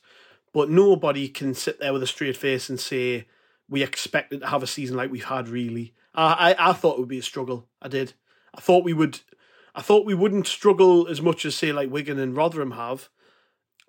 but 0.53 0.69
nobody 0.69 1.27
can 1.27 1.53
sit 1.53 1.79
there 1.79 1.93
with 1.93 2.03
a 2.03 2.07
straight 2.07 2.37
face 2.37 2.69
and 2.69 2.79
say 2.79 3.27
we 3.67 3.81
expected 3.81 4.41
to 4.41 4.47
have 4.47 4.63
a 4.63 4.67
season 4.67 4.95
like 4.95 5.11
we've 5.11 5.25
had. 5.25 5.49
Really, 5.49 5.93
I 6.13 6.53
I, 6.53 6.69
I 6.69 6.73
thought 6.73 6.97
it 6.97 6.99
would 6.99 7.09
be 7.09 7.19
a 7.19 7.23
struggle. 7.23 7.67
I 7.81 7.87
did. 7.87 8.13
I 8.53 8.61
thought 8.61 8.83
we 8.83 8.93
would. 8.93 9.19
I 9.73 9.81
thought 9.81 10.05
we 10.05 10.13
wouldn't 10.13 10.47
struggle 10.47 11.07
as 11.07 11.21
much 11.21 11.45
as 11.45 11.55
say 11.55 11.73
like 11.73 11.91
Wigan 11.91 12.19
and 12.19 12.35
Rotherham 12.35 12.71
have, 12.71 13.09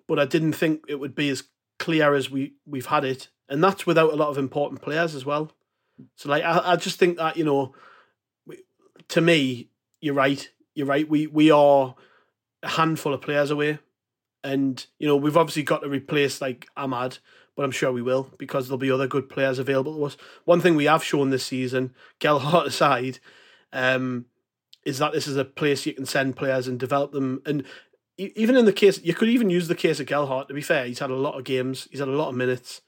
but 0.07 0.19
I 0.19 0.25
didn't 0.25 0.53
think 0.53 0.83
it 0.87 0.99
would 0.99 1.15
be 1.15 1.29
as 1.29 1.43
clear 1.79 2.13
as 2.13 2.29
we 2.29 2.53
we've 2.65 2.87
had 2.87 3.05
it, 3.05 3.29
and 3.49 3.63
that's 3.63 3.85
without 3.85 4.13
a 4.13 4.15
lot 4.15 4.29
of 4.29 4.37
important 4.37 4.81
players 4.81 5.15
as 5.15 5.25
well. 5.25 5.51
So 6.15 6.29
like 6.29 6.43
I, 6.43 6.73
I 6.73 6.75
just 6.75 6.99
think 6.99 7.17
that 7.17 7.37
you 7.37 7.43
know, 7.43 7.73
to 9.09 9.21
me, 9.21 9.69
you're 10.01 10.13
right. 10.13 10.49
You're 10.75 10.87
right. 10.87 11.07
We 11.07 11.27
we 11.27 11.51
are 11.51 11.95
a 12.63 12.69
handful 12.69 13.13
of 13.13 13.21
players 13.21 13.51
away, 13.51 13.79
and 14.43 14.85
you 14.99 15.07
know 15.07 15.15
we've 15.15 15.37
obviously 15.37 15.63
got 15.63 15.81
to 15.81 15.89
replace 15.89 16.41
like 16.41 16.67
Amad, 16.77 17.19
but 17.55 17.63
I'm 17.63 17.71
sure 17.71 17.91
we 17.91 18.01
will 18.01 18.29
because 18.37 18.67
there'll 18.67 18.77
be 18.77 18.91
other 18.91 19.07
good 19.07 19.29
players 19.29 19.59
available 19.59 19.95
to 19.95 20.05
us. 20.05 20.17
One 20.45 20.61
thing 20.61 20.75
we 20.75 20.85
have 20.85 21.03
shown 21.03 21.29
this 21.29 21.45
season, 21.45 21.93
Gelhardt 22.19 22.67
aside, 22.67 23.19
um, 23.73 24.25
is 24.85 24.99
that 24.99 25.11
this 25.11 25.27
is 25.27 25.35
a 25.35 25.43
place 25.43 25.85
you 25.85 25.93
can 25.93 26.05
send 26.05 26.37
players 26.37 26.67
and 26.67 26.79
develop 26.79 27.11
them. 27.11 27.41
And 27.45 27.63
even 28.17 28.55
in 28.55 28.65
the 28.65 28.73
case, 28.73 28.99
you 29.03 29.13
could 29.13 29.29
even 29.29 29.49
use 29.49 29.67
the 29.67 29.75
case 29.75 29.99
of 29.99 30.07
Gelhardt. 30.07 30.47
To 30.47 30.53
be 30.53 30.61
fair, 30.61 30.85
he's 30.85 30.99
had 30.99 31.11
a 31.11 31.15
lot 31.15 31.37
of 31.37 31.43
games, 31.43 31.87
he's 31.91 31.99
had 31.99 32.09
a 32.09 32.11
lot 32.11 32.29
of 32.29 32.35
minutes 32.35 32.81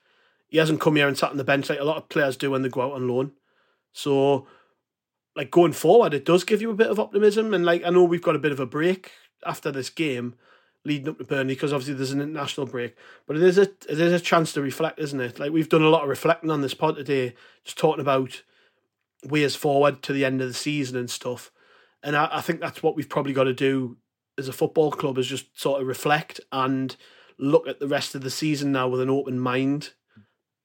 he 0.50 0.58
hasn't 0.58 0.82
come 0.82 0.96
here 0.96 1.08
and 1.08 1.18
sat 1.18 1.30
on 1.30 1.38
the 1.38 1.44
bench 1.44 1.70
like 1.70 1.80
a 1.80 1.84
lot 1.84 1.98
of 1.98 2.10
players 2.10 2.36
do 2.36 2.52
when 2.52 2.64
they 2.64 2.70
go 2.70 2.82
out 2.82 2.94
on 2.94 3.08
loan. 3.08 3.32
So, 3.94 4.48
like 5.36 5.52
going 5.52 5.74
forward, 5.74 6.14
it 6.14 6.26
does 6.26 6.44
give 6.44 6.62
you 6.62 6.72
a 6.72 6.76
bit 6.76 6.90
of 6.90 7.00
optimism. 7.00 7.54
And 7.54 7.64
like 7.64 7.84
I 7.86 7.92
know 7.92 8.04
we've 8.04 8.22
got 8.22 8.36
a 8.36 8.40
bit 8.40 8.52
of 8.52 8.60
a 8.60 8.66
break 8.66 9.12
after 9.46 9.72
this 9.72 9.90
game, 9.90 10.36
leading 10.84 11.10
up 11.10 11.20
to 11.20 11.24
Burnley, 11.24 11.54
because 11.54 11.72
obviously 11.72 11.94
there's 11.94 12.12
an 12.12 12.22
international 12.22 12.66
break. 12.66 12.96
But 13.28 13.38
it 13.38 13.44
is 13.44 13.58
a 13.60 13.64
it 13.64 14.00
is 14.00 14.12
a 14.12 14.20
chance 14.20 14.54
to 14.54 14.62
reflect, 14.62 15.00
isn't 15.00 15.22
it? 15.22 15.40
Like 15.40 15.52
we've 15.52 15.70
done 15.70 15.84
a 15.84 15.90
lot 15.90 16.04
of 16.04 16.10
reflecting 16.10 16.50
on 16.50 16.62
this 16.62 16.74
pod 16.74 16.96
today, 16.96 17.36
just 17.64 17.78
talking 17.78 18.02
about 18.02 18.42
ways 19.24 19.56
forward 19.56 20.02
to 20.02 20.14
the 20.14 20.26
end 20.26 20.42
of 20.42 20.48
the 20.48 20.54
season 20.54 20.98
and 20.98 21.10
stuff. 21.10 21.52
And 22.02 22.16
I, 22.16 22.30
I 22.32 22.42
think 22.42 22.60
that's 22.60 22.82
what 22.82 22.96
we've 22.96 23.10
probably 23.10 23.34
got 23.34 23.44
to 23.44 23.54
do 23.54 23.98
as 24.40 24.48
a 24.48 24.54
football 24.54 24.92
club 24.92 25.18
is 25.18 25.28
just 25.28 25.60
sort 25.60 25.82
of 25.82 25.88
reflect 25.88 26.40
and 26.52 26.96
look 27.38 27.68
at 27.68 27.80
the 27.80 27.88
rest 27.88 28.16
of 28.16 28.22
the 28.22 28.30
season 28.30 28.72
now 28.72 28.88
with 28.88 29.02
an 29.02 29.10
open 29.10 29.40
mind 29.40 29.92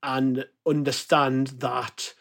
and 0.03 0.45
understand 0.67 1.49
that 1.49 2.15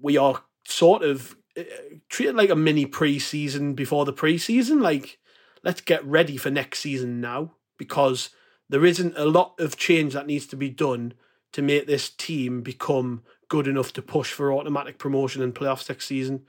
we 0.00 0.16
are 0.16 0.42
sort 0.64 1.02
of 1.02 1.36
uh, 1.56 1.62
treated 2.08 2.34
like 2.34 2.50
a 2.50 2.56
mini 2.56 2.86
pre-season 2.86 3.74
before 3.74 4.04
the 4.04 4.12
pre-season. 4.12 4.80
Like 4.80 5.18
let's 5.62 5.80
get 5.80 6.04
ready 6.04 6.36
for 6.36 6.50
next 6.50 6.80
season 6.80 7.20
now 7.20 7.52
because 7.76 8.30
there 8.68 8.84
isn't 8.84 9.16
a 9.16 9.24
lot 9.24 9.54
of 9.58 9.76
change 9.76 10.12
that 10.14 10.26
needs 10.26 10.46
to 10.46 10.56
be 10.56 10.70
done 10.70 11.14
to 11.52 11.62
make 11.62 11.86
this 11.86 12.10
team 12.10 12.62
become 12.62 13.22
good 13.48 13.66
enough 13.66 13.92
to 13.94 14.02
push 14.02 14.32
for 14.32 14.52
automatic 14.52 14.98
promotion 14.98 15.42
and 15.42 15.54
playoffs 15.54 15.88
next 15.88 16.06
season 16.06 16.44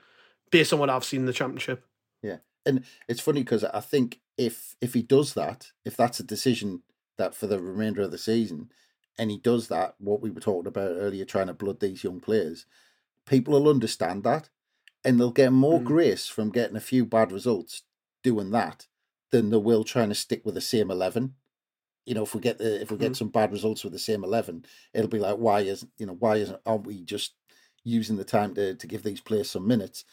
based 0.51 0.73
on 0.73 0.79
what 0.79 0.89
I've 0.89 1.05
seen 1.05 1.21
in 1.21 1.25
the 1.25 1.33
championship 1.33 1.85
and 2.65 2.83
it's 3.07 3.21
funny 3.21 3.41
because 3.41 3.63
I 3.63 3.79
think 3.79 4.19
if 4.37 4.75
if 4.81 4.93
he 4.93 5.01
does 5.01 5.33
that 5.33 5.71
if 5.85 5.97
that's 5.97 6.19
a 6.19 6.23
decision 6.23 6.83
that 7.17 7.35
for 7.35 7.47
the 7.47 7.59
remainder 7.59 8.01
of 8.01 8.11
the 8.11 8.17
season 8.17 8.71
and 9.19 9.29
he 9.29 9.37
does 9.37 9.67
that, 9.67 9.95
what 9.99 10.21
we 10.21 10.31
were 10.31 10.39
talking 10.39 10.67
about 10.67 10.95
earlier, 10.95 11.25
trying 11.25 11.47
to 11.47 11.53
blood 11.53 11.81
these 11.81 12.05
young 12.05 12.21
players, 12.21 12.65
people 13.25 13.53
will 13.53 13.69
understand 13.69 14.23
that 14.23 14.49
and 15.03 15.19
they'll 15.19 15.31
get 15.31 15.51
more 15.51 15.79
mm. 15.79 15.83
grace 15.83 16.27
from 16.27 16.49
getting 16.49 16.75
a 16.75 16.81
few 16.81 17.05
bad 17.05 17.31
results 17.31 17.83
doing 18.23 18.51
that 18.51 18.87
than 19.31 19.49
they 19.49 19.57
will 19.57 19.83
trying 19.83 20.09
to 20.09 20.15
stick 20.15 20.41
with 20.43 20.55
the 20.55 20.61
same 20.61 20.89
11 20.89 21.33
you 22.05 22.13
know 22.13 22.23
if 22.23 22.33
we 22.33 22.41
get 22.41 22.57
the 22.57 22.81
if 22.81 22.91
we 22.91 22.97
get 22.97 23.11
mm. 23.11 23.15
some 23.15 23.29
bad 23.29 23.51
results 23.51 23.83
with 23.83 23.93
the 23.93 23.99
same 23.99 24.23
11 24.23 24.65
it'll 24.93 25.07
be 25.07 25.19
like 25.19 25.37
why 25.37 25.61
is 25.61 25.85
you 25.97 26.05
know 26.05 26.15
why 26.19 26.35
isn't 26.35 26.59
aren't 26.65 26.85
we 26.85 27.01
just 27.03 27.35
using 27.83 28.17
the 28.17 28.25
time 28.25 28.53
to 28.55 28.75
to 28.75 28.87
give 28.87 29.03
these 29.03 29.21
players 29.21 29.49
some 29.49 29.65
minutes 29.65 30.03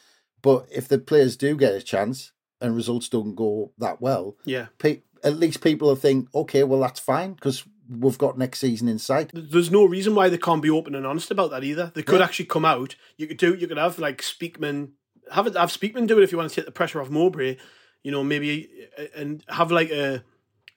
but 0.42 0.66
if 0.70 0.86
the 0.86 0.98
players 0.98 1.36
do 1.36 1.56
get 1.56 1.74
a 1.74 1.82
chance 1.82 2.32
and 2.60 2.74
results 2.74 3.08
don't 3.08 3.34
go 3.34 3.72
that 3.78 4.00
well 4.00 4.36
yeah 4.44 4.66
pe- 4.78 5.02
at 5.22 5.36
least 5.36 5.62
people 5.62 5.88
will 5.88 5.96
think 5.96 6.28
okay 6.34 6.64
well 6.64 6.80
that's 6.80 7.00
fine 7.00 7.32
because 7.34 7.64
we've 7.88 8.18
got 8.18 8.38
next 8.38 8.58
season 8.58 8.88
in 8.88 8.98
sight. 8.98 9.30
There's 9.32 9.70
no 9.70 9.84
reason 9.84 10.14
why 10.14 10.28
they 10.28 10.38
can't 10.38 10.62
be 10.62 10.70
open 10.70 10.94
and 10.94 11.06
honest 11.06 11.30
about 11.30 11.50
that 11.50 11.64
either. 11.64 11.92
They 11.94 12.02
could 12.02 12.20
yeah. 12.20 12.24
actually 12.24 12.46
come 12.46 12.64
out. 12.64 12.96
You 13.16 13.26
could 13.26 13.38
do. 13.38 13.54
You 13.54 13.66
could 13.66 13.78
have 13.78 13.98
like 13.98 14.22
Speakman. 14.22 14.90
Have 15.32 15.46
it. 15.46 15.56
Have 15.56 15.70
Speakman 15.70 16.06
do 16.06 16.18
it 16.18 16.24
if 16.24 16.32
you 16.32 16.38
want 16.38 16.50
to 16.50 16.56
take 16.56 16.66
the 16.66 16.72
pressure 16.72 17.00
off 17.00 17.10
Mowbray. 17.10 17.56
You 18.02 18.12
know, 18.12 18.22
maybe 18.22 18.68
uh, 18.98 19.04
and 19.14 19.44
have 19.48 19.70
like 19.70 19.90
a 19.90 20.24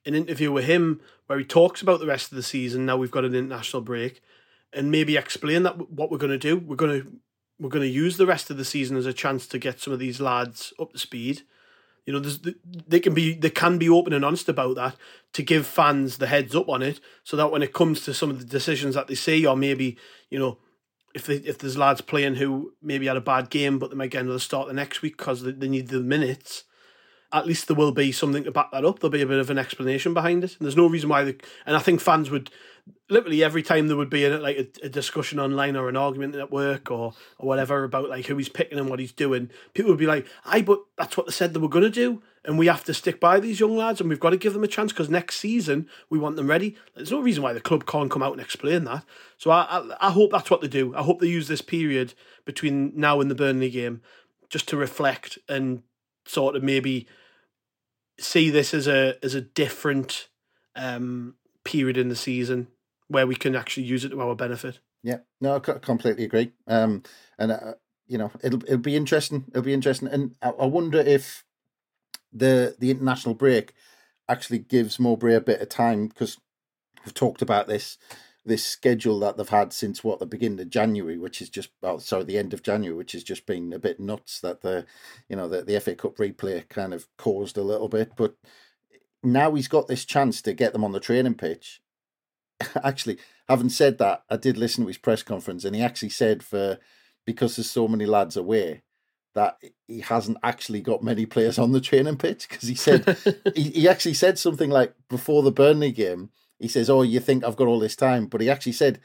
an 0.05 0.15
interview 0.15 0.51
with 0.51 0.65
him 0.65 1.01
where 1.27 1.37
he 1.37 1.45
talks 1.45 1.81
about 1.81 1.99
the 1.99 2.07
rest 2.07 2.31
of 2.31 2.35
the 2.35 2.43
season. 2.43 2.85
Now 2.85 2.97
we've 2.97 3.11
got 3.11 3.25
an 3.25 3.35
international 3.35 3.81
break, 3.81 4.21
and 4.73 4.91
maybe 4.91 5.17
explain 5.17 5.63
that 5.63 5.91
what 5.91 6.11
we're 6.11 6.17
going 6.17 6.31
to 6.31 6.37
do. 6.37 6.57
We're 6.57 6.75
going 6.75 7.01
to 7.01 7.11
we're 7.59 7.69
going 7.69 7.83
to 7.83 7.93
use 7.93 8.17
the 8.17 8.25
rest 8.25 8.49
of 8.49 8.57
the 8.57 8.65
season 8.65 8.97
as 8.97 9.05
a 9.05 9.13
chance 9.13 9.45
to 9.47 9.59
get 9.59 9.79
some 9.79 9.93
of 9.93 9.99
these 9.99 10.21
lads 10.21 10.73
up 10.79 10.93
to 10.93 10.99
speed 10.99 11.43
you 12.09 12.19
know, 12.19 12.27
they 12.87 12.99
can 12.99 13.13
be 13.13 13.35
they 13.35 13.51
can 13.51 13.77
be 13.77 13.87
open 13.87 14.13
and 14.13 14.25
honest 14.25 14.49
about 14.49 14.75
that 14.77 14.95
to 15.33 15.43
give 15.43 15.67
fans 15.67 16.17
the 16.17 16.25
heads 16.25 16.55
up 16.55 16.67
on 16.67 16.81
it, 16.81 16.99
so 17.23 17.37
that 17.37 17.51
when 17.51 17.61
it 17.61 17.71
comes 17.71 18.01
to 18.01 18.15
some 18.15 18.31
of 18.31 18.39
the 18.39 18.45
decisions 18.45 18.95
that 18.95 19.05
they 19.05 19.13
see, 19.13 19.45
or 19.45 19.55
maybe 19.55 19.95
you 20.31 20.39
know, 20.39 20.57
if 21.13 21.27
they, 21.27 21.35
if 21.35 21.59
there's 21.59 21.77
lads 21.77 22.01
playing 22.01 22.37
who 22.37 22.73
maybe 22.81 23.05
had 23.05 23.15
a 23.15 23.21
bad 23.21 23.51
game, 23.51 23.77
but 23.77 23.91
they 23.91 23.95
might 23.95 24.09
get 24.09 24.23
another 24.23 24.39
start 24.39 24.67
the 24.67 24.73
next 24.73 25.03
week 25.03 25.17
because 25.17 25.43
they, 25.43 25.51
they 25.51 25.67
need 25.67 25.89
the 25.89 25.99
minutes, 25.99 26.63
at 27.31 27.45
least 27.45 27.67
there 27.67 27.77
will 27.77 27.91
be 27.91 28.11
something 28.11 28.43
to 28.43 28.51
back 28.51 28.71
that 28.71 28.85
up. 28.85 28.99
There'll 28.99 29.11
be 29.11 29.21
a 29.21 29.27
bit 29.27 29.39
of 29.39 29.49
an 29.49 29.57
explanation 29.57 30.13
behind 30.13 30.43
it. 30.43 30.57
And 30.57 30.65
there's 30.65 30.75
no 30.75 30.87
reason 30.87 31.09
why, 31.09 31.23
the, 31.23 31.35
and 31.65 31.75
I 31.75 31.79
think 31.79 32.01
fans 32.01 32.31
would 32.31 32.49
literally 33.09 33.43
every 33.43 33.63
time 33.63 33.87
there 33.87 33.97
would 33.97 34.09
be 34.09 34.25
a, 34.25 34.37
like 34.37 34.57
a, 34.57 34.85
a, 34.85 34.89
discussion 34.89 35.39
online 35.39 35.75
or 35.75 35.89
an 35.89 35.97
argument 35.97 36.35
at 36.35 36.51
work 36.51 36.89
or 36.89 37.13
or 37.37 37.47
whatever 37.47 37.83
about 37.83 38.09
like 38.09 38.25
who 38.25 38.37
he's 38.37 38.49
picking 38.49 38.79
and 38.79 38.89
what 38.89 38.99
he's 38.99 39.11
doing, 39.11 39.49
people 39.73 39.91
would 39.91 39.99
be 39.99 40.05
like, 40.05 40.27
"I 40.45 40.61
but 40.61 40.79
that's 40.97 41.17
what 41.17 41.25
they 41.25 41.31
said 41.31 41.53
they 41.53 41.59
were 41.59 41.67
going 41.67 41.83
to 41.83 41.89
do, 41.89 42.21
and 42.43 42.57
we 42.57 42.67
have 42.67 42.83
to 42.85 42.93
stick 42.93 43.19
by 43.19 43.39
these 43.39 43.59
young 43.59 43.75
lads, 43.75 43.99
and 43.99 44.09
we've 44.09 44.19
got 44.19 44.31
to 44.31 44.37
give 44.37 44.53
them 44.53 44.63
a 44.63 44.67
chance 44.67 44.91
because 44.91 45.09
next 45.09 45.37
season 45.37 45.87
we 46.09 46.19
want 46.19 46.35
them 46.35 46.49
ready." 46.49 46.75
There's 46.95 47.11
no 47.11 47.21
reason 47.21 47.43
why 47.43 47.53
the 47.53 47.61
club 47.61 47.85
can't 47.85 48.11
come 48.11 48.23
out 48.23 48.33
and 48.33 48.41
explain 48.41 48.85
that. 48.85 49.03
So 49.37 49.51
I, 49.51 49.65
I, 49.69 50.07
I 50.07 50.11
hope 50.11 50.31
that's 50.31 50.49
what 50.49 50.61
they 50.61 50.67
do. 50.67 50.95
I 50.95 51.03
hope 51.03 51.19
they 51.19 51.27
use 51.27 51.47
this 51.47 51.61
period 51.61 52.13
between 52.45 52.93
now 52.95 53.21
and 53.21 53.29
the 53.29 53.35
Burnley 53.35 53.69
game 53.69 54.01
just 54.49 54.67
to 54.69 54.77
reflect 54.77 55.37
and 55.47 55.83
sort 56.25 56.55
of 56.55 56.63
maybe 56.63 57.07
see 58.19 58.49
this 58.49 58.73
as 58.73 58.87
a 58.87 59.15
as 59.23 59.35
a 59.35 59.41
different 59.41 60.29
um, 60.75 61.35
period 61.63 61.97
in 61.97 62.09
the 62.09 62.15
season 62.15 62.67
where 63.07 63.27
we 63.27 63.35
can 63.35 63.55
actually 63.55 63.83
use 63.83 64.05
it 64.05 64.09
to 64.09 64.21
our 64.21 64.35
benefit. 64.35 64.79
Yeah, 65.03 65.19
no, 65.41 65.55
I 65.55 65.59
completely 65.59 66.25
agree. 66.25 66.51
Um, 66.67 67.03
and 67.37 67.51
uh, 67.51 67.73
you 68.07 68.17
know, 68.17 68.31
it'll 68.43 68.63
it'll 68.63 68.77
be 68.77 68.95
interesting. 68.95 69.45
It'll 69.49 69.63
be 69.63 69.73
interesting, 69.73 70.09
and 70.09 70.35
I, 70.41 70.49
I 70.49 70.65
wonder 70.65 70.99
if 70.99 71.43
the 72.31 72.75
the 72.79 72.91
international 72.91 73.35
break 73.35 73.73
actually 74.27 74.59
gives 74.59 74.99
Mowbray 74.99 75.33
a 75.33 75.41
bit 75.41 75.61
of 75.61 75.69
time 75.69 76.07
because 76.07 76.37
we've 77.03 77.13
talked 77.13 77.41
about 77.41 77.67
this 77.67 77.97
this 78.49 78.65
schedule 78.65 79.19
that 79.19 79.37
they've 79.37 79.47
had 79.47 79.71
since 79.71 80.03
what 80.03 80.19
the 80.19 80.25
beginning 80.25 80.59
of 80.59 80.69
January, 80.69 81.17
which 81.17 81.41
is 81.41 81.49
just 81.49 81.69
well, 81.81 81.99
sorry, 81.99 82.25
the 82.25 82.37
end 82.37 82.53
of 82.53 82.63
January, 82.63 82.97
which 82.97 83.13
has 83.13 83.23
just 83.23 83.45
been 83.45 83.71
a 83.71 83.79
bit 83.79 83.99
nuts. 83.99 84.41
That 84.41 84.61
the 84.61 84.85
you 85.29 85.37
know 85.37 85.47
the 85.47 85.61
the 85.61 85.79
FA 85.79 85.95
Cup 85.95 86.17
replay 86.17 86.67
kind 86.67 86.93
of 86.93 87.07
caused 87.17 87.57
a 87.57 87.63
little 87.63 87.87
bit, 87.87 88.13
but 88.17 88.35
now 89.23 89.53
he's 89.53 89.69
got 89.69 89.87
this 89.87 90.03
chance 90.03 90.41
to 90.41 90.53
get 90.53 90.73
them 90.73 90.83
on 90.83 90.91
the 90.91 90.99
training 90.99 91.35
pitch. 91.35 91.81
actually, 92.83 93.17
having 93.47 93.69
said 93.69 93.97
that, 93.99 94.23
I 94.29 94.35
did 94.35 94.57
listen 94.57 94.83
to 94.83 94.89
his 94.89 94.97
press 94.97 95.23
conference, 95.23 95.63
and 95.63 95.75
he 95.75 95.81
actually 95.81 96.09
said 96.09 96.43
for 96.43 96.79
because 97.25 97.55
there's 97.55 97.69
so 97.69 97.87
many 97.87 98.05
lads 98.05 98.35
away 98.35 98.81
that 99.35 99.57
he 99.87 99.99
hasn't 100.01 100.37
actually 100.43 100.81
got 100.81 101.03
many 101.03 101.25
players 101.25 101.59
on 101.59 101.71
the 101.71 101.79
training 101.79 102.17
pitch 102.17 102.49
because 102.49 102.67
he 102.67 102.75
said 102.75 103.17
he, 103.55 103.69
he 103.69 103.87
actually 103.87 104.15
said 104.15 104.39
something 104.39 104.69
like 104.69 104.93
before 105.07 105.43
the 105.43 105.51
Burnley 105.51 105.91
game 105.91 106.29
he 106.59 106.67
says, 106.67 106.89
"Oh, 106.89 107.01
you 107.01 107.19
think 107.19 107.43
I've 107.43 107.55
got 107.55 107.67
all 107.67 107.79
this 107.79 107.95
time?" 107.95 108.27
But 108.27 108.41
he 108.41 108.49
actually 108.49 108.73
said 108.73 108.99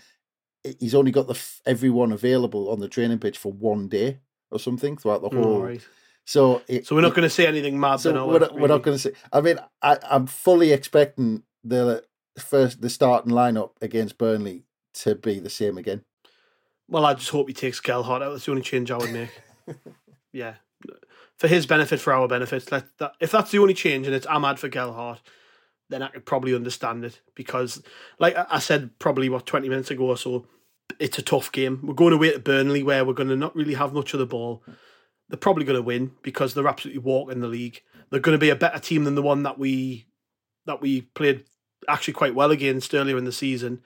he's 0.78 0.94
only 0.94 1.10
got 1.10 1.26
the 1.26 1.40
everyone 1.66 2.12
available 2.12 2.70
on 2.70 2.80
the 2.80 2.88
training 2.88 3.18
pitch 3.18 3.38
for 3.38 3.52
one 3.52 3.88
day 3.88 4.18
or 4.50 4.58
something 4.58 4.96
throughout 4.96 5.22
the 5.22 5.28
whole. 5.28 5.62
right. 5.62 5.86
So, 6.26 6.62
it, 6.68 6.86
so 6.86 6.94
we're 6.94 7.02
not 7.02 7.14
going 7.14 7.24
to 7.24 7.30
say 7.30 7.46
anything 7.46 7.78
mad. 7.78 7.96
So 7.96 8.10
we're, 8.26 8.38
not, 8.38 8.48
really. 8.48 8.62
we're 8.62 8.68
not 8.68 8.82
going 8.82 8.96
to 8.96 8.98
say. 8.98 9.12
I 9.30 9.42
mean, 9.42 9.58
I, 9.82 9.98
I'm 10.10 10.26
fully 10.26 10.72
expecting 10.72 11.42
the 11.62 12.02
first 12.38 12.80
the 12.80 12.88
starting 12.88 13.32
lineup 13.32 13.72
against 13.82 14.16
Burnley 14.16 14.64
to 14.94 15.14
be 15.14 15.38
the 15.38 15.50
same 15.50 15.76
again. 15.76 16.02
Well, 16.88 17.04
I 17.04 17.14
just 17.14 17.30
hope 17.30 17.48
he 17.48 17.54
takes 17.54 17.80
Gelhardt 17.80 18.22
out. 18.22 18.30
That's 18.30 18.46
the 18.46 18.52
only 18.52 18.62
change 18.62 18.90
I 18.90 18.96
would 18.96 19.12
make. 19.12 19.30
yeah, 20.32 20.54
for 21.36 21.48
his 21.48 21.66
benefit, 21.66 22.00
for 22.00 22.12
our 22.12 22.28
benefit. 22.28 22.70
Let 22.72 22.96
that, 22.98 23.12
if 23.20 23.30
that's 23.30 23.50
the 23.50 23.58
only 23.58 23.74
change, 23.74 24.06
and 24.06 24.14
it's 24.14 24.26
Amad 24.26 24.58
for 24.58 24.68
Gelhardt, 24.68 25.20
then 25.88 26.02
I 26.02 26.08
could 26.08 26.26
probably 26.26 26.54
understand 26.54 27.04
it 27.04 27.20
because, 27.34 27.82
like 28.18 28.34
I 28.36 28.58
said, 28.58 28.98
probably 28.98 29.28
what 29.28 29.46
twenty 29.46 29.68
minutes 29.68 29.90
ago 29.90 30.06
or 30.06 30.16
so, 30.16 30.46
it's 30.98 31.18
a 31.18 31.22
tough 31.22 31.52
game. 31.52 31.80
We're 31.82 31.94
going 31.94 32.12
away 32.12 32.32
to 32.32 32.38
Burnley 32.38 32.82
where 32.82 33.04
we're 33.04 33.12
going 33.12 33.28
to 33.28 33.36
not 33.36 33.54
really 33.56 33.74
have 33.74 33.92
much 33.92 34.14
of 34.14 34.20
the 34.20 34.26
ball. 34.26 34.62
They're 35.28 35.38
probably 35.38 35.64
going 35.64 35.78
to 35.78 35.82
win 35.82 36.12
because 36.22 36.54
they're 36.54 36.68
absolutely 36.68 37.02
walking 37.02 37.40
the 37.40 37.48
league. 37.48 37.82
They're 38.10 38.20
going 38.20 38.36
to 38.36 38.40
be 38.40 38.50
a 38.50 38.56
better 38.56 38.78
team 38.78 39.04
than 39.04 39.14
the 39.14 39.22
one 39.22 39.42
that 39.42 39.58
we 39.58 40.06
that 40.66 40.80
we 40.80 41.02
played 41.02 41.44
actually 41.88 42.14
quite 42.14 42.34
well 42.34 42.50
against 42.50 42.94
earlier 42.94 43.18
in 43.18 43.24
the 43.24 43.32
season 43.32 43.82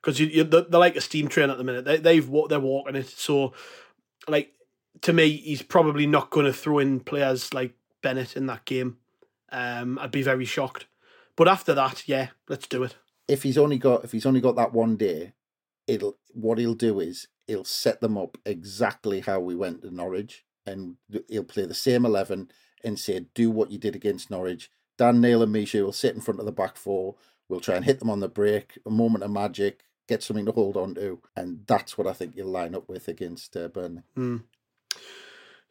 because 0.00 0.18
you, 0.18 0.26
you, 0.26 0.44
they're, 0.44 0.62
like 0.70 0.96
a 0.96 1.00
steam 1.00 1.28
train 1.28 1.50
at 1.50 1.58
the 1.58 1.64
minute. 1.64 1.84
They, 1.84 1.98
they've 1.98 2.30
they're 2.48 2.60
walking 2.60 2.96
it. 2.96 3.08
So, 3.08 3.52
like 4.28 4.52
to 5.02 5.12
me, 5.12 5.36
he's 5.36 5.62
probably 5.62 6.06
not 6.06 6.30
going 6.30 6.46
to 6.46 6.52
throw 6.52 6.78
in 6.78 7.00
players 7.00 7.54
like 7.54 7.74
Bennette 8.02 8.36
in 8.36 8.46
that 8.46 8.64
game. 8.64 8.98
Um, 9.50 9.98
I'd 9.98 10.10
be 10.10 10.22
very 10.22 10.44
shocked. 10.44 10.86
But 11.36 11.48
after 11.48 11.74
that, 11.74 12.06
yeah, 12.06 12.28
let's 12.48 12.66
do 12.66 12.82
it. 12.82 12.96
If 13.28 13.42
he's 13.42 13.58
only 13.58 13.78
got 13.78 14.04
if 14.04 14.12
he's 14.12 14.26
only 14.26 14.40
got 14.40 14.56
that 14.56 14.72
one 14.72 14.96
day, 14.96 15.32
it'll 15.86 16.18
what 16.32 16.58
he'll 16.58 16.74
do 16.74 17.00
is 17.00 17.28
he'll 17.46 17.64
set 17.64 18.00
them 18.00 18.18
up 18.18 18.38
exactly 18.44 19.20
how 19.20 19.40
we 19.40 19.54
went 19.54 19.82
to 19.82 19.94
Norwich, 19.94 20.44
and 20.66 20.96
he'll 21.28 21.44
play 21.44 21.66
the 21.66 21.74
same 21.74 22.04
eleven 22.04 22.50
and 22.84 22.98
say, 22.98 23.26
"Do 23.34 23.50
what 23.50 23.70
you 23.70 23.78
did 23.78 23.94
against 23.94 24.30
Norwich." 24.30 24.70
Dan 24.98 25.20
Neil 25.20 25.42
and 25.42 25.54
Michut 25.54 25.84
will 25.84 25.92
sit 25.92 26.14
in 26.14 26.20
front 26.20 26.40
of 26.40 26.46
the 26.46 26.52
back 26.52 26.76
four. 26.76 27.14
We'll 27.48 27.60
try 27.60 27.76
and 27.76 27.84
hit 27.84 27.98
them 27.98 28.10
on 28.10 28.20
the 28.20 28.28
break. 28.28 28.78
A 28.86 28.90
moment 28.90 29.24
of 29.24 29.30
magic, 29.30 29.84
get 30.08 30.22
something 30.22 30.46
to 30.46 30.52
hold 30.52 30.76
on 30.76 30.94
to, 30.96 31.20
and 31.36 31.60
that's 31.66 31.96
what 31.96 32.06
I 32.06 32.12
think 32.12 32.36
you'll 32.36 32.48
line 32.48 32.74
up 32.74 32.88
with 32.88 33.08
against 33.08 33.56
uh, 33.56 33.68
Burnley. 33.68 34.02
Mm. 34.16 34.42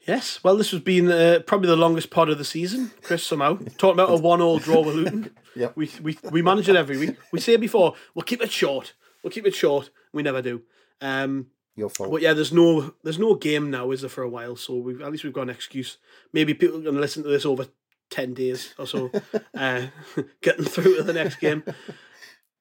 Yes, 0.08 0.44
well, 0.44 0.58
this 0.58 0.72
has 0.72 0.80
been 0.80 1.12
uh, 1.12 1.40
probably 1.46 1.68
the 1.68 1.76
longest 1.76 2.10
pod 2.10 2.30
of 2.30 2.38
the 2.38 2.46
season, 2.46 2.92
Chris. 3.04 3.26
Somehow 3.26 3.60
talking 3.78 4.00
about 4.00 4.10
a 4.10 4.22
one-all 4.22 4.58
draw 4.58 4.82
with 4.82 4.96
Luton. 4.96 5.30
yeah, 5.56 5.70
we 5.76 5.92
we 6.02 6.18
we 6.32 6.42
manage 6.42 6.68
it 6.70 6.76
every 6.76 6.98
week. 6.98 7.18
We 7.32 7.40
say 7.40 7.56
before 7.58 7.94
we'll 8.16 8.24
keep 8.24 8.42
it 8.42 8.52
short. 8.52 8.94
We'll 9.24 9.32
keep 9.32 9.46
it 9.46 9.54
short. 9.54 9.92
We 10.12 10.24
never 10.24 10.42
do. 10.42 10.64
Um, 11.02 11.48
Your 11.76 11.90
fault. 11.90 12.12
But 12.12 12.22
yeah, 12.22 12.34
there's 12.34 12.52
no 12.52 12.96
there's 13.04 13.20
no 13.20 13.36
game 13.36 13.70
now, 13.70 13.92
is 13.92 14.02
there, 14.02 14.10
for 14.10 14.24
a 14.24 14.30
while? 14.30 14.56
So 14.56 14.76
we've 14.76 15.02
at 15.02 15.12
least 15.12 15.24
we've 15.24 15.34
got 15.34 15.44
an 15.44 15.50
excuse. 15.52 15.98
Maybe 16.34 16.56
people 16.56 16.80
are 16.80 16.84
going 16.84 16.96
to 16.96 17.02
listen 17.02 17.22
to 17.24 17.30
this 17.30 17.46
over 17.46 17.68
ten 18.10 18.34
days 18.34 18.74
or 18.80 18.88
so, 18.88 19.12
uh, 19.54 19.88
getting 20.42 20.66
through 20.66 20.98
to 20.98 21.04
the 21.04 21.14
next 21.14 21.36
game. 21.36 21.64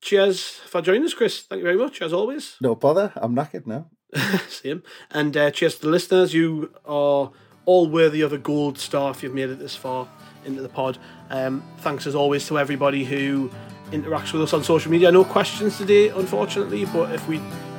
Cheers 0.03 0.43
for 0.67 0.83
joining 0.83 1.05
us, 1.05 1.15
Chris. 1.15 1.41
Thank 1.41 1.61
you 1.61 1.65
very 1.65 1.77
much, 1.77 2.03
as 2.03 2.13
always. 2.13 2.57
No 2.61 2.75
bother. 2.75 3.13
I'm 3.17 3.35
knackered 3.35 3.67
now. 3.67 3.91
Same. 4.49 4.83
And 5.11 5.37
uh, 5.37 5.51
cheers 5.51 5.77
to 5.77 5.83
the 5.83 5.89
listeners. 5.89 6.35
You 6.35 6.73
are 6.85 7.31
all 7.67 7.89
worthy 7.89 8.21
of 8.23 8.33
a 8.33 8.39
gold 8.39 8.79
star 8.79 9.11
if 9.11 9.23
you've 9.23 9.35
made 9.35 9.51
it 9.51 9.59
this 9.59 9.77
far 9.77 10.09
into 10.45 10.63
the 10.63 10.69
pod. 10.69 10.99
Um, 11.29 11.63
thanks 11.79 12.07
as 12.07 12.15
always 12.15 12.47
to 12.49 12.59
everybody 12.59 13.05
who 13.05 13.51
interacts 13.91 14.33
with 14.33 14.43
us 14.43 14.53
on 14.53 14.65
social 14.65 14.91
media. 14.91 15.13
No 15.13 15.25
questions 15.25 15.79
today, 15.79 16.09
unfortunately, 16.09 16.85
but 16.87 17.13
if 17.13 17.27
we 17.29 17.39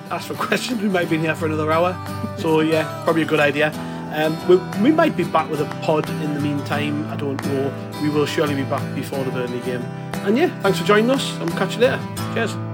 ask 0.10 0.28
for 0.28 0.34
questions, 0.48 0.82
we 0.82 0.90
might 0.90 1.10
be 1.10 1.16
in 1.16 1.22
here 1.22 1.36
for 1.36 1.46
another 1.46 1.72
hour. 1.72 1.96
So, 2.38 2.62
yeah, 2.62 3.04
probably 3.04 3.24
a 3.24 3.26
good 3.26 3.40
idea. 3.40 3.72
Um, 4.14 4.36
we, 4.48 4.58
we 4.82 4.92
might 4.92 5.16
be 5.16 5.24
back 5.24 5.50
with 5.50 5.62
a 5.62 5.66
pod 5.82 6.10
in 6.10 6.34
the 6.34 6.42
meantime. 6.42 7.08
I 7.08 7.16
don't 7.16 7.42
know. 7.46 7.92
We 8.02 8.10
will 8.10 8.26
surely 8.26 8.56
be 8.56 8.64
back 8.64 8.94
before 8.94 9.24
the 9.24 9.32
Burnley 9.32 9.62
game. 9.62 9.82
And 10.26 10.38
yeah, 10.38 10.60
thanks 10.62 10.80
for 10.80 10.86
joining 10.86 11.10
us. 11.10 11.32
I'll 11.40 11.48
catch 11.50 11.76
you 11.76 11.82
later. 11.82 12.00
Cheers. 12.34 12.70